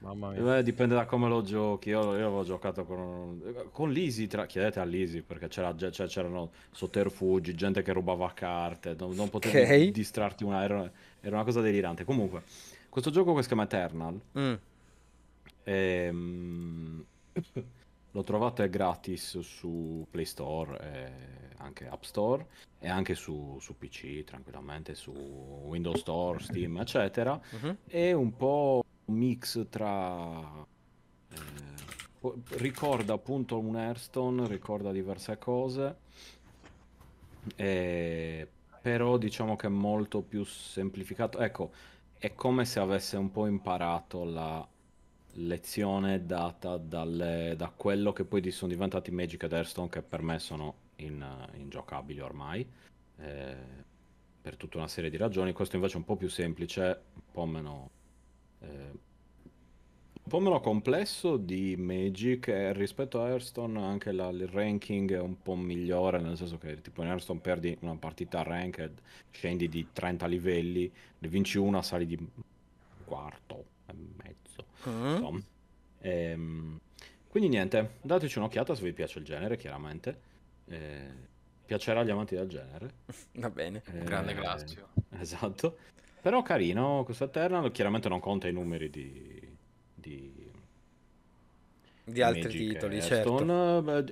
Mamma 0.00 0.30
mia. 0.30 0.58
Eh, 0.58 0.62
dipende 0.62 0.94
da 0.94 1.04
come 1.04 1.28
lo 1.28 1.42
giochi. 1.42 1.90
Io, 1.90 2.00
io 2.02 2.26
avevo 2.26 2.42
giocato 2.44 2.84
con, 2.84 3.40
con 3.70 3.90
l'Easy. 3.92 4.26
Tra... 4.26 4.46
Chiedete 4.46 4.80
all'Easy 4.80 5.22
perché 5.22 5.46
c'era, 5.48 5.74
cioè, 5.76 6.06
c'erano 6.06 6.50
sotterfugi, 6.72 7.54
gente 7.54 7.82
che 7.82 7.92
rubava 7.92 8.32
carte. 8.32 8.96
Non, 8.98 9.14
non 9.14 9.28
potevi 9.30 9.86
Ok. 9.86 9.92
distrarti 9.92 10.42
una. 10.44 10.62
Era, 10.64 10.90
era 11.20 11.36
una 11.36 11.44
cosa 11.44 11.60
delirante. 11.60 12.04
Comunque, 12.04 12.42
questo 12.88 13.10
gioco 13.10 13.32
che 13.34 13.42
si 13.42 13.46
chiama 13.48 13.62
Eternal. 13.64 14.20
Mm. 14.38 14.54
ehm, 15.64 17.04
lo 18.14 18.22
trovate 18.24 18.68
gratis 18.68 19.38
su 19.40 20.06
Play 20.10 20.24
Store 20.26 20.78
e 20.80 21.12
anche 21.58 21.86
App 21.88 22.02
Store 22.02 22.44
e 22.78 22.88
anche 22.88 23.14
su, 23.14 23.56
su 23.60 23.78
PC 23.78 24.24
tranquillamente, 24.24 24.94
su 24.94 25.12
Windows 25.12 26.00
Store, 26.00 26.40
Steam, 26.40 26.76
eccetera 26.78 27.40
Mhm. 27.52 27.76
è 27.86 28.12
un 28.12 28.36
po' 28.36 28.81
mix 29.12 29.66
tra 29.68 30.66
eh, 31.30 31.36
ricorda 32.58 33.14
appunto 33.14 33.58
un 33.58 33.76
Hearthstone, 33.76 34.46
ricorda 34.46 34.92
diverse 34.92 35.38
cose, 35.38 35.96
eh, 37.56 38.48
però 38.80 39.16
diciamo 39.16 39.56
che 39.56 39.66
è 39.66 39.70
molto 39.70 40.22
più 40.22 40.44
semplificato. 40.44 41.38
Ecco, 41.38 41.72
è 42.18 42.34
come 42.34 42.64
se 42.64 42.80
avesse 42.80 43.16
un 43.16 43.30
po' 43.30 43.46
imparato 43.46 44.24
la 44.24 44.66
lezione 45.36 46.26
data 46.26 46.76
dalle- 46.76 47.54
da 47.56 47.72
quello 47.74 48.12
che 48.12 48.24
poi 48.24 48.50
sono 48.50 48.70
diventati 48.70 49.10
Magic 49.10 49.42
ed 49.44 49.52
Hearthstone, 49.52 49.88
che 49.88 50.02
per 50.02 50.22
me 50.22 50.38
sono 50.38 50.74
in- 50.96 51.48
ingiocabili 51.54 52.20
ormai, 52.20 52.66
eh, 53.18 53.56
per 54.42 54.56
tutta 54.56 54.78
una 54.78 54.88
serie 54.88 55.10
di 55.10 55.16
ragioni. 55.16 55.52
Questo 55.52 55.76
invece 55.76 55.94
è 55.94 55.98
un 55.98 56.04
po' 56.04 56.16
più 56.16 56.28
semplice, 56.28 57.02
un 57.14 57.22
po' 57.32 57.46
meno, 57.46 57.90
eh, 58.62 58.90
un 60.24 60.28
po' 60.28 60.38
meno 60.40 60.60
complesso 60.60 61.36
di 61.36 61.76
Magic 61.76 62.48
e 62.48 62.72
rispetto 62.72 63.20
a 63.22 63.28
Hearthstone 63.28 63.82
anche 63.82 64.12
la- 64.12 64.28
il 64.30 64.46
ranking 64.48 65.12
è 65.12 65.18
un 65.20 65.40
po' 65.42 65.56
migliore, 65.56 66.20
nel 66.20 66.36
senso 66.36 66.58
che 66.58 66.80
tipo 66.80 67.02
in 67.02 67.08
Hearthstone 67.08 67.40
perdi 67.40 67.76
una 67.80 67.96
partita 67.96 68.42
ranked, 68.42 68.98
scendi 69.30 69.68
di 69.68 69.88
30 69.92 70.26
livelli, 70.26 70.90
ne 71.18 71.28
vinci 71.28 71.58
una, 71.58 71.82
sali 71.82 72.06
di 72.06 72.16
quarto 73.04 73.64
e 73.86 73.92
mezzo. 73.94 74.66
Mm. 74.88 75.10
Insomma. 75.10 75.40
Ehm, 76.00 76.80
Quindi 77.28 77.48
niente, 77.48 77.94
dateci 78.02 78.36
un'occhiata 78.36 78.74
se 78.74 78.82
vi 78.82 78.92
piace 78.92 79.18
il 79.18 79.24
genere, 79.24 79.56
chiaramente. 79.56 80.20
Eh, 80.66 81.08
piacerà 81.64 82.00
agli 82.00 82.10
amanti 82.10 82.34
del 82.34 82.48
genere. 82.48 82.92
Va 83.36 83.48
bene. 83.50 83.82
Eh, 83.86 84.04
Grande 84.04 84.34
classico. 84.34 84.88
Esatto. 85.18 85.78
Però 86.22 86.40
carino 86.42 87.02
questo 87.04 87.24
Eternal, 87.24 87.70
chiaramente 87.72 88.08
non 88.08 88.20
conta 88.20 88.48
i 88.48 88.52
numeri 88.52 88.88
di... 88.88 89.56
di... 89.94 90.50
Di 92.04 92.20
altri 92.20 92.42
Magic 92.42 92.72
titoli, 92.72 93.00
certo. 93.00 93.38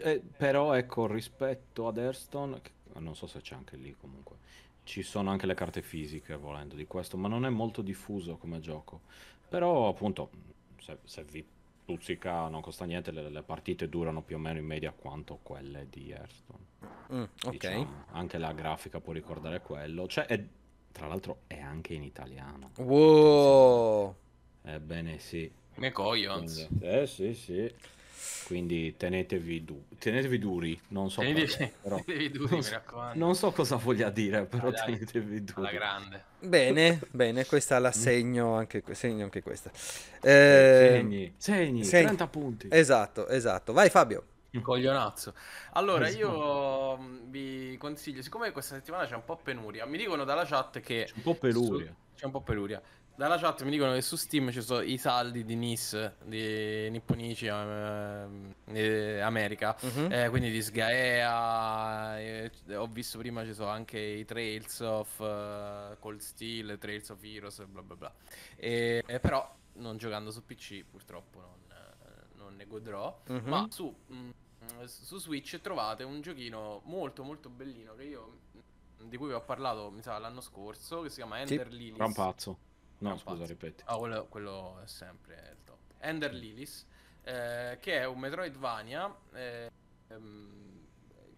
eh, 0.03 0.21
però 0.37 0.75
ecco, 0.75 1.07
rispetto 1.07 1.89
ad 1.89 1.99
Hearthstone, 1.99 2.61
che- 2.63 2.71
non 2.99 3.17
so 3.17 3.27
se 3.27 3.41
c'è 3.41 3.55
anche 3.55 3.77
lì 3.77 3.95
comunque, 4.01 4.37
ci 4.85 5.03
sono 5.03 5.31
anche 5.31 5.47
le 5.47 5.55
carte 5.55 5.83
fisiche 5.83 6.37
volendo 6.37 6.75
di 6.77 6.87
questo, 6.87 7.17
ma 7.17 7.27
non 7.29 7.45
è 7.45 7.49
molto 7.49 7.83
diffuso 7.83 8.37
come 8.37 8.61
gioco. 8.61 9.01
Però 9.49 9.89
appunto, 9.89 10.31
se, 10.79 10.99
se 11.05 11.25
vi 11.25 11.45
stuzzica 11.83 12.49
non 12.49 12.61
costa 12.61 12.85
niente, 12.85 13.11
le, 13.11 13.29
le 13.29 13.43
partite 13.43 13.89
durano 13.89 14.23
più 14.23 14.37
o 14.37 14.39
meno 14.39 14.59
in 14.59 14.67
media 14.67 14.93
quanto 14.93 15.39
quelle 15.43 15.87
di 15.91 16.11
Hearthstone. 16.11 16.65
Mm, 17.13 17.23
ok. 17.23 17.51
diciamo. 17.51 18.05
Anche 18.13 18.39
la 18.39 18.53
grafica 18.53 19.01
può 19.01 19.13
ricordare 19.13 19.61
quello. 19.61 20.07
Cioè, 20.07 20.27
è- 20.27 20.45
tra 20.93 21.07
l'altro 21.07 21.39
è 21.47 21.59
anche 21.61 21.95
in 21.95 22.03
italiano. 22.03 22.71
Wow. 22.77 24.15
Ebbene 24.63 25.19
sì. 25.19 25.51
Me 25.77 25.93
coglions. 25.93 26.67
Quindi- 26.69 26.87
eh 26.87 27.07
sì, 27.07 27.35
sì. 27.35 27.73
Quindi 28.47 28.97
tenetevi, 28.97 29.65
du- 29.65 29.85
tenetevi 29.97 30.39
duri, 30.39 30.79
non 30.89 31.09
so 31.11 31.21
Tenetevi- 31.21 31.47
perché, 31.57 31.73
però- 31.81 31.97
tenetevi 32.05 32.31
duri, 32.31 32.49
non 32.51 32.59
mi 32.59 32.65
so- 32.65 32.73
raccomando. 32.73 33.19
Non 33.25 33.35
so 33.37 33.53
cosa 33.53 33.77
voglia 33.77 34.11
dire, 34.11 34.45
però 34.45 34.71
Dai, 34.71 34.81
dai. 34.87 34.95
tenetevi 34.97 35.45
duri. 35.45 35.61
Alla 35.61 35.71
grande. 35.73 36.25
Bene, 36.41 37.01
bene, 37.13 37.47
questa 37.47 37.79
la 37.79 37.93
segno 37.93 38.55
anche, 38.57 38.83
segno 38.93 39.23
anche 39.25 39.41
questa. 39.43 39.71
Eh, 40.21 40.89
Segni, 40.99 41.33
segni, 41.37 41.85
segni. 41.85 42.05
30 42.07 42.27
punti. 42.27 42.69
Esatto, 42.71 43.29
esatto. 43.29 43.73
Vai 43.73 43.89
Fabio. 43.89 44.25
Coglionazzo. 44.63 45.35
Allora, 45.73 46.09
io 46.09 46.97
mh, 46.97 47.31
vi 47.31 47.77
consiglio, 47.79 48.23
siccome 48.23 48.51
questa 48.53 48.75
settimana 48.75 49.07
c'è 49.07 49.15
un 49.15 49.25
po' 49.25 49.37
penuria, 49.37 49.85
mi 49.87 49.97
dicono 49.99 50.25
dalla 50.25 50.45
chat 50.45 50.81
che... 50.81 51.05
C'è 51.07 51.13
un 51.17 51.23
po' 51.23 51.35
peluria. 51.35 51.87
su- 51.89 51.95
c'è 52.17 52.25
un 52.27 52.31
po' 52.33 52.41
peluria. 52.43 52.83
Dalla 53.15 53.37
chat 53.39 53.63
mi 53.65 53.71
dicono 53.71 53.93
che 53.93 54.01
su 54.01 54.17
Steam 54.17 54.51
ci 54.51 54.63
sono 54.63 54.81
i 54.81 54.97
saldi 54.97 55.45
di 55.45 55.55
NIS, 55.55 56.13
di 56.25 56.89
Nipponici 56.89 57.47
eh, 57.47 59.21
America, 59.21 59.77
Mhm. 59.83 60.09
eh, 60.11 60.29
quindi 60.31 60.51
di 60.51 60.63
Sgaea, 60.63 62.19
eh, 62.19 62.51
ho 62.75 62.87
visto 62.87 63.19
prima 63.19 63.45
ci 63.45 63.53
sono 63.53 63.69
anche 63.69 63.99
i 63.99 64.25
Trails 64.25 64.81
of 64.81 65.21
eh, 65.21 65.97
Cold 65.99 66.21
Steel, 66.21 66.79
Trails 66.79 67.11
of 67.11 67.23
Heroes, 67.23 67.63
bla 67.67 67.83
bla 67.83 67.97
bla. 67.97 68.15
E, 68.57 69.05
però 69.21 69.55
non 69.75 69.97
giocando 69.99 70.31
su 70.31 70.45
PC 70.45 70.85
purtroppo 70.91 71.41
non, 71.41 71.59
eh, 71.69 72.37
non 72.37 72.57
ne 72.57 72.67
godrò. 72.67 73.21
Mhm. 73.29 73.49
Ma 73.49 73.67
su, 73.71 73.95
mm, 74.13 74.31
su 74.87 75.19
Switch 75.19 75.61
trovate 75.61 76.03
un 76.05 76.21
giochino 76.21 76.81
molto 76.85 77.23
molto 77.23 77.49
bellino 77.49 77.95
che 77.95 78.05
io 78.05 78.39
di 78.99 79.17
cui 79.17 79.29
vi 79.29 79.33
ho 79.35 79.41
parlato 79.43 79.91
mi 79.91 80.03
sa 80.03 80.19
l'anno 80.19 80.41
scorso 80.41 81.03
che 81.03 81.09
si 81.09 81.17
chiama 81.17 81.37
Sì. 81.47 81.55
Ender 81.55 81.69
Lilies. 81.73 81.97
Gran 81.97 82.13
pazzo. 82.13 82.51
No, 82.99 83.09
Gran 83.09 83.19
scusa, 83.19 83.37
pazzo. 83.37 83.47
ripeti. 83.47 83.83
Ah, 83.87 83.97
quello, 83.97 84.27
quello 84.27 84.81
è 84.83 84.87
sempre 84.87 85.49
il 85.57 85.65
top. 85.65 85.79
Ender 86.01 86.35
Lilies, 86.35 86.87
eh, 87.23 87.79
che 87.81 87.99
è 87.99 88.05
un 88.07 88.19
Metroidvania 88.19 89.17
eh, 89.33 89.71
ehm, 90.09 90.87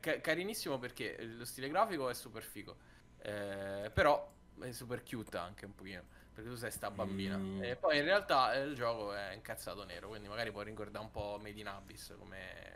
ca- 0.00 0.20
carinissimo 0.20 0.78
perché 0.78 1.22
lo 1.22 1.44
stile 1.44 1.68
grafico 1.68 2.08
è 2.08 2.14
super 2.14 2.42
figo, 2.42 2.76
eh, 3.18 3.90
però 3.94 4.28
è 4.60 4.72
super 4.72 5.04
cute 5.04 5.36
anche 5.38 5.64
un 5.64 5.74
pochino, 5.76 6.02
perché 6.34 6.50
tu 6.50 6.56
sei 6.56 6.72
sta 6.72 6.90
bambina. 6.90 7.36
Mm. 7.36 7.62
E 7.62 7.76
poi 7.76 7.98
in 7.98 8.04
realtà 8.04 8.54
eh, 8.54 8.62
il 8.62 8.74
gioco 8.74 9.12
è 9.14 9.32
incazzato 9.32 9.84
nero, 9.84 10.08
quindi 10.08 10.26
magari 10.26 10.50
può 10.50 10.62
ricordare 10.62 11.04
un 11.04 11.10
po' 11.12 11.38
Made 11.40 11.60
in 11.60 11.68
Abyss 11.68 12.16
come, 12.18 12.71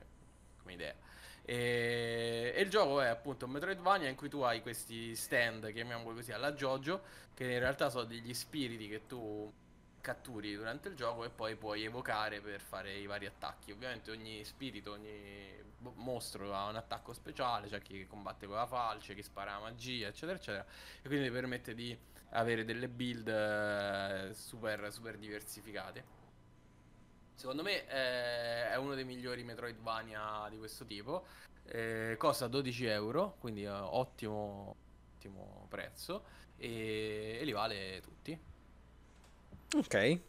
come 0.66 0.72
idea. 0.72 0.94
E, 1.42 2.52
e 2.56 2.60
il 2.60 2.68
gioco 2.68 3.00
è 3.00 3.06
appunto 3.06 3.46
un 3.46 3.52
Metroidvania 3.52 4.08
in 4.08 4.16
cui 4.16 4.28
tu 4.28 4.40
hai 4.40 4.60
questi 4.60 5.14
stand, 5.14 5.72
chiamiamoli 5.72 6.16
così, 6.16 6.32
alla 6.32 6.52
JoJo, 6.52 7.00
che 7.34 7.44
in 7.44 7.60
realtà 7.60 7.88
sono 7.88 8.04
degli 8.04 8.34
spiriti 8.34 8.88
che 8.88 9.06
tu 9.06 9.52
catturi 10.00 10.54
durante 10.54 10.88
il 10.88 10.94
gioco 10.94 11.24
e 11.24 11.30
poi 11.30 11.56
puoi 11.56 11.84
evocare 11.84 12.40
per 12.40 12.60
fare 12.60 12.94
i 12.94 13.06
vari 13.06 13.26
attacchi. 13.26 13.70
Ovviamente 13.70 14.10
ogni 14.10 14.44
spirito, 14.44 14.92
ogni 14.92 15.64
mostro 15.94 16.52
ha 16.54 16.68
un 16.68 16.76
attacco 16.76 17.12
speciale, 17.12 17.68
c'è 17.68 17.80
chi 17.80 18.06
combatte 18.06 18.46
con 18.46 18.56
la 18.56 18.66
falce, 18.66 19.14
chi 19.14 19.22
spara 19.22 19.52
la 19.52 19.60
magia, 19.60 20.08
eccetera, 20.08 20.38
eccetera. 20.38 20.66
E 21.02 21.06
quindi 21.06 21.26
ti 21.26 21.32
permette 21.32 21.74
di 21.74 21.96
avere 22.30 22.64
delle 22.64 22.88
build 22.88 23.28
eh, 23.28 24.34
super, 24.34 24.92
super 24.92 25.16
diversificate. 25.16 26.15
Secondo 27.36 27.62
me 27.62 27.86
eh, 27.86 28.70
è 28.70 28.76
uno 28.76 28.94
dei 28.94 29.04
migliori 29.04 29.44
Metroidvania 29.44 30.48
di 30.50 30.56
questo 30.56 30.86
tipo. 30.86 31.26
Eh, 31.66 32.16
costa 32.18 32.46
12 32.46 32.86
euro, 32.86 33.36
quindi 33.38 33.64
eh, 33.64 33.68
ottimo, 33.68 34.74
ottimo 35.16 35.66
prezzo. 35.68 36.24
E, 36.56 37.38
e 37.38 37.44
li 37.44 37.52
vale 37.52 38.00
tutti. 38.00 38.38
Ok. 39.76 40.20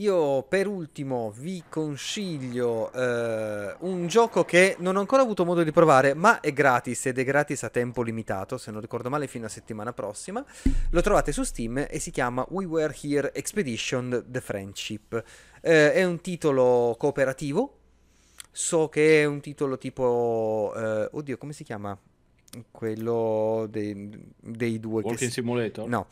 Io 0.00 0.44
per 0.44 0.68
ultimo 0.68 1.32
vi 1.36 1.64
consiglio 1.68 2.92
eh, 2.92 3.74
un 3.80 4.06
gioco 4.06 4.44
che 4.44 4.76
non 4.78 4.94
ho 4.94 5.00
ancora 5.00 5.22
avuto 5.22 5.44
modo 5.44 5.64
di 5.64 5.72
provare, 5.72 6.14
ma 6.14 6.38
è 6.38 6.52
gratis 6.52 7.06
ed 7.06 7.18
è 7.18 7.24
gratis 7.24 7.64
a 7.64 7.68
tempo 7.68 8.02
limitato, 8.02 8.58
se 8.58 8.70
non 8.70 8.80
ricordo 8.80 9.10
male 9.10 9.26
fino 9.26 9.46
a 9.46 9.48
settimana 9.48 9.92
prossima. 9.92 10.44
Lo 10.90 11.00
trovate 11.00 11.32
su 11.32 11.42
Steam 11.42 11.84
e 11.90 11.98
si 11.98 12.12
chiama 12.12 12.46
We 12.50 12.64
Were 12.64 12.96
Here 13.02 13.32
Expedition 13.34 14.24
The 14.28 14.40
Friendship. 14.40 15.24
Eh, 15.68 15.92
è 15.92 16.02
un 16.04 16.20
titolo 16.22 16.96
cooperativo. 16.98 17.74
So 18.50 18.88
che 18.88 19.20
è 19.20 19.24
un 19.26 19.40
titolo 19.40 19.76
tipo... 19.76 20.72
eh, 20.74 21.08
oddio, 21.12 21.36
come 21.36 21.52
si 21.52 21.62
chiama? 21.62 21.96
Quello 22.70 23.66
dei, 23.68 24.08
dei 24.40 24.80
due 24.80 25.02
che 25.02 25.08
Walking 25.08 25.28
si- 25.28 25.30
Simulator? 25.30 25.86
No, 25.86 26.06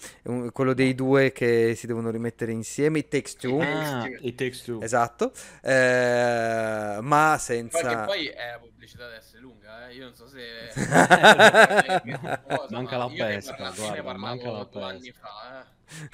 quello 0.53 0.75
dei 0.75 0.95
due 0.95 1.33
che 1.33 1.75
si 1.75 1.87
devono 1.87 2.11
rimettere 2.11 2.53
insieme, 2.53 2.99
It 2.99 3.09
Takes 3.09 3.37
Two. 3.37 3.59
Ah, 3.61 4.07
It 4.21 4.35
Takes 4.37 4.63
Two. 4.63 4.83
Esatto, 4.83 5.33
eh, 5.63 6.99
ma 7.01 7.31
Perché 7.31 7.43
senza... 7.43 8.05
poi 8.05 8.27
è 8.27 8.51
la 8.51 8.59
pubblicità 8.59 9.05
deve 9.05 9.17
essere 9.17 9.41
lunga, 9.41 9.89
eh. 9.89 9.95
Io 9.95 10.05
non 10.05 10.15
so 10.15 10.29
se. 10.29 10.43
Manca 12.69 12.99
la 12.99 13.09
pesca, 13.09 13.73
guarda, 13.75 14.17
manca 14.19 14.51
la 14.51 14.69
due 14.71 14.83
anni 14.83 15.11
pesca. 15.11 15.27
fa, 15.27 15.67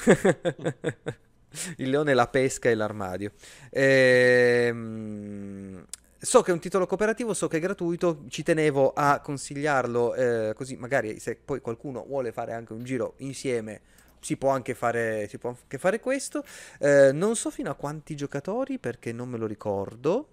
eh. 0.07 1.17
Il 1.77 1.91
leone, 1.91 2.15
la 2.15 2.29
pesca 2.29 2.69
e 2.69 2.75
l'armadio. 2.75 3.33
Ehm, 3.71 5.03
so 6.19 6.43
che 6.43 6.51
è 6.51 6.55
un 6.55 6.61
titolo 6.61 6.87
cooperativo, 6.87 7.35
so 7.35 7.49
che 7.49 7.57
è 7.57 7.61
gratuito, 7.61 8.25
ci 8.29 8.43
tenevo 8.43 8.93
a 8.95 9.21
consigliarlo, 9.21 10.15
eh, 10.15 10.53
così 10.55 10.77
magari 10.77 11.19
se 11.19 11.37
poi 11.37 11.61
qualcuno 11.61 12.05
vuole 12.07 12.33
fare 12.33 12.53
anche 12.53 12.73
un 12.73 12.85
giro 12.85 13.15
insieme, 13.19 13.81
si 14.21 14.37
può 14.37 14.51
anche 14.51 14.75
fare, 14.75 15.29
può 15.41 15.51
anche 15.51 15.79
fare 15.79 16.01
questo. 16.01 16.45
Eh, 16.79 17.11
non 17.13 17.35
so 17.37 17.51
fino 17.51 17.71
a 17.71 17.75
quanti 17.75 18.15
giocatori 18.15 18.79
perché 18.79 19.13
non 19.13 19.29
me 19.29 19.37
lo 19.37 19.47
ricordo. 19.47 20.29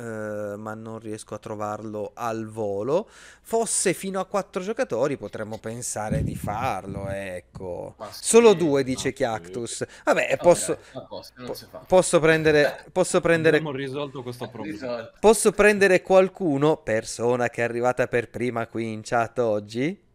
Eh, 0.00 0.56
ma 0.56 0.72
non 0.72 0.98
riesco 0.98 1.34
a 1.34 1.38
trovarlo 1.38 2.12
al 2.14 2.46
volo. 2.46 3.08
Fosse 3.42 3.92
fino 3.92 4.18
a 4.18 4.24
quattro 4.24 4.62
giocatori, 4.62 5.18
potremmo 5.18 5.58
pensare 5.58 6.22
di 6.24 6.34
farlo. 6.34 7.08
Ecco, 7.08 7.96
sì, 8.10 8.18
solo 8.22 8.54
due, 8.54 8.82
dice. 8.82 9.12
Chiactus. 9.12 9.84
Vabbè, 10.04 10.38
posso, 10.38 10.78
non 10.92 11.06
po- 11.06 11.22
si 11.52 11.66
fa. 11.70 11.78
posso 11.86 12.18
prendere, 12.20 12.84
posso 12.92 13.20
prendere, 13.20 13.58
Abbiamo 13.58 13.76
risolto 13.76 14.22
questo 14.22 14.48
problema. 14.50 15.10
Posso 15.20 15.52
prendere 15.52 16.00
qualcuno, 16.00 16.78
persona 16.78 17.50
che 17.50 17.60
è 17.60 17.64
arrivata 17.64 18.06
per 18.06 18.30
prima 18.30 18.66
qui 18.66 18.92
in 18.92 19.02
chat 19.02 19.38
oggi, 19.40 20.08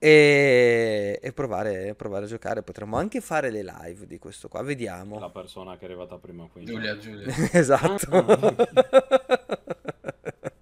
e, 0.00 1.18
e 1.22 1.32
provare, 1.32 1.94
provare 1.94 2.24
a 2.24 2.28
giocare. 2.28 2.62
Potremmo 2.62 2.96
anche 2.96 3.20
fare 3.20 3.50
le 3.50 3.62
live 3.62 4.06
di 4.06 4.18
questo 4.18 4.48
qua, 4.48 4.62
vediamo. 4.62 5.18
La 5.18 5.30
persona 5.30 5.76
che 5.76 5.82
è 5.82 5.84
arrivata 5.84 6.18
prima 6.18 6.48
qui. 6.50 6.64
Giulia, 6.64 6.96
Giulia. 6.98 7.32
esatto. 7.52 8.08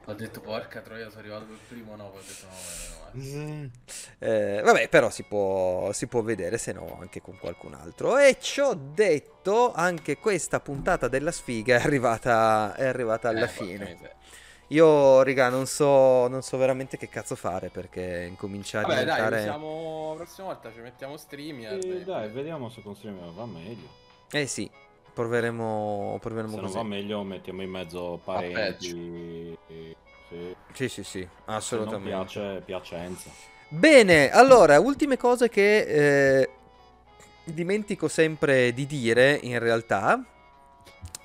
Ho 0.07 0.15
detto 0.15 0.41
porca 0.41 0.81
troia, 0.81 1.09
sono 1.09 1.21
arrivato 1.21 1.45
per 1.47 1.59
primo, 1.69 1.95
no, 1.97 2.05
ho 2.07 2.21
detto 2.21 2.47
no, 2.47 2.53
no, 2.53 3.43
no, 3.43 3.63
no. 3.63 3.71
Eh, 4.19 4.61
vabbè, 4.65 4.89
però 4.89 5.11
si 5.11 5.23
può, 5.25 5.93
si 5.93 6.07
può 6.09 6.23
vedere, 6.23 6.59
se 6.59 6.73
no 6.73 6.99
anche 7.01 7.21
con 7.21 7.39
qualcun 7.39 7.75
altro. 7.75 8.17
E 8.19 8.39
ciò 8.41 8.75
detto, 8.75 9.73
anche 9.73 10.19
questa 10.19 10.61
puntata 10.61 11.09
della 11.09 11.31
sfiga 11.33 11.77
è 11.77 11.83
arrivata, 11.85 12.75
è 12.75 12.85
arrivata 12.87 13.29
alla 13.29 13.47
Eh, 13.47 13.49
fine. 13.49 13.99
Io, 14.69 15.23
raga, 15.23 15.49
non 15.49 15.67
so, 15.67 16.29
non 16.29 16.43
so 16.43 16.59
veramente 16.59 16.99
che 16.99 17.09
cazzo 17.09 17.35
fare 17.37 17.71
perché 17.71 18.27
incomincia 18.29 18.81
a 18.81 18.83
Vabbè, 18.83 18.95
dai, 18.97 19.05
diventare... 19.05 19.43
siamo... 19.43 20.11
la 20.11 20.25
prossima 20.25 20.47
volta 20.49 20.71
ci 20.73 20.81
mettiamo 20.81 21.17
stream. 21.17 21.61
Eh, 21.61 22.03
dai, 22.05 22.29
vediamo 22.29 22.69
se 22.69 22.83
con 22.83 22.95
stream 22.95 23.17
va 23.35 23.47
meglio. 23.47 23.89
Eh 24.31 24.47
sì, 24.47 24.71
proveremo, 25.15 26.19
proveremo 26.21 26.51
Se 26.51 26.57
non 26.57 26.65
così. 26.67 26.77
va 26.77 26.83
meglio 26.83 27.23
mettiamo 27.23 27.63
in 27.63 27.71
mezzo 27.71 28.21
parenti. 28.23 29.57
Sì. 29.67 29.97
Sì, 30.75 30.89
sì, 30.89 31.03
sì, 31.03 31.21
Se 31.21 31.29
non 31.47 31.57
assolutamente. 31.57 32.09
piace, 32.11 32.63
Piacenza. 32.63 33.31
Bene, 33.71 34.31
allora, 34.31 34.79
ultime 34.79 35.17
cose 35.17 35.49
che 35.49 36.41
eh, 36.41 36.51
dimentico 37.45 38.09
sempre 38.09 38.75
di 38.75 38.85
dire 38.87 39.39
in 39.43 39.59
realtà. 39.59 40.23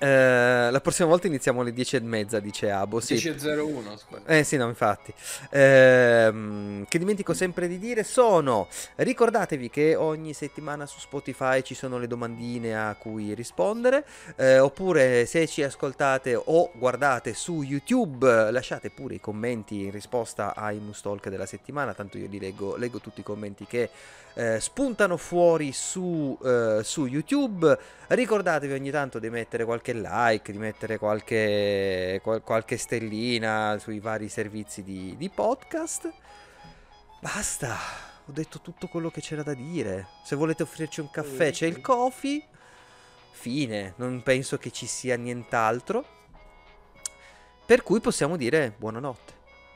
Eh, 0.04 0.70
la 0.70 0.80
prossima 0.80 1.08
volta 1.08 1.28
iniziamo 1.28 1.62
alle 1.62 1.72
10 1.72 1.96
e 1.96 2.00
mezza, 2.00 2.38
dice 2.38 2.70
Abo. 2.70 3.00
Sì. 3.00 3.14
10.01, 3.14 3.96
scusa. 3.96 4.22
Eh 4.26 4.44
sì, 4.44 4.56
no, 4.56 4.68
infatti. 4.68 5.14
Ehm, 5.50 6.84
che 6.88 6.98
dimentico 6.98 7.32
sempre 7.32 7.68
di 7.68 7.78
dire 7.78 8.04
sono, 8.04 8.68
ricordatevi 8.96 9.70
che 9.70 9.94
ogni 9.94 10.34
settimana 10.34 10.84
su 10.84 10.98
Spotify 10.98 11.62
ci 11.62 11.74
sono 11.74 11.98
le 11.98 12.06
domandine 12.06 12.76
a 12.76 12.94
cui 12.96 13.32
rispondere, 13.34 14.04
eh, 14.36 14.58
oppure 14.58 15.24
se 15.24 15.46
ci 15.46 15.62
ascoltate 15.62 16.34
o 16.34 16.70
guardate 16.74 17.32
su 17.32 17.62
YouTube 17.62 18.50
lasciate 18.50 18.90
pure 18.90 19.14
i 19.14 19.20
commenti 19.20 19.84
in 19.84 19.90
risposta 19.90 20.54
ai 20.54 20.80
Mustalk 20.80 21.28
della 21.28 21.46
settimana, 21.46 21.94
tanto 21.94 22.18
io 22.18 22.28
li 22.28 22.38
leggo, 22.38 22.76
leggo 22.76 22.98
tutti 22.98 23.20
i 23.20 23.24
commenti 23.24 23.64
che 23.64 23.88
eh, 24.34 24.60
spuntano 24.60 25.16
fuori 25.16 25.72
su, 25.72 26.36
eh, 26.44 26.80
su 26.82 27.06
YouTube. 27.06 27.78
Ricordatevi 28.08 28.72
ogni 28.72 28.90
tanto 28.90 29.18
di 29.18 29.30
mettere 29.30 29.63
qualche 29.64 29.92
like, 29.94 30.52
di 30.52 30.58
mettere 30.58 30.98
qualche, 30.98 32.20
qual- 32.22 32.42
qualche 32.42 32.76
stellina 32.76 33.76
sui 33.80 33.98
vari 34.00 34.28
servizi 34.28 34.82
di, 34.82 35.14
di 35.16 35.28
podcast. 35.28 36.12
Basta, 37.20 37.74
ho 38.26 38.32
detto 38.32 38.60
tutto 38.60 38.86
quello 38.88 39.10
che 39.10 39.20
c'era 39.20 39.42
da 39.42 39.54
dire. 39.54 40.06
Se 40.24 40.36
volete 40.36 40.62
offrirci 40.62 41.00
un 41.00 41.10
caffè, 41.10 41.50
c'è 41.52 41.66
il 41.66 41.80
coffee. 41.80 42.42
Fine, 43.32 43.94
non 43.96 44.22
penso 44.22 44.56
che 44.58 44.70
ci 44.70 44.86
sia 44.86 45.16
nient'altro. 45.16 46.04
Per 47.66 47.82
cui 47.82 48.00
possiamo 48.00 48.36
dire 48.36 48.72
buonanotte. 48.76 49.32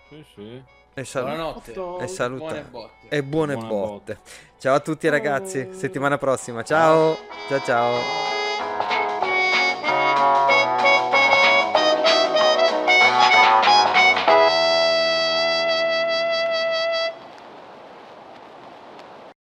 Sì, 0.09 0.25
sì. 0.35 0.63
E, 0.95 1.05
sal- 1.05 1.25
Buonanotte. 1.25 1.73
e 2.01 2.07
saluta- 2.09 2.45
Buone 2.47 2.63
botte. 2.63 3.09
e 3.09 3.23
buone, 3.23 3.55
Buone 3.55 3.69
botte. 3.69 4.19
Ciao 4.59 4.75
a 4.75 4.81
tutti 4.81 5.09
ragazzi, 5.09 5.69
settimana 5.73 6.19
prossima. 6.19 6.63
Ciao. 6.65 7.17
Ciao 7.49 7.61
ciao. 7.63 8.38